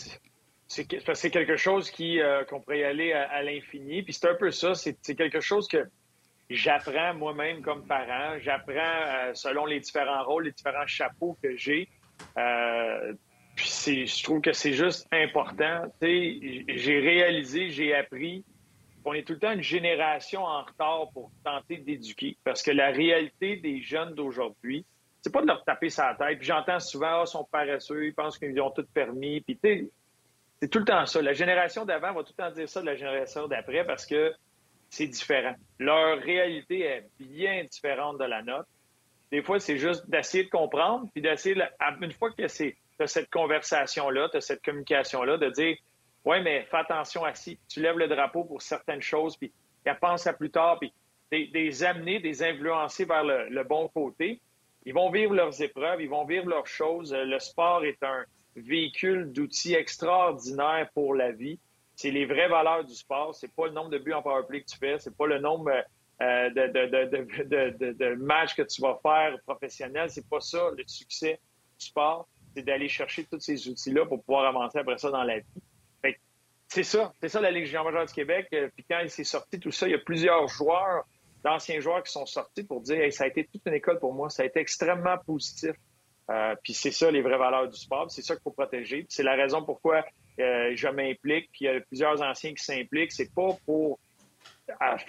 c'est- 0.67 1.31
quelque 1.31 1.57
chose 1.57 1.91
qui, 1.91 2.21
euh, 2.21 2.45
qu'on 2.45 2.61
pourrait 2.61 2.81
y 2.81 2.85
aller 2.85 3.13
à, 3.13 3.43
l'infini. 3.43 4.03
Puis 4.03 4.15
c'est 4.15 4.29
un 4.29 4.35
peu 4.35 4.51
ça. 4.51 4.75
C'est, 4.75 4.97
quelque 5.15 5.41
chose 5.41 5.69
que 5.69 5.87
j'apprends 6.49 7.15
moi-même 7.15 7.61
comme 7.61 7.87
parent. 7.87 8.39
J'apprends 8.41 8.73
euh, 8.75 9.33
selon 9.35 9.67
les 9.67 9.79
différents 9.79 10.25
rôles, 10.25 10.45
les 10.45 10.53
différents 10.53 10.87
chapeaux 10.87 11.37
que 11.43 11.55
j'ai. 11.55 11.87
Puis 13.57 14.07
je 14.07 14.23
trouve 14.23 14.41
que 14.41 14.55
c'est 14.55 14.73
juste 14.73 15.07
important. 15.13 15.83
J'ai 16.01 16.99
réalisé, 16.99 17.71
j'ai 17.71 17.95
appris 17.95 18.43
on 19.05 19.13
est 19.15 19.27
tout 19.27 19.35
le 19.35 19.39
temps 19.39 19.53
une 19.53 19.63
génération 19.63 20.45
en 20.45 20.63
retard 20.63 21.09
pour 21.13 21.31
tenter 21.45 21.79
d'éduquer. 21.79 22.37
Parce 22.45 22.63
que 22.63 22.71
la 22.71 22.91
réalité 22.91 23.57
des 23.57 23.81
jeunes 23.81 24.15
d'aujourd'hui, 24.15 24.85
c'est 25.23 25.33
pas 25.33 25.43
de 25.43 25.47
leur 25.47 25.65
taper 25.65 25.91
sa 25.91 26.15
tête. 26.15 26.39
Puis 26.39 26.47
j'entends 26.47 26.81
souvent, 26.81 27.21
ah, 27.21 27.25
ils 27.25 27.31
sont 27.31 27.45
paresseux, 27.45 28.07
ils 28.07 28.15
pensent 28.15 28.39
qu'ils 28.39 28.61
ont 28.61 28.71
tout 28.71 28.87
permis. 28.93 29.41
Puis 29.41 29.59
c'est 29.63 30.69
tout 30.69 30.79
le 30.79 30.85
temps 30.85 31.07
ça. 31.07 31.23
La 31.23 31.33
génération 31.33 31.85
d'avant 31.85 32.13
va 32.13 32.23
tout 32.23 32.35
le 32.37 32.45
temps 32.45 32.51
dire 32.51 32.69
ça 32.69 32.81
de 32.81 32.87
la 32.87 32.97
génération 32.97 33.49
d'après 33.49 33.85
parce 33.85 34.07
que 34.07 34.33
c'est 34.91 35.07
différent. 35.07 35.55
Leur 35.79 36.19
réalité 36.19 36.81
est 36.83 37.09
bien 37.19 37.65
différente 37.65 38.19
de 38.19 38.25
la 38.25 38.43
nôtre. 38.43 38.69
Des 39.31 39.43
fois, 39.43 39.61
c'est 39.61 39.79
juste 39.79 40.11
d'essayer 40.11 40.45
de 40.45 40.51
comprendre, 40.51 41.09
puis 41.13 41.23
d'essayer, 41.23 41.57
une 42.01 42.13
fois 42.13 42.33
que 42.33 42.43
as 42.43 43.07
cette 43.07 43.31
conversation-là, 43.31 44.29
as 44.35 44.41
cette 44.41 44.63
communication-là, 44.65 45.37
de 45.39 45.49
dire 45.51 45.77
Ouais, 46.25 46.43
mais 46.43 46.67
fais 46.71 46.77
attention 46.77 47.25
à 47.25 47.35
si 47.35 47.59
tu 47.69 47.81
lèves 47.81 47.97
le 47.97 48.09
drapeau 48.09 48.45
pour 48.45 48.61
certaines 48.61 49.01
choses, 49.01 49.37
puis 49.37 49.53
qu'elle 49.85 49.99
pense 49.99 50.27
à 50.27 50.33
plus 50.33 50.51
tard, 50.51 50.79
puis 50.79 50.93
des, 51.31 51.85
amener, 51.85 52.21
des 52.21 52.43
influencer 52.43 53.05
vers 53.05 53.25
le, 53.25 53.63
bon 53.65 53.89
côté. 53.89 54.41
Ils 54.85 54.95
vont 54.95 55.11
vivre 55.11 55.35
leurs 55.35 55.63
épreuves, 55.63 56.03
ils 56.03 56.09
vont 56.09 56.25
vivre 56.25 56.47
leurs 56.47 56.67
choses. 56.67 57.13
Le 57.15 57.39
sport 57.39 57.85
est 57.85 58.03
un 58.03 58.25
véhicule 58.57 59.33
d'outils 59.33 59.75
extraordinaires 59.75 60.89
pour 60.95 61.15
la 61.15 61.33
vie. 61.33 61.59
C'est 61.95 62.11
les 62.11 62.27
vraies 62.27 62.49
valeurs 62.49 62.85
du 62.85 62.95
sport. 62.95 63.35
C'est 63.35 63.55
pas 63.55 63.67
le 63.67 63.73
nombre 63.73 63.91
de 63.91 63.99
buts 63.99 64.13
en 64.13 64.23
powerplay 64.23 64.63
que 64.63 64.71
tu 64.71 64.79
fais, 64.79 64.99
c'est 64.99 65.17
pas 65.17 65.27
le 65.27 65.39
nombre 65.39 65.71
euh, 66.23 66.51
de, 66.51 67.93
de, 67.93 68.15
matchs 68.17 68.55
que 68.55 68.63
tu 68.63 68.81
vas 68.83 68.99
faire 69.03 69.37
professionnels. 69.47 70.11
C'est 70.11 70.29
pas 70.29 70.41
ça 70.41 70.71
le 70.77 70.83
succès 70.87 71.39
du 71.79 71.87
sport. 71.87 72.27
C'est 72.57 72.63
d'aller 72.63 72.89
chercher 72.89 73.25
tous 73.25 73.39
ces 73.39 73.69
outils-là 73.69 74.07
pour 74.07 74.23
pouvoir 74.25 74.47
avancer 74.47 74.79
après 74.79 74.99
ça 74.99 75.11
dans 75.11 75.23
la 75.23 75.39
vie. 75.39 75.63
C'est 76.73 76.85
ça, 76.85 77.13
c'est 77.21 77.29
ça 77.29 77.41
la 77.41 77.51
Ligue 77.51 77.65
junior 77.65 77.85
majeure 77.85 78.07
du 78.07 78.15
Québec. 78.15 78.47
Euh, 78.53 78.69
puis 78.73 78.87
quand 78.89 79.01
il 79.01 79.11
s'est 79.11 79.25
sorti 79.25 79.59
tout 79.59 79.73
ça, 79.73 79.89
il 79.89 79.91
y 79.91 79.95
a 79.95 79.99
plusieurs 79.99 80.47
joueurs, 80.47 81.05
d'anciens 81.43 81.81
joueurs 81.81 82.01
qui 82.05 82.13
sont 82.13 82.27
sortis 82.27 82.63
pour 82.63 82.81
dire 82.81 83.01
hey, 83.01 83.11
ça 83.11 83.25
a 83.25 83.27
été 83.27 83.45
toute 83.45 83.63
une 83.67 83.75
école 83.75 83.99
pour 83.99 84.15
moi, 84.15 84.31
ça 84.31 84.45
a 84.45 84.47
été 84.47 84.61
extrêmement 84.61 85.19
positif. 85.19 85.73
Euh, 86.31 86.55
puis 86.63 86.73
c'est 86.73 86.93
ça 86.93 87.11
les 87.11 87.23
vraies 87.23 87.39
valeurs 87.39 87.69
du 87.69 87.77
sport, 87.77 88.09
c'est 88.09 88.23
ça 88.23 88.37
qu'il 88.37 88.45
faut 88.45 88.53
protéger. 88.53 89.05
C'est 89.09 89.25
la 89.25 89.35
raison 89.35 89.65
pourquoi 89.65 90.05
euh, 90.39 90.71
je 90.77 90.87
m'implique, 90.87 91.51
puis 91.51 91.63
il 91.63 91.65
y 91.65 91.69
a 91.69 91.81
plusieurs 91.81 92.23
anciens 92.23 92.55
qui 92.55 92.63
s'impliquent. 92.63 93.11
C'est 93.11 93.35
pas 93.35 93.49
pour 93.67 93.99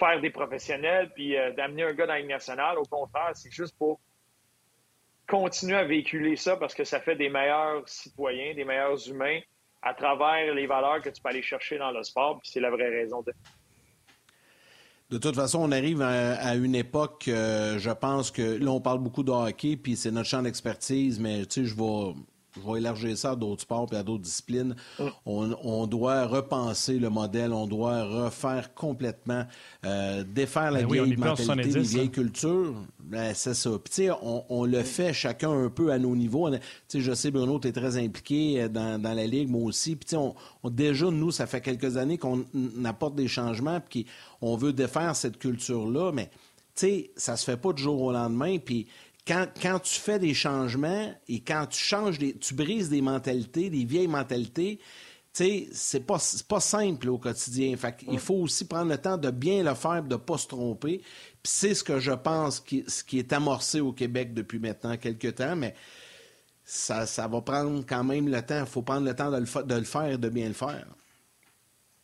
faire 0.00 0.20
des 0.20 0.30
professionnels 0.30 1.12
puis 1.14 1.36
d'amener 1.56 1.84
un 1.84 1.92
gars 1.92 2.06
dans 2.06 2.14
la 2.14 2.18
Ligue 2.18 2.30
nationale. 2.30 2.76
Au 2.76 2.82
contraire, 2.82 3.30
c'est 3.34 3.52
juste 3.52 3.76
pour 3.78 4.00
continuer 5.28 5.76
à 5.76 5.84
véhiculer 5.84 6.34
ça 6.34 6.56
parce 6.56 6.74
que 6.74 6.82
ça 6.82 6.98
fait 6.98 7.14
des 7.14 7.28
meilleurs 7.28 7.88
citoyens, 7.88 8.52
des 8.54 8.64
meilleurs 8.64 9.08
humains 9.08 9.38
à 9.82 9.94
travers 9.94 10.54
les 10.54 10.66
valeurs 10.66 11.02
que 11.02 11.10
tu 11.10 11.20
peux 11.20 11.28
aller 11.28 11.42
chercher 11.42 11.78
dans 11.78 11.90
le 11.90 12.02
sport. 12.02 12.38
Puis 12.40 12.50
c'est 12.52 12.60
la 12.60 12.70
vraie 12.70 12.88
raison 12.88 13.22
de. 13.22 13.32
De 15.10 15.18
toute 15.18 15.34
façon, 15.34 15.58
on 15.58 15.72
arrive 15.72 16.00
à, 16.00 16.54
une 16.54 16.74
époque, 16.74 17.26
euh, 17.28 17.78
je 17.78 17.90
pense 17.90 18.30
que 18.30 18.56
là, 18.58 18.70
on 18.70 18.80
parle 18.80 19.00
beaucoup 19.00 19.22
de 19.22 19.30
hockey, 19.30 19.76
puis 19.76 19.94
c'est 19.94 20.10
notre 20.10 20.26
champ 20.26 20.40
d'expertise, 20.40 21.20
mais 21.20 21.44
tu 21.44 21.60
sais, 21.60 21.64
je 21.66 21.76
vais 21.76 22.14
je 22.56 22.70
vais 22.70 22.78
élargir 22.78 23.16
ça 23.16 23.32
à 23.32 23.36
d'autres 23.36 23.62
sports 23.62 23.88
et 23.92 23.96
à 23.96 24.02
d'autres 24.02 24.22
disciplines. 24.22 24.74
Mm. 24.98 25.04
On, 25.26 25.86
doit 25.86 26.26
repenser 26.26 26.98
le 26.98 27.10
modèle, 27.10 27.52
on 27.52 27.66
doit 27.66 28.04
refaire 28.04 28.74
complètement, 28.74 29.44
euh, 29.84 30.24
défaire 30.24 30.70
la 30.70 30.82
ben 30.82 30.92
vieille 30.92 31.16
mentalité, 31.16 31.70
les 31.70 31.80
vieilles 31.80 32.10
cultures. 32.10 32.74
Ben, 33.00 33.32
c'est 33.34 33.54
ça. 33.54 33.70
Puis, 33.82 34.08
on, 34.22 34.44
on, 34.48 34.64
le 34.64 34.82
fait 34.82 35.12
chacun 35.12 35.50
un 35.50 35.68
peu 35.68 35.92
à 35.92 35.98
nos 35.98 36.14
niveaux. 36.14 36.50
je 36.92 37.14
sais, 37.14 37.30
Bruno, 37.30 37.58
tu 37.58 37.68
es 37.68 37.72
très 37.72 37.96
impliqué 37.96 38.62
euh, 38.62 38.68
dans, 38.68 39.00
dans, 39.00 39.14
la 39.14 39.26
Ligue, 39.26 39.48
moi 39.48 39.62
aussi. 39.62 39.96
Puis, 39.96 40.16
on, 40.16 40.34
on, 40.62 40.70
déjà, 40.70 41.10
nous, 41.10 41.30
ça 41.30 41.46
fait 41.46 41.60
quelques 41.60 41.96
années 41.96 42.18
qu'on 42.18 42.44
apporte 42.84 43.14
des 43.14 43.28
changements, 43.28 43.80
puis 43.80 44.06
qu'on 44.40 44.56
veut 44.56 44.72
défaire 44.72 45.16
cette 45.16 45.38
culture-là, 45.38 46.12
mais 46.12 46.30
tu 46.74 46.86
sais, 46.86 47.10
ça 47.16 47.36
se 47.36 47.44
fait 47.44 47.56
pas 47.56 47.72
du 47.72 47.82
jour 47.82 48.00
au 48.00 48.12
lendemain. 48.12 48.58
Puis 48.58 48.86
quand, 49.26 49.46
quand, 49.60 49.78
tu 49.78 50.00
fais 50.00 50.18
des 50.18 50.34
changements 50.34 51.14
et 51.28 51.40
quand 51.40 51.66
tu 51.66 51.78
changes, 51.78 52.18
des, 52.18 52.36
tu 52.36 52.54
brises 52.54 52.88
des 52.88 53.02
mentalités, 53.02 53.70
des 53.70 53.84
vieilles 53.84 54.08
mentalités, 54.08 54.78
tu 55.34 55.44
sais, 55.44 55.68
c'est 55.72 56.06
pas, 56.06 56.18
pas 56.48 56.60
simple 56.60 57.08
au 57.08 57.18
quotidien. 57.18 57.76
Fait 57.76 57.94
Il 58.10 58.18
faut 58.18 58.34
aussi 58.34 58.66
prendre 58.66 58.90
le 58.90 58.98
temps 58.98 59.16
de 59.16 59.30
bien 59.30 59.62
le 59.62 59.74
faire, 59.74 60.02
de 60.02 60.14
ne 60.14 60.20
pas 60.20 60.36
se 60.36 60.46
tromper. 60.46 60.98
Puis 60.98 61.52
c'est 61.52 61.74
ce 61.74 61.82
que 61.82 61.98
je 62.00 62.12
pense 62.12 62.60
qui, 62.60 62.84
ce 62.86 63.02
qui 63.02 63.18
est 63.18 63.32
amorcé 63.32 63.80
au 63.80 63.92
Québec 63.92 64.34
depuis 64.34 64.58
maintenant 64.58 64.96
quelques 64.96 65.36
temps, 65.36 65.56
mais 65.56 65.74
ça, 66.64 67.06
ça 67.06 67.28
va 67.28 67.40
prendre 67.40 67.84
quand 67.86 68.04
même 68.04 68.28
le 68.28 68.42
temps. 68.42 68.60
Il 68.60 68.66
faut 68.66 68.82
prendre 68.82 69.06
le 69.06 69.14
temps 69.14 69.30
de 69.30 69.38
le, 69.38 69.64
de 69.64 69.74
le 69.74 69.84
faire 69.84 70.10
et 70.10 70.18
de 70.18 70.28
bien 70.28 70.48
le 70.48 70.54
faire. 70.54 70.86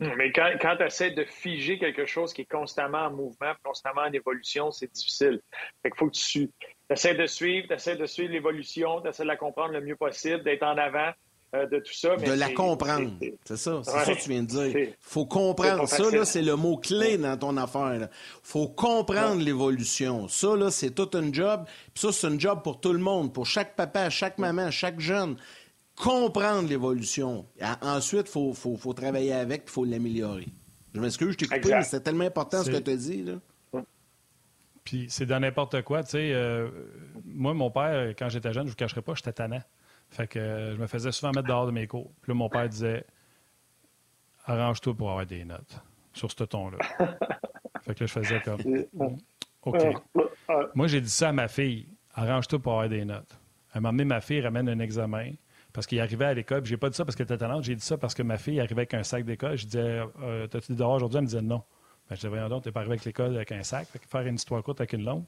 Mais 0.01 0.31
quand, 0.33 0.53
quand 0.61 0.77
tu 0.77 0.85
essaies 0.85 1.11
de 1.11 1.25
figer 1.25 1.79
quelque 1.79 2.07
chose 2.07 2.33
qui 2.33 2.43
est 2.43 2.51
constamment 2.51 3.07
en 3.07 3.11
mouvement, 3.11 3.53
constamment 3.65 4.03
en 4.03 4.13
évolution, 4.13 4.71
c'est 4.71 4.93
difficile. 4.93 5.41
Fait 5.83 5.91
qu'il 5.91 5.99
faut 5.99 6.07
que 6.07 6.17
tu 6.17 6.51
essaies 6.95 7.15
de 7.15 7.27
suivre, 7.27 7.69
tu 7.69 7.75
essaies 7.75 7.97
de 7.97 8.07
suivre 8.07 8.33
l'évolution, 8.33 9.01
tu 9.01 9.09
essaies 9.09 9.23
de 9.23 9.29
la 9.29 9.37
comprendre 9.37 9.73
le 9.73 9.81
mieux 9.81 9.97
possible, 9.97 10.43
d'être 10.43 10.63
en 10.63 10.77
avant 10.77 11.13
euh, 11.55 11.67
de 11.67 11.79
tout 11.79 11.93
ça. 11.93 12.17
de 12.17 12.33
la 12.33 12.51
comprendre. 12.51 13.13
C'est 13.45 13.57
ça, 13.57 13.81
c'est 13.83 13.91
ça 13.91 14.15
que 14.15 14.23
tu 14.23 14.29
viens 14.29 14.43
de 14.43 14.49
dire. 14.49 14.89
faut 15.01 15.27
comprendre. 15.27 15.89
Ça, 15.89 16.11
là, 16.11 16.25
c'est 16.25 16.43
le 16.43 16.57
mot-clé 16.57 17.17
dans 17.19 17.37
ton 17.37 17.57
affaire. 17.57 18.09
faut 18.43 18.69
comprendre 18.69 19.43
l'évolution. 19.43 20.29
Ça, 20.29 20.57
là, 20.57 20.71
c'est 20.71 20.91
tout 20.91 21.11
un 21.15 21.33
job. 21.33 21.65
Puis 21.95 22.03
ça, 22.03 22.13
c'est 22.13 22.27
un 22.27 22.39
job 22.39 22.63
pour 22.63 22.81
tout 22.81 22.93
le 22.93 22.99
monde, 22.99 23.33
pour 23.33 23.47
chaque 23.47 23.77
papa, 23.77 24.11
chaque 24.11 24.39
maman, 24.39 24.71
chaque 24.71 25.01
jeune 25.01 25.37
comprendre 25.99 26.69
l'évolution. 26.69 27.47
Ensuite, 27.83 28.27
il 28.27 28.31
faut, 28.31 28.53
faut, 28.53 28.77
faut, 28.77 28.93
travailler 28.93 29.33
avec 29.33 29.65
il 29.67 29.71
faut 29.71 29.85
l'améliorer. 29.85 30.49
Je 30.95 31.01
m'excuse, 31.01 31.33
je 31.33 31.37
t'ai 31.39 31.47
coupé, 31.47 31.75
mais 31.75 31.83
c'est 31.83 32.01
tellement 32.01 32.25
important 32.25 32.63
ce 32.63 32.71
que 32.71 32.77
tu 32.77 32.91
as 32.91 32.97
dit. 32.97 33.23
Là. 33.23 33.35
Puis 34.89 35.05
c'est 35.11 35.27
dans 35.27 35.39
n'importe 35.39 35.83
quoi. 35.83 36.03
Tu 36.03 36.13
sais, 36.13 36.33
euh, 36.33 36.71
moi, 37.27 37.53
mon 37.53 37.71
père, 37.71 38.15
quand 38.19 38.31
j'étais 38.31 38.55
jeune, 38.55 38.63
je 38.63 38.69
ne 38.69 38.71
vous 38.71 38.77
cacherai 38.77 39.03
pas, 39.03 39.13
j'étais 39.15 39.35
tannant. 39.35 39.61
Fait 40.09 40.27
que 40.27 40.39
euh, 40.39 40.75
je 40.75 40.81
me 40.81 40.87
faisais 40.87 41.13
souvent 41.13 41.31
mettre 41.33 41.47
dehors 41.47 41.67
de 41.67 41.73
mes 41.73 41.87
cours. 41.87 42.11
Puis 42.23 42.33
là, 42.33 42.35
mon 42.35 42.49
père 42.49 42.67
disait 42.67 43.05
Arrange-toi 44.47 44.95
pour 44.95 45.11
avoir 45.11 45.27
des 45.27 45.45
notes 45.45 45.83
sur 46.15 46.31
ce 46.31 46.43
ton-là. 46.43 46.79
fait 47.83 47.95
que 47.95 48.05
là, 48.05 48.07
je 48.07 48.13
faisais 48.13 48.41
comme 48.41 48.63
OK. 49.61 49.77
Moi, 50.75 50.87
j'ai 50.87 51.03
dit 51.03 51.11
ça 51.11 51.29
à 51.29 51.33
ma 51.33 51.49
fille 51.49 51.87
Arrange-toi 52.15 52.59
pour 52.59 52.73
avoir 52.73 52.89
des 52.89 53.05
notes. 53.05 53.39
Elle 53.75 53.83
m'a 53.83 53.91
amené 53.91 54.07
ma 54.07 54.23
fille 54.23 54.41
ramène 54.41 54.71
un 54.71 54.79
examen 54.79 55.33
parce 55.75 55.87
qu'il 55.87 56.01
arrivait 56.01 56.25
à 56.25 56.33
l'école. 56.33 56.65
J'ai 56.65 56.79
pas 56.79 56.89
dit 56.89 56.97
ça 56.97 57.05
parce 57.05 57.15
qu'elle 57.15 57.27
était 57.27 57.37
talente, 57.37 57.63
j'ai 57.63 57.77
dit 57.77 57.85
ça 57.85 57.99
parce 57.99 58.15
que 58.15 58.23
ma 58.23 58.39
fille 58.39 58.59
arrivait 58.59 58.81
avec 58.81 58.95
un 58.95 59.03
sac 59.03 59.27
d'école. 59.27 59.59
Je 59.59 59.67
disais, 59.67 60.01
euh, 60.23 60.47
t'as-tu 60.47 60.73
dehors 60.73 60.95
aujourd'hui? 60.95 61.19
Elle 61.19 61.25
me 61.25 61.29
disait 61.29 61.43
non. 61.43 61.63
Ben, 62.09 62.15
je 62.15 62.17
disais, 62.17 62.29
voyons 62.29 62.49
donc, 62.49 62.65
t'es 62.65 62.73
pas 62.73 62.81
arrivé 62.81 62.95
avec 62.95 63.05
l'école 63.05 63.37
avec 63.37 63.53
un 63.53 63.63
sac. 63.63 63.89
Faire 64.09 64.27
une 64.27 64.37
histoire 64.37 64.63
courte 64.63 64.81
avec 64.81 64.93
une 64.93 65.05
longue. 65.05 65.25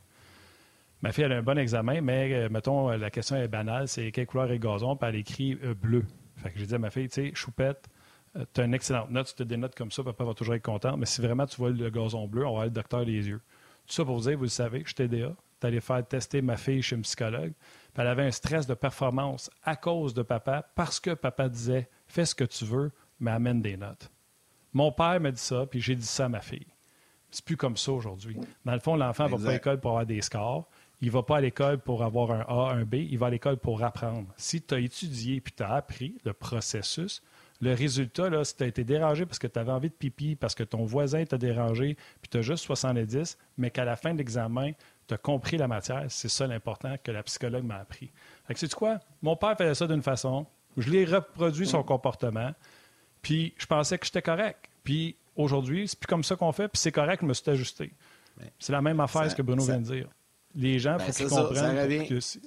Ma 1.02 1.12
fille, 1.12 1.24
elle 1.24 1.32
a 1.32 1.38
un 1.38 1.42
bon 1.42 1.58
examen, 1.58 2.00
mais 2.00 2.32
euh, 2.32 2.48
mettons, 2.50 2.88
la 2.90 3.10
question 3.10 3.36
est 3.36 3.48
banale 3.48 3.88
c'est 3.88 4.12
quelle 4.12 4.26
couleur 4.26 4.50
est 4.50 4.58
gazon? 4.58 4.96
Puis 4.96 5.08
elle 5.08 5.16
écrit 5.16 5.58
euh, 5.64 5.74
bleu. 5.74 6.04
Fait 6.36 6.50
que 6.50 6.58
j'ai 6.58 6.66
dit 6.66 6.74
à 6.74 6.78
ma 6.78 6.90
fille, 6.90 7.08
tu 7.08 7.28
sais, 7.28 7.34
choupette, 7.34 7.88
tu 8.54 8.60
as 8.60 8.64
une 8.64 8.74
excellente 8.74 9.10
note, 9.10 9.32
tu 9.34 9.42
as 9.42 9.46
des 9.46 9.56
notes 9.56 9.74
comme 9.74 9.90
ça, 9.90 10.02
papa 10.02 10.24
va 10.24 10.34
toujours 10.34 10.54
être 10.54 10.64
content. 10.64 10.96
Mais 10.96 11.06
si 11.06 11.20
vraiment 11.20 11.46
tu 11.46 11.56
vois 11.56 11.70
le 11.70 11.90
gazon 11.90 12.26
bleu, 12.26 12.46
on 12.46 12.54
va 12.54 12.62
aller 12.62 12.70
le 12.70 12.74
docteur 12.74 13.00
les 13.00 13.28
yeux. 13.28 13.40
Tout 13.86 13.94
ça 13.94 14.04
pour 14.04 14.16
vous 14.16 14.28
dire, 14.28 14.36
vous 14.36 14.44
le 14.44 14.48
savez, 14.48 14.80
je 14.80 14.88
suis 14.88 14.94
TDA. 14.94 15.34
Tu 15.60 15.66
allé 15.66 15.80
faire 15.80 16.06
tester 16.06 16.40
ma 16.40 16.56
fille 16.56 16.80
chez 16.80 16.96
un 16.96 17.00
psychologue 17.00 17.52
elle 18.00 18.06
avait 18.06 18.24
un 18.24 18.30
stress 18.30 18.66
de 18.66 18.74
performance 18.74 19.50
à 19.62 19.76
cause 19.76 20.14
de 20.14 20.22
papa, 20.22 20.66
parce 20.74 21.00
que 21.00 21.10
papa 21.10 21.48
disait 21.48 21.88
Fais 22.06 22.24
ce 22.24 22.34
que 22.34 22.44
tu 22.44 22.64
veux, 22.64 22.90
mais 23.20 23.30
amène 23.30 23.60
des 23.60 23.76
notes. 23.76 24.10
Mon 24.72 24.92
père 24.92 25.20
m'a 25.20 25.30
dit 25.30 25.40
ça, 25.40 25.66
puis 25.66 25.80
j'ai 25.80 25.96
dit 25.96 26.06
ça 26.06 26.26
à 26.26 26.28
ma 26.28 26.40
fille. 26.40 26.66
C'est 27.30 27.44
plus 27.44 27.56
comme 27.56 27.76
ça 27.76 27.92
aujourd'hui. 27.92 28.36
Dans 28.64 28.74
le 28.74 28.80
fond, 28.80 28.96
l'enfant 28.96 29.28
ne 29.28 29.36
va 29.36 29.38
pas 29.38 29.50
à 29.50 29.52
l'école 29.52 29.80
pour 29.80 29.90
avoir 29.90 30.06
des 30.06 30.20
scores. 30.20 30.68
Il 31.00 31.06
ne 31.06 31.12
va 31.12 31.22
pas 31.22 31.38
à 31.38 31.40
l'école 31.40 31.78
pour 31.78 32.02
avoir 32.02 32.32
un 32.32 32.40
A, 32.40 32.72
un 32.74 32.84
B. 32.84 32.94
Il 32.94 33.18
va 33.18 33.26
à 33.26 33.30
l'école 33.30 33.56
pour 33.56 33.82
apprendre. 33.82 34.26
Si 34.36 34.60
tu 34.60 34.74
as 34.74 34.80
étudié 34.80 35.40
puis 35.40 35.52
tu 35.56 35.62
as 35.62 35.72
appris 35.72 36.18
le 36.24 36.32
processus, 36.32 37.22
le 37.60 37.74
résultat, 37.74 38.30
là, 38.30 38.44
si 38.44 38.56
tu 38.56 38.64
as 38.64 38.66
été 38.66 38.84
dérangé 38.84 39.26
parce 39.26 39.38
que 39.38 39.46
tu 39.46 39.58
avais 39.58 39.72
envie 39.72 39.90
de 39.90 39.94
pipi, 39.94 40.34
parce 40.34 40.54
que 40.54 40.64
ton 40.64 40.84
voisin 40.84 41.24
t'a 41.24 41.38
dérangé, 41.38 41.96
puis 42.20 42.28
tu 42.30 42.38
as 42.38 42.42
juste 42.42 42.64
70, 42.64 43.38
mais 43.58 43.70
qu'à 43.70 43.84
la 43.84 43.96
fin 43.96 44.12
de 44.12 44.18
l'examen, 44.18 44.72
tu 45.06 45.14
as 45.14 45.18
compris 45.18 45.56
la 45.56 45.68
matière, 45.68 46.04
c'est 46.08 46.28
ça 46.28 46.46
l'important 46.46 46.96
que 47.02 47.10
la 47.10 47.22
psychologue 47.22 47.64
m'a 47.64 47.76
appris. 47.76 48.10
Fait 48.46 48.54
que, 48.54 48.60
sais-tu 48.60 48.76
quoi? 48.76 48.98
Mon 49.22 49.36
père 49.36 49.56
faisait 49.56 49.74
ça 49.74 49.86
d'une 49.86 50.02
façon, 50.02 50.46
je 50.76 50.90
l'ai 50.90 51.04
reproduit 51.04 51.66
son 51.66 51.82
comportement, 51.82 52.52
puis 53.22 53.54
je 53.56 53.66
pensais 53.66 53.98
que 53.98 54.06
j'étais 54.06 54.22
correct. 54.22 54.68
Puis 54.84 55.16
aujourd'hui, 55.36 55.88
c'est 55.88 55.98
plus 55.98 56.06
comme 56.06 56.24
ça 56.24 56.36
qu'on 56.36 56.52
fait, 56.52 56.68
puis 56.68 56.78
c'est 56.78 56.92
correct, 56.92 57.20
je 57.22 57.26
me 57.26 57.34
suis 57.34 57.50
ajusté. 57.50 57.92
C'est 58.58 58.72
la 58.72 58.80
même 58.80 59.00
affaire 59.00 59.30
ce 59.30 59.34
que 59.34 59.42
Bruno 59.42 59.62
vient 59.64 59.80
de 59.80 59.84
dire. 59.84 60.08
Les 60.54 60.78
gens, 60.78 60.94
il 60.94 60.98
ben, 60.98 61.12
faut 61.12 61.12
qu'ils 61.12 61.28
comprennent 61.28 62.20
ça 62.20 62.38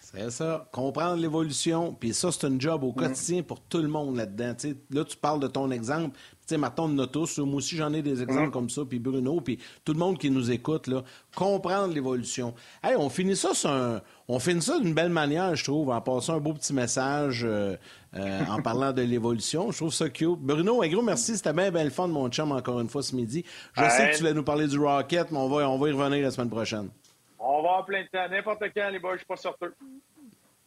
C'est 0.00 0.30
ça, 0.30 0.68
comprendre 0.72 1.16
l'évolution. 1.16 1.94
Puis 1.94 2.14
ça, 2.14 2.32
c'est 2.32 2.46
un 2.46 2.58
job 2.58 2.82
au 2.82 2.90
mm. 2.90 2.94
quotidien 2.94 3.42
pour 3.42 3.60
tout 3.60 3.78
le 3.78 3.88
monde 3.88 4.16
là-dedans. 4.16 4.54
là, 4.90 5.04
tu 5.04 5.16
parles 5.16 5.40
de 5.40 5.46
ton 5.46 5.70
exemple. 5.70 6.18
Tu 6.48 6.54
sais, 6.54 6.70
on 6.78 6.98
a 6.98 7.06
tous. 7.06 7.38
Moi 7.40 7.56
aussi, 7.56 7.76
j'en 7.76 7.92
ai 7.92 8.00
des 8.00 8.22
exemples 8.22 8.48
mm. 8.48 8.52
comme 8.52 8.70
ça. 8.70 8.82
Puis 8.88 8.98
Bruno, 8.98 9.40
puis 9.40 9.58
tout 9.84 9.92
le 9.92 9.98
monde 9.98 10.18
qui 10.18 10.30
nous 10.30 10.50
écoute, 10.50 10.86
là, 10.86 11.02
comprendre 11.34 11.92
l'évolution. 11.92 12.54
Hey, 12.82 12.96
on 12.96 13.10
finit 13.10 13.36
ça 13.36 13.52
sur 13.52 13.70
un... 13.70 14.00
On 14.28 14.38
finit 14.38 14.62
ça 14.62 14.78
d'une 14.78 14.94
belle 14.94 15.10
manière, 15.10 15.54
je 15.56 15.64
trouve, 15.64 15.90
en 15.90 16.00
passant 16.00 16.36
un 16.36 16.40
beau 16.40 16.52
petit 16.52 16.74
message, 16.74 17.44
euh, 17.44 17.76
euh, 18.14 18.44
en 18.46 18.60
parlant 18.60 18.92
de 18.92 19.02
l'évolution. 19.02 19.70
Je 19.72 19.78
trouve 19.78 19.92
ça 19.92 20.08
cute. 20.10 20.38
Bruno, 20.38 20.82
un 20.82 20.88
gros 20.88 21.02
merci. 21.02 21.36
C'était 21.36 21.52
bien, 21.52 21.70
bien 21.70 21.84
le 21.84 21.90
fun, 21.90 22.08
mon 22.08 22.28
chum, 22.28 22.52
encore 22.52 22.80
une 22.80 22.88
fois, 22.88 23.02
ce 23.02 23.14
midi. 23.14 23.44
Je 23.74 23.88
sais 23.88 24.10
que 24.10 24.16
tu 24.16 24.20
voulais 24.20 24.34
nous 24.34 24.42
parler 24.42 24.66
du 24.66 24.78
Rocket, 24.78 25.30
mais 25.30 25.38
on 25.38 25.48
va, 25.48 25.68
on 25.68 25.78
va 25.78 25.88
y 25.88 25.92
revenir 25.92 26.22
la 26.22 26.30
semaine 26.30 26.50
prochaine. 26.50 26.90
On 27.38 27.62
va 27.62 27.78
en 27.78 27.82
plein 27.84 28.04
temps. 28.12 28.28
N'importe 28.30 28.64
quand, 28.74 28.88
les 28.90 28.98
boys, 28.98 29.12
je 29.12 29.18
suis 29.18 29.26
pas 29.26 29.36
sorteux. 29.36 29.74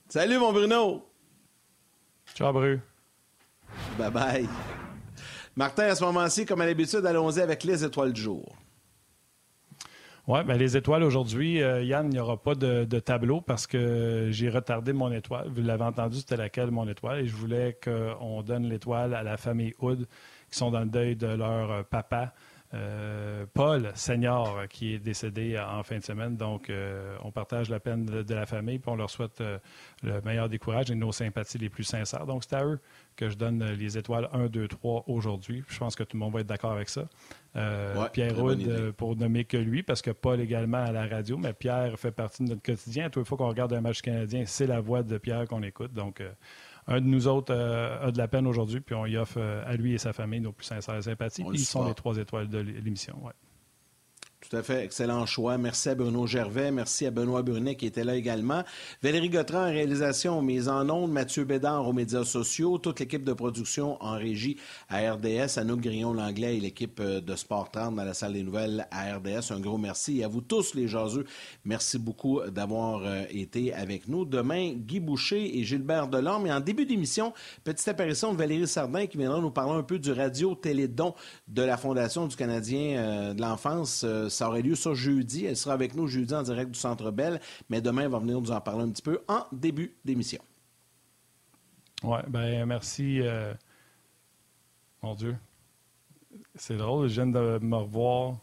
Salut, 0.10 0.38
mon 0.38 0.54
Bruno. 0.54 1.06
Ciao, 2.34 2.54
Bru. 2.54 2.80
Bye 3.98 4.12
bye. 4.12 4.48
Martin, 5.56 5.84
à 5.84 5.96
ce 5.96 6.04
moment-ci, 6.04 6.46
comme 6.46 6.62
à 6.62 6.66
l'habitude, 6.66 7.06
allons-y 7.06 7.42
avec 7.42 7.64
les 7.64 7.84
étoiles 7.84 8.14
du 8.14 8.22
jour. 8.22 8.56
Oui, 10.28 10.44
bien, 10.46 10.56
les 10.56 10.78
étoiles 10.78 11.04
aujourd'hui, 11.04 11.62
euh, 11.62 11.84
Yann, 11.84 12.06
il 12.08 12.14
n'y 12.14 12.20
aura 12.20 12.38
pas 12.38 12.56
de, 12.56 12.86
tableau 13.00 13.42
parce 13.42 13.68
que 13.68 14.28
j'ai 14.30 14.50
retardé 14.50 14.94
mon 14.94 15.12
étoile. 15.12 15.50
Vous 15.50 15.62
l'avez 15.62 15.84
entendu, 15.84 16.20
c'était 16.20 16.38
laquelle 16.38 16.72
mon 16.72 16.88
étoile? 16.88 17.22
Et 17.22 17.28
je 17.28 17.36
voulais 17.36 17.78
qu'on 17.84 18.42
donne 18.44 18.70
l'étoile 18.70 19.14
à 19.14 19.24
la 19.24 19.36
famille 19.38 19.74
Hood 19.80 20.08
qui 20.50 20.58
sont 20.58 20.72
dans 20.72 20.82
le 20.82 20.86
deuil 20.86 21.16
de 21.16 21.28
leur 21.28 21.84
papa. 21.86 22.34
Euh, 22.74 23.46
Paul 23.54 23.92
Senior 23.96 24.66
qui 24.70 24.94
est 24.94 25.00
décédé 25.00 25.60
en 25.60 25.84
fin 25.84 25.98
de 25.98 26.04
semaine. 26.04 26.38
Donc, 26.38 26.70
euh, 26.70 27.18
on 27.22 27.32
partage 27.32 27.70
la 27.70 27.82
peine 27.82 28.06
de, 28.06 28.34
la 28.34 28.46
famille 28.46 28.80
puis 28.80 28.90
on 28.90 28.96
leur 28.96 29.10
souhaite 29.10 29.42
euh, 29.42 29.60
le 30.04 30.22
meilleur 30.22 30.48
des 30.48 30.60
et 30.90 30.96
nos 30.96 31.12
sympathies 31.12 31.58
les 31.58 31.70
plus 31.70 31.84
sincères. 31.84 32.26
Donc, 32.26 32.44
c'est 32.48 32.56
à 32.56 32.64
eux 32.64 32.80
que 33.26 33.30
je 33.30 33.38
donne 33.38 33.64
les 33.64 33.98
étoiles 33.98 34.30
1, 34.34 34.48
2, 34.48 34.68
3 34.68 35.04
aujourd'hui. 35.08 35.64
Je 35.68 35.78
pense 35.78 35.96
que 35.96 36.04
tout 36.04 36.18
le 36.18 36.22
monde 36.22 36.34
va 36.34 36.42
être 36.42 36.48
d'accord 36.48 36.72
avec 36.72 36.90
ça. 36.90 37.06
Pierre 38.14 38.36
Roud, 38.36 38.92
pour 38.98 39.16
nommer 39.16 39.46
que 39.46 39.58
lui, 39.58 39.84
parce 39.84 40.02
que 40.02 40.12
Paul 40.12 40.40
également 40.40 40.84
à 40.84 40.92
la 40.92 41.06
radio, 41.06 41.38
mais 41.38 41.54
Pierre 41.54 42.00
fait 42.00 42.12
partie 42.12 42.44
de 42.44 42.50
notre 42.50 42.62
quotidien. 42.62 43.10
Toutes 43.10 43.24
les 43.24 43.28
fois 43.28 43.38
qu'on 43.38 43.50
regarde 43.50 43.74
un 43.74 43.82
match 43.82 44.02
canadien, 44.02 44.44
c'est 44.46 44.68
la 44.68 44.80
voix 44.80 45.04
de 45.04 45.18
Pierre 45.18 45.48
qu'on 45.48 45.64
écoute. 45.64 45.94
Donc, 45.94 46.22
un 46.88 47.02
de 47.02 47.06
nous 47.06 47.28
autres 47.28 47.54
euh, 47.54 48.08
a 48.08 48.12
de 48.12 48.18
la 48.18 48.28
peine 48.28 48.48
aujourd'hui, 48.48 48.82
puis 48.82 48.96
on 48.96 49.06
y 49.06 49.18
offre 49.18 49.38
euh, 49.38 49.64
à 49.66 49.76
lui 49.76 49.94
et 49.94 49.98
sa 49.98 50.14
famille 50.14 50.42
nos 50.42 50.52
plus 50.52 50.66
sincères 50.66 51.04
sympathies. 51.04 51.44
Ils 51.54 51.60
sont 51.60 51.88
les 51.88 51.94
trois 51.94 52.18
étoiles 52.18 52.48
de 52.48 52.60
l'émission. 52.60 53.18
Ouais. 53.24 53.34
Tout 54.50 54.58
à 54.58 54.64
fait. 54.64 54.84
Excellent 54.84 55.28
choix. 55.28 55.60
Merci 55.60 55.90
à 55.90 55.96
Bruno 55.96 56.26
Gervais. 56.26 56.72
Merci 56.72 57.06
à 57.06 57.12
Benoît 57.12 57.44
Brunet 57.44 57.76
qui 57.76 57.86
était 57.86 58.04
là 58.04 58.16
également. 58.16 58.64
Valérie 59.04 59.30
Gautran 59.30 59.68
en 59.68 59.72
réalisation, 59.72 60.42
mise 60.42 60.68
en 60.68 60.90
ondes. 60.90 61.12
Mathieu 61.12 61.46
Bédard 61.46 61.88
aux 61.88 61.94
médias 61.94 62.26
sociaux. 62.26 62.80
Toute 62.80 63.00
l'équipe 63.00 63.24
de 63.24 63.34
production 63.34 64.02
en 64.04 64.18
régie 64.18 64.58
à 64.90 65.14
RDS. 65.14 65.58
Anouk 65.58 65.82
Grillon-Langlais 65.82 66.58
et 66.58 66.60
l'équipe 66.60 67.00
euh, 67.00 67.22
de 67.22 67.36
Sport 67.36 67.70
30 67.70 67.96
dans 67.96 68.04
la 68.04 68.16
salle 68.16 68.34
des 68.34 68.42
nouvelles 68.42 68.88
à 68.90 69.16
RDS. 69.16 69.52
Un 69.52 69.60
gros 69.60 69.78
merci. 69.78 70.24
À 70.24 70.28
vous 70.28 70.42
tous, 70.42 70.74
les 70.74 70.88
jaseux, 70.88 71.26
merci 71.64 72.00
beaucoup 72.00 72.42
d'avoir 72.42 73.04
euh, 73.06 73.24
été 73.30 73.74
avec 73.76 74.08
nous. 74.08 74.26
Demain, 74.26 74.74
Guy 74.74 75.00
Boucher 75.00 75.60
et 75.60 75.64
Gilbert 75.64 76.08
Delorme. 76.08 76.48
Et 76.48 76.52
en 76.52 76.60
début 76.60 76.88
d'émission, 76.88 77.32
petite 77.64 77.88
apparition 77.88 78.34
de 78.34 78.38
Valérie 78.38 78.68
Sardin 78.68 79.06
qui 79.06 79.20
viendra 79.20 79.40
nous 79.40 79.52
parler 79.52 79.74
un 79.74 79.84
peu 79.84 80.00
du 80.00 80.12
radio-télédon 80.12 81.14
de 81.48 81.62
la 81.62 81.78
Fondation 81.78 82.26
du 82.26 82.36
Canadien 82.36 82.98
euh, 82.98 83.34
de 83.36 83.42
l'enfance 83.42 84.04
ça 84.32 84.48
aurait 84.48 84.62
lieu 84.62 84.76
ce 84.76 84.94
jeudi. 84.94 85.46
Elle 85.46 85.58
sera 85.58 85.74
avec 85.74 85.96
nous 85.96 86.08
jeudi 86.08 86.34
en 86.34 86.44
direct 86.44 86.72
du 86.72 86.80
Centre 86.80 87.12
Bell, 87.12 87.40
mais 87.70 87.82
demain, 87.82 88.04
elle 88.04 88.10
va 88.10 88.20
venir 88.20 88.40
nous 88.40 88.52
en 88.52 88.62
parler 88.62 88.84
un 88.84 88.90
petit 88.90 89.02
peu 89.02 89.22
en 89.28 89.46
début 89.52 89.96
d'émission. 90.04 90.42
Oui, 92.04 92.18
ben 92.28 92.66
merci. 92.66 93.22
Euh, 93.22 93.54
mon 95.02 95.14
Dieu. 95.16 95.38
C'est 96.56 96.78
drôle, 96.78 97.08
je 97.08 97.14
viens 97.14 97.28
de 97.28 97.60
me 97.62 97.76
revoir. 97.76 98.38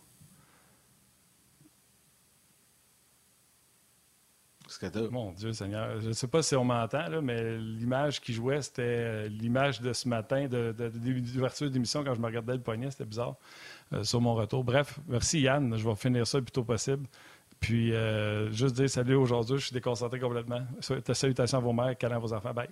Mon 5.11 5.33
Dieu 5.33 5.53
Seigneur. 5.55 5.99
Je 6.01 6.09
ne 6.09 6.13
sais 6.13 6.29
pas 6.29 6.43
si 6.43 6.55
on 6.55 6.65
m'entend, 6.65 7.23
mais 7.23 7.59
l'image 7.59 8.21
qui 8.21 8.33
jouait, 8.33 8.61
c'était 8.61 8.83
euh, 8.83 9.29
l'image 9.29 9.81
de 9.81 9.93
ce 9.93 10.07
matin, 10.09 10.47
de, 10.47 10.75
de, 10.77 10.89
de 10.89 11.69
d'émission 11.69 12.05
quand 12.05 12.15
je 12.15 12.21
me 12.21 12.27
regardais 12.27 12.53
le 12.53 12.61
poignet. 12.61 12.91
C'était 12.91 13.07
bizarre. 13.07 13.37
Euh, 13.93 14.05
sur 14.05 14.21
mon 14.21 14.35
retour. 14.35 14.65
Bref, 14.65 14.99
merci 15.09 15.41
Yann. 15.41 15.77
Je 15.77 15.89
vais 15.89 15.95
finir 15.95 16.27
ça 16.27 16.39
le 16.39 16.45
plus 16.45 16.53
tôt 16.53 16.65
possible. 16.65 17.07
Puis, 17.61 17.93
euh, 17.93 18.51
juste 18.53 18.77
dire 18.77 18.89
salut 18.89 19.15
aujourd'hui. 19.15 19.59
Je 19.59 19.67
suis 19.67 19.75
déconcentré 19.75 20.21
complètement. 20.21 20.61
Salutations 20.81 21.59
à 21.59 21.61
vos 21.61 21.73
mères, 21.73 21.97
câlins 21.97 22.17
à 22.17 22.21
vos 22.21 22.33
enfants. 22.33 22.53
Bye. 22.53 22.69